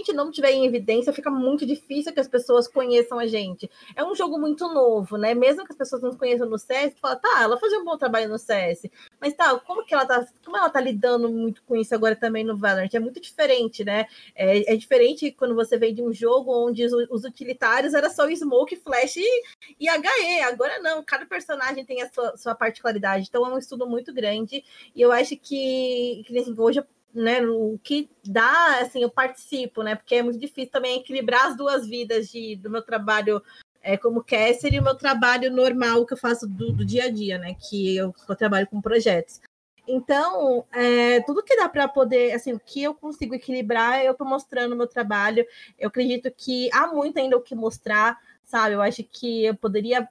gente 0.00 0.14
não 0.14 0.30
tiver 0.30 0.52
em 0.52 0.64
evidência, 0.64 1.12
fica 1.12 1.30
muito 1.30 1.66
difícil 1.66 2.12
que 2.12 2.20
as 2.20 2.28
pessoas 2.28 2.68
conheçam 2.68 3.18
a 3.18 3.26
gente. 3.26 3.68
É 3.96 4.04
um 4.04 4.14
jogo 4.14 4.38
muito 4.38 4.68
novo, 4.68 5.16
né? 5.16 5.34
Mesmo 5.34 5.64
que 5.64 5.72
as 5.72 5.76
pessoas 5.76 6.02
não 6.02 6.16
conheçam 6.16 6.48
no 6.48 6.56
CS, 6.56 6.94
fala, 7.00 7.16
tá, 7.16 7.42
ela 7.42 7.58
fazia 7.58 7.80
um 7.80 7.84
bom 7.84 7.98
trabalho 7.98 8.28
no 8.28 8.38
CS. 8.38 8.88
Mas 9.20 9.34
tá, 9.34 9.58
como 9.58 9.84
que 9.84 9.92
ela 9.92 10.06
tá, 10.06 10.24
como 10.44 10.56
ela 10.56 10.70
tá 10.70 10.80
lidando 10.80 11.28
muito 11.28 11.62
com 11.64 11.74
isso 11.74 11.92
agora 11.94 12.14
também 12.14 12.44
no 12.44 12.56
Valorant? 12.56 12.94
É 12.94 13.00
muito 13.00 13.20
diferente, 13.20 13.84
né? 13.84 14.06
É, 14.36 14.72
é 14.72 14.76
diferente 14.76 15.32
quando 15.32 15.56
você 15.56 15.76
vem 15.76 15.92
de 15.92 16.02
um 16.02 16.12
jogo 16.12 16.52
onde 16.52 16.84
os, 16.84 16.92
os 17.10 17.24
utilitários 17.24 17.92
era 17.92 18.08
só 18.08 18.28
Smoke, 18.28 18.76
Flash 18.76 19.16
e, 19.16 19.42
e 19.80 19.88
HE. 19.88 20.40
Agora 20.42 20.78
não, 20.80 21.02
cada 21.02 21.26
personagem 21.26 21.84
tem 21.84 22.02
a 22.02 22.12
sua, 22.12 22.36
sua 22.36 22.54
particularidade. 22.54 23.26
Então 23.28 23.44
é 23.44 23.52
um 23.52 23.58
estudo 23.58 23.84
muito 23.84 24.14
grande. 24.14 24.64
E 24.94 25.00
eu 25.00 25.10
acho 25.10 25.36
que, 25.36 26.22
que 26.24 26.38
assim, 26.38 26.54
hoje 26.56 26.78
né, 27.18 27.40
o 27.46 27.78
que 27.82 28.08
dá, 28.24 28.78
assim, 28.80 29.02
eu 29.02 29.10
participo, 29.10 29.82
né, 29.82 29.94
porque 29.94 30.14
é 30.14 30.22
muito 30.22 30.38
difícil 30.38 30.70
também 30.70 31.00
equilibrar 31.00 31.46
as 31.46 31.56
duas 31.56 31.86
vidas 31.86 32.28
de, 32.28 32.56
do 32.56 32.70
meu 32.70 32.82
trabalho 32.82 33.42
é, 33.82 33.96
como 33.96 34.22
caster 34.22 34.72
e 34.72 34.78
o 34.78 34.82
meu 34.82 34.94
trabalho 34.94 35.50
normal 35.50 36.06
que 36.06 36.14
eu 36.14 36.18
faço 36.18 36.46
do, 36.46 36.72
do 36.72 36.84
dia 36.84 37.04
a 37.04 37.10
dia, 37.10 37.38
né, 37.38 37.54
que 37.54 37.96
eu, 37.96 38.14
eu 38.28 38.36
trabalho 38.36 38.66
com 38.66 38.80
projetos. 38.80 39.40
Então, 39.86 40.66
é, 40.70 41.22
tudo 41.22 41.42
que 41.42 41.56
dá 41.56 41.66
para 41.66 41.88
poder, 41.88 42.32
assim, 42.32 42.52
o 42.52 42.60
que 42.60 42.82
eu 42.82 42.94
consigo 42.94 43.34
equilibrar, 43.34 44.04
eu 44.04 44.12
estou 44.12 44.26
mostrando 44.26 44.74
o 44.74 44.76
meu 44.76 44.86
trabalho. 44.86 45.46
Eu 45.78 45.88
acredito 45.88 46.30
que 46.30 46.68
há 46.74 46.88
muito 46.88 47.18
ainda 47.18 47.38
o 47.38 47.40
que 47.40 47.54
mostrar, 47.54 48.18
sabe? 48.44 48.74
Eu 48.74 48.82
acho 48.82 49.02
que 49.02 49.46
eu 49.46 49.56
poderia 49.56 50.06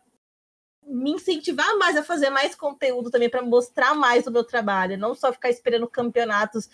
me 0.87 1.11
incentivar 1.11 1.77
mais 1.77 1.95
a 1.95 2.03
fazer 2.03 2.31
mais 2.31 2.55
conteúdo 2.55 3.11
também 3.11 3.29
para 3.29 3.43
mostrar 3.43 3.93
mais 3.93 4.25
o 4.25 4.31
meu 4.31 4.43
trabalho, 4.43 4.97
não 4.97 5.13
só 5.13 5.31
ficar 5.31 5.49
esperando 5.49 5.87
campeonatos 5.87 6.69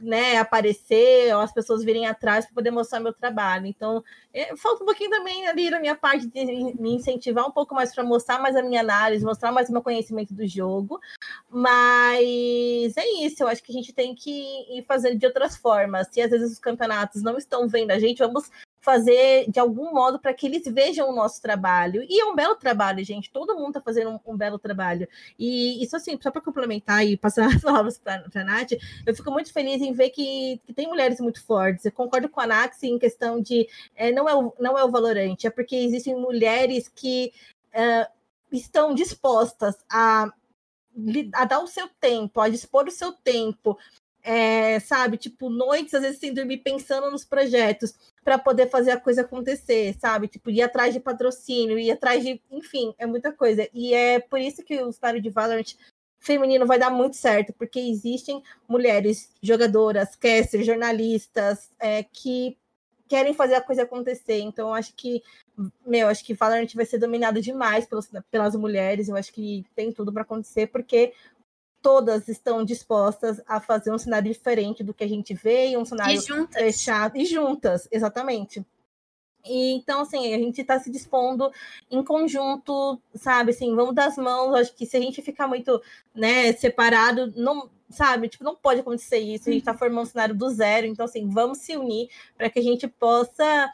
né, 0.00 0.36
aparecer, 0.36 1.34
ou 1.34 1.40
as 1.40 1.52
pessoas 1.52 1.84
virem 1.84 2.06
atrás 2.06 2.44
para 2.46 2.54
poder 2.54 2.70
mostrar 2.70 3.00
meu 3.00 3.12
trabalho. 3.12 3.66
Então, 3.66 4.02
é, 4.32 4.56
falta 4.56 4.82
um 4.82 4.86
pouquinho 4.86 5.10
também 5.10 5.46
ali 5.48 5.70
na 5.70 5.80
minha 5.80 5.96
parte 5.96 6.26
de 6.26 6.44
me 6.78 6.94
incentivar 6.94 7.46
um 7.46 7.50
pouco 7.50 7.74
mais 7.74 7.94
para 7.94 8.04
mostrar 8.04 8.38
mais 8.38 8.56
a 8.56 8.62
minha 8.62 8.80
análise, 8.80 9.24
mostrar 9.24 9.50
mais 9.50 9.68
o 9.68 9.72
meu 9.72 9.82
conhecimento 9.82 10.32
do 10.32 10.46
jogo. 10.46 11.00
Mas 11.50 12.96
é 12.96 13.06
isso, 13.24 13.42
eu 13.42 13.48
acho 13.48 13.62
que 13.62 13.72
a 13.72 13.74
gente 13.74 13.92
tem 13.92 14.14
que 14.14 14.30
ir 14.78 14.84
fazendo 14.86 15.18
de 15.18 15.26
outras 15.26 15.56
formas. 15.56 16.08
Se 16.10 16.20
às 16.20 16.30
vezes 16.30 16.52
os 16.52 16.58
campeonatos 16.58 17.22
não 17.22 17.36
estão 17.36 17.68
vendo 17.68 17.90
a 17.90 17.98
gente, 17.98 18.18
vamos 18.18 18.50
fazer 18.80 19.50
de 19.50 19.58
algum 19.58 19.92
modo 19.92 20.18
para 20.18 20.32
que 20.32 20.46
eles 20.46 20.62
vejam 20.66 21.10
o 21.10 21.14
nosso 21.14 21.42
trabalho. 21.42 22.04
E 22.08 22.20
é 22.20 22.24
um 22.24 22.34
belo 22.34 22.54
trabalho, 22.54 23.04
gente. 23.04 23.30
Todo 23.30 23.56
mundo 23.56 23.68
está 23.68 23.80
fazendo 23.80 24.10
um, 24.10 24.32
um, 24.32 24.36
belo 24.36 24.58
trabalho. 24.58 25.08
E 25.38 25.82
isso, 25.82 25.96
assim, 25.96 26.18
só 26.20 26.30
para 26.30 26.40
complementar 26.40 27.04
e 27.04 27.16
passar 27.16 27.46
as 27.54 27.62
palavras 27.62 27.98
para 27.98 28.24
a 28.34 28.44
Nath, 28.44 28.72
eu 29.06 29.14
fico 29.14 29.30
muito 29.30 29.52
feliz 29.52 29.82
em 29.82 29.92
ver 29.92 30.10
que, 30.10 30.60
que, 30.64 30.72
tem 30.72 30.86
mulheres 30.86 31.20
muito 31.20 31.44
fortes. 31.44 31.84
Eu 31.84 31.92
concordo 31.92 32.28
com 32.28 32.40
a 32.40 32.46
Nax 32.46 32.82
em 32.82 32.98
questão 32.98 33.40
de 33.40 33.68
é, 33.96 34.12
não, 34.12 34.28
é 34.28 34.34
o, 34.34 34.52
não 34.58 34.78
é 34.78 34.84
o 34.84 34.90
valorante, 34.90 35.46
é 35.46 35.50
porque 35.50 35.76
existem 35.76 36.14
mulheres 36.14 36.88
que 36.88 37.32
uh, 37.74 38.10
estão 38.52 38.94
dispostas 38.94 39.76
a 39.90 40.32
a 41.34 41.44
dar 41.44 41.60
o 41.60 41.66
seu 41.68 41.88
tempo, 42.00 42.40
a 42.40 42.48
dispor 42.48 42.88
o 42.88 42.90
seu 42.90 43.12
tempo, 43.12 43.78
é, 44.22 44.80
sabe, 44.80 45.16
tipo, 45.16 45.48
noites, 45.48 45.94
às 45.94 46.02
vezes 46.02 46.18
sem 46.18 46.34
dormir, 46.34 46.58
pensando 46.58 47.10
nos 47.10 47.24
projetos 47.24 47.94
para 48.28 48.36
poder 48.36 48.68
fazer 48.68 48.90
a 48.90 49.00
coisa 49.00 49.22
acontecer, 49.22 49.96
sabe? 49.98 50.28
Tipo, 50.28 50.50
ir 50.50 50.60
atrás 50.60 50.92
de 50.92 51.00
patrocínio, 51.00 51.78
ir 51.78 51.90
atrás 51.90 52.22
de. 52.22 52.38
Enfim, 52.50 52.94
é 52.98 53.06
muita 53.06 53.32
coisa. 53.32 53.66
E 53.72 53.94
é 53.94 54.20
por 54.20 54.38
isso 54.38 54.62
que 54.62 54.82
o 54.82 54.92
cenário 54.92 55.22
de 55.22 55.30
Valorant 55.30 55.72
feminino 56.20 56.66
vai 56.66 56.78
dar 56.78 56.90
muito 56.90 57.16
certo, 57.16 57.54
porque 57.54 57.80
existem 57.80 58.42
mulheres 58.68 59.30
jogadoras, 59.42 60.14
casters, 60.14 60.66
jornalistas 60.66 61.70
é, 61.80 62.02
que 62.02 62.54
querem 63.08 63.32
fazer 63.32 63.54
a 63.54 63.62
coisa 63.62 63.84
acontecer. 63.84 64.40
Então, 64.40 64.68
eu 64.68 64.74
acho 64.74 64.92
que, 64.94 65.22
meu, 65.86 66.08
acho 66.08 66.22
que 66.22 66.34
Valorant 66.34 66.74
vai 66.74 66.84
ser 66.84 66.98
dominado 66.98 67.40
demais 67.40 67.86
pelas, 67.86 68.10
pelas 68.30 68.54
mulheres. 68.54 69.08
Eu 69.08 69.16
acho 69.16 69.32
que 69.32 69.64
tem 69.74 69.90
tudo 69.90 70.12
para 70.12 70.20
acontecer, 70.20 70.66
porque 70.66 71.14
todas 71.82 72.28
estão 72.28 72.64
dispostas 72.64 73.40
a 73.46 73.60
fazer 73.60 73.92
um 73.92 73.98
cenário 73.98 74.32
diferente 74.32 74.82
do 74.82 74.94
que 74.94 75.04
a 75.04 75.08
gente 75.08 75.34
vê, 75.34 75.76
um 75.76 75.84
cenário 75.84 76.20
fechado 76.52 77.16
e 77.16 77.24
juntas, 77.24 77.88
exatamente. 77.90 78.64
E, 79.44 79.74
então, 79.74 80.00
assim, 80.00 80.34
a 80.34 80.38
gente 80.38 80.60
está 80.60 80.78
se 80.78 80.90
dispondo 80.90 81.50
em 81.90 82.02
conjunto, 82.04 83.00
sabe? 83.14 83.50
Assim, 83.52 83.74
vamos 83.74 83.94
dar 83.94 84.06
as 84.06 84.16
mãos. 84.16 84.54
Acho 84.54 84.74
que 84.74 84.84
se 84.84 84.96
a 84.96 85.00
gente 85.00 85.22
ficar 85.22 85.46
muito, 85.48 85.80
né, 86.14 86.52
separado, 86.52 87.32
não, 87.36 87.70
sabe? 87.88 88.28
Tipo, 88.28 88.44
não 88.44 88.56
pode 88.56 88.80
acontecer 88.80 89.18
isso. 89.18 89.48
A 89.48 89.52
gente 89.52 89.62
está 89.62 89.72
uhum. 89.72 89.78
formando 89.78 90.02
um 90.02 90.10
cenário 90.10 90.34
do 90.34 90.50
zero. 90.50 90.86
Então, 90.86 91.04
assim, 91.04 91.28
vamos 91.28 91.58
se 91.58 91.76
unir 91.76 92.10
para 92.36 92.50
que 92.50 92.58
a 92.58 92.62
gente 92.62 92.86
possa 92.86 93.72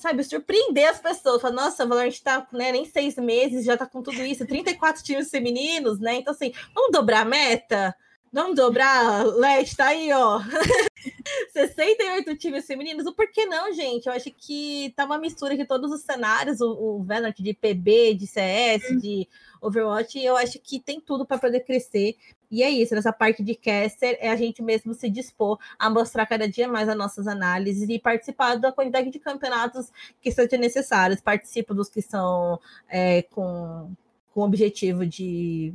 sabe, 0.00 0.24
surpreender 0.24 0.88
as 0.88 1.00
pessoas. 1.00 1.42
Falar, 1.42 1.54
nossa, 1.54 1.84
o 1.84 1.88
Valorant 1.88 2.18
tá, 2.20 2.46
né, 2.52 2.72
nem 2.72 2.84
seis 2.84 3.16
meses, 3.16 3.64
já 3.64 3.76
tá 3.76 3.86
com 3.86 4.02
tudo 4.02 4.22
isso, 4.24 4.46
34 4.46 5.02
times 5.02 5.30
femininos, 5.30 6.00
né? 6.00 6.16
Então, 6.16 6.32
assim, 6.32 6.52
vamos 6.74 6.92
dobrar 6.92 7.20
a 7.20 7.24
meta? 7.24 7.94
Vamos 8.32 8.54
dobrar, 8.54 9.24
Let, 9.26 9.74
tá 9.74 9.88
aí, 9.88 10.12
ó. 10.12 10.40
68 11.52 12.36
times 12.36 12.66
femininos, 12.66 13.06
o 13.06 13.12
porquê 13.12 13.44
não, 13.46 13.72
gente? 13.72 14.06
Eu 14.06 14.12
acho 14.12 14.30
que 14.30 14.92
tá 14.96 15.04
uma 15.04 15.18
mistura 15.18 15.56
de 15.56 15.64
todos 15.64 15.90
os 15.90 16.02
cenários, 16.02 16.60
o, 16.60 16.70
o 16.72 17.02
Valorant 17.02 17.34
de 17.36 17.52
PB, 17.52 18.14
de 18.14 18.26
CS, 18.26 19.00
de 19.00 19.28
Overwatch, 19.60 20.18
eu 20.22 20.36
acho 20.36 20.58
que 20.60 20.78
tem 20.78 21.00
tudo 21.00 21.26
para 21.26 21.38
poder 21.38 21.60
crescer. 21.60 22.16
E 22.50 22.62
é 22.62 22.70
isso, 22.70 22.94
nessa 22.94 23.12
parte 23.12 23.42
de 23.42 23.54
caster, 23.54 24.18
é 24.20 24.30
a 24.30 24.36
gente 24.36 24.62
mesmo 24.62 24.92
se 24.92 25.08
dispor 25.08 25.58
a 25.78 25.88
mostrar 25.88 26.26
cada 26.26 26.48
dia 26.48 26.66
mais 26.66 26.88
as 26.88 26.96
nossas 26.96 27.26
análises 27.26 27.88
e 27.88 27.98
participar 27.98 28.56
da 28.56 28.72
quantidade 28.72 29.10
de 29.10 29.18
campeonatos 29.18 29.92
que 30.20 30.32
sejam 30.32 30.58
necessários. 30.58 31.20
Participo 31.20 31.74
dos 31.74 31.88
que 31.88 32.02
são 32.02 32.58
é, 32.88 33.22
com, 33.22 33.92
com 34.34 34.40
o 34.40 34.44
objetivo 34.44 35.06
de 35.06 35.72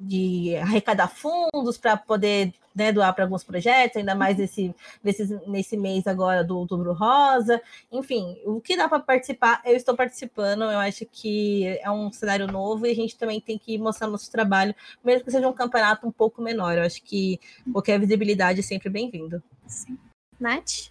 de 0.00 0.56
arrecadar 0.56 1.08
fundos 1.08 1.76
para 1.76 1.94
poder 1.94 2.54
né, 2.74 2.92
doar 2.92 3.14
para 3.14 3.24
alguns 3.24 3.44
projetos, 3.44 3.96
ainda 3.96 4.14
mais 4.14 4.36
nesse, 4.36 4.74
nesse, 5.02 5.26
nesse 5.46 5.76
mês 5.76 6.06
agora 6.06 6.44
do 6.44 6.58
Outubro 6.58 6.92
Rosa. 6.92 7.60
Enfim, 7.90 8.40
o 8.44 8.60
que 8.60 8.76
dá 8.76 8.88
para 8.88 9.00
participar, 9.00 9.60
eu 9.64 9.76
estou 9.76 9.96
participando. 9.96 10.62
Eu 10.62 10.78
acho 10.78 11.06
que 11.06 11.66
é 11.82 11.90
um 11.90 12.12
cenário 12.12 12.46
novo 12.46 12.86
e 12.86 12.90
a 12.90 12.94
gente 12.94 13.16
também 13.16 13.40
tem 13.40 13.58
que 13.58 13.76
mostrar 13.78 14.06
nosso 14.06 14.30
trabalho, 14.30 14.74
mesmo 15.04 15.24
que 15.24 15.30
seja 15.30 15.48
um 15.48 15.52
campeonato 15.52 16.06
um 16.06 16.12
pouco 16.12 16.40
menor. 16.42 16.76
Eu 16.76 16.84
acho 16.84 17.02
que 17.02 17.40
qualquer 17.72 17.98
visibilidade 17.98 18.60
é 18.60 18.62
sempre 18.62 18.88
bem-vindo. 18.88 19.42
Sim. 19.66 19.98
Nath? 20.38 20.90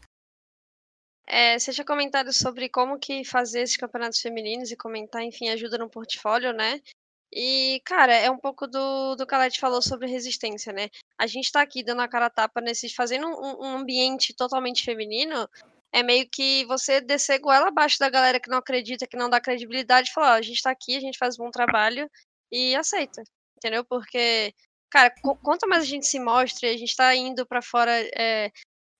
É, 1.32 1.60
você 1.60 1.72
tinha 1.72 1.86
comentado 1.86 2.34
sobre 2.34 2.68
como 2.70 2.98
que 2.98 3.24
fazer 3.24 3.62
esses 3.62 3.78
campeonatos 3.78 4.20
femininos 4.20 4.72
e 4.72 4.76
comentar, 4.76 5.22
enfim, 5.22 5.50
ajuda 5.50 5.78
no 5.78 5.88
portfólio, 5.88 6.52
né? 6.52 6.82
E, 7.32 7.82
cara, 7.86 8.14
é 8.14 8.30
um 8.30 8.38
pouco 8.38 8.66
do, 8.66 9.16
do 9.16 9.26
que 9.26 9.36
a 9.36 9.38
Leti 9.38 9.60
falou 9.60 9.82
sobre 9.82 10.08
resistência, 10.08 10.74
né? 10.74 10.90
A 11.18 11.28
gente 11.28 11.52
tá 11.52 11.62
aqui 11.62 11.84
dando 11.84 12.02
a 12.02 12.08
cara 12.08 12.26
a 12.26 12.30
tapa 12.30 12.60
nesses, 12.60 12.94
fazendo 12.94 13.28
um, 13.28 13.66
um 13.66 13.78
ambiente 13.78 14.34
totalmente 14.34 14.84
feminino, 14.84 15.48
é 15.92 16.02
meio 16.04 16.28
que 16.30 16.66
você 16.66 17.02
descer 17.02 17.40
goela 17.40 17.68
abaixo 17.68 18.00
da 18.00 18.10
galera 18.10 18.40
que 18.40 18.50
não 18.50 18.58
acredita, 18.58 19.08
que 19.08 19.18
não 19.18 19.30
dá 19.30 19.40
credibilidade, 19.40 20.10
e 20.10 20.14
falar, 20.14 20.34
ó, 20.34 20.38
a 20.38 20.42
gente 20.42 20.62
tá 20.62 20.72
aqui, 20.72 20.96
a 20.96 21.00
gente 21.00 21.18
faz 21.18 21.40
um 21.40 21.44
bom 21.44 21.52
trabalho 21.52 22.10
e 22.52 22.76
aceita, 22.76 23.24
entendeu? 23.58 23.84
Porque, 23.86 24.54
cara, 24.90 25.14
quanto 25.44 25.68
mais 25.68 25.84
a 25.84 25.88
gente 25.88 26.08
se 26.08 26.20
mostra, 26.20 26.70
a 26.70 26.78
gente 26.78 26.96
tá 26.96 27.16
indo 27.16 27.46
para 27.46 27.62
fora. 27.62 27.92
É... 28.16 28.52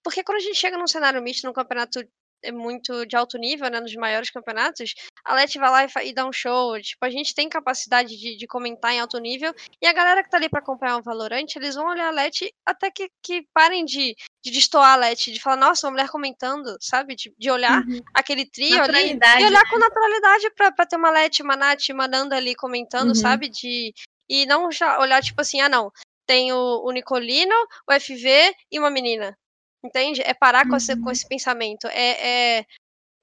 Porque 0.04 0.24
quando 0.24 0.38
a 0.38 0.42
gente 0.42 0.56
chega 0.56 0.78
num 0.78 0.88
cenário 0.88 1.22
misto, 1.22 1.46
num 1.46 1.54
campeonato 1.54 2.00
é 2.44 2.52
muito 2.52 3.06
de 3.06 3.16
alto 3.16 3.38
nível, 3.38 3.70
né, 3.70 3.80
nos 3.80 3.96
maiores 3.96 4.30
campeonatos, 4.30 4.94
a 5.26 5.34
Leti 5.36 5.60
vai 5.60 5.70
lá 5.70 5.86
e, 5.86 6.10
e, 6.10 6.14
dá 6.14 6.26
um 6.26 6.32
show. 6.32 6.80
Tipo, 6.82 7.06
a 7.06 7.10
gente 7.10 7.34
tem 7.34 7.50
capacidade 7.50 8.16
de, 8.18 8.38
de, 8.38 8.48
comentar 8.48 8.94
em 8.94 9.00
alto 9.00 9.18
nível. 9.20 9.54
E 9.82 9.88
a 9.88 9.94
galera 9.94 10.24
que 10.24 10.30
tá 10.30 10.38
ali 10.38 10.50
pra 10.50 10.60
acompanhar 10.60 10.98
um 10.98 11.02
Valorante, 11.02 11.58
eles 11.58 11.76
vão 11.76 11.88
olhar 11.88 12.08
a 12.08 12.12
Leti 12.12 12.54
até 12.66 12.90
que, 12.90 13.10
que 13.22 13.46
parem 13.54 13.86
de, 13.86 14.16
de 14.44 14.52
destoar 14.52 14.94
a 14.94 14.96
Leti, 14.96 15.32
de 15.32 15.42
falar, 15.42 15.58
nossa, 15.58 15.88
uma 15.88 15.92
mulher 15.92 16.10
comentando, 16.10 16.78
sabe? 16.80 17.16
De, 17.16 17.34
de 17.38 17.52
olhar 17.52 17.84
uhum. 17.86 18.00
aquele 18.14 18.46
trio 18.46 18.82
ali 18.82 19.12
e 19.12 19.46
olhar 19.46 19.70
com 19.70 19.78
naturalidade 19.78 20.50
pra, 20.56 20.72
pra 20.72 20.86
ter 20.86 20.96
uma 20.96 21.12
Leti, 21.12 21.42
uma 21.42 21.56
Nath, 21.56 21.90
uma 21.90 22.08
Nanda 22.08 22.36
ali 22.36 22.56
comentando, 22.56 23.10
uhum. 23.10 23.16
sabe? 23.16 23.50
De, 23.50 23.94
e 24.30 24.46
não 24.46 24.72
já 24.72 25.00
olhar, 25.00 25.22
tipo 25.22 25.42
assim, 25.42 25.60
ah, 25.62 25.70
não. 25.70 25.92
Tem 26.26 26.54
o, 26.54 26.84
o 26.86 26.92
Nicolino, 26.92 27.56
o 27.90 28.00
FV 28.00 28.56
e 28.72 28.78
uma 28.78 28.92
menina. 28.92 29.36
Entende? 29.84 30.22
É 30.22 30.34
parar 30.34 30.68
com, 30.68 30.76
esse, 30.76 30.96
com 30.96 31.06
uhum. 31.06 31.12
esse 31.12 31.28
pensamento. 31.28 31.88
É, 31.88 32.60
é, 32.60 32.66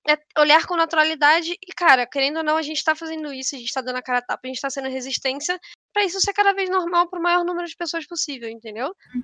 é, 0.08 0.18
olhar 0.38 0.66
com 0.66 0.76
naturalidade 0.76 1.52
e, 1.52 1.72
cara, 1.74 2.06
querendo 2.06 2.38
ou 2.38 2.44
não, 2.44 2.56
a 2.56 2.62
gente 2.62 2.82
tá 2.82 2.94
fazendo 2.94 3.32
isso, 3.32 3.54
a 3.54 3.58
gente 3.58 3.72
tá 3.72 3.80
dando 3.80 3.96
a 3.96 4.02
cara 4.02 4.18
a 4.18 4.22
tapa, 4.22 4.40
a 4.44 4.48
gente 4.48 4.60
tá 4.60 4.70
sendo 4.70 4.88
resistência 4.88 5.58
para 5.92 6.04
isso 6.04 6.20
ser 6.20 6.32
cada 6.32 6.52
vez 6.52 6.70
normal 6.70 7.08
pro 7.08 7.20
maior 7.20 7.44
número 7.44 7.66
de 7.66 7.76
pessoas 7.76 8.06
possível, 8.06 8.48
entendeu? 8.48 8.94
Uhum. 9.14 9.22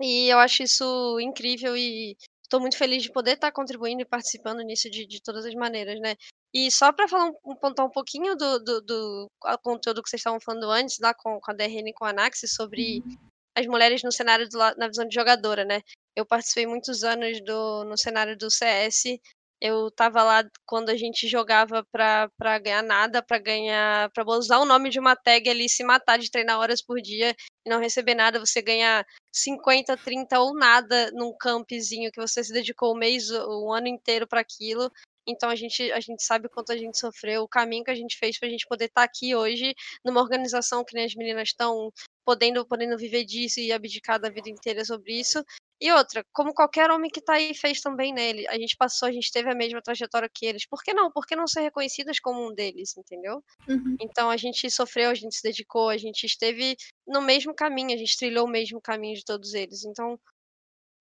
E 0.00 0.28
eu 0.28 0.38
acho 0.38 0.62
isso 0.62 1.18
incrível 1.20 1.76
e 1.76 2.16
estou 2.42 2.60
muito 2.60 2.76
feliz 2.76 3.02
de 3.02 3.12
poder 3.12 3.32
estar 3.32 3.48
tá 3.48 3.52
contribuindo 3.52 4.02
e 4.02 4.06
participando 4.06 4.60
nisso 4.60 4.90
de, 4.90 5.06
de 5.06 5.22
todas 5.22 5.46
as 5.46 5.54
maneiras, 5.54 5.98
né? 6.00 6.14
E 6.54 6.70
só 6.70 6.92
para 6.92 7.08
falar 7.08 7.30
um, 7.44 7.56
pontar 7.56 7.84
um 7.84 7.90
pouquinho 7.90 8.36
do, 8.36 8.58
do, 8.58 8.80
do 8.82 9.30
conteúdo 9.62 10.02
que 10.02 10.10
vocês 10.10 10.20
estavam 10.20 10.40
falando 10.40 10.70
antes, 10.70 10.98
lá 11.00 11.14
com, 11.14 11.40
com 11.40 11.50
a 11.50 11.54
DRN 11.54 11.88
e 11.88 11.94
com 11.94 12.04
a 12.04 12.10
Anaxi, 12.10 12.46
sobre 12.46 13.02
uhum. 13.04 13.16
As 13.54 13.66
mulheres 13.66 14.02
no 14.02 14.12
cenário 14.12 14.48
do, 14.48 14.58
na 14.76 14.88
visão 14.88 15.06
de 15.06 15.14
jogadora, 15.14 15.64
né? 15.64 15.80
Eu 16.16 16.26
participei 16.26 16.66
muitos 16.66 17.02
anos 17.04 17.40
do, 17.42 17.84
no 17.84 17.96
cenário 17.96 18.36
do 18.36 18.50
CS. 18.50 19.18
Eu 19.60 19.90
tava 19.92 20.24
lá 20.24 20.44
quando 20.66 20.90
a 20.90 20.96
gente 20.96 21.28
jogava 21.28 21.86
pra 21.92 22.58
ganhar 22.58 22.82
nada, 22.82 23.22
pra 23.22 23.38
ganhar. 23.38 24.10
para 24.10 24.24
usar 24.26 24.58
o 24.58 24.64
nome 24.64 24.90
de 24.90 24.98
uma 24.98 25.14
tag 25.14 25.48
ali 25.48 25.68
se 25.68 25.84
matar 25.84 26.18
de 26.18 26.30
treinar 26.30 26.58
horas 26.58 26.82
por 26.82 27.00
dia 27.00 27.34
e 27.64 27.70
não 27.70 27.78
receber 27.78 28.14
nada. 28.14 28.40
Você 28.40 28.60
ganha 28.60 29.06
50, 29.32 29.96
30 29.96 30.40
ou 30.40 30.54
nada 30.54 31.10
num 31.12 31.32
campzinho 31.38 32.10
que 32.10 32.20
você 32.20 32.42
se 32.42 32.52
dedicou 32.52 32.92
o 32.92 32.96
mês, 32.98 33.30
o 33.30 33.72
ano 33.72 33.86
inteiro 33.86 34.26
para 34.26 34.40
aquilo. 34.40 34.90
Então 35.26 35.48
a 35.48 35.54
gente, 35.54 35.92
a 35.92 36.00
gente 36.00 36.24
sabe 36.24 36.48
quanto 36.48 36.72
a 36.72 36.76
gente 36.76 36.98
sofreu, 36.98 37.42
o 37.42 37.48
caminho 37.48 37.84
que 37.84 37.90
a 37.90 37.94
gente 37.94 38.18
fez 38.18 38.38
para 38.38 38.48
a 38.48 38.50
gente 38.50 38.66
poder 38.66 38.86
estar 38.86 39.02
tá 39.02 39.04
aqui 39.04 39.34
hoje 39.34 39.74
numa 40.04 40.20
organização 40.20 40.84
que 40.84 40.94
nem 40.94 41.04
as 41.04 41.14
meninas 41.14 41.50
estão 41.50 41.92
podendo, 42.24 42.64
podendo 42.66 42.96
viver 42.96 43.24
disso 43.24 43.60
e 43.60 43.72
abdicar 43.72 44.20
da 44.20 44.28
vida 44.28 44.48
inteira 44.48 44.84
sobre 44.84 45.18
isso. 45.18 45.44
E 45.80 45.90
outra, 45.90 46.24
como 46.32 46.54
qualquer 46.54 46.90
homem 46.90 47.10
que 47.10 47.20
tá 47.20 47.34
aí 47.34 47.54
fez 47.54 47.80
também 47.80 48.12
nele, 48.12 48.46
a 48.48 48.56
gente 48.56 48.76
passou, 48.76 49.08
a 49.08 49.12
gente 49.12 49.32
teve 49.32 49.50
a 49.50 49.54
mesma 49.54 49.82
trajetória 49.82 50.30
que 50.32 50.46
eles. 50.46 50.64
Por 50.64 50.80
que 50.80 50.94
não? 50.94 51.10
Por 51.10 51.26
que 51.26 51.34
não 51.34 51.46
ser 51.48 51.62
reconhecidas 51.62 52.20
como 52.20 52.46
um 52.46 52.54
deles, 52.54 52.96
entendeu? 52.96 53.42
Uhum. 53.68 53.96
Então 54.00 54.30
a 54.30 54.36
gente 54.36 54.70
sofreu, 54.70 55.10
a 55.10 55.14
gente 55.14 55.34
se 55.34 55.42
dedicou, 55.42 55.88
a 55.88 55.96
gente 55.96 56.24
esteve 56.24 56.76
no 57.04 57.20
mesmo 57.20 57.52
caminho, 57.52 57.94
a 57.94 57.98
gente 57.98 58.16
trilhou 58.16 58.46
o 58.46 58.50
mesmo 58.50 58.80
caminho 58.80 59.16
de 59.16 59.24
todos 59.24 59.54
eles. 59.54 59.84
Então, 59.84 60.16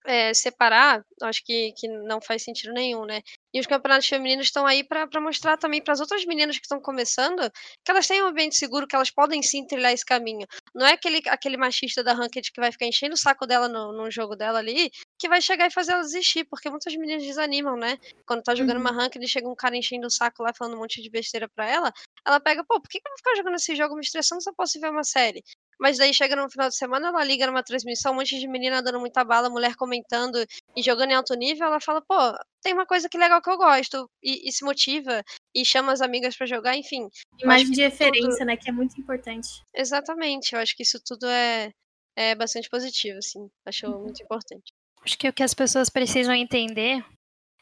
é, 0.06 0.34
separar, 0.34 1.04
acho 1.24 1.44
que, 1.46 1.74
que 1.74 1.88
não 1.88 2.20
faz 2.22 2.44
sentido 2.44 2.74
nenhum, 2.74 3.06
né? 3.06 3.22
E 3.54 3.60
os 3.60 3.68
campeonatos 3.68 4.08
femininos 4.08 4.48
estão 4.48 4.66
aí 4.66 4.84
para 4.84 5.08
mostrar 5.20 5.58
também 5.58 5.82
para 5.82 5.94
as 5.94 6.00
outras 6.00 6.26
meninas 6.26 6.58
que 6.58 6.66
estão 6.66 6.80
começando 6.80 7.52
que 7.84 7.92
elas 7.92 8.08
têm 8.08 8.24
um 8.24 8.28
ambiente 8.28 8.56
seguro, 8.56 8.88
que 8.88 8.96
elas 8.96 9.12
podem 9.12 9.42
sim 9.44 9.66
trilhar 9.66 9.92
esse 9.92 10.06
caminho. 10.06 10.48
Não 10.74 10.86
é 10.86 10.94
aquele, 10.94 11.22
aquele 11.28 11.58
machista 11.58 12.04
da 12.04 12.14
Ranked 12.14 12.52
que 12.52 12.62
vai 12.62 12.72
ficar 12.72 12.86
enchendo 12.86 13.14
o 13.14 13.18
saco 13.18 13.46
dela 13.46 13.68
no, 13.68 13.92
no 13.92 14.10
jogo 14.10 14.36
dela 14.36 14.60
ali, 14.60 14.90
que 15.20 15.28
vai 15.28 15.42
chegar 15.42 15.68
e 15.68 15.72
fazer 15.72 15.92
ela 15.92 16.02
desistir, 16.02 16.46
porque 16.46 16.70
muitas 16.70 16.96
meninas 16.96 17.24
desanimam, 17.24 17.76
né? 17.76 17.98
Quando 18.26 18.42
tá 18.42 18.56
jogando 18.56 18.78
uhum. 18.78 18.82
uma 18.82 18.92
Ranked 18.92 19.24
e 19.24 19.28
chega 19.28 19.50
um 19.50 19.56
cara 19.56 19.76
enchendo 19.76 20.08
o 20.08 20.12
saco 20.12 20.44
lá, 20.44 20.52
falando 20.58 20.76
um 20.76 20.80
monte 20.80 21.02
de 21.02 21.10
besteira 21.10 21.50
pra 21.50 21.70
ela, 21.70 21.92
ela 22.26 22.40
pega, 22.40 22.64
pô, 22.64 22.80
por 22.80 22.90
que, 22.90 23.00
que 23.00 23.08
eu 23.08 23.12
vou 23.12 23.18
ficar 23.18 23.36
jogando 23.36 23.56
esse 23.56 23.76
jogo 23.76 23.96
me 23.96 24.02
estressando 24.02 24.42
se 24.42 24.50
eu 24.50 24.54
posso 24.56 24.80
ver 24.80 24.90
uma 24.90 25.04
série? 25.04 25.44
Mas 25.82 25.98
daí 25.98 26.14
chega 26.14 26.36
no 26.36 26.48
final 26.48 26.70
de 26.70 26.76
semana, 26.76 27.08
ela 27.08 27.24
liga 27.24 27.48
numa 27.48 27.64
transmissão, 27.64 28.12
um 28.12 28.18
monte 28.18 28.40
de 28.40 28.48
menina 28.48 28.84
dando 28.84 29.00
muita 29.00 29.24
bala, 29.24 29.50
mulher 29.50 29.76
comentando 29.76 30.46
e 30.76 30.84
jogando 30.84 31.10
em 31.10 31.16
alto 31.16 31.34
nível, 31.34 31.66
ela 31.66 31.82
fala, 31.82 32.00
pô, 32.08 32.16
tem 32.62 32.72
uma 32.72 32.86
coisa 32.86 33.10
que 33.10 33.18
legal 33.18 33.42
que 33.42 33.50
eu 33.50 33.58
gosto, 33.58 34.08
e, 34.22 34.48
e 34.48 34.52
se 34.52 34.64
motiva, 34.64 35.24
e 35.56 35.66
chama 35.66 35.92
as 35.92 36.00
amigas 36.00 36.38
para 36.38 36.46
jogar, 36.46 36.78
enfim. 36.78 37.10
Imagem 37.40 37.72
de 37.72 37.82
referência, 37.82 38.30
tudo... 38.30 38.46
né, 38.46 38.58
que 38.58 38.70
é 38.70 38.72
muito 38.72 39.02
importante. 39.02 39.50
Exatamente, 39.76 40.54
eu 40.54 40.60
acho 40.60 40.76
que 40.76 40.84
isso 40.84 41.02
tudo 41.04 41.26
é, 41.26 41.72
é 42.16 42.36
bastante 42.36 42.70
positivo, 42.70 43.18
assim, 43.18 43.50
acho 43.66 43.88
uhum. 43.88 44.04
muito 44.04 44.22
importante. 44.22 44.72
Acho 45.04 45.18
que 45.18 45.28
o 45.28 45.34
que 45.34 45.42
as 45.42 45.56
pessoas 45.56 45.90
precisam 45.90 46.36
entender 46.36 47.04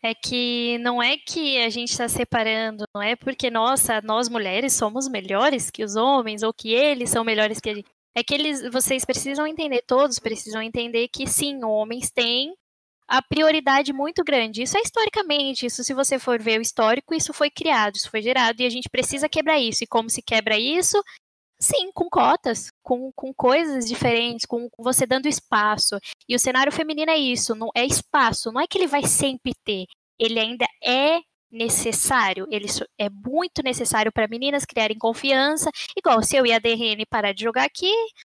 é 0.04 0.14
que 0.14 0.78
não 0.80 1.02
é 1.02 1.18
que 1.18 1.58
a 1.58 1.70
gente 1.70 1.92
está 1.92 2.10
separando, 2.10 2.84
não 2.94 3.02
é 3.02 3.16
porque, 3.16 3.50
nossa, 3.50 4.02
nós 4.02 4.28
mulheres 4.28 4.74
somos 4.74 5.08
melhores 5.08 5.72
que 5.72 5.86
os 5.86 5.96
homens, 5.96 6.44
ou 6.44 6.54
que 6.54 6.74
eles 6.74 7.10
são 7.10 7.24
melhores 7.24 7.62
que 7.62 7.70
a 7.70 7.76
gente. 7.76 7.88
É 8.20 8.24
que 8.24 8.34
eles, 8.34 8.70
vocês 8.70 9.06
precisam 9.06 9.48
entender, 9.48 9.82
todos 9.88 10.20
precisam 10.20 10.62
entender 10.62 11.08
que 11.08 11.26
sim, 11.26 11.64
homens 11.64 12.12
têm 12.12 12.54
a 13.08 13.22
prioridade 13.22 13.94
muito 13.94 14.26
grande. 14.26 14.62
Isso 14.62 14.78
é 14.78 14.82
historicamente, 14.82 15.66
isso 15.66 15.86
se 15.86 15.94
você 15.94 16.20
for 16.20 16.38
ver 16.38 16.60
o 16.60 16.62
histórico, 16.62 17.16
isso 17.16 17.32
foi 17.32 17.50
criado, 17.50 17.96
isso 17.96 18.12
foi 18.12 18.22
gerado 18.22 18.62
e 18.62 18.66
a 18.66 18.70
gente 18.70 18.90
precisa 18.90 19.30
quebrar 19.30 19.58
isso. 19.58 19.86
E 19.86 19.88
como 19.88 20.10
se 20.10 20.22
quebra 20.22 20.60
isso? 20.60 21.02
Sim, 21.62 21.94
com 21.94 22.10
cotas, 22.10 22.68
com, 22.84 23.10
com 23.16 23.34
coisas 23.34 23.86
diferentes, 23.86 24.46
com 24.46 24.68
você 24.78 25.06
dando 25.06 25.30
espaço. 25.30 25.98
E 26.28 26.36
o 26.36 26.40
cenário 26.40 26.74
feminino 26.74 27.12
é 27.12 27.18
isso, 27.18 27.56
não 27.56 27.70
é 27.74 27.86
espaço, 27.86 28.52
não 28.52 28.60
é 28.60 28.68
que 28.68 28.78
ele 28.78 28.88
vai 28.88 29.04
sempre 29.04 29.54
ter, 29.64 29.86
ele 30.20 30.38
ainda 30.42 30.66
é 30.84 31.22
necessário, 31.52 32.48
ele 32.52 32.68
é 32.98 33.10
muito 33.10 33.64
necessário 33.64 34.12
para 34.12 34.28
meninas 34.28 34.66
criarem 34.66 34.98
confiança, 34.98 35.72
igual 35.98 36.22
se 36.22 36.36
eu 36.36 36.46
e 36.46 36.54
a 36.54 36.60
DRN 36.60 37.06
parar 37.10 37.34
de 37.34 37.44
jogar 37.44 37.64
aqui 37.66 37.92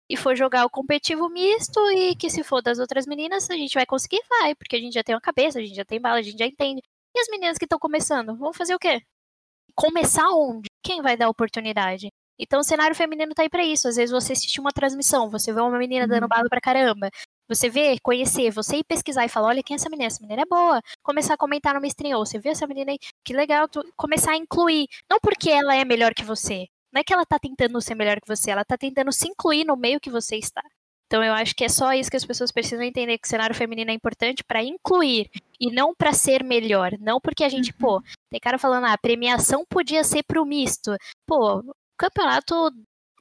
e 0.08 0.16
for 0.16 0.36
jogar 0.36 0.64
o 0.64 0.70
competitivo 0.70 1.28
misto 1.28 1.80
e 1.92 2.16
que 2.16 2.28
se 2.30 2.42
for 2.42 2.62
das 2.62 2.78
outras 2.78 3.06
meninas, 3.06 3.48
a 3.50 3.54
gente 3.54 3.74
vai 3.74 3.86
conseguir, 3.86 4.20
vai, 4.28 4.54
porque 4.54 4.76
a 4.76 4.78
gente 4.78 4.94
já 4.94 5.04
tem 5.04 5.14
uma 5.14 5.20
cabeça, 5.20 5.58
a 5.58 5.62
gente 5.62 5.74
já 5.76 5.84
tem 5.84 6.00
bala, 6.00 6.18
a 6.18 6.22
gente 6.22 6.38
já 6.38 6.46
entende. 6.46 6.82
E 7.14 7.20
as 7.20 7.28
meninas 7.28 7.58
que 7.58 7.64
estão 7.64 7.78
começando, 7.78 8.36
vão 8.36 8.52
fazer 8.52 8.74
o 8.74 8.78
quê? 8.78 9.00
Começar 9.74 10.28
onde? 10.30 10.68
Quem 10.82 11.02
vai 11.02 11.16
dar 11.16 11.28
oportunidade? 11.28 12.10
Então 12.40 12.60
o 12.60 12.64
cenário 12.64 12.96
feminino 12.96 13.34
tá 13.34 13.42
aí 13.42 13.50
para 13.50 13.62
isso. 13.62 13.86
Às 13.86 13.96
vezes 13.96 14.10
você 14.10 14.32
assiste 14.32 14.60
uma 14.60 14.72
transmissão, 14.72 15.30
você 15.30 15.52
vê 15.52 15.60
uma 15.60 15.78
menina 15.78 16.08
dando 16.08 16.22
uhum. 16.22 16.28
bala 16.28 16.48
pra 16.48 16.60
caramba. 16.60 17.10
Você 17.50 17.68
vê, 17.68 17.98
conhecer, 18.00 18.52
você 18.52 18.76
ir 18.76 18.84
pesquisar 18.84 19.24
e 19.24 19.28
falar, 19.28 19.48
olha 19.48 19.62
quem 19.62 19.74
é 19.74 19.76
essa 19.76 19.90
menina, 19.90 20.06
essa 20.06 20.22
menina 20.22 20.42
é 20.42 20.46
boa. 20.46 20.80
Começar 21.02 21.34
a 21.34 21.36
comentar 21.36 21.74
no 21.74 21.84
stream, 21.84 22.16
ou 22.16 22.24
você 22.24 22.38
vê 22.38 22.50
essa 22.50 22.64
menina 22.64 22.92
aí, 22.92 22.98
que 23.24 23.32
legal, 23.32 23.68
tu 23.68 23.82
começar 23.96 24.30
a 24.32 24.36
incluir. 24.36 24.86
Não 25.10 25.18
porque 25.18 25.50
ela 25.50 25.74
é 25.74 25.84
melhor 25.84 26.14
que 26.14 26.22
você. 26.22 26.68
Não 26.92 27.00
é 27.00 27.04
que 27.04 27.12
ela 27.12 27.26
tá 27.26 27.40
tentando 27.40 27.80
ser 27.80 27.96
melhor 27.96 28.20
que 28.20 28.28
você, 28.28 28.52
ela 28.52 28.64
tá 28.64 28.78
tentando 28.78 29.10
se 29.10 29.28
incluir 29.28 29.64
no 29.64 29.76
meio 29.76 29.98
que 29.98 30.08
você 30.08 30.36
está. 30.36 30.62
Então 31.08 31.24
eu 31.24 31.32
acho 31.32 31.56
que 31.56 31.64
é 31.64 31.68
só 31.68 31.92
isso 31.92 32.08
que 32.08 32.16
as 32.16 32.24
pessoas 32.24 32.52
precisam 32.52 32.84
entender 32.84 33.18
que 33.18 33.26
o 33.26 33.28
cenário 33.28 33.54
feminino 33.54 33.90
é 33.90 33.94
importante 33.94 34.44
para 34.44 34.62
incluir 34.62 35.28
e 35.58 35.72
não 35.72 35.92
para 35.92 36.12
ser 36.12 36.44
melhor, 36.44 36.92
não 37.00 37.20
porque 37.20 37.42
a 37.42 37.48
gente, 37.48 37.72
uhum. 37.72 37.78
pô, 37.78 38.02
tem 38.30 38.38
cara 38.38 38.60
falando, 38.60 38.84
ah, 38.84 38.92
a 38.92 38.98
premiação 38.98 39.66
podia 39.68 40.04
ser 40.04 40.22
pro 40.22 40.46
misto. 40.46 40.94
Pô, 41.26 41.58
o 41.58 41.74
campeonato 41.98 42.70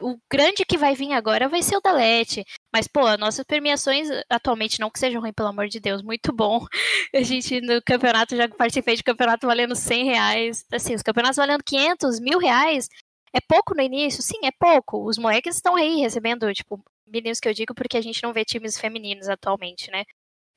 o 0.01 0.17
grande 0.31 0.65
que 0.65 0.77
vai 0.77 0.95
vir 0.95 1.13
agora 1.13 1.49
vai 1.49 1.61
ser 1.61 1.77
o 1.77 1.81
da 1.81 1.91
Lete. 1.91 2.45
Mas, 2.73 2.87
pô, 2.87 3.17
nossas 3.17 3.43
premiações, 3.45 4.07
atualmente, 4.29 4.79
não 4.79 4.89
que 4.89 4.99
sejam 4.99 5.21
ruins, 5.21 5.33
pelo 5.35 5.49
amor 5.49 5.67
de 5.67 5.79
Deus, 5.79 6.01
muito 6.01 6.31
bom. 6.31 6.65
A 7.13 7.21
gente, 7.21 7.59
no 7.61 7.81
campeonato, 7.81 8.35
já 8.35 8.47
participei 8.47 8.95
de 8.95 9.03
campeonato 9.03 9.47
valendo 9.47 9.75
100 9.75 10.05
reais. 10.05 10.65
Assim, 10.71 10.95
os 10.95 11.01
campeonatos 11.01 11.37
valendo 11.37 11.63
500, 11.63 12.19
mil 12.19 12.39
reais. 12.39 12.89
É 13.33 13.39
pouco 13.39 13.75
no 13.75 13.81
início? 13.81 14.23
Sim, 14.23 14.39
é 14.43 14.51
pouco. 14.51 15.05
Os 15.07 15.17
moleques 15.17 15.55
estão 15.55 15.75
aí 15.75 15.99
recebendo, 15.99 16.51
tipo, 16.53 16.83
meninos 17.07 17.39
que 17.39 17.47
eu 17.47 17.53
digo 17.53 17.73
porque 17.73 17.97
a 17.97 18.01
gente 18.01 18.23
não 18.23 18.33
vê 18.33 18.45
times 18.45 18.79
femininos 18.79 19.27
atualmente, 19.27 19.91
né? 19.91 20.03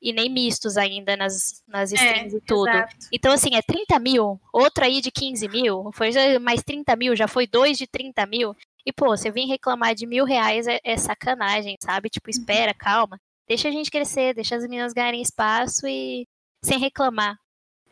E 0.00 0.12
nem 0.12 0.28
mistos 0.28 0.76
ainda 0.76 1.16
nas, 1.16 1.62
nas 1.66 1.92
streams 1.92 2.34
é, 2.34 2.38
e 2.38 2.40
tudo. 2.40 2.68
Exato. 2.68 2.96
Então, 3.12 3.32
assim, 3.32 3.54
é 3.54 3.62
30 3.62 3.98
mil, 4.00 4.40
outro 4.52 4.84
aí 4.84 5.00
de 5.00 5.10
15 5.10 5.48
mil, 5.48 5.90
foi 5.92 6.10
mais 6.40 6.62
30 6.62 6.96
mil, 6.96 7.14
já 7.14 7.28
foi 7.28 7.46
dois 7.46 7.78
de 7.78 7.86
30 7.86 8.26
mil. 8.26 8.56
E, 8.84 8.92
pô, 8.92 9.08
você 9.08 9.30
vir 9.30 9.46
reclamar 9.46 9.94
de 9.94 10.06
mil 10.06 10.24
reais 10.24 10.66
é, 10.66 10.80
é 10.82 10.96
sacanagem, 10.96 11.76
sabe? 11.80 12.08
Tipo, 12.08 12.28
uhum. 12.28 12.38
espera, 12.38 12.74
calma. 12.74 13.18
Deixa 13.48 13.68
a 13.68 13.70
gente 13.70 13.90
crescer, 13.90 14.34
deixa 14.34 14.56
as 14.56 14.62
meninas 14.62 14.92
ganharem 14.92 15.22
espaço 15.22 15.86
e 15.86 16.26
sem 16.64 16.78
reclamar. 16.78 17.38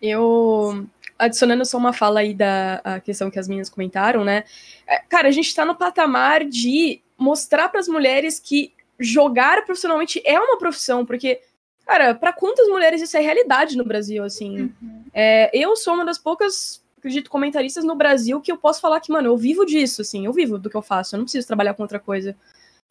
Eu, 0.00 0.86
adicionando 1.18 1.64
só 1.64 1.76
uma 1.76 1.92
fala 1.92 2.20
aí 2.20 2.32
da 2.32 3.00
questão 3.04 3.30
que 3.30 3.38
as 3.38 3.46
meninas 3.46 3.68
comentaram, 3.68 4.24
né? 4.24 4.44
É, 4.86 4.98
cara, 5.00 5.28
a 5.28 5.32
gente 5.32 5.54
tá 5.54 5.64
no 5.64 5.74
patamar 5.74 6.44
de 6.44 7.02
mostrar 7.18 7.68
para 7.68 7.80
as 7.80 7.88
mulheres 7.88 8.40
que 8.40 8.72
jogar 8.98 9.64
profissionalmente 9.64 10.22
é 10.24 10.38
uma 10.38 10.58
profissão, 10.58 11.04
porque, 11.04 11.40
cara, 11.86 12.14
para 12.14 12.32
quantas 12.32 12.66
mulheres 12.68 13.02
isso 13.02 13.16
é 13.16 13.20
realidade 13.20 13.76
no 13.76 13.84
Brasil, 13.84 14.24
assim? 14.24 14.72
Uhum. 14.80 15.04
É, 15.12 15.50
eu 15.52 15.76
sou 15.76 15.94
uma 15.94 16.04
das 16.04 16.18
poucas 16.18 16.79
acredito, 17.00 17.30
comentaristas 17.30 17.84
no 17.84 17.96
Brasil 17.96 18.40
que 18.40 18.52
eu 18.52 18.56
posso 18.56 18.80
falar 18.80 19.00
que, 19.00 19.10
mano, 19.10 19.28
eu 19.28 19.36
vivo 19.36 19.64
disso, 19.66 20.02
assim, 20.02 20.26
eu 20.26 20.32
vivo 20.32 20.58
do 20.58 20.70
que 20.70 20.76
eu 20.76 20.82
faço, 20.82 21.14
eu 21.14 21.18
não 21.18 21.24
preciso 21.24 21.46
trabalhar 21.46 21.74
com 21.74 21.82
outra 21.82 21.98
coisa. 21.98 22.36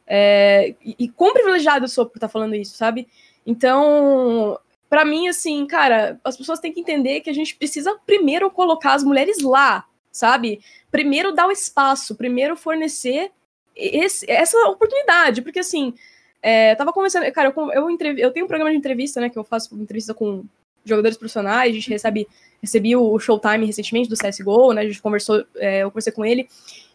É, 0.06 0.76
e, 0.84 0.96
e 1.00 1.10
quão 1.10 1.34
privilegiado 1.34 1.86
eu 1.86 1.90
sou 1.90 2.06
por 2.06 2.18
estar 2.18 2.28
tá 2.28 2.32
falando 2.32 2.56
isso, 2.56 2.76
sabe? 2.76 3.08
Então, 3.46 4.60
para 4.90 5.06
mim, 5.06 5.28
assim, 5.28 5.66
cara, 5.66 6.20
as 6.24 6.36
pessoas 6.36 6.60
têm 6.60 6.74
que 6.74 6.82
entender 6.82 7.22
que 7.22 7.30
a 7.30 7.34
gente 7.34 7.56
precisa 7.56 7.96
primeiro 8.06 8.50
colocar 8.50 8.94
as 8.94 9.04
mulheres 9.04 9.42
lá, 9.42 9.86
sabe? 10.12 10.60
Primeiro 10.92 11.32
dar 11.32 11.48
o 11.48 11.52
espaço, 11.52 12.16
primeiro 12.16 12.58
fornecer 12.58 13.32
esse, 13.76 14.30
essa 14.30 14.58
oportunidade, 14.68 15.42
porque 15.42 15.60
assim, 15.60 15.94
é, 16.42 16.74
tava 16.76 16.92
conversando, 16.92 17.32
cara, 17.32 17.54
eu, 17.56 17.72
eu, 17.72 17.98
eu 18.18 18.32
tenho 18.32 18.46
um 18.46 18.48
programa 18.48 18.72
de 18.72 18.78
entrevista, 18.78 19.22
né, 19.22 19.30
que 19.30 19.38
eu 19.38 19.44
faço 19.44 19.76
entrevista 19.76 20.14
com 20.14 20.44
jogadores 20.84 21.18
profissionais, 21.18 21.72
a 21.72 21.76
gente 21.76 21.90
recebe, 21.90 22.28
recebi 22.62 22.96
o 22.96 23.18
Showtime 23.20 23.66
recentemente 23.66 24.10
do 24.10 24.18
CSGO, 24.18 24.74
né, 24.74 24.82
a 24.82 24.86
gente 24.86 25.02
conversou, 25.02 25.46
é, 25.56 25.84
eu 25.84 25.92
conversei 25.92 26.14
com 26.14 26.26
ele, 26.26 26.48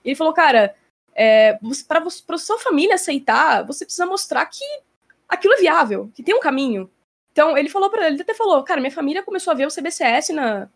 e 0.04 0.10
ele 0.10 0.16
falou, 0.16 0.32
cara, 0.32 0.74
é, 1.14 1.58
para 1.88 2.38
sua 2.38 2.58
família 2.58 2.96
aceitar, 2.96 3.64
você 3.64 3.84
precisa 3.84 4.06
mostrar 4.06 4.44
que 4.46 4.64
aquilo 5.28 5.54
é 5.54 5.58
viável, 5.58 6.10
que 6.14 6.22
tem 6.22 6.34
um 6.34 6.40
caminho. 6.40 6.90
Então, 7.32 7.56
ele 7.56 7.68
falou 7.68 7.90
para 7.90 8.06
ele, 8.06 8.20
até 8.20 8.34
falou, 8.34 8.62
cara, 8.62 8.80
minha 8.80 8.92
família 8.92 9.22
começou 9.22 9.50
a 9.50 9.54
ver 9.54 9.66
o 9.66 9.70
CBCS 9.70 10.30
na, 10.30 10.68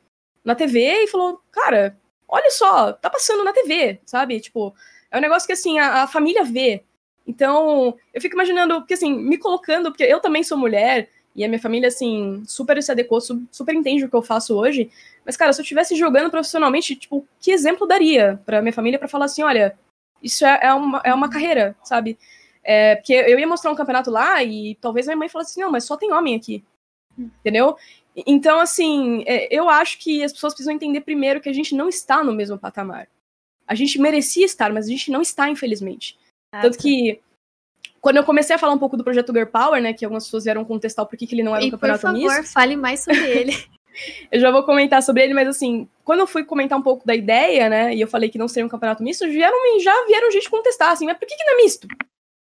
na 0.45 0.55
TV 0.55 1.05
e 1.05 1.07
falou, 1.07 1.41
cara, 1.53 1.97
olha 2.27 2.51
só, 2.51 2.93
tá 2.93 3.09
passando 3.09 3.45
na 3.45 3.53
TV, 3.53 4.01
sabe? 4.05 4.41
Tipo, 4.41 4.75
é 5.11 5.19
um 5.19 5.21
negócio 5.21 5.47
que, 5.47 5.53
assim, 5.53 5.79
a, 5.79 6.03
a 6.03 6.07
família 6.07 6.45
vê. 6.45 6.83
Então, 7.27 7.97
eu 8.13 8.21
fico 8.21 8.35
imaginando, 8.35 8.81
porque, 8.81 8.95
assim, 8.95 9.15
me 9.15 9.39
colocando, 9.39 9.91
porque 9.91 10.03
eu 10.03 10.19
também 10.21 10.43
sou 10.43 10.59
mulher, 10.59 11.09
e 11.39 11.45
a 11.45 11.49
minha 11.49 11.61
família, 11.61 11.87
assim, 11.87 12.43
super 12.45 12.83
se 12.83 12.91
adequou, 12.91 13.21
super 13.21 13.73
entende 13.73 14.05
o 14.05 14.09
que 14.09 14.17
eu 14.17 14.23
faço 14.23 14.59
hoje. 14.59 14.91
Mas, 15.25 15.37
cara, 15.37 15.53
se 15.53 15.61
eu 15.61 15.63
estivesse 15.63 15.95
jogando 15.95 16.33
profissionalmente, 16.33 16.97
tipo, 16.97 17.25
que 17.39 17.53
exemplo 17.53 17.87
daria 17.87 18.43
pra 18.45 18.61
minha 18.61 18.73
família 18.73 18.99
para 18.99 19.07
falar 19.07 19.27
assim, 19.27 19.45
olha, 19.45 19.79
isso 20.21 20.45
é, 20.45 20.59
é, 20.63 20.75
uma, 20.75 21.01
é 21.05 21.15
uma 21.15 21.31
carreira, 21.31 21.77
sabe? 21.85 22.19
É, 22.65 22.97
porque 22.97 23.13
eu 23.13 23.39
ia 23.39 23.47
mostrar 23.47 23.71
um 23.71 23.77
campeonato 23.77 24.11
lá 24.11 24.43
e 24.43 24.75
talvez 24.81 25.07
minha 25.07 25.17
mãe 25.17 25.29
falasse 25.29 25.53
assim, 25.53 25.61
não, 25.61 25.71
mas 25.71 25.85
só 25.85 25.97
tem 25.97 26.13
homem 26.13 26.35
aqui. 26.35 26.65
Entendeu? 27.17 27.77
Então, 28.27 28.59
assim, 28.59 29.23
é, 29.25 29.47
eu 29.57 29.69
acho 29.69 29.97
que 30.01 30.25
as 30.25 30.33
pessoas 30.33 30.55
precisam 30.55 30.75
entender 30.75 31.03
primeiro 31.03 31.41
que 31.41 31.49
a 31.49 31.53
gente 31.53 31.73
não 31.73 31.89
está 31.89 32.25
no 32.25 32.35
mesmo 32.35 32.59
patamar. 32.59 33.09
A 33.65 33.77
gente 33.77 34.01
merecia 34.01 34.45
estar, 34.45 34.73
mas 34.73 34.87
a 34.87 34.91
gente 34.91 35.09
não 35.09 35.23
está, 35.23 35.49
infelizmente. 35.49 36.19
Ah, 36.53 36.63
Tanto 36.63 36.79
que 36.79 37.21
quando 38.01 38.17
eu 38.17 38.25
comecei 38.25 38.55
a 38.55 38.59
falar 38.59 38.73
um 38.73 38.79
pouco 38.79 38.97
do 38.97 39.05
projeto 39.05 39.33
Girl 39.33 39.47
Power, 39.47 39.83
né, 39.83 39.93
que 39.93 40.05
algumas 40.05 40.25
pessoas 40.25 40.45
vieram 40.45 40.65
contestar 40.65 41.07
por 41.07 41.17
que, 41.17 41.27
que 41.27 41.35
ele 41.35 41.43
não 41.43 41.55
era 41.55 41.65
um 41.65 41.69
e, 41.69 41.71
campeonato 41.71 42.01
por 42.01 42.13
favor, 42.13 42.39
misto. 42.39 42.53
fale 42.53 42.77
mais 42.77 43.01
sobre 43.05 43.21
ele. 43.27 43.57
eu 44.31 44.41
já 44.41 44.51
vou 44.51 44.63
comentar 44.63 45.03
sobre 45.03 45.25
ele, 45.25 45.35
mas 45.35 45.49
assim, 45.49 45.89
quando 46.05 46.21
eu 46.21 46.27
fui 46.27 46.45
comentar 46.45 46.79
um 46.79 46.83
pouco 46.83 47.07
da 47.07 47.15
ideia, 47.15 47.69
né, 47.69 47.95
e 47.95 48.01
eu 48.01 48.07
falei 48.07 48.29
que 48.29 48.39
não 48.39 48.49
seria 48.49 48.67
um 48.67 48.71
campeonato 48.71 49.03
misto, 49.03 49.27
vieram, 49.27 49.81
já 49.81 50.07
vieram 50.07 50.31
gente 50.31 50.49
contestar, 50.49 50.93
assim, 50.93 51.07
mas 51.07 51.19
por 51.19 51.27
que, 51.27 51.37
que 51.37 51.45
não 51.45 51.55
é 51.55 51.63
misto? 51.63 51.89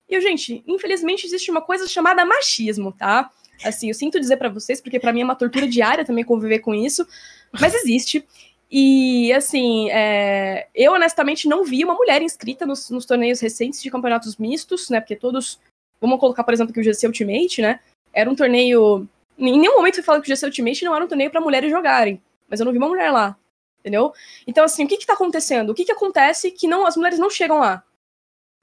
E 0.10 0.16
eu, 0.16 0.22
gente, 0.22 0.64
infelizmente 0.68 1.26
existe 1.26 1.50
uma 1.50 1.62
coisa 1.62 1.88
chamada 1.88 2.26
machismo, 2.26 2.92
tá? 2.92 3.30
Assim, 3.64 3.90
eu 3.90 3.94
sinto 3.94 4.20
dizer 4.20 4.38
para 4.38 4.50
vocês, 4.50 4.82
porque 4.82 5.00
para 5.00 5.14
mim 5.14 5.22
é 5.22 5.24
uma 5.24 5.36
tortura 5.36 5.68
diária 5.68 6.04
também 6.04 6.24
conviver 6.24 6.60
com 6.60 6.74
isso, 6.74 7.08
mas 7.52 7.74
existe. 7.76 8.26
E, 8.72 9.34
assim, 9.34 9.90
é, 9.92 10.68
eu 10.74 10.94
honestamente 10.94 11.48
não 11.48 11.66
vi 11.66 11.84
uma 11.84 11.94
mulher 11.94 12.22
inscrita 12.22 12.66
nos, 12.66 12.90
nos, 12.90 13.06
torneios 13.06 13.42
recentes 13.42 13.82
de 13.82 13.92
campeonatos 13.92 14.38
mistos, 14.38 14.90
né? 14.90 15.02
Porque 15.02 15.16
todos. 15.16 15.60
Vamos 16.00 16.20
colocar, 16.20 16.44
por 16.44 16.54
exemplo, 16.54 16.72
aqui 16.72 16.80
o 16.80 16.84
GC 16.84 17.06
Ultimate, 17.06 17.62
né? 17.62 17.80
era 18.14 18.30
um 18.30 18.36
torneio. 18.36 19.08
Em 19.38 19.60
nenhum 19.60 19.76
momento 19.76 19.96
você 19.96 20.04
fala 20.04 20.22
que 20.22 20.32
o 20.32 20.36
GC 20.36 20.46
Ultimate 20.46 20.86
não 20.86 20.96
era 20.96 21.04
um 21.04 21.08
torneio 21.08 21.32
para 21.32 21.42
mulheres 21.42 21.72
jogarem. 21.72 22.22
Mas 22.50 22.60
eu 22.60 22.66
não 22.66 22.72
vi 22.72 22.78
uma 22.78 22.90
mulher 22.90 23.12
lá. 23.12 23.38
Entendeu? 23.80 24.14
Então, 24.46 24.64
assim, 24.64 24.86
o 24.86 24.88
que 24.88 24.98
que 24.98 25.06
tá 25.06 25.14
acontecendo? 25.14 25.72
O 25.72 25.74
que 25.74 25.86
que 25.86 25.92
acontece 25.92 26.52
que 26.52 26.68
não 26.68 26.86
as 26.86 26.96
mulheres 26.96 27.18
não 27.18 27.30
chegam 27.30 27.60
lá? 27.60 27.84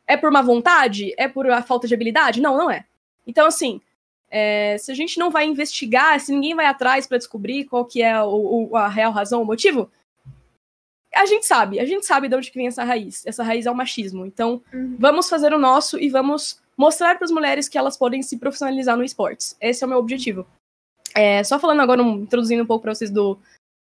É 0.06 0.16
por 0.16 0.30
má 0.30 0.40
vontade? 0.40 1.12
É 1.18 1.26
por 1.26 1.50
a 1.50 1.62
falta 1.62 1.88
de 1.88 1.94
habilidade? 1.94 2.40
Não, 2.40 2.56
não 2.56 2.70
é. 2.70 2.84
Então, 3.26 3.46
assim, 3.46 3.80
é, 4.30 4.78
se 4.78 4.92
a 4.92 4.94
gente 4.94 5.18
não 5.18 5.30
vai 5.30 5.44
investigar, 5.44 6.20
se 6.20 6.32
ninguém 6.32 6.54
vai 6.54 6.66
atrás 6.66 7.06
para 7.06 7.18
descobrir 7.18 7.64
qual 7.64 7.84
que 7.84 8.00
é 8.00 8.22
o, 8.22 8.68
o, 8.70 8.76
a 8.76 8.86
real 8.86 9.10
razão, 9.10 9.42
o 9.42 9.46
motivo, 9.46 9.90
a 11.14 11.26
gente 11.26 11.46
sabe, 11.46 11.80
a 11.80 11.84
gente 11.84 12.06
sabe 12.06 12.28
de 12.28 12.36
onde 12.36 12.52
vem 12.54 12.66
essa 12.66 12.84
raiz. 12.84 13.26
Essa 13.26 13.42
raiz 13.42 13.66
é 13.66 13.70
o 13.70 13.74
machismo. 13.74 14.26
Então, 14.26 14.62
uhum. 14.72 14.96
vamos 14.98 15.28
fazer 15.28 15.52
o 15.52 15.58
nosso 15.58 15.98
e 15.98 16.08
vamos 16.08 16.60
mostrar 16.76 17.16
para 17.16 17.24
as 17.24 17.30
mulheres 17.30 17.68
que 17.68 17.76
elas 17.76 17.96
podem 17.96 18.22
se 18.22 18.38
profissionalizar 18.38 18.96
no 18.96 19.04
esportes. 19.04 19.56
Esse 19.60 19.82
é 19.82 19.86
o 19.86 19.90
meu 19.90 19.98
objetivo. 19.98 20.46
É, 21.14 21.42
só 21.42 21.58
falando 21.58 21.80
agora, 21.80 22.02
um, 22.02 22.22
introduzindo 22.22 22.62
um 22.62 22.66
pouco 22.66 22.82
para 22.82 22.94
vocês 22.94 23.10
do, 23.10 23.38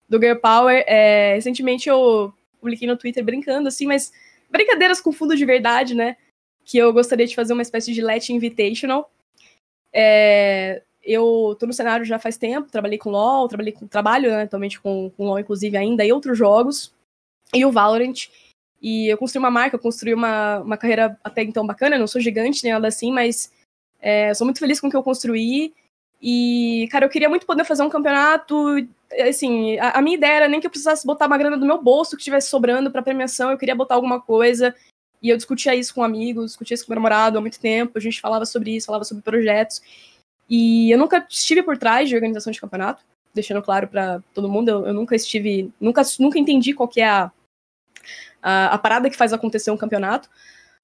do 0.07 0.19
Girl 0.19 0.37
Power, 0.37 0.83
é, 0.87 1.35
recentemente 1.35 1.87
eu 1.87 2.33
publiquei 2.59 2.87
no 2.87 2.97
Twitter 2.97 3.23
brincando, 3.23 3.67
assim, 3.67 3.85
mas 3.85 4.11
brincadeiras 4.49 4.99
com 4.99 5.11
fundo 5.11 5.35
de 5.35 5.45
verdade, 5.45 5.93
né? 5.93 6.17
Que 6.65 6.77
eu 6.77 6.91
gostaria 6.91 7.27
de 7.27 7.35
fazer 7.35 7.53
uma 7.53 7.61
espécie 7.61 7.93
de 7.93 8.01
Let 8.01 8.29
Invitational. 8.29 9.11
É, 9.93 10.81
eu 11.03 11.55
tô 11.59 11.65
no 11.65 11.73
cenário 11.73 12.05
já 12.05 12.17
faz 12.17 12.37
tempo, 12.37 12.71
trabalhei 12.71 12.97
com 12.97 13.09
LoL, 13.09 13.47
trabalhei 13.47 13.73
com, 13.73 13.87
trabalho 13.87 14.31
né, 14.31 14.43
atualmente 14.43 14.79
com, 14.79 15.11
com 15.15 15.25
LoL, 15.25 15.39
inclusive, 15.39 15.77
ainda, 15.77 16.05
e 16.05 16.11
outros 16.11 16.37
jogos, 16.37 16.93
e 17.53 17.65
o 17.65 17.71
Valorant. 17.71 18.27
E 18.81 19.07
eu 19.07 19.17
construí 19.17 19.39
uma 19.39 19.51
marca, 19.51 19.77
construí 19.77 20.13
uma, 20.13 20.59
uma 20.59 20.77
carreira 20.77 21.17
até 21.23 21.43
então 21.43 21.65
bacana, 21.65 21.97
não 21.97 22.07
sou 22.07 22.21
gigante 22.21 22.63
nem 22.63 22.73
nada 22.73 22.87
assim, 22.87 23.11
mas 23.11 23.51
é, 23.99 24.33
sou 24.33 24.45
muito 24.45 24.59
feliz 24.59 24.79
com 24.79 24.87
o 24.87 24.89
que 24.89 24.95
eu 24.95 25.03
construí. 25.03 25.73
E, 26.21 26.87
cara, 26.91 27.05
eu 27.05 27.09
queria 27.09 27.29
muito 27.29 27.45
poder 27.45 27.63
fazer 27.63 27.83
um 27.83 27.89
campeonato. 27.89 28.55
Assim, 29.27 29.77
a, 29.79 29.91
a 29.91 30.01
minha 30.01 30.17
ideia 30.17 30.33
era 30.33 30.47
nem 30.47 30.59
que 30.59 30.67
eu 30.67 30.71
precisasse 30.71 31.05
botar 31.05 31.27
uma 31.27 31.37
grana 31.37 31.57
do 31.57 31.65
meu 31.65 31.81
bolso 31.81 32.15
que 32.15 32.21
estivesse 32.21 32.49
sobrando 32.49 32.91
para 32.91 33.01
premiação, 33.01 33.51
eu 33.51 33.57
queria 33.57 33.75
botar 33.75 33.95
alguma 33.95 34.21
coisa. 34.21 34.75
E 35.21 35.29
eu 35.29 35.35
discutia 35.35 35.75
isso 35.75 35.93
com 35.93 36.03
amigos, 36.03 36.51
discutia 36.51 36.75
isso 36.75 36.85
com 36.85 36.93
meu 36.93 36.95
namorado 36.95 37.37
há 37.37 37.41
muito 37.41 37.59
tempo, 37.59 37.97
a 37.97 38.01
gente 38.01 38.21
falava 38.21 38.45
sobre 38.45 38.75
isso, 38.75 38.87
falava 38.87 39.03
sobre 39.03 39.21
projetos. 39.21 39.81
E 40.49 40.89
eu 40.91 40.97
nunca 40.97 41.25
estive 41.29 41.61
por 41.61 41.77
trás 41.77 42.07
de 42.07 42.15
organização 42.15 42.51
de 42.51 42.59
campeonato, 42.59 43.03
deixando 43.33 43.61
claro 43.61 43.87
para 43.87 44.23
todo 44.33 44.49
mundo, 44.49 44.69
eu, 44.69 44.87
eu, 44.87 44.93
nunca 44.93 45.15
estive, 45.15 45.71
nunca, 45.79 46.01
nunca 46.19 46.39
entendi 46.39 46.73
qual 46.73 46.89
é 46.95 47.03
a, 47.03 47.31
a, 48.41 48.73
a, 48.73 48.77
parada 48.77 49.09
que 49.09 49.17
faz 49.17 49.33
acontecer 49.33 49.71
um 49.71 49.77
campeonato. 49.77 50.29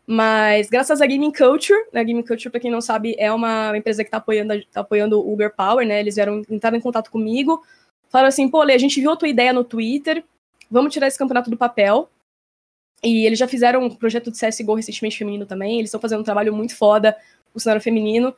Mas 0.08 0.70
graças 0.70 1.02
à 1.02 1.06
Gaming 1.06 1.32
Culture, 1.32 1.80
né, 1.92 2.02
a 2.02 2.04
Gaming 2.04 2.24
Culture, 2.24 2.52
para 2.52 2.60
quem 2.60 2.70
não 2.70 2.82
sabe, 2.82 3.16
é 3.18 3.32
uma 3.32 3.76
empresa 3.76 4.04
que 4.04 4.08
está 4.08 4.18
apoiando, 4.18 4.64
tá 4.72 4.82
apoiando 4.82 5.20
o 5.20 5.34
Uber 5.34 5.54
Power, 5.56 5.86
né? 5.88 6.00
Eles 6.00 6.16
vieram 6.16 6.44
entrar 6.50 6.74
em 6.76 6.80
contato 6.80 7.10
comigo, 7.10 7.64
falaram 8.10 8.30
assim, 8.30 8.48
pô, 8.48 8.62
Lê, 8.62 8.74
a 8.74 8.78
gente 8.78 9.02
viu 9.02 9.12
a 9.12 9.16
tua 9.16 9.28
ideia 9.28 9.52
no 9.52 9.64
Twitter, 9.64 10.24
vamos 10.70 10.94
tirar 10.94 11.08
esse 11.08 11.18
campeonato 11.18 11.50
do 11.50 11.58
papel. 11.58 12.10
E 13.04 13.26
eles 13.26 13.38
já 13.38 13.48
fizeram 13.48 13.84
um 13.84 13.90
projeto 13.90 14.32
de 14.32 14.40
CSGO 14.40 14.76
recentemente 14.76 15.18
feminino 15.18 15.46
também, 15.46 15.80
eles 15.80 15.90
estão 15.90 16.00
fazendo 16.00 16.22
um 16.22 16.24
trabalho 16.24 16.54
muito 16.54 16.76
foda 16.76 17.16
o 17.54 17.60
cenário 17.60 17.82
feminino. 17.82 18.36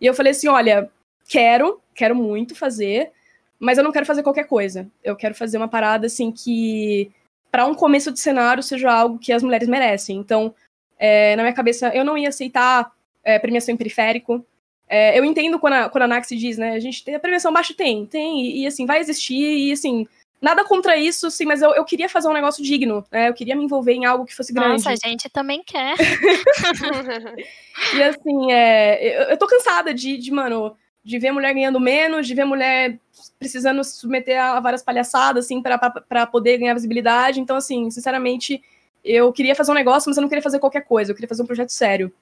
E 0.00 0.06
eu 0.06 0.14
falei 0.14 0.32
assim, 0.32 0.46
olha, 0.48 0.90
quero, 1.26 1.80
quero 1.94 2.14
muito 2.14 2.54
fazer, 2.54 3.10
mas 3.58 3.78
eu 3.78 3.84
não 3.84 3.90
quero 3.90 4.06
fazer 4.06 4.22
qualquer 4.22 4.44
coisa. 4.44 4.88
Eu 5.02 5.16
quero 5.16 5.34
fazer 5.34 5.56
uma 5.56 5.68
parada 5.68 6.06
assim 6.06 6.30
que 6.30 7.10
para 7.50 7.66
um 7.66 7.74
começo 7.74 8.12
de 8.12 8.20
cenário 8.20 8.62
seja 8.62 8.92
algo 8.92 9.18
que 9.18 9.32
as 9.32 9.42
mulheres 9.42 9.68
merecem. 9.68 10.16
Então, 10.16 10.54
é, 10.98 11.36
na 11.36 11.42
minha 11.42 11.54
cabeça, 11.54 11.88
eu 11.94 12.04
não 12.04 12.18
ia 12.18 12.28
aceitar 12.28 12.92
é, 13.24 13.38
premiação 13.38 13.74
em 13.74 13.78
periférico. 13.78 14.44
É, 14.88 15.18
eu 15.18 15.24
entendo 15.24 15.58
quando 15.58 15.74
a, 15.74 15.88
quando 15.88 16.04
a 16.04 16.08
Nax 16.08 16.28
diz, 16.30 16.56
né? 16.56 16.72
A 16.72 16.80
gente 16.80 17.04
tem 17.04 17.14
a 17.14 17.20
premiação 17.20 17.52
baixa, 17.52 17.74
tem, 17.74 18.06
tem, 18.06 18.40
e, 18.40 18.62
e, 18.62 18.66
assim, 18.66 18.86
vai 18.86 19.00
existir, 19.00 19.36
e 19.36 19.70
assim, 19.70 20.06
nada 20.40 20.64
contra 20.64 20.96
isso, 20.96 21.30
sim, 21.30 21.44
mas 21.44 21.60
eu, 21.60 21.74
eu 21.74 21.84
queria 21.84 22.08
fazer 22.08 22.28
um 22.28 22.32
negócio 22.32 22.64
digno, 22.64 23.04
né? 23.10 23.28
Eu 23.28 23.34
queria 23.34 23.54
me 23.54 23.64
envolver 23.64 23.92
em 23.92 24.06
algo 24.06 24.24
que 24.24 24.34
fosse 24.34 24.52
grande. 24.52 24.84
Nossa, 24.84 24.90
a 24.90 25.08
gente 25.08 25.28
também 25.28 25.62
quer. 25.62 25.94
e 27.94 28.02
assim, 28.02 28.52
é, 28.52 29.22
eu, 29.22 29.30
eu 29.30 29.36
tô 29.36 29.46
cansada 29.46 29.92
de, 29.92 30.16
de, 30.16 30.30
mano, 30.30 30.74
de 31.04 31.18
ver 31.18 31.32
mulher 31.32 31.54
ganhando 31.54 31.80
menos, 31.80 32.26
de 32.26 32.34
ver 32.34 32.44
mulher 32.44 32.98
precisando 33.38 33.82
se 33.82 33.96
submeter 33.96 34.42
a 34.42 34.60
várias 34.60 34.82
palhaçadas, 34.82 35.46
assim, 35.46 35.62
para 35.62 36.26
poder 36.26 36.58
ganhar 36.58 36.74
visibilidade. 36.74 37.40
Então, 37.40 37.56
assim, 37.56 37.90
sinceramente, 37.90 38.62
eu 39.04 39.32
queria 39.32 39.54
fazer 39.54 39.70
um 39.70 39.74
negócio, 39.74 40.08
mas 40.08 40.16
eu 40.16 40.20
não 40.20 40.28
queria 40.28 40.42
fazer 40.42 40.58
qualquer 40.58 40.82
coisa, 40.82 41.10
eu 41.10 41.14
queria 41.14 41.28
fazer 41.28 41.42
um 41.42 41.46
projeto 41.46 41.70
sério. 41.70 42.12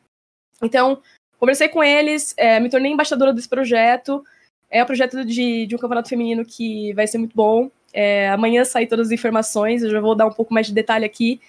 Então, 0.62 1.02
conversei 1.38 1.68
com 1.68 1.82
eles, 1.82 2.34
é, 2.36 2.60
me 2.60 2.70
tornei 2.70 2.92
embaixadora 2.92 3.32
desse 3.32 3.48
projeto. 3.48 4.24
É 4.70 4.82
um 4.82 4.86
projeto 4.86 5.24
de, 5.24 5.66
de 5.66 5.74
um 5.74 5.78
campeonato 5.78 6.08
feminino 6.08 6.44
que 6.44 6.92
vai 6.94 7.06
ser 7.06 7.18
muito 7.18 7.36
bom. 7.36 7.70
É, 7.92 8.28
amanhã 8.30 8.64
saem 8.64 8.86
todas 8.86 9.08
as 9.08 9.12
informações, 9.12 9.82
eu 9.82 9.90
já 9.90 10.00
vou 10.00 10.14
dar 10.14 10.26
um 10.26 10.32
pouco 10.32 10.52
mais 10.52 10.66
de 10.66 10.74
detalhe 10.74 11.04
aqui. 11.04 11.40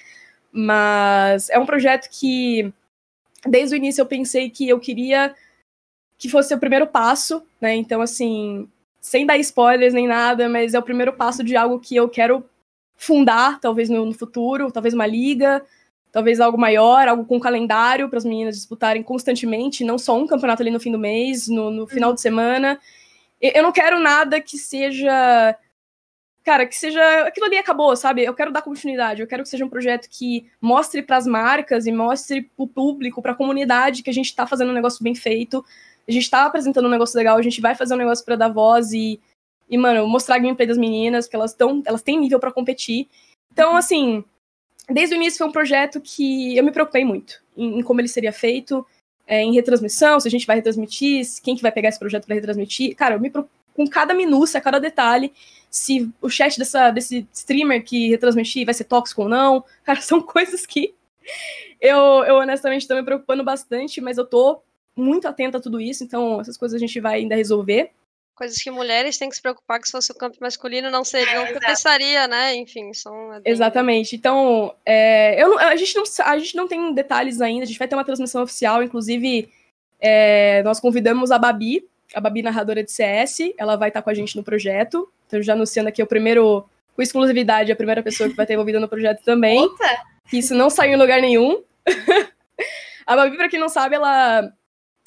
Mas 0.51 1.49
é 1.49 1.59
um 1.59 1.65
projeto 1.65 2.09
que, 2.09 2.71
desde 3.45 3.75
o 3.75 3.77
início, 3.77 4.01
eu 4.01 4.05
pensei 4.05 4.49
que 4.49 4.67
eu 4.67 4.79
queria 4.79 5.35
que 6.17 6.29
fosse 6.29 6.53
o 6.53 6.59
primeiro 6.59 6.87
passo, 6.87 7.43
né? 7.61 7.75
Então, 7.75 8.01
assim, 8.01 8.67
sem 8.99 9.25
dar 9.25 9.37
spoilers 9.37 9.93
nem 9.93 10.07
nada, 10.07 10.49
mas 10.49 10.73
é 10.73 10.79
o 10.79 10.83
primeiro 10.83 11.13
passo 11.13 11.43
de 11.43 11.55
algo 11.55 11.79
que 11.79 11.95
eu 11.95 12.09
quero 12.09 12.43
fundar, 12.95 13.59
talvez 13.59 13.89
no, 13.89 14.05
no 14.05 14.13
futuro, 14.13 14.71
talvez 14.71 14.93
uma 14.93 15.05
liga, 15.05 15.63
talvez 16.11 16.39
algo 16.39 16.57
maior, 16.57 17.07
algo 17.07 17.25
com 17.25 17.39
calendário 17.39 18.09
para 18.09 18.17
as 18.17 18.25
meninas 18.25 18.55
disputarem 18.55 19.03
constantemente, 19.03 19.83
não 19.83 19.97
só 19.99 20.17
um 20.17 20.25
campeonato 20.25 20.63
ali 20.63 20.71
no 20.71 20.79
fim 20.79 20.91
do 20.91 20.97
mês, 20.97 21.47
no, 21.47 21.69
no 21.69 21.87
final 21.87 22.13
de 22.13 22.21
semana. 22.21 22.79
Eu 23.39 23.61
não 23.61 23.71
quero 23.71 23.99
nada 23.99 24.41
que 24.41 24.57
seja. 24.57 25.55
Cara, 26.43 26.65
que 26.65 26.75
seja. 26.75 27.01
Aquilo 27.27 27.45
ali 27.45 27.57
acabou, 27.57 27.95
sabe? 27.95 28.23
Eu 28.23 28.33
quero 28.33 28.51
dar 28.51 28.63
continuidade. 28.63 29.21
Eu 29.21 29.27
quero 29.27 29.43
que 29.43 29.49
seja 29.49 29.63
um 29.63 29.69
projeto 29.69 30.09
que 30.09 30.49
mostre 30.59 31.03
para 31.03 31.17
as 31.17 31.27
marcas 31.27 31.85
e 31.85 31.91
mostre 31.91 32.41
para 32.41 32.63
o 32.63 32.67
público, 32.67 33.21
para 33.21 33.33
a 33.33 33.35
comunidade, 33.35 34.01
que 34.01 34.09
a 34.09 34.13
gente 34.13 34.27
está 34.27 34.47
fazendo 34.47 34.71
um 34.71 34.73
negócio 34.73 35.03
bem 35.03 35.13
feito. 35.13 35.63
A 36.07 36.11
gente 36.11 36.23
está 36.23 36.45
apresentando 36.45 36.85
um 36.85 36.91
negócio 36.91 37.17
legal, 37.17 37.37
a 37.37 37.41
gente 37.41 37.59
vai 37.59 37.75
fazer 37.75 37.93
um 37.93 37.97
negócio 37.97 38.23
para 38.23 38.35
dar 38.35 38.49
voz 38.49 38.93
e 38.93 39.19
e, 39.69 39.77
mano, 39.77 40.07
mostrar 40.07 40.35
a 40.35 40.39
gameplay 40.39 40.67
das 40.67 40.77
meninas, 40.77 41.27
que 41.27 41.35
elas 41.35 41.51
estão. 41.51 41.81
Elas 41.85 42.01
têm 42.01 42.19
nível 42.19 42.39
para 42.39 42.51
competir. 42.51 43.07
Então, 43.51 43.75
assim, 43.75 44.23
desde 44.89 45.15
o 45.15 45.17
início 45.17 45.37
foi 45.37 45.47
um 45.47 45.51
projeto 45.51 45.99
que 45.99 46.55
eu 46.55 46.63
me 46.63 46.71
preocupei 46.71 47.03
muito 47.03 47.41
em, 47.55 47.79
em 47.79 47.83
como 47.83 47.99
ele 47.99 48.07
seria 48.07 48.31
feito, 48.31 48.85
é, 49.25 49.41
em 49.41 49.53
retransmissão, 49.53 50.19
se 50.19 50.27
a 50.27 50.31
gente 50.31 50.47
vai 50.47 50.55
retransmitir, 50.55 51.25
quem 51.43 51.55
que 51.55 51.61
vai 51.61 51.71
pegar 51.71 51.89
esse 51.89 51.99
projeto 51.99 52.25
para 52.25 52.35
retransmitir. 52.35 52.95
Cara, 52.95 53.15
eu 53.15 53.19
me 53.19 53.29
preocupo 53.29 53.53
com 53.73 53.87
cada 53.87 54.13
minúcia, 54.13 54.61
cada 54.61 54.79
detalhe, 54.79 55.31
se 55.69 56.09
o 56.21 56.29
chat 56.29 56.57
dessa, 56.57 56.89
desse 56.89 57.27
streamer 57.31 57.83
que 57.83 58.09
retransmitir 58.09 58.65
vai 58.65 58.73
ser 58.73 58.85
tóxico 58.85 59.23
ou 59.23 59.29
não. 59.29 59.63
Cara, 59.83 59.99
são 60.01 60.21
coisas 60.21 60.65
que 60.65 60.93
eu, 61.81 61.97
eu 62.23 62.35
honestamente 62.35 62.83
estou 62.83 62.95
me 62.95 63.03
preocupando 63.03 63.43
bastante, 63.43 63.99
mas 63.99 64.17
eu 64.17 64.25
tô 64.25 64.61
muito 64.97 65.27
atenta 65.27 65.57
a 65.57 65.61
tudo 65.61 65.79
isso, 65.79 66.03
então 66.03 66.41
essas 66.41 66.57
coisas 66.57 66.75
a 66.75 66.79
gente 66.79 66.99
vai 66.99 67.19
ainda 67.19 67.35
resolver. 67.35 67.91
Coisas 68.35 68.61
que 68.61 68.69
mulheres 68.69 69.17
têm 69.17 69.29
que 69.29 69.35
se 69.35 69.41
preocupar 69.41 69.79
que 69.79 69.87
se 69.87 69.91
fosse 69.91 70.11
o 70.11 70.15
campo 70.15 70.37
masculino 70.39 70.91
não 70.91 71.03
seria, 71.03 71.51
não 71.51 71.59
pensaria, 71.59 72.27
né? 72.27 72.55
Enfim, 72.55 72.93
são. 72.93 73.33
É 73.33 73.39
bem... 73.39 73.51
Exatamente. 73.51 74.15
Então, 74.15 74.75
é, 74.85 75.41
eu 75.41 75.49
não, 75.49 75.57
a, 75.57 75.75
gente 75.75 75.95
não, 75.95 76.03
a 76.23 76.37
gente 76.37 76.55
não 76.55 76.67
tem 76.67 76.93
detalhes 76.93 77.41
ainda, 77.41 77.63
a 77.63 77.67
gente 77.67 77.79
vai 77.79 77.87
ter 77.87 77.95
uma 77.95 78.05
transmissão 78.05 78.43
oficial, 78.43 78.83
inclusive 78.83 79.49
é, 79.99 80.61
nós 80.63 80.79
convidamos 80.79 81.31
a 81.31 81.39
Babi, 81.39 81.87
a 82.13 82.21
Babi 82.21 82.41
narradora 82.41 82.83
de 82.83 82.91
CS, 82.91 83.53
ela 83.57 83.75
vai 83.75 83.89
estar 83.89 84.01
com 84.01 84.09
a 84.09 84.13
gente 84.13 84.35
no 84.35 84.43
projeto. 84.43 85.11
Então, 85.25 85.41
já 85.41 85.53
anunciando 85.53 85.89
aqui 85.89 86.01
o 86.01 86.07
primeiro, 86.07 86.63
com 86.95 87.01
exclusividade, 87.01 87.71
a 87.71 87.75
primeira 87.75 88.03
pessoa 88.03 88.29
que 88.29 88.35
vai 88.35 88.45
estar 88.45 88.53
envolvida 88.53 88.79
no 88.79 88.87
projeto 88.87 89.23
também. 89.23 89.63
Opa! 89.63 89.97
Que 90.29 90.37
isso 90.37 90.53
não 90.53 90.69
saiu 90.69 90.93
em 90.93 90.97
lugar 90.97 91.21
nenhum. 91.21 91.63
a 93.05 93.15
Babi, 93.15 93.35
para 93.35 93.49
quem 93.49 93.59
não 93.59 93.69
sabe, 93.69 93.95
ela 93.95 94.51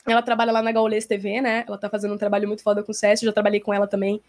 ela 0.06 0.22
trabalha 0.22 0.52
lá 0.52 0.62
na 0.62 0.72
Gaules 0.72 1.06
TV, 1.06 1.40
né? 1.40 1.64
Ela 1.66 1.78
tá 1.78 1.88
fazendo 1.88 2.14
um 2.14 2.18
trabalho 2.18 2.48
muito 2.48 2.62
foda 2.62 2.82
com 2.82 2.92
o 2.92 2.94
CS, 2.94 3.20
já 3.20 3.32
trabalhei 3.32 3.60
com 3.60 3.72
ela 3.72 3.86
também, 3.86 4.20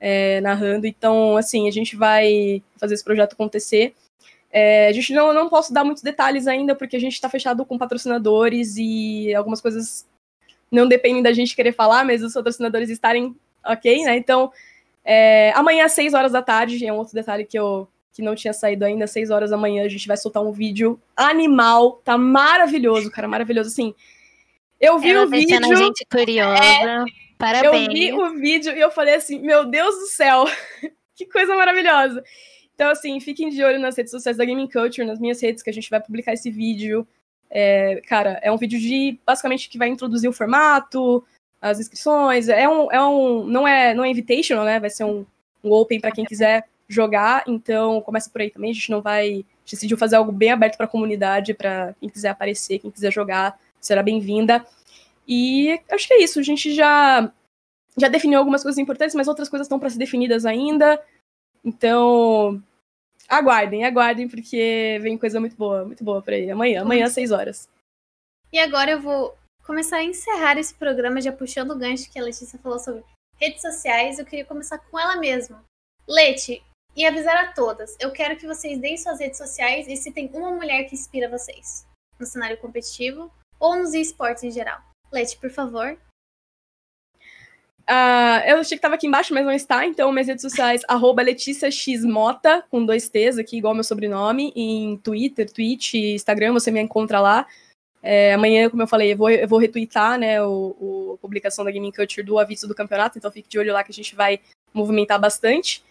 é, 0.00 0.40
narrando. 0.40 0.86
Então, 0.86 1.36
assim, 1.36 1.68
a 1.68 1.70
gente 1.70 1.96
vai 1.96 2.62
fazer 2.78 2.94
esse 2.94 3.04
projeto 3.04 3.34
acontecer. 3.34 3.94
É, 4.50 4.88
a 4.88 4.92
gente 4.92 5.12
não, 5.12 5.32
não 5.32 5.48
posso 5.48 5.72
dar 5.72 5.84
muitos 5.84 6.02
detalhes 6.02 6.46
ainda, 6.46 6.74
porque 6.74 6.96
a 6.96 7.00
gente 7.00 7.12
está 7.12 7.28
fechado 7.28 7.64
com 7.64 7.76
patrocinadores 7.76 8.76
e 8.76 9.34
algumas 9.34 9.60
coisas 9.60 10.06
não 10.70 10.88
dependem 10.88 11.22
da 11.22 11.32
gente 11.32 11.54
querer 11.54 11.72
falar, 11.72 12.04
mas 12.04 12.22
os 12.22 12.32
patrocinadores 12.32 12.88
estarem 12.88 13.36
ok, 13.64 14.04
né? 14.04 14.16
Então, 14.16 14.50
é, 15.04 15.52
amanhã 15.54 15.84
às 15.84 15.92
6 15.92 16.14
horas 16.14 16.32
da 16.32 16.42
tarde, 16.42 16.84
é 16.86 16.92
um 16.92 16.96
outro 16.96 17.14
detalhe 17.14 17.44
que 17.44 17.58
eu 17.58 17.88
que 18.12 18.22
não 18.22 18.34
tinha 18.34 18.52
saído 18.52 18.84
ainda, 18.84 19.04
às 19.04 19.12
6 19.12 19.30
horas 19.30 19.50
da 19.50 19.56
manhã, 19.56 19.84
a 19.84 19.88
gente 19.88 20.08
vai 20.08 20.16
soltar 20.16 20.42
um 20.42 20.50
vídeo 20.50 21.00
animal, 21.16 22.00
tá 22.04 22.18
maravilhoso, 22.18 23.08
cara, 23.12 23.28
maravilhoso, 23.28 23.68
assim, 23.68 23.94
eu 24.80 24.98
vi 24.98 25.10
Ela 25.10 25.24
o 25.24 25.28
vídeo. 25.28 25.56
a 25.56 25.74
gente 25.74 26.06
curiosa. 26.10 26.62
É, 26.62 27.04
Parabéns. 27.38 27.86
Eu 27.86 27.92
vi 27.92 28.12
o 28.12 28.30
vídeo 28.38 28.76
e 28.76 28.80
eu 28.80 28.90
falei 28.90 29.14
assim: 29.14 29.38
meu 29.38 29.64
Deus 29.64 29.94
do 29.94 30.06
céu, 30.06 30.44
que 31.14 31.26
coisa 31.26 31.54
maravilhosa. 31.54 32.22
Então, 32.74 32.90
assim, 32.90 33.18
fiquem 33.20 33.48
de 33.48 33.62
olho 33.62 33.78
nas 33.78 33.96
redes 33.96 34.10
sociais 34.10 34.36
da 34.36 34.44
Gaming 34.44 34.68
Culture, 34.68 35.06
nas 35.06 35.18
minhas 35.18 35.40
redes, 35.42 35.62
que 35.62 35.70
a 35.70 35.72
gente 35.72 35.90
vai 35.90 36.00
publicar 36.00 36.32
esse 36.32 36.50
vídeo. 36.50 37.06
É, 37.50 38.00
cara, 38.06 38.38
é 38.42 38.52
um 38.52 38.56
vídeo 38.56 38.78
de 38.78 39.18
basicamente 39.26 39.68
que 39.68 39.78
vai 39.78 39.88
introduzir 39.88 40.28
o 40.28 40.32
formato, 40.32 41.24
as 41.60 41.80
inscrições. 41.80 42.48
É 42.48 42.68
um, 42.68 42.92
é 42.92 43.02
um 43.02 43.44
não 43.44 43.66
é 43.66 43.94
não 43.94 44.04
é 44.04 44.10
invitational, 44.10 44.64
né? 44.64 44.78
Vai 44.80 44.90
ser 44.90 45.04
um, 45.04 45.24
um 45.62 45.72
open 45.72 46.00
para 46.00 46.12
quem 46.12 46.24
quiser 46.26 46.64
jogar. 46.88 47.44
Então 47.46 48.00
começa 48.00 48.30
por 48.30 48.40
aí 48.40 48.50
também. 48.50 48.70
A 48.70 48.74
gente 48.74 48.90
não 48.90 49.00
vai 49.00 49.26
a 49.26 49.32
gente 49.32 49.72
decidiu 49.72 49.98
fazer 49.98 50.16
algo 50.16 50.32
bem 50.32 50.50
aberto 50.50 50.76
para 50.76 50.86
a 50.86 50.88
comunidade, 50.88 51.54
para 51.54 51.94
quem 52.00 52.08
quiser 52.08 52.30
aparecer, 52.30 52.78
quem 52.78 52.90
quiser 52.90 53.12
jogar, 53.12 53.58
será 53.80 54.02
bem-vinda. 54.02 54.64
E 55.26 55.80
acho 55.90 56.08
que 56.08 56.14
é 56.14 56.22
isso. 56.22 56.40
A 56.40 56.42
gente 56.42 56.74
já 56.74 57.32
já 57.98 58.08
definiu 58.08 58.38
algumas 58.38 58.62
coisas 58.62 58.78
importantes, 58.78 59.14
mas 59.14 59.26
outras 59.26 59.48
coisas 59.48 59.66
estão 59.66 59.78
para 59.78 59.90
ser 59.90 59.98
definidas 59.98 60.46
ainda. 60.46 61.02
Então, 61.64 62.62
aguardem, 63.28 63.84
aguardem, 63.84 64.28
porque 64.28 64.98
vem 65.02 65.18
coisa 65.18 65.40
muito 65.40 65.56
boa, 65.56 65.84
muito 65.84 66.04
boa 66.04 66.22
por 66.22 66.32
aí. 66.32 66.50
Amanhã, 66.50 66.82
amanhã 66.82 67.06
às 67.06 67.12
6 67.12 67.32
horas. 67.32 67.68
E 68.52 68.58
agora 68.58 68.92
eu 68.92 69.00
vou 69.00 69.36
começar 69.64 69.96
a 69.96 70.04
encerrar 70.04 70.58
esse 70.58 70.72
programa 70.74 71.20
já 71.20 71.32
puxando 71.32 71.72
o 71.72 71.78
gancho 71.78 72.10
que 72.10 72.18
a 72.18 72.22
Letícia 72.22 72.58
falou 72.58 72.78
sobre 72.78 73.04
redes 73.36 73.60
sociais. 73.60 74.18
Eu 74.18 74.24
queria 74.24 74.44
começar 74.44 74.78
com 74.78 74.98
ela 74.98 75.16
mesma. 75.16 75.62
Leti, 76.06 76.62
e 76.96 77.06
avisar 77.06 77.36
a 77.36 77.52
todas, 77.52 77.96
eu 78.00 78.10
quero 78.10 78.36
que 78.36 78.46
vocês 78.46 78.78
deem 78.80 78.96
suas 78.96 79.20
redes 79.20 79.38
sociais 79.38 79.86
e 79.86 79.96
se 79.96 80.10
tem 80.10 80.28
uma 80.32 80.50
mulher 80.50 80.84
que 80.84 80.94
inspira 80.94 81.28
vocês 81.28 81.86
no 82.18 82.26
cenário 82.26 82.56
competitivo 82.58 83.30
ou 83.58 83.76
nos 83.76 83.94
esportes 83.94 84.44
em 84.44 84.50
geral. 84.50 84.80
Leti, 85.12 85.36
por 85.38 85.50
favor. 85.50 85.98
Uh, 87.88 88.44
eu 88.46 88.58
achei 88.58 88.76
que 88.76 88.80
estava 88.80 88.96
aqui 88.96 89.06
embaixo, 89.06 89.32
mas 89.32 89.46
não 89.46 89.52
está. 89.52 89.86
Então, 89.86 90.12
minhas 90.12 90.28
redes 90.28 90.42
sociais, 90.42 90.82
arroba 90.88 91.22
com 92.70 92.84
dois 92.84 93.08
T's 93.08 93.38
aqui, 93.38 93.56
igual 93.56 93.74
meu 93.74 93.82
sobrenome, 93.82 94.52
em 94.54 94.98
Twitter, 94.98 95.50
Twitch, 95.50 95.94
Instagram, 95.94 96.52
você 96.52 96.70
me 96.70 96.80
encontra 96.80 97.18
lá. 97.18 97.46
É, 98.02 98.34
amanhã, 98.34 98.68
como 98.68 98.82
eu 98.82 98.86
falei, 98.86 99.12
eu 99.12 99.16
vou, 99.16 99.30
eu 99.30 99.48
vou 99.48 99.58
retweetar 99.58 100.18
né, 100.18 100.40
o, 100.42 101.14
a 101.14 101.18
publicação 101.18 101.64
da 101.64 101.70
Gaming 101.70 101.90
Culture 101.90 102.24
do 102.24 102.38
aviso 102.38 102.68
do 102.68 102.74
campeonato, 102.74 103.18
então 103.18 103.30
fique 103.30 103.48
de 103.48 103.58
olho 103.58 103.72
lá 103.72 103.82
que 103.82 103.90
a 103.90 103.94
gente 103.94 104.14
vai 104.14 104.38
movimentar 104.72 105.18
bastante. 105.18 105.82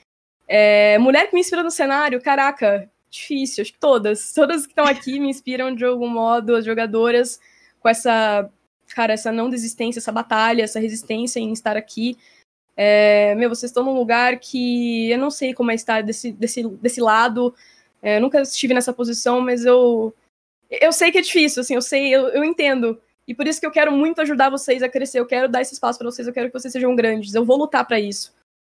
É, 0.47 0.97
mulher 0.99 1.27
que 1.27 1.33
me 1.33 1.41
inspira 1.41 1.63
no 1.63 1.71
cenário, 1.71 2.21
caraca, 2.21 2.89
difícil, 3.09 3.63
acho 3.63 3.73
que 3.73 3.79
todas. 3.79 4.33
Todas 4.33 4.65
que 4.65 4.71
estão 4.71 4.85
aqui 4.85 5.19
me 5.19 5.29
inspiram 5.29 5.75
de 5.75 5.83
algum 5.83 6.07
modo, 6.07 6.55
as 6.55 6.63
jogadoras, 6.63 7.39
com 7.79 7.89
essa 7.89 8.49
cara, 8.95 9.13
essa 9.13 9.31
não 9.31 9.49
desistência, 9.49 9.99
essa 9.99 10.11
batalha, 10.11 10.63
essa 10.63 10.79
resistência 10.79 11.39
em 11.39 11.51
estar 11.51 11.77
aqui. 11.77 12.17
É, 12.75 13.35
meu, 13.35 13.49
vocês 13.49 13.69
estão 13.69 13.83
num 13.83 13.93
lugar 13.93 14.39
que 14.39 15.09
eu 15.11 15.17
não 15.17 15.31
sei 15.31 15.53
como 15.53 15.71
é 15.71 15.75
estar 15.75 16.03
desse, 16.03 16.31
desse, 16.31 16.63
desse 16.67 17.01
lado. 17.01 17.53
É, 18.01 18.17
eu 18.17 18.21
nunca 18.21 18.41
estive 18.41 18.73
nessa 18.73 18.93
posição, 18.93 19.41
mas 19.41 19.65
eu 19.65 20.13
eu 20.69 20.91
sei 20.91 21.11
que 21.11 21.17
é 21.17 21.21
difícil, 21.21 21.61
assim, 21.61 21.75
eu 21.75 21.81
sei, 21.81 22.13
eu, 22.13 22.27
eu 22.29 22.43
entendo. 22.43 23.01
E 23.27 23.33
por 23.33 23.47
isso 23.47 23.59
que 23.59 23.65
eu 23.65 23.71
quero 23.71 23.91
muito 23.91 24.21
ajudar 24.21 24.49
vocês 24.49 24.81
a 24.81 24.89
crescer. 24.89 25.19
Eu 25.19 25.25
quero 25.25 25.49
dar 25.49 25.61
esse 25.61 25.73
espaço 25.73 25.99
para 25.99 26.09
vocês. 26.09 26.27
Eu 26.27 26.33
quero 26.33 26.47
que 26.47 26.57
vocês 26.57 26.71
sejam 26.71 26.95
grandes. 26.95 27.33
Eu 27.33 27.43
vou 27.43 27.57
lutar 27.57 27.85
para 27.85 27.99
isso. 27.99 28.33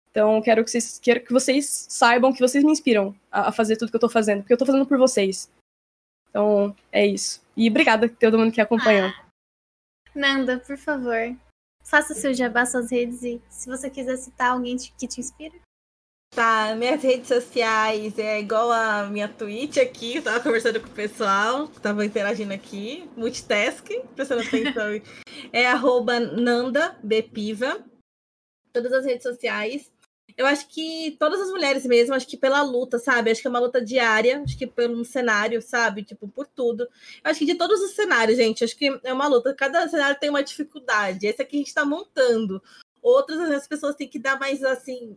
Então, 0.10 0.42
quero 0.42 0.64
que 0.64 0.70
vocês, 0.70 1.00
quero 1.00 1.22
que 1.22 1.32
vocês 1.32 1.86
saibam 1.90 2.34
que 2.34 2.42
vocês 2.42 2.64
me 2.64 2.72
inspiram 2.72 3.16
a, 3.32 3.48
a 3.48 3.52
fazer 3.52 3.78
tudo 3.78 3.90
que 3.90 3.96
eu 3.96 4.00
tô 4.00 4.10
fazendo, 4.10 4.42
porque 4.42 4.52
eu 4.52 4.58
tô 4.58 4.66
fazendo 4.66 4.86
por 4.86 4.98
vocês. 4.98 5.50
Então, 6.32 6.76
é 6.92 7.06
isso. 7.06 7.44
E 7.56 7.70
obrigada 7.70 8.06
a 8.08 8.10
todo 8.10 8.40
mundo 8.40 8.52
que 8.52 8.62
acompanhou. 8.62 9.10
Ah. 9.10 9.26
Nanda, 10.16 10.58
por 10.60 10.78
favor, 10.78 11.36
faça 11.84 12.14
seu 12.14 12.34
jabá, 12.34 12.66
suas 12.66 12.90
redes 12.90 13.22
e 13.22 13.42
se 13.50 13.70
você 13.70 13.90
quiser 13.90 14.18
citar 14.18 14.52
alguém 14.52 14.76
que 14.78 15.08
te 15.08 15.20
inspira. 15.20 15.54
Tá, 16.34 16.74
minhas 16.76 17.04
redes 17.04 17.28
sociais 17.28 18.18
é 18.18 18.40
igual 18.40 18.72
a 18.72 19.04
minha 19.08 19.28
Twitch 19.28 19.78
aqui, 19.78 20.16
eu 20.16 20.24
tava 20.24 20.40
conversando 20.40 20.80
com 20.80 20.88
o 20.88 20.92
pessoal, 20.92 21.68
tava 21.68 22.06
interagindo 22.06 22.54
aqui, 22.54 23.10
multitask, 23.18 23.86
prestando 24.16 24.42
atenção. 24.42 25.02
é 25.52 25.68
arroba 25.68 26.22
Nanda 26.22 26.98
Bepiva, 27.04 27.86
todas 28.72 28.94
as 28.94 29.06
redes 29.06 29.24
sociais. 29.24 29.92
Eu 30.38 30.46
acho 30.46 30.68
que 30.68 31.16
todas 31.20 31.40
as 31.40 31.50
mulheres 31.50 31.86
mesmo, 31.86 32.14
acho 32.14 32.28
que 32.28 32.38
pela 32.38 32.62
luta, 32.62 33.00
sabe? 33.00 33.32
Acho 33.32 33.42
que 33.42 33.48
é 33.48 33.50
uma 33.50 33.60
luta 33.60 33.84
diária, 33.84 34.42
acho 34.44 34.58
que 34.58 34.68
pelo 34.68 35.04
cenário, 35.06 35.62
sabe? 35.62 36.04
Tipo, 36.04 36.28
por 36.28 36.48
tudo. 36.48 36.84
Eu 36.84 37.32
acho 37.32 37.40
que 37.40 37.46
de 37.46 37.56
todos 37.56 37.82
os 37.82 37.92
cenários, 37.92 38.38
gente, 38.38 38.64
acho 38.64 38.78
que 38.78 39.00
é 39.04 39.14
uma 39.14 39.28
luta. 39.28 39.54
Cada 39.54 39.88
cenário 39.88 40.20
tem 40.20 40.30
uma 40.30 40.44
dificuldade. 40.44 41.28
Esse 41.28 41.42
aqui 41.42 41.58
a 41.58 41.60
gente 41.60 41.74
tá 41.74 41.86
montando. 41.86 42.62
Outras 43.02 43.40
as 43.52 43.68
pessoas 43.68 43.96
têm 43.96 44.08
que 44.08 44.20
dar 44.20 44.40
mais 44.40 44.64
assim. 44.64 45.16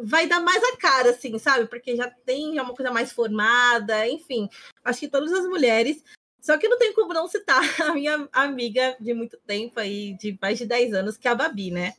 Vai 0.00 0.26
dar 0.26 0.40
mais 0.40 0.62
a 0.62 0.76
cara, 0.76 1.10
assim, 1.10 1.38
sabe? 1.38 1.66
Porque 1.66 1.96
já 1.96 2.10
tem 2.10 2.58
uma 2.60 2.74
coisa 2.74 2.90
mais 2.90 3.12
formada, 3.12 4.08
enfim. 4.08 4.48
Acho 4.84 5.00
que 5.00 5.08
todas 5.08 5.32
as 5.32 5.46
mulheres. 5.46 6.02
Só 6.40 6.58
que 6.58 6.68
não 6.68 6.78
tem 6.78 6.92
como 6.92 7.14
não 7.14 7.26
citar 7.26 7.62
a 7.82 7.94
minha 7.94 8.28
amiga 8.32 8.96
de 9.00 9.14
muito 9.14 9.38
tempo 9.46 9.80
aí, 9.80 10.14
de 10.18 10.36
mais 10.42 10.58
de 10.58 10.66
10 10.66 10.92
anos, 10.92 11.16
que 11.16 11.26
é 11.26 11.30
a 11.30 11.34
Babi, 11.34 11.70
né? 11.70 11.94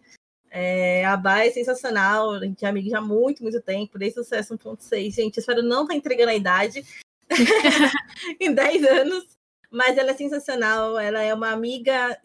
É, 0.58 1.04
a 1.04 1.18
Bá 1.18 1.46
é 1.46 1.52
sensacional, 1.52 2.32
a 2.32 2.46
gente 2.46 2.64
é 2.64 2.70
amiga 2.70 2.90
já 2.90 3.00
há 3.00 3.02
muito, 3.02 3.44
muito 3.44 3.60
tempo, 3.60 4.00
desde 4.00 4.22
o 4.22 4.24
sucesso 4.24 4.58
1.6. 4.58 5.14
Gente, 5.14 5.38
espero 5.38 5.62
não 5.62 5.82
estar 5.82 5.94
tá 5.94 5.98
entregando 5.98 6.30
a 6.30 6.36
idade 6.36 6.82
em 8.40 8.54
10 8.54 8.86
anos, 8.86 9.26
mas 9.70 9.98
ela 9.98 10.12
é 10.12 10.14
sensacional, 10.14 10.98
ela 10.98 11.22
é 11.22 11.34
uma 11.34 11.52
amiga, 11.52 12.18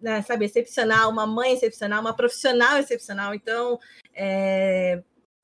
né, 0.00 0.20
sabe, 0.22 0.46
excepcional, 0.46 1.08
uma 1.08 1.28
mãe 1.28 1.52
excepcional, 1.52 2.00
uma 2.00 2.12
profissional 2.12 2.76
excepcional. 2.76 3.32
Então, 3.32 3.78
é, 4.12 5.00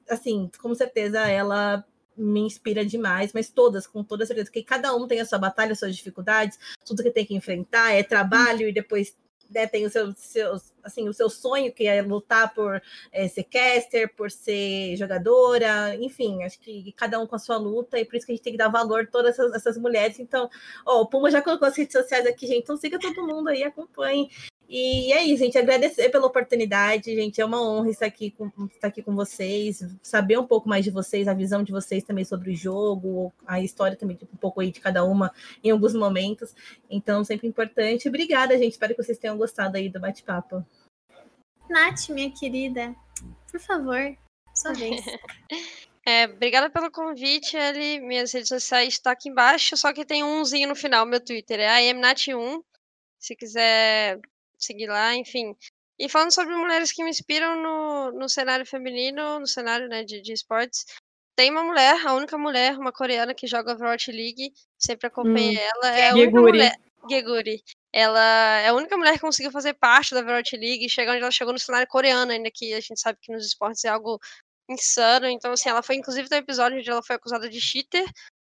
assim, 0.09 0.51
com 0.61 0.75
certeza 0.75 1.21
ela 1.29 1.87
me 2.17 2.41
inspira 2.41 2.85
demais, 2.85 3.33
mas 3.33 3.51
todas, 3.51 3.87
com 3.87 4.03
toda 4.03 4.27
certeza, 4.27 4.51
que 4.51 4.65
cada 4.65 4.93
um 4.97 5.07
tem 5.07 5.21
a 5.21 5.25
sua 5.25 5.39
batalha, 5.39 5.75
as 5.75 5.79
suas 5.79 5.95
dificuldades, 5.95 6.59
tudo 6.85 7.05
que 7.05 7.13
tem 7.13 7.25
que 7.25 7.37
enfrentar 7.37 7.93
é 7.93 8.03
trabalho 8.03 8.69
e 8.69 8.73
depois 8.73 9.17
né, 9.51 9.67
tem 9.67 9.85
os 9.85 9.93
seus, 9.93 10.19
seus, 10.19 10.75
assim, 10.83 11.09
o 11.09 11.13
seu 11.13 11.29
sonho, 11.29 11.73
que 11.73 11.87
é 11.87 12.01
lutar 12.03 12.55
por 12.55 12.81
é, 13.13 13.29
ser 13.29 13.45
caster, 13.45 14.15
por 14.15 14.31
ser 14.31 14.97
jogadora, 14.97 15.95
enfim, 15.97 16.43
acho 16.45 16.61
que 16.61 16.93
cada 16.93 17.19
um 17.19 17.27
com 17.27 17.37
a 17.37 17.39
sua 17.39 17.57
luta, 17.57 17.99
e 17.99 18.05
por 18.05 18.17
isso 18.17 18.27
que 18.27 18.33
a 18.33 18.35
gente 18.35 18.45
tem 18.45 18.53
que 18.53 18.59
dar 18.59 18.69
valor 18.69 19.03
a 19.03 19.07
todas 19.07 19.39
essas, 19.39 19.53
essas 19.55 19.79
mulheres. 19.79 20.19
Então, 20.21 20.49
ó, 20.87 21.03
o 21.03 21.07
Puma 21.07 21.31
já 21.31 21.43
colocou 21.43 21.67
as 21.69 21.77
redes 21.77 21.93
sociais 21.93 22.27
aqui, 22.27 22.47
gente, 22.47 22.63
então 22.63 22.77
siga 22.77 22.99
todo 22.99 23.27
mundo 23.27 23.49
aí, 23.49 23.63
acompanhe. 23.63 24.31
E 24.73 25.13
é 25.13 25.25
isso, 25.25 25.43
gente. 25.43 25.59
Agradecer 25.59 26.11
pela 26.11 26.29
oportunidade, 26.29 27.13
gente. 27.13 27.41
É 27.41 27.45
uma 27.45 27.61
honra 27.61 27.91
estar 27.91 28.07
aqui 28.07 28.31
com, 28.31 28.49
estar 28.73 28.87
aqui 28.87 29.03
com 29.03 29.17
vocês, 29.17 29.85
saber 30.01 30.39
um 30.39 30.47
pouco 30.47 30.69
mais 30.69 30.85
de 30.85 30.93
vocês, 30.93 31.27
a 31.27 31.35
visão 31.35 31.65
de 31.65 31.73
vocês 31.73 32.05
também 32.05 32.25
sobre 32.25 32.53
o 32.53 32.57
jogo, 32.57 33.33
a 33.45 33.61
história 33.61 33.97
também, 33.97 34.17
um 34.33 34.37
pouco 34.37 34.61
aí 34.61 34.71
de 34.71 34.79
cada 34.79 35.03
uma 35.03 35.35
em 35.65 35.71
alguns 35.71 35.93
momentos. 35.93 36.55
Então, 36.89 37.25
sempre 37.25 37.49
importante. 37.49 38.09
Obrigada, 38.09 38.57
gente. 38.57 38.71
Espero 38.71 38.95
que 38.95 39.03
vocês 39.03 39.19
tenham 39.19 39.37
gostado 39.37 39.77
aí 39.77 39.89
do 39.89 39.99
bate-papo. 39.99 40.65
Nath, 41.69 42.09
minha 42.11 42.31
querida, 42.31 42.95
por 43.51 43.59
favor, 43.59 44.17
sua 44.55 44.73
vez. 44.73 45.01
É, 46.07 46.25
obrigada 46.25 46.71
pelo 46.71 46.91
convite, 46.91 47.59
Eli. 47.59 48.01
Minhas 48.01 48.33
redes 48.33 48.49
sociais 48.49 48.95
estão 48.95 49.13
aqui 49.13 49.29
embaixo, 49.29 49.77
só 49.77 49.93
que 49.93 50.05
tem 50.05 50.25
um 50.25 50.41
umzinho 50.41 50.67
no 50.67 50.75
final, 50.75 51.05
meu 51.05 51.21
Twitter. 51.23 51.61
É 51.61 51.93
IMNat1. 51.93 52.63
Se 53.19 53.37
quiser 53.37 54.19
seguir 54.65 54.87
lá, 54.87 55.15
enfim. 55.15 55.57
E 55.99 56.09
falando 56.09 56.33
sobre 56.33 56.55
mulheres 56.57 56.93
que 56.93 57.05
me 57.05 57.11
inspiram 57.11 57.61
no, 57.63 58.13
no 58.13 58.29
cenário 58.29 58.65
feminino, 58.65 59.41
no 59.41 59.47
cenário 59.47 59.89
né, 59.89 60.03
de, 60.03 60.23
de 60.23 60.33
esportes, 60.33 60.87
tem 61.37 61.51
uma 61.51 61.63
mulher, 61.63 62.07
a 62.07 62.15
única 62.15 62.37
mulher, 62.37 62.79
uma 62.79 62.93
coreana 62.93 63.35
que 63.35 63.47
joga 63.47 63.73
Overwatch 63.73 64.11
League, 64.11 64.53
sempre 64.79 65.07
acompanhei 65.07 65.57
hum. 65.57 65.61
ela. 65.61 65.97
É 65.97 66.11
a 66.11 66.15
única 66.15 66.31
Geguri. 66.31 66.53
mulher. 66.53 66.77
Geguri. 67.09 67.63
Ela 67.93 68.61
é 68.61 68.69
a 68.69 68.75
única 68.75 68.97
mulher 68.97 69.15
que 69.15 69.21
conseguiu 69.21 69.51
fazer 69.51 69.75
parte 69.75 70.15
da 70.15 70.21
Overwatch 70.21 70.57
League 70.57 70.85
e 70.85 70.89
chegar 70.89 71.13
onde 71.13 71.23
ela 71.23 71.31
chegou 71.31 71.53
no 71.53 71.59
cenário 71.59 71.89
coreano, 71.89 72.33
ainda 72.33 72.51
que 72.51 72.73
a 72.73 72.81
gente 72.81 73.01
sabe 73.01 73.19
que 73.21 73.33
nos 73.33 73.45
esportes 73.45 73.85
é 73.85 73.89
algo 73.89 74.21
insano. 74.71 75.27
Então, 75.27 75.53
assim, 75.53 75.69
ela 75.69 75.83
foi 75.83 75.97
inclusive 75.97 76.29
no 76.31 76.37
episódio 76.37 76.79
onde 76.79 76.91
ela 76.91 77.03
foi 77.03 77.17
acusada 77.17 77.49
de 77.49 77.61
cheater. 77.61 78.05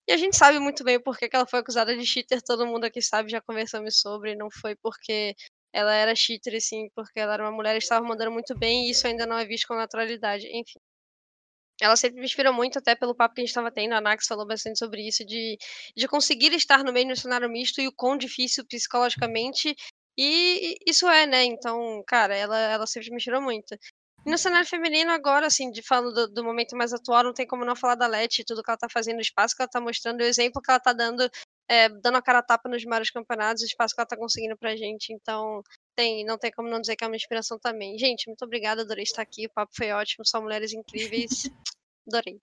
E 0.07 0.11
a 0.11 0.17
gente 0.17 0.35
sabe 0.35 0.59
muito 0.59 0.83
bem 0.83 0.99
porquê 0.99 1.29
que 1.29 1.35
ela 1.35 1.45
foi 1.45 1.59
acusada 1.59 1.95
de 1.95 2.05
cheater, 2.05 2.41
todo 2.41 2.65
mundo 2.67 2.85
aqui 2.85 3.01
sabe, 3.01 3.31
já 3.31 3.39
conversamos 3.39 3.99
sobre, 3.99 4.35
não 4.35 4.49
foi 4.49 4.75
porque 4.75 5.35
ela 5.73 5.93
era 5.93 6.15
cheater, 6.15 6.55
assim, 6.55 6.89
porque 6.95 7.19
ela 7.19 7.33
era 7.35 7.43
uma 7.43 7.51
mulher 7.51 7.75
e 7.75 7.79
estava 7.79 8.05
mandando 8.05 8.31
muito 8.31 8.57
bem, 8.57 8.87
e 8.87 8.91
isso 8.91 9.07
ainda 9.07 9.25
não 9.25 9.37
é 9.37 9.45
visto 9.45 9.67
com 9.67 9.75
naturalidade. 9.75 10.47
Enfim. 10.47 10.79
Ela 11.81 11.95
sempre 11.95 12.19
me 12.19 12.25
inspira 12.25 12.51
muito, 12.51 12.77
até 12.77 12.95
pelo 12.95 13.15
papo 13.15 13.33
que 13.35 13.41
a 13.41 13.43
gente 13.43 13.49
estava 13.49 13.71
tendo. 13.71 13.93
A 13.93 14.01
Nax 14.01 14.27
falou 14.27 14.45
bastante 14.45 14.77
sobre 14.77 15.07
isso, 15.07 15.25
de, 15.25 15.57
de 15.95 16.07
conseguir 16.07 16.53
estar 16.53 16.83
no 16.83 16.93
meio 16.93 17.07
do 17.07 17.15
cenário 17.15 17.49
misto 17.49 17.81
e 17.81 17.87
o 17.87 17.93
quão 17.93 18.17
difícil 18.17 18.65
psicologicamente. 18.67 19.75
E 20.17 20.77
isso 20.85 21.07
é, 21.09 21.25
né? 21.25 21.43
Então, 21.45 22.03
cara, 22.07 22.35
ela, 22.35 22.57
ela 22.57 22.87
sempre 22.87 23.09
me 23.09 23.17
inspirou 23.17 23.41
muito. 23.41 23.75
E 24.25 24.29
no 24.29 24.37
cenário 24.37 24.67
feminino, 24.67 25.11
agora, 25.11 25.47
assim, 25.47 25.71
de 25.71 25.81
falando 25.81 26.13
do, 26.13 26.27
do, 26.27 26.43
momento 26.43 26.77
mais 26.77 26.93
atual, 26.93 27.23
não 27.23 27.33
tem 27.33 27.47
como 27.47 27.65
não 27.65 27.75
falar 27.75 27.95
da 27.95 28.05
Leti, 28.07 28.43
tudo 28.45 28.61
que 28.61 28.69
ela 28.69 28.77
tá 28.77 28.87
fazendo, 28.89 29.17
o 29.17 29.21
espaço 29.21 29.55
que 29.55 29.63
ela 29.63 29.69
tá 29.69 29.81
mostrando, 29.81 30.21
o 30.21 30.23
exemplo 30.23 30.61
que 30.61 30.69
ela 30.69 30.79
tá 30.79 30.93
dando 30.93 31.27
é, 31.71 31.87
dando 31.87 32.17
a 32.17 32.21
cara 32.21 32.39
a 32.39 32.43
tapa 32.43 32.67
nos 32.67 32.83
maiores 32.83 33.09
campeonatos, 33.09 33.63
o 33.63 33.65
espaço 33.65 33.95
que 33.95 34.01
ela 34.01 34.05
tá 34.05 34.17
conseguindo 34.17 34.57
pra 34.57 34.75
gente. 34.75 35.13
Então, 35.13 35.63
tem, 35.95 36.25
não 36.25 36.37
tem 36.37 36.51
como 36.51 36.67
não 36.67 36.81
dizer 36.81 36.97
que 36.97 37.05
é 37.05 37.07
uma 37.07 37.15
inspiração 37.15 37.57
também. 37.57 37.97
Gente, 37.97 38.27
muito 38.27 38.43
obrigada, 38.43 38.81
adorei 38.81 39.03
estar 39.03 39.21
aqui. 39.21 39.45
O 39.45 39.49
papo 39.49 39.71
foi 39.73 39.89
ótimo, 39.93 40.25
são 40.25 40.41
mulheres 40.41 40.73
incríveis. 40.73 41.49
Adorei. 42.05 42.41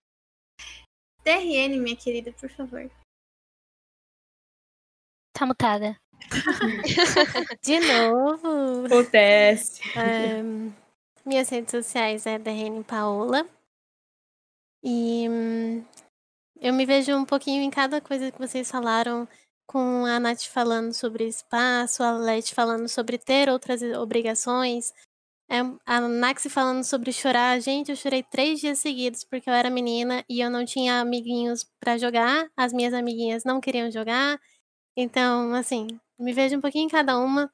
TRN, 1.23 1.79
minha 1.79 1.95
querida, 1.95 2.33
por 2.33 2.49
favor. 2.49 2.91
Tá 5.35 5.45
mutada. 5.45 5.95
De 7.63 7.81
novo. 7.81 8.87
Acontece. 8.87 9.83
É, 9.99 10.43
minhas 11.27 11.51
redes 11.51 11.71
sociais 11.71 12.25
é 12.25 12.39
Derrene 12.39 12.83
Paola. 12.83 13.47
E 14.83 15.29
hum, 15.29 15.85
eu 16.61 16.73
me 16.73 16.87
vejo 16.87 17.15
um 17.17 17.25
pouquinho 17.25 17.63
em 17.63 17.71
cada 17.71 18.01
coisa 18.01 18.31
que 18.31 18.39
vocês 18.39 18.71
falaram, 18.71 19.29
com 19.67 20.05
a 20.07 20.19
Nath 20.19 20.45
falando 20.45 20.93
sobre 20.93 21.25
espaço, 21.27 22.03
a 22.03 22.13
Leti 22.13 22.55
falando 22.55 22.89
sobre 22.89 23.19
ter 23.19 23.49
outras 23.49 23.83
obrigações, 23.83 24.93
é, 25.51 25.61
a 25.87 26.01
Naxi 26.01 26.51
falando 26.51 26.85
sobre 26.85 27.13
chorar. 27.13 27.59
Gente, 27.61 27.91
eu 27.91 27.97
chorei 27.97 28.23
três 28.23 28.61
dias 28.61 28.79
seguidos 28.81 29.25
porque 29.25 29.49
eu 29.49 29.55
era 29.55 29.71
menina 29.71 30.23
e 30.29 30.41
eu 30.41 30.51
não 30.51 30.65
tinha 30.65 31.01
amiguinhos 31.01 31.65
para 31.81 31.97
jogar. 31.97 32.51
As 32.57 32.73
minhas 32.73 32.93
amiguinhas 32.93 33.45
não 33.45 33.61
queriam 33.61 33.91
jogar. 33.91 34.39
Então, 34.97 35.55
assim, 35.55 35.87
me 36.19 36.33
vejo 36.33 36.57
um 36.57 36.61
pouquinho 36.61 36.85
em 36.87 36.89
cada 36.89 37.19
uma. 37.19 37.51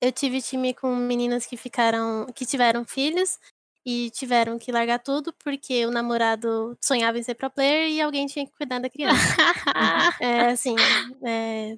Eu 0.00 0.12
tive 0.12 0.42
time 0.42 0.74
com 0.74 0.94
meninas 0.94 1.46
que 1.46 1.56
ficaram, 1.56 2.26
que 2.34 2.46
tiveram 2.46 2.84
filhos 2.84 3.38
e 3.84 4.10
tiveram 4.10 4.58
que 4.58 4.70
largar 4.70 4.98
tudo 4.98 5.32
porque 5.42 5.84
o 5.86 5.90
namorado 5.90 6.76
sonhava 6.80 7.18
em 7.18 7.22
ser 7.22 7.34
pro 7.34 7.50
player 7.50 7.90
e 7.90 8.00
alguém 8.00 8.26
tinha 8.26 8.46
que 8.46 8.52
cuidar 8.52 8.78
da 8.78 8.88
criança. 8.88 9.16
é 10.20 10.50
assim, 10.50 10.76
é, 11.24 11.76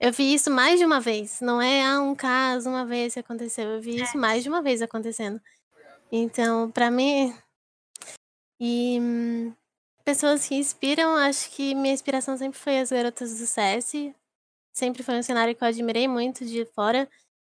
eu 0.00 0.12
vi 0.12 0.32
isso 0.32 0.50
mais 0.50 0.78
de 0.78 0.86
uma 0.86 0.98
vez. 0.98 1.40
Não 1.42 1.60
é 1.60 1.84
ah, 1.84 2.00
um 2.00 2.14
caso, 2.14 2.70
uma 2.70 2.86
vez 2.86 3.12
que 3.12 3.20
aconteceu. 3.20 3.68
Eu 3.68 3.82
vi 3.82 4.00
isso 4.00 4.16
mais 4.16 4.42
de 4.42 4.48
uma 4.48 4.62
vez 4.62 4.80
acontecendo. 4.80 5.38
Então, 6.10 6.70
para 6.70 6.90
mim. 6.90 7.34
E 8.58 8.98
hum, 9.00 9.54
pessoas 10.04 10.46
que 10.48 10.54
inspiram, 10.54 11.16
acho 11.16 11.50
que 11.50 11.74
minha 11.74 11.94
inspiração 11.94 12.36
sempre 12.36 12.58
foi 12.58 12.78
as 12.78 12.90
garotas 12.90 13.38
do 13.38 13.46
CS. 13.46 13.92
Sempre 14.72 15.02
foi 15.02 15.18
um 15.18 15.22
cenário 15.22 15.54
que 15.54 15.62
eu 15.62 15.68
admirei 15.68 16.08
muito 16.08 16.46
de 16.46 16.64
fora. 16.66 17.08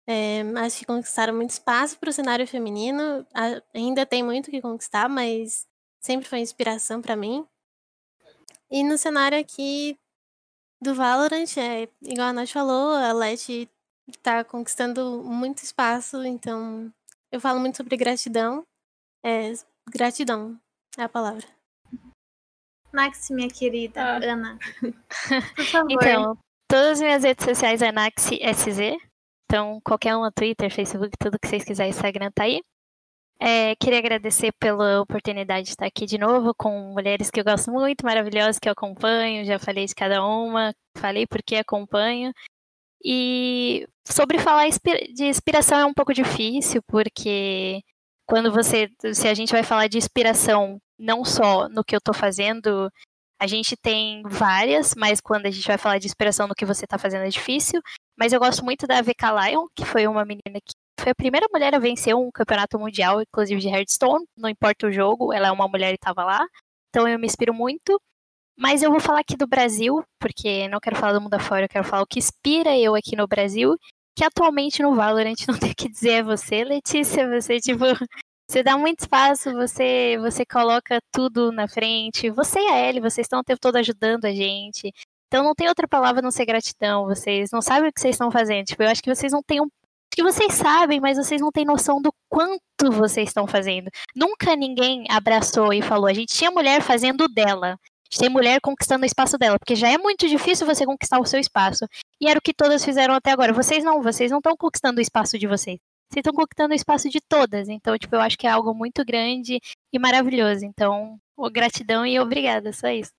É, 0.07 0.43
acho 0.65 0.79
que 0.81 0.87
conquistaram 0.87 1.35
muito 1.35 1.51
espaço 1.51 1.99
para 1.99 2.11
o 2.11 2.13
cenário 2.13 2.47
feminino. 2.47 3.27
ainda 3.75 4.05
tem 4.05 4.23
muito 4.23 4.51
que 4.51 4.61
conquistar, 4.61 5.09
mas 5.09 5.67
sempre 6.01 6.29
foi 6.29 6.41
inspiração 6.41 7.01
para 7.01 7.17
mim. 7.17 7.47
E 8.71 8.83
no 8.83 8.97
cenário 8.97 9.39
aqui 9.39 9.99
do 10.81 10.95
Valorant, 10.95 11.57
é 11.59 11.89
igual 12.03 12.29
a 12.29 12.33
Nath 12.33 12.51
falou, 12.51 12.93
a 12.95 13.13
Leti 13.13 13.69
tá 14.23 14.43
conquistando 14.43 15.23
muito 15.23 15.63
espaço, 15.63 16.25
então 16.25 16.93
eu 17.31 17.41
falo 17.41 17.61
muito 17.61 17.77
sobre 17.77 17.97
gratidão. 17.97 18.65
É, 19.23 19.53
gratidão 19.89 20.59
é 20.97 21.03
a 21.03 21.09
palavra. 21.09 21.47
Max, 22.93 23.31
minha 23.31 23.49
querida 23.49 24.03
ah. 24.03 24.33
Ana, 24.33 24.59
por 25.55 25.65
favor. 25.65 25.93
Então, 25.93 26.39
todas 26.69 26.93
as 26.93 27.01
minhas 27.01 27.23
redes 27.23 27.45
sociais 27.45 27.83
é 27.83 27.93
NaxiSZ. 27.93 29.10
Então, 29.51 29.81
qualquer 29.85 30.15
uma, 30.15 30.31
Twitter, 30.31 30.73
Facebook, 30.73 31.11
tudo 31.19 31.37
que 31.37 31.49
vocês 31.49 31.65
quiserem, 31.65 31.91
Instagram 31.91 32.31
tá 32.31 32.45
aí. 32.45 32.63
É, 33.41 33.75
queria 33.75 33.99
agradecer 33.99 34.53
pela 34.61 35.01
oportunidade 35.01 35.65
de 35.65 35.71
estar 35.71 35.87
aqui 35.87 36.07
de 36.07 36.17
novo 36.19 36.55
com 36.57 36.93
mulheres 36.93 37.33
que 37.33 37.41
eu 37.41 37.45
gosto 37.45 37.69
muito, 37.73 38.05
maravilhosas, 38.05 38.61
que 38.61 38.69
eu 38.69 38.73
acompanho. 38.73 39.45
Já 39.45 39.59
falei 39.59 39.87
de 39.87 39.95
cada 39.95 40.25
uma, 40.25 40.73
falei 40.97 41.27
porque 41.27 41.57
acompanho. 41.57 42.33
E 43.05 43.89
sobre 44.07 44.39
falar 44.39 44.69
de 45.13 45.25
inspiração 45.25 45.81
é 45.81 45.85
um 45.85 45.95
pouco 45.95 46.15
difícil, 46.15 46.81
porque 46.87 47.83
quando 48.27 48.53
você. 48.53 48.89
Se 49.13 49.27
a 49.27 49.35
gente 49.35 49.51
vai 49.51 49.65
falar 49.65 49.89
de 49.89 49.99
inspiração 49.99 50.81
não 50.97 51.25
só 51.25 51.69
no 51.69 51.83
que 51.83 51.97
eu 51.97 51.99
estou 51.99 52.15
fazendo, 52.15 52.89
a 53.41 53.47
gente 53.47 53.75
tem 53.75 54.23
várias, 54.27 54.95
mas 54.95 55.19
quando 55.19 55.47
a 55.47 55.51
gente 55.51 55.67
vai 55.67 55.79
falar 55.79 55.99
de 55.99 56.07
inspiração 56.07 56.47
no 56.47 56.55
que 56.55 56.67
você 56.67 56.85
está 56.85 56.99
fazendo 56.99 57.25
é 57.25 57.29
difícil. 57.31 57.81
Mas 58.19 58.35
eu 58.35 58.39
gosto 58.39 58.63
muito 58.63 58.87
da 58.87 59.01
VK 59.01 59.25
Lion, 59.49 59.67
que 59.75 59.87
foi 59.87 60.07
uma 60.07 60.27
menina 60.27 60.61
que 60.63 60.75
foi 61.01 61.13
a 61.13 61.15
primeira 61.15 61.47
mulher 61.51 61.75
a 61.75 61.79
vencer 61.79 62.15
um 62.15 62.31
campeonato 62.31 62.79
mundial, 62.79 63.23
inclusive 63.23 63.59
de 63.59 63.69
Hearthstone, 63.69 64.27
não 64.37 64.51
importa 64.51 64.87
o 64.87 64.93
jogo, 64.93 65.33
ela 65.33 65.49
é 65.49 65.51
uma 65.51 65.67
mulher 65.67 65.93
e 65.93 65.95
estava 65.95 66.23
lá. 66.23 66.47
Então 66.91 67.09
eu 67.09 67.19
me 67.19 67.27
inspiro 67.27 67.55
muito. 67.55 67.99
Mas 68.59 68.83
eu 68.83 68.91
vou 68.91 69.01
falar 69.01 69.21
aqui 69.21 69.37
do 69.37 69.47
Brasil, 69.47 70.05
porque 70.19 70.69
não 70.69 70.79
quero 70.79 70.97
falar 70.97 71.15
do 71.15 71.21
mundo 71.23 71.33
afora, 71.33 71.65
eu 71.65 71.69
quero 71.69 71.85
falar 71.85 72.03
o 72.03 72.07
que 72.07 72.19
inspira 72.19 72.77
eu 72.77 72.95
aqui 72.95 73.17
no 73.17 73.27
Brasil, 73.27 73.75
que 74.15 74.23
atualmente 74.23 74.83
no 74.83 74.95
Valorant 74.95 75.37
não 75.49 75.59
tem 75.59 75.71
o 75.71 75.75
que 75.75 75.89
dizer 75.89 76.11
é 76.11 76.23
você, 76.23 76.63
Letícia, 76.63 77.27
você 77.27 77.59
tipo, 77.59 77.85
você 78.51 78.65
dá 78.65 78.77
muito 78.77 79.01
espaço, 79.01 79.53
você 79.53 80.19
você 80.19 80.45
coloca 80.45 81.01
tudo 81.13 81.53
na 81.53 81.69
frente. 81.69 82.31
Você 82.31 82.59
e 82.59 82.67
a 82.69 82.89
Ellie, 82.89 83.01
vocês 83.01 83.25
estão 83.25 83.39
o 83.39 83.45
tempo 83.45 83.61
todo 83.61 83.77
ajudando 83.77 84.25
a 84.25 84.33
gente. 84.33 84.93
Então 85.29 85.45
não 85.45 85.55
tem 85.55 85.69
outra 85.69 85.87
palavra 85.87 86.21
não 86.21 86.33
ser 86.33 86.47
gratidão. 86.47 87.07
Vocês 87.07 87.51
não 87.53 87.63
sabem 87.63 87.89
o 87.89 87.93
que 87.93 88.01
vocês 88.01 88.17
estão 88.17 88.29
fazendo. 88.29 88.65
Tipo, 88.67 88.83
eu 88.83 88.89
acho 88.89 89.03
que 89.03 89.15
vocês 89.15 89.33
não 89.33 89.41
têm 89.41 89.61
um 89.61 89.69
que 90.13 90.25
vocês 90.25 90.55
sabem, 90.55 90.99
mas 90.99 91.17
vocês 91.17 91.41
não 91.41 91.53
têm 91.53 91.65
noção 91.65 92.03
do 92.03 92.13
quanto 92.29 92.91
vocês 92.91 93.29
estão 93.29 93.47
fazendo. 93.47 93.89
Nunca 94.17 94.57
ninguém 94.57 95.05
abraçou 95.09 95.73
e 95.73 95.81
falou, 95.81 96.07
a 96.09 96.13
gente 96.13 96.35
tinha 96.35 96.51
mulher 96.51 96.83
fazendo 96.83 97.29
dela. 97.29 97.75
A 97.75 98.13
gente 98.13 98.19
tem 98.19 98.29
mulher 98.29 98.61
conquistando 98.61 99.05
o 99.05 99.07
espaço 99.07 99.39
dela, 99.39 99.57
porque 99.61 99.77
já 99.77 99.89
é 99.89 99.97
muito 99.97 100.27
difícil 100.27 100.67
você 100.67 100.85
conquistar 100.85 101.21
o 101.21 101.25
seu 101.25 101.39
espaço. 101.39 101.87
E 102.21 102.29
era 102.29 102.41
o 102.41 102.43
que 102.43 102.53
todas 102.53 102.85
fizeram 102.85 103.15
até 103.15 103.31
agora. 103.31 103.53
Vocês 103.53 103.85
não, 103.85 104.03
vocês 104.03 104.33
não 104.33 104.39
estão 104.39 104.57
conquistando 104.59 104.99
o 104.99 105.03
espaço 105.03 105.39
de 105.39 105.47
vocês. 105.47 105.79
Vocês 106.11 106.23
estão 106.23 106.35
conquistando 106.35 106.73
o 106.73 106.77
espaço 106.77 107.09
de 107.09 107.21
todas. 107.21 107.69
Então, 107.69 107.97
tipo, 107.97 108.17
eu 108.17 108.21
acho 108.21 108.37
que 108.37 108.47
é 108.47 108.51
algo 108.51 108.75
muito 108.75 109.05
grande 109.05 109.61
e 109.93 109.99
maravilhoso. 109.99 110.65
Então, 110.65 111.21
gratidão 111.53 112.05
e 112.05 112.19
obrigada, 112.19 112.73
só 112.73 112.89
isso. 112.89 113.13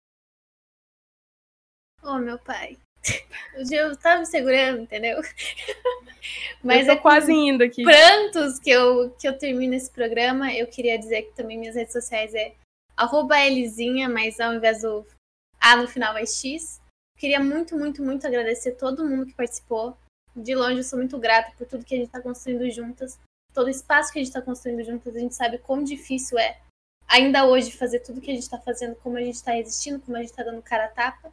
Oh, 2.03 2.17
meu 2.17 2.37
pai. 2.37 2.77
Eu 3.71 3.95
tava 3.97 4.19
me 4.19 4.25
segurando, 4.25 4.81
entendeu? 4.81 5.21
Mas 6.63 6.87
eu 6.87 6.93
tô 6.93 6.99
é 6.99 7.01
quase 7.01 7.31
indo 7.33 7.63
aqui. 7.63 7.83
Prantos 7.83 8.59
que 8.59 8.69
eu, 8.69 9.09
que 9.19 9.27
eu 9.27 9.37
termino 9.37 9.73
esse 9.73 9.89
programa. 9.89 10.53
Eu 10.53 10.67
queria 10.67 10.97
dizer 10.97 11.23
que 11.23 11.35
também 11.35 11.57
minhas 11.57 11.75
redes 11.75 11.93
sociais 11.93 12.33
é 12.33 12.53
arroba 12.95 13.37
Lzinha, 13.47 14.07
mas 14.07 14.39
ao 14.39 14.53
invés 14.53 14.81
do 14.81 15.05
A 15.59 15.75
no 15.75 15.87
final 15.87 16.15
é 16.15 16.25
X. 16.25 16.79
Queria 17.17 17.39
muito, 17.39 17.75
muito, 17.75 18.03
muito 18.03 18.25
agradecer 18.25 18.73
todo 18.73 19.07
mundo 19.07 19.25
que 19.25 19.33
participou. 19.33 19.97
De 20.35 20.55
longe, 20.55 20.77
eu 20.77 20.83
sou 20.83 20.97
muito 20.97 21.17
grata 21.17 21.51
por 21.57 21.67
tudo 21.67 21.85
que 21.85 21.93
a 21.93 21.97
gente 21.97 22.07
está 22.07 22.21
construindo 22.21 22.69
juntas. 22.71 23.19
Todo 23.53 23.67
o 23.67 23.71
espaço 23.71 24.11
que 24.11 24.19
a 24.19 24.21
gente 24.21 24.29
está 24.29 24.41
construindo 24.41 24.83
juntas. 24.83 25.15
A 25.15 25.19
gente 25.19 25.35
sabe 25.35 25.57
quão 25.57 25.83
difícil 25.83 26.39
é, 26.39 26.57
ainda 27.07 27.45
hoje, 27.45 27.71
fazer 27.71 27.99
tudo 27.99 28.21
que 28.21 28.31
a 28.31 28.33
gente 28.33 28.43
está 28.43 28.57
fazendo, 28.57 28.95
como 28.95 29.17
a 29.17 29.21
gente 29.21 29.35
está 29.35 29.51
resistindo, 29.51 29.99
como 29.99 30.15
a 30.15 30.21
gente 30.21 30.29
está 30.29 30.43
dando 30.43 30.61
cara 30.61 30.85
a 30.85 30.89
tapa. 30.89 31.31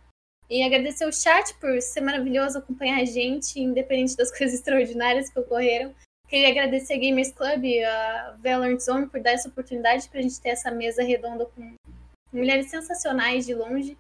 E 0.51 0.63
agradecer 0.63 1.07
o 1.07 1.13
chat 1.13 1.55
por 1.55 1.81
ser 1.81 2.01
maravilhoso 2.01 2.59
acompanhar 2.59 3.01
a 3.01 3.05
gente, 3.05 3.61
independente 3.61 4.17
das 4.17 4.31
coisas 4.37 4.59
extraordinárias 4.59 5.31
que 5.31 5.39
ocorreram. 5.39 5.95
Queria 6.27 6.49
agradecer 6.49 6.95
a 6.95 6.99
Gamers 6.99 7.33
Club 7.33 7.65
a 7.87 8.37
Valorant 8.43 8.81
Zone 8.81 9.07
por 9.07 9.21
dar 9.21 9.33
essa 9.33 9.49
oportunidade 9.49 10.09
para 10.09 10.19
a 10.19 10.23
gente 10.23 10.41
ter 10.41 10.51
essa 10.51 10.71
mesa 10.71 11.03
redonda 11.03 11.47
com 11.47 11.75
mulheres 12.33 12.71
sensacionais 12.71 13.47
de 13.47 13.55
longe. 13.55 13.97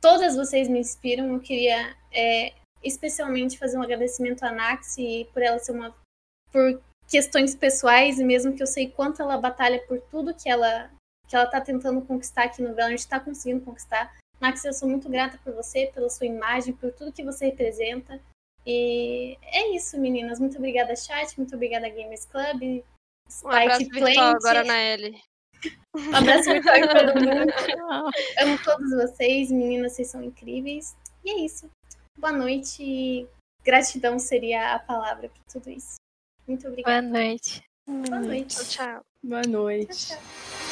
Todas 0.00 0.36
vocês 0.36 0.68
me 0.68 0.78
inspiram. 0.78 1.32
Eu 1.32 1.40
queria 1.40 1.96
é, 2.12 2.52
especialmente 2.86 3.58
fazer 3.58 3.78
um 3.78 3.82
agradecimento 3.82 4.44
à 4.44 4.52
Naxi 4.52 5.28
por 5.32 5.42
ela 5.42 5.58
ser 5.58 5.72
uma. 5.72 5.94
por 6.52 6.80
questões 7.08 7.54
pessoais, 7.54 8.18
e 8.18 8.24
mesmo 8.24 8.54
que 8.54 8.62
eu 8.62 8.66
sei 8.66 8.90
quanto 8.90 9.22
ela 9.22 9.38
batalha 9.38 9.80
por 9.86 10.00
tudo 10.10 10.34
que 10.34 10.48
ela 10.48 10.90
que 11.28 11.34
ela 11.34 11.44
está 11.44 11.60
tentando 11.60 12.00
conquistar 12.02 12.44
aqui 12.44 12.62
no 12.62 12.74
Valorant, 12.74 12.94
está 12.94 13.18
conseguindo 13.18 13.64
conquistar. 13.64 14.14
Max, 14.40 14.64
eu 14.64 14.72
sou 14.72 14.88
muito 14.88 15.08
grata 15.08 15.38
por 15.42 15.52
você, 15.54 15.90
pela 15.92 16.08
sua 16.08 16.26
imagem, 16.26 16.74
por 16.74 16.92
tudo 16.92 17.12
que 17.12 17.24
você 17.24 17.46
representa. 17.46 18.20
E 18.64 19.36
é 19.42 19.74
isso, 19.74 19.98
meninas. 19.98 20.38
Muito 20.38 20.58
obrigada, 20.58 20.94
chat. 20.94 21.36
Muito 21.36 21.54
obrigada, 21.54 21.88
Gamers 21.88 22.26
Club. 22.26 22.84
Spike 23.28 23.44
um 23.46 23.50
abraço 23.50 23.88
virtual 23.90 24.34
agora 24.34 24.64
na 24.64 24.76
L. 24.76 25.20
Um 25.94 26.14
abraço 26.14 26.44
virtual 26.44 26.80
para 26.80 27.12
todo 27.12 27.24
mundo. 27.24 27.52
Amo 28.42 28.58
todos 28.62 28.90
vocês, 28.90 29.50
meninas. 29.50 29.92
Vocês 29.92 30.08
são 30.08 30.22
incríveis. 30.22 30.96
E 31.24 31.30
é 31.30 31.44
isso. 31.44 31.68
Boa 32.16 32.32
noite. 32.32 33.28
Gratidão 33.62 34.18
seria 34.18 34.74
a 34.74 34.78
palavra 34.78 35.28
para 35.28 35.42
tudo 35.52 35.70
isso. 35.70 35.96
Muito 36.46 36.66
obrigada. 36.68 37.02
Boa 37.02 37.20
noite. 37.20 37.62
Boa 37.86 38.20
noite. 38.20 38.56
Tchau, 38.56 38.64
tchau. 38.64 39.06
Boa 39.22 39.42
noite. 39.42 40.06
Tchau, 40.08 40.18
tchau. 40.18 40.65